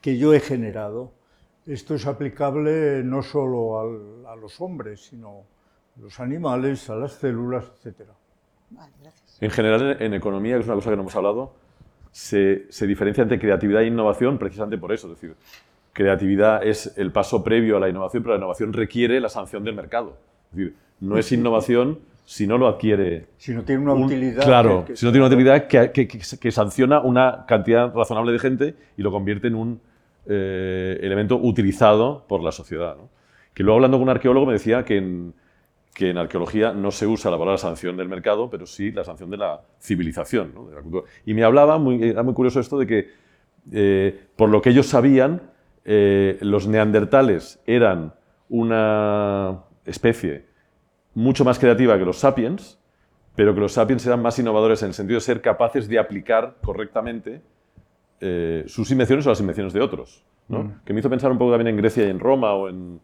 que 0.00 0.18
yo 0.18 0.34
he 0.34 0.40
generado. 0.40 1.12
Esto 1.64 1.94
es 1.94 2.06
aplicable 2.06 3.04
no 3.04 3.22
solo 3.22 3.80
al, 3.80 4.26
a 4.26 4.36
los 4.36 4.60
hombres, 4.60 5.06
sino 5.06 5.44
a 5.96 6.00
los 6.00 6.18
animales, 6.18 6.90
a 6.90 6.96
las 6.96 7.12
células, 7.12 7.70
etc. 7.84 8.08
Vale, 8.70 8.92
gracias. 9.00 9.38
En 9.40 9.50
general, 9.50 10.02
en 10.02 10.14
economía, 10.14 10.56
que 10.56 10.62
es 10.62 10.66
una 10.66 10.74
cosa 10.74 10.90
que 10.90 10.96
no 10.96 11.02
hemos 11.02 11.14
hablado, 11.14 11.54
se, 12.10 12.66
se 12.68 12.86
diferencia 12.88 13.22
entre 13.22 13.38
creatividad 13.38 13.82
e 13.82 13.86
innovación 13.86 14.38
precisamente 14.38 14.76
por 14.76 14.92
eso. 14.92 15.06
Es 15.06 15.20
decir, 15.20 15.36
creatividad 15.92 16.66
es 16.66 16.92
el 16.96 17.12
paso 17.12 17.44
previo 17.44 17.76
a 17.76 17.80
la 17.80 17.88
innovación, 17.88 18.24
pero 18.24 18.34
la 18.34 18.38
innovación 18.38 18.72
requiere 18.72 19.20
la 19.20 19.28
sanción 19.28 19.62
del 19.62 19.76
mercado. 19.76 20.18
Es 20.50 20.56
decir, 20.56 20.76
no 21.02 21.18
es 21.18 21.30
innovación 21.32 21.98
si 22.24 22.46
no 22.46 22.56
lo 22.56 22.68
adquiere. 22.68 23.26
Si 23.36 23.52
no 23.52 23.62
tiene 23.64 23.82
una 23.82 23.92
un- 23.94 24.04
utilidad. 24.04 24.44
Claro, 24.44 24.84
que- 24.86 24.92
que- 24.92 24.96
si 24.96 25.04
no 25.04 25.12
tiene 25.12 25.26
una 25.26 25.34
utilidad 25.34 25.66
que, 25.66 26.50
sanciona 26.52 27.00
una 27.00 27.44
cantidad 27.46 27.92
razonable 27.94 28.32
de 28.32 28.38
gente 28.38 28.74
y 28.96 29.02
lo 29.02 29.10
convierte 29.10 29.48
en 29.48 29.54
un 29.56 29.80
eh, 30.24 31.00
elemento 31.02 31.34
utilizado 31.36 32.24
por 32.28 32.42
la 32.44 32.52
sociedad. 32.52 32.96
¿no? 32.96 33.08
Que 33.52 33.64
luego 33.64 33.78
hablando 33.78 33.96
con 33.98 34.04
un 34.04 34.08
arqueólogo 34.10 34.46
me 34.46 34.52
decía 34.52 34.84
que 34.84 34.96
en, 34.98 35.34
que 35.92 36.10
en 36.10 36.16
arqueología 36.16 36.72
no 36.72 36.92
se 36.92 37.08
usa 37.08 37.28
la 37.30 37.36
palabra 37.38 37.58
sanción 37.58 37.96
del 37.96 38.08
mercado, 38.08 38.48
pero 38.48 38.64
sí 38.64 38.92
la 38.92 39.02
sanción 39.02 39.30
de 39.30 39.38
la 39.38 39.60
civilización. 39.80 40.52
¿no? 40.54 40.68
de 40.68 40.76
la 40.76 40.80
cultura. 40.80 41.04
Y 41.26 41.34
me 41.34 41.42
hablaba, 41.42 41.76
muy, 41.78 42.00
era 42.10 42.22
muy 42.22 42.34
curioso 42.34 42.60
esto 42.60 42.78
de 42.78 42.86
que, 42.86 43.08
eh, 43.72 44.16
por 44.36 44.48
lo 44.48 44.62
que 44.62 44.70
ellos 44.70 44.86
sabían, 44.86 45.42
eh, 45.84 46.38
los 46.40 46.68
neandertales 46.68 47.58
eran 47.66 48.14
una 48.48 49.58
especie 49.84 50.44
mucho 51.14 51.44
más 51.44 51.58
creativa 51.58 51.98
que 51.98 52.04
los 52.04 52.18
sapiens, 52.18 52.78
pero 53.34 53.54
que 53.54 53.60
los 53.60 53.72
sapiens 53.72 54.04
eran 54.06 54.20
más 54.22 54.38
innovadores 54.38 54.82
en 54.82 54.88
el 54.88 54.94
sentido 54.94 55.16
de 55.18 55.22
ser 55.22 55.40
capaces 55.40 55.88
de 55.88 55.98
aplicar 55.98 56.56
correctamente 56.62 57.42
eh, 58.20 58.64
sus 58.66 58.90
invenciones 58.90 59.26
o 59.26 59.30
las 59.30 59.40
invenciones 59.40 59.72
de 59.72 59.80
otros. 59.80 60.24
¿no? 60.48 60.74
Que 60.84 60.92
me 60.92 61.00
hizo 61.00 61.08
pensar 61.10 61.30
un 61.32 61.38
poco 61.38 61.52
también 61.52 61.68
en 61.68 61.76
Grecia 61.76 62.04
y 62.06 62.10
en 62.10 62.18
Roma 62.20 62.52
o 62.52 62.68
en, 62.68 63.00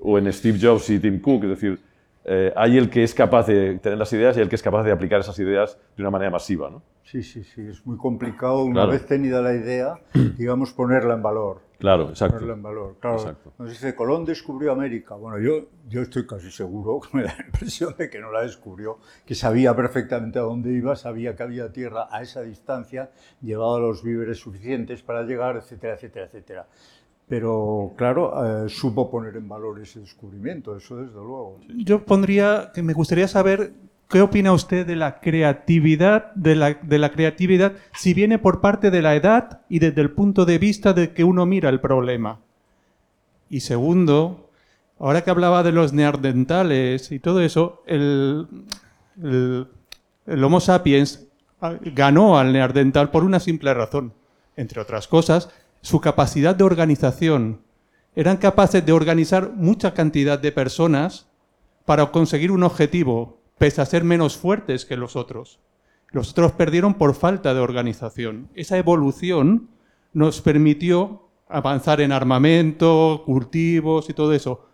o 0.00 0.18
en 0.18 0.32
Steve 0.32 0.58
Jobs 0.60 0.90
y 0.90 0.98
Tim 0.98 1.20
Cook. 1.20 1.44
Es 1.44 1.50
decir, 1.50 1.80
eh, 2.24 2.52
hay 2.56 2.76
el 2.78 2.90
que 2.90 3.02
es 3.04 3.14
capaz 3.14 3.46
de 3.46 3.78
tener 3.78 3.98
las 3.98 4.12
ideas 4.12 4.36
y 4.36 4.40
el 4.40 4.48
que 4.48 4.56
es 4.56 4.62
capaz 4.62 4.82
de 4.82 4.92
aplicar 4.92 5.20
esas 5.20 5.38
ideas 5.38 5.78
de 5.96 6.02
una 6.02 6.10
manera 6.10 6.30
masiva. 6.30 6.68
¿no? 6.68 6.82
Sí, 7.04 7.22
sí, 7.22 7.44
sí, 7.44 7.62
es 7.68 7.84
muy 7.86 7.96
complicado 7.96 8.62
una 8.64 8.74
Claro. 8.82 8.90
vez 8.92 9.06
tenida 9.06 9.40
la 9.40 9.54
idea, 9.54 9.94
digamos, 10.36 10.72
ponerla 10.72 11.14
en 11.14 11.22
valor. 11.22 11.60
Claro, 11.80 12.10
exacto. 12.10 12.34
Ponerla 12.34 12.54
en 12.54 12.62
valor. 12.62 12.96
Claro, 13.00 13.16
Exacto. 13.16 13.54
nos 13.58 13.70
dice, 13.70 13.94
Colón 13.94 14.26
descubrió 14.26 14.70
América. 14.72 15.14
Bueno, 15.14 15.38
yo, 15.38 15.70
yo 15.88 16.02
estoy 16.02 16.26
casi 16.26 16.50
seguro, 16.50 17.00
me 17.12 17.22
da 17.22 17.34
la 17.38 17.46
impresión 17.46 17.94
de 17.96 18.10
que 18.10 18.20
no 18.20 18.30
la 18.30 18.42
descubrió, 18.42 18.98
que 19.24 19.34
sabía 19.34 19.74
perfectamente 19.74 20.38
a 20.38 20.42
dónde 20.42 20.70
iba, 20.72 20.94
sabía 20.94 21.34
que 21.34 21.42
había 21.42 21.72
tierra 21.72 22.06
a 22.10 22.20
esa 22.20 22.42
distancia, 22.42 23.10
llevaba 23.40 23.78
los 23.78 24.04
víveres 24.04 24.38
suficientes 24.38 25.02
para 25.02 25.22
llegar, 25.22 25.56
etcétera, 25.56 25.94
etcétera, 25.94 26.26
etcétera. 26.26 26.66
Pero, 27.26 27.92
claro, 27.96 28.64
eh, 28.66 28.68
supo 28.68 29.10
poner 29.10 29.36
en 29.36 29.48
valor 29.48 29.80
ese 29.80 30.00
descubrimiento, 30.00 30.76
eso 30.76 30.96
desde 30.96 31.14
luego. 31.14 31.60
Yo 31.76 32.04
pondría 32.04 32.72
que 32.74 32.82
me 32.82 32.92
gustaría 32.92 33.26
saber 33.26 33.72
qué 34.10 34.20
opina 34.20 34.52
usted 34.52 34.86
de 34.86 34.96
la 34.96 35.20
creatividad, 35.20 36.34
de 36.34 36.56
la, 36.56 37.12
creatividad, 37.12 37.74
si 37.94 38.12
viene 38.12 38.38
por 38.38 38.60
parte 38.60 38.90
de 38.90 39.02
la 39.02 39.14
edad 39.14 39.62
y 39.68 39.78
desde 39.78 40.00
el 40.00 40.10
punto 40.10 40.44
de 40.44 40.58
vista 40.58 40.92
de 40.92 41.12
que 41.12 41.22
uno 41.22 41.46
mira 41.46 41.68
el 41.68 41.80
problema. 41.80 42.40
Y 43.48 43.60
segundo, 43.60 44.50
ahora 44.98 45.22
que 45.22 45.30
hablaba 45.30 45.62
de 45.62 45.72
los 45.72 45.92
neandertales 45.92 47.12
y 47.12 47.20
todo 47.20 47.40
eso, 47.40 47.82
el, 47.86 48.46
el, 49.22 49.68
el 50.26 50.44
Homo 50.44 50.60
sapiens 50.60 51.28
ah, 51.60 51.76
ganó 51.80 52.36
al 52.36 52.52
neandertal 52.52 53.10
por 53.10 53.22
una 53.22 53.38
simple 53.38 53.72
razón. 53.74 54.12
Entre 54.56 54.80
otras 54.80 55.06
cosas, 55.06 55.50
su 55.82 56.00
capacidad 56.00 56.56
de 56.56 56.64
organización. 56.64 57.60
Eran 58.16 58.38
capaces 58.38 58.84
de 58.84 58.92
organizar 58.92 59.52
mucha 59.54 59.94
cantidad 59.94 60.38
de 60.38 60.50
personas 60.50 61.28
para 61.84 62.06
conseguir 62.06 62.50
un 62.50 62.64
objetivo, 62.64 63.39
pese 63.60 63.82
a 63.82 63.84
ser 63.84 64.04
menos 64.04 64.38
fuertes 64.38 64.86
que 64.86 64.96
los 64.96 65.16
otros. 65.16 65.58
Los 66.12 66.30
otros 66.30 66.52
perdieron 66.52 66.94
por 66.94 67.14
falta 67.14 67.52
de 67.52 67.60
organización. 67.60 68.48
Esa 68.54 68.78
evolución 68.78 69.68
nos 70.14 70.40
permitió 70.40 71.28
avanzar 71.46 72.00
en 72.00 72.10
armamento, 72.10 73.22
cultivos 73.26 74.08
y 74.08 74.14
todo 74.14 74.32
eso. 74.32 74.64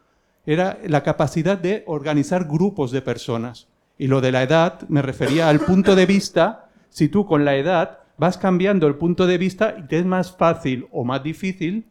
Era 0.46 0.78
la 0.86 1.02
capacidad 1.02 1.58
de 1.58 1.82
organizar 1.88 2.44
grupos 2.44 2.92
de 2.92 3.02
personas. 3.02 3.66
Y 3.98 4.06
lo 4.06 4.20
de 4.20 4.30
la 4.30 4.44
edad 4.44 4.80
me 4.88 5.02
refería 5.02 5.48
al 5.48 5.58
punto 5.58 5.96
de 5.96 6.06
vista, 6.06 6.70
si 6.88 7.08
tú 7.08 7.26
con 7.26 7.44
la 7.44 7.56
edad 7.56 7.98
vas 8.18 8.38
cambiando 8.38 8.86
el 8.86 8.94
punto 8.94 9.26
de 9.26 9.36
vista 9.36 9.74
y 9.76 9.82
te 9.88 9.98
es 9.98 10.06
más 10.06 10.30
fácil 10.36 10.86
o 10.92 11.02
más 11.04 11.24
difícil 11.24 11.86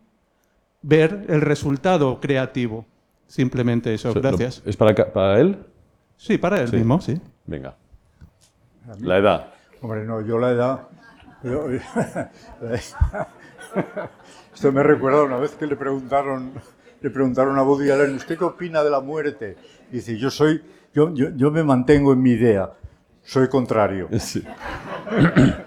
ver 0.81 1.25
el 1.27 1.41
resultado 1.41 2.21
creativo. 2.21 2.85
Simplemente 3.27 3.93
eso, 3.93 4.13
So- 4.13 4.21
gracias. 4.21 4.63
¿Es 4.65 4.77
para, 4.77 4.95
para 5.11 5.41
él? 5.41 5.57
Sí, 6.17 6.37
para 6.37 6.61
él 6.61 6.69
Sí. 6.69 6.77
mismo, 6.77 6.99
sí. 7.01 7.19
Venga. 7.45 7.75
La 9.01 9.17
edad. 9.17 9.47
Hombre, 9.81 10.03
no, 10.05 10.21
yo 10.21 10.37
la 10.39 10.51
edad... 10.51 10.87
yo- 11.43 11.67
Esto 14.53 14.71
me 14.71 14.83
recuerda 14.83 15.23
una 15.23 15.37
vez 15.37 15.51
que 15.51 15.67
le 15.67 15.75
preguntaron, 15.75 16.53
le 17.01 17.09
preguntaron 17.09 17.57
a 17.57 17.63
Woody 17.63 17.91
Allen, 17.91 18.15
¿usted 18.15 18.37
qué 18.37 18.43
opina 18.43 18.83
de 18.83 18.89
la 18.89 18.99
muerte? 19.01 19.57
Y 19.91 19.95
dice, 19.95 20.17
yo 20.17 20.29
soy, 20.31 20.63
yo, 20.93 21.13
yo, 21.13 21.29
yo 21.35 21.51
me 21.51 21.63
mantengo 21.63 22.13
en 22.13 22.21
mi 22.21 22.31
idea, 22.31 22.71
soy 23.23 23.47
contrario. 23.49 24.07
Sí. 24.19 24.43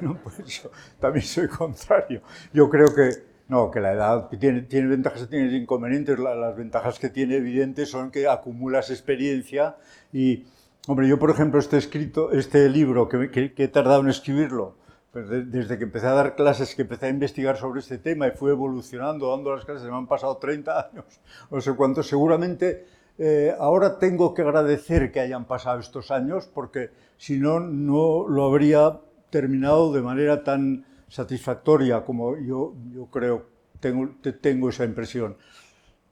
No, 0.00 0.14
pues 0.16 0.38
yo 0.46 0.70
también 0.98 1.26
soy 1.26 1.46
contrario. 1.46 2.22
Yo 2.54 2.70
creo 2.70 2.86
que, 2.94 3.10
no, 3.50 3.70
que 3.70 3.80
la 3.80 3.92
edad 3.92 4.28
tiene, 4.38 4.62
tiene 4.62 4.86
ventajas 4.88 5.22
y 5.22 5.26
tiene 5.26 5.56
inconvenientes. 5.56 6.18
La- 6.18 6.34
las 6.34 6.56
ventajas 6.56 6.98
que 6.98 7.10
tiene 7.10 7.36
evidentes 7.36 7.90
son 7.90 8.10
que 8.10 8.26
acumulas 8.28 8.90
experiencia 8.90 9.76
y, 10.12 10.44
hombre, 10.88 11.08
yo 11.08 11.18
por 11.18 11.30
ejemplo 11.30 11.58
este 11.60 11.76
escrito, 11.76 12.30
este 12.32 12.68
libro 12.68 13.08
que, 13.08 13.30
que- 13.30 13.52
que 13.54 13.64
he 13.64 13.68
tardado 13.68 14.00
en 14.02 14.08
escribirlo, 14.08 14.76
pues 15.12 15.28
de- 15.28 15.44
desde 15.44 15.76
que 15.78 15.84
empecé 15.84 16.06
a 16.06 16.12
dar 16.12 16.36
clases, 16.36 16.74
que 16.76 16.82
empecé 16.82 17.06
a 17.06 17.10
investigar 17.10 17.56
sobre 17.56 17.80
este 17.80 17.98
tema 17.98 18.28
y 18.28 18.30
fui 18.30 18.50
evolucionando, 18.50 19.30
dando 19.36 19.54
las 19.54 19.64
clases, 19.64 19.88
me 19.90 19.96
han 19.96 20.06
pasado 20.06 20.36
30 20.36 20.88
años, 20.92 21.04
no 21.50 21.60
sé 21.60 21.74
cuánto, 21.74 22.02
seguramente 22.04 22.86
eh, 23.18 23.54
ahora 23.58 23.98
tengo 23.98 24.32
que 24.32 24.42
agradecer 24.42 25.10
que 25.12 25.20
hayan 25.20 25.44
pasado 25.44 25.78
estos 25.80 26.10
años 26.10 26.46
porque 26.54 26.90
si 27.18 27.38
no, 27.38 27.60
no 27.60 28.26
lo 28.28 28.44
habría 28.46 29.00
terminado 29.28 29.92
de 29.92 30.00
manera 30.02 30.42
tan 30.44 30.86
satisfactoria 31.10 32.02
como 32.04 32.36
yo, 32.38 32.74
yo 32.94 33.06
creo, 33.06 33.44
tengo, 33.80 34.08
te- 34.22 34.32
tengo 34.32 34.68
esa 34.70 34.84
impresión. 34.84 35.36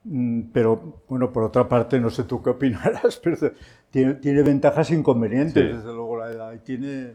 Mm, 0.04 0.42
Pero, 0.52 1.02
bueno, 1.08 1.32
por 1.32 1.44
otra 1.44 1.68
parte, 1.68 1.98
no 2.00 2.10
sé 2.10 2.24
tú 2.24 2.42
qué 2.42 2.50
opinarás, 2.50 3.16
pero 3.22 3.36
tiene, 3.90 4.14
tiene 4.14 4.42
ventajas 4.42 4.90
e 4.90 4.94
inconvenientes, 4.94 5.70
Sí. 5.70 5.76
desde 5.76 5.92
luego, 5.94 6.18
la 6.18 6.30
edad. 6.30 6.52
Y, 6.52 6.58
tiene, 6.58 7.14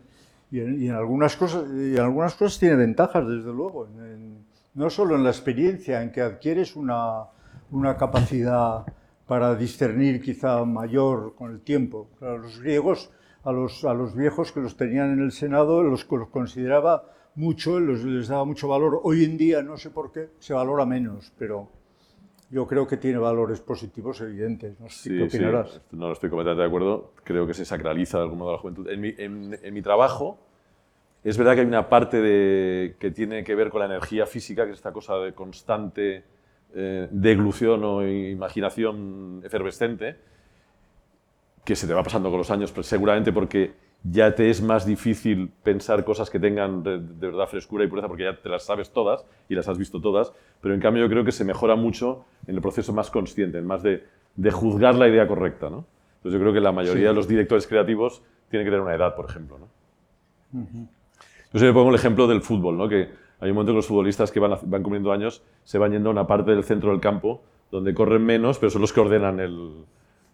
y, 0.51 0.59
en, 0.59 0.81
y 0.81 0.87
en 0.87 0.95
algunas 0.95 1.35
cosas, 1.35 1.65
y 1.71 1.93
en 1.95 1.99
algunas 1.99 2.33
cosas 2.35 2.59
tiene 2.59 2.75
ventajas, 2.75 3.27
desde 3.27 3.53
luego. 3.53 3.87
En- 3.87 3.99
en- 4.05 4.45
no 4.75 4.89
solo 4.89 5.15
en 5.15 5.23
la 5.23 5.29
experiencia, 5.29 6.01
en 6.01 6.11
que 6.11 6.21
adquieres 6.21 6.75
una, 6.75 7.25
una 7.69 7.95
capacidad 7.95 8.83
para 9.27 9.53
discernir 9.55 10.19
quizá 10.21 10.65
mayor 10.65 11.35
con 11.35 11.51
el 11.51 11.61
tiempo. 11.61 12.09
Claro, 12.17 12.39
los 12.39 12.59
griegos, 12.59 13.11
a 13.43 13.51
los, 13.51 13.83
a 13.85 13.93
los 13.93 14.15
viejos 14.15 14.51
que 14.51 14.61
los 14.61 14.75
tenían 14.75 15.11
en 15.13 15.19
el 15.19 15.31
Senado, 15.31 15.83
los, 15.83 16.07
los 16.09 16.29
consideraba 16.29 17.03
mucho, 17.35 17.79
los, 17.79 18.03
les 18.03 18.27
daba 18.27 18.45
mucho 18.45 18.67
valor. 18.67 19.01
Hoy 19.03 19.23
en 19.23 19.37
día, 19.37 19.61
no 19.63 19.77
sé 19.77 19.89
por 19.89 20.11
qué, 20.11 20.29
se 20.39 20.53
valora 20.53 20.85
menos, 20.85 21.31
pero 21.37 21.69
yo 22.49 22.67
creo 22.67 22.85
que 22.87 22.97
tiene 22.97 23.17
valores 23.17 23.59
positivos 23.61 24.21
evidentes. 24.21 24.79
No 24.79 24.89
sé 24.89 25.09
Sí, 25.09 25.17
qué 25.17 25.29
sí, 25.29 25.37
opinarás. 25.37 25.81
no 25.91 26.11
estoy 26.11 26.29
completamente 26.29 26.61
de 26.61 26.67
acuerdo. 26.67 27.13
Creo 27.23 27.47
que 27.47 27.53
se 27.53 27.65
sacraliza 27.65 28.17
de 28.17 28.23
algún 28.23 28.39
modo 28.39 28.51
la 28.53 28.57
juventud. 28.59 28.87
En 28.89 29.01
mi, 29.01 29.13
en- 29.17 29.57
en 29.61 29.73
mi 29.73 29.81
trabajo, 29.81 30.37
es 31.23 31.37
verdad 31.37 31.55
que 31.55 31.61
hay 31.61 31.67
una 31.67 31.89
parte 31.89 32.21
de- 32.21 32.95
que 32.99 33.09
tiene 33.11 33.43
que 33.43 33.55
ver 33.55 33.69
con 33.69 33.79
la 33.79 33.85
energía 33.87 34.25
física, 34.25 34.65
que 34.65 34.71
es 34.71 34.77
esta 34.77 34.91
cosa 34.91 35.15
de 35.17 35.33
constante 35.33 36.23
eh, 36.75 37.07
deglución 37.11 37.83
o 37.83 38.03
imaginación 38.07 39.41
efervescente, 39.43 40.15
que 41.63 41.75
se 41.75 41.87
te 41.87 41.93
va 41.93 42.03
pasando 42.03 42.29
con 42.29 42.39
los 42.39 42.49
años, 42.51 42.71
pero 42.71 42.83
seguramente 42.83 43.31
porque 43.31 43.73
ya 44.03 44.35
te 44.35 44.49
es 44.49 44.61
más 44.61 44.85
difícil 44.85 45.49
pensar 45.63 46.03
cosas 46.03 46.29
que 46.29 46.39
tengan 46.39 46.83
de, 46.83 46.99
de 46.99 47.27
verdad 47.27 47.47
frescura 47.47 47.85
y 47.85 47.87
pureza, 47.87 48.07
porque 48.07 48.23
ya 48.23 48.35
te 48.35 48.49
las 48.49 48.63
sabes 48.63 48.91
todas 48.91 49.25
y 49.47 49.55
las 49.55 49.67
has 49.69 49.77
visto 49.77 50.01
todas, 50.01 50.33
pero 50.61 50.73
en 50.73 50.81
cambio 50.81 51.03
yo 51.03 51.09
creo 51.09 51.23
que 51.23 51.31
se 51.31 51.45
mejora 51.45 51.75
mucho 51.75 52.25
en 52.45 52.55
el 52.55 52.61
proceso 52.61 52.91
más 52.91 53.09
consciente, 53.09 53.59
en 53.59 53.65
más 53.65 53.81
de, 53.81 54.03
de 54.35 54.51
juzgar 54.51 54.95
la 54.95 55.07
idea 55.07 55.27
correcta. 55.27 55.69
¿no? 55.69 55.85
Entonces 56.17 56.33
yo 56.33 56.39
creo 56.39 56.53
que 56.53 56.59
la 56.59 56.71
mayoría 56.71 57.09
de 57.09 57.13
los 57.13 57.27
directores 57.27 57.65
creativos 57.65 58.21
tienen 58.49 58.65
que 58.65 58.71
tener 58.71 58.81
una 58.81 58.95
edad, 58.95 59.15
por 59.15 59.29
ejemplo. 59.29 59.57
¿no? 59.57 59.67
Yo 61.53 61.59
siempre 61.59 61.73
pongo 61.73 61.89
el 61.89 61.95
ejemplo 61.95 62.27
del 62.27 62.41
fútbol, 62.41 62.77
¿no? 62.77 62.89
que 62.89 63.09
hay 63.39 63.49
un 63.49 63.55
momento 63.55 63.71
que 63.71 63.77
los 63.77 63.87
futbolistas 63.87 64.31
que 64.31 64.39
van, 64.39 64.57
van 64.63 64.83
cumpliendo 64.83 65.11
años 65.11 65.43
se 65.63 65.77
van 65.77 65.91
yendo 65.91 66.09
a 66.09 66.11
una 66.11 66.27
parte 66.27 66.51
del 66.51 66.63
centro 66.63 66.91
del 66.91 66.99
campo 66.99 67.41
donde 67.71 67.93
corren 67.93 68.23
menos, 68.23 68.59
pero 68.59 68.69
son 68.69 68.81
los 68.81 68.93
que 68.93 68.99
ordenan 68.99 69.39
el... 69.39 69.85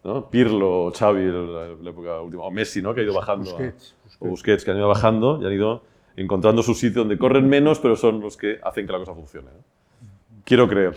¿no? 0.04 0.28
Pirlo, 0.30 0.92
Xavi, 0.96 1.24
la, 1.26 1.68
la 1.82 1.90
época 1.90 2.20
última, 2.20 2.42
o 2.44 2.50
Messi, 2.50 2.80
¿no? 2.82 2.94
que 2.94 3.00
ha 3.00 3.04
ido 3.04 3.14
bajando. 3.14 3.50
a- 3.50 3.52
Busquets, 3.54 3.94
o 4.18 4.28
Busquets, 4.28 4.64
que 4.64 4.70
han 4.70 4.76
ido 4.78 4.88
bajando 4.88 5.38
y 5.42 5.46
han 5.46 5.52
ido 5.52 5.82
encontrando 6.16 6.62
su 6.62 6.74
sitio 6.74 7.02
donde 7.02 7.18
corren 7.18 7.48
menos, 7.48 7.78
pero 7.80 7.96
son 7.96 8.20
los 8.20 8.36
que 8.36 8.58
hacen 8.62 8.86
que 8.86 8.92
la 8.92 8.98
cosa 8.98 9.14
funcione. 9.14 9.48
¿no? 9.48 9.64
Quiero 10.44 10.68
creer. 10.68 10.94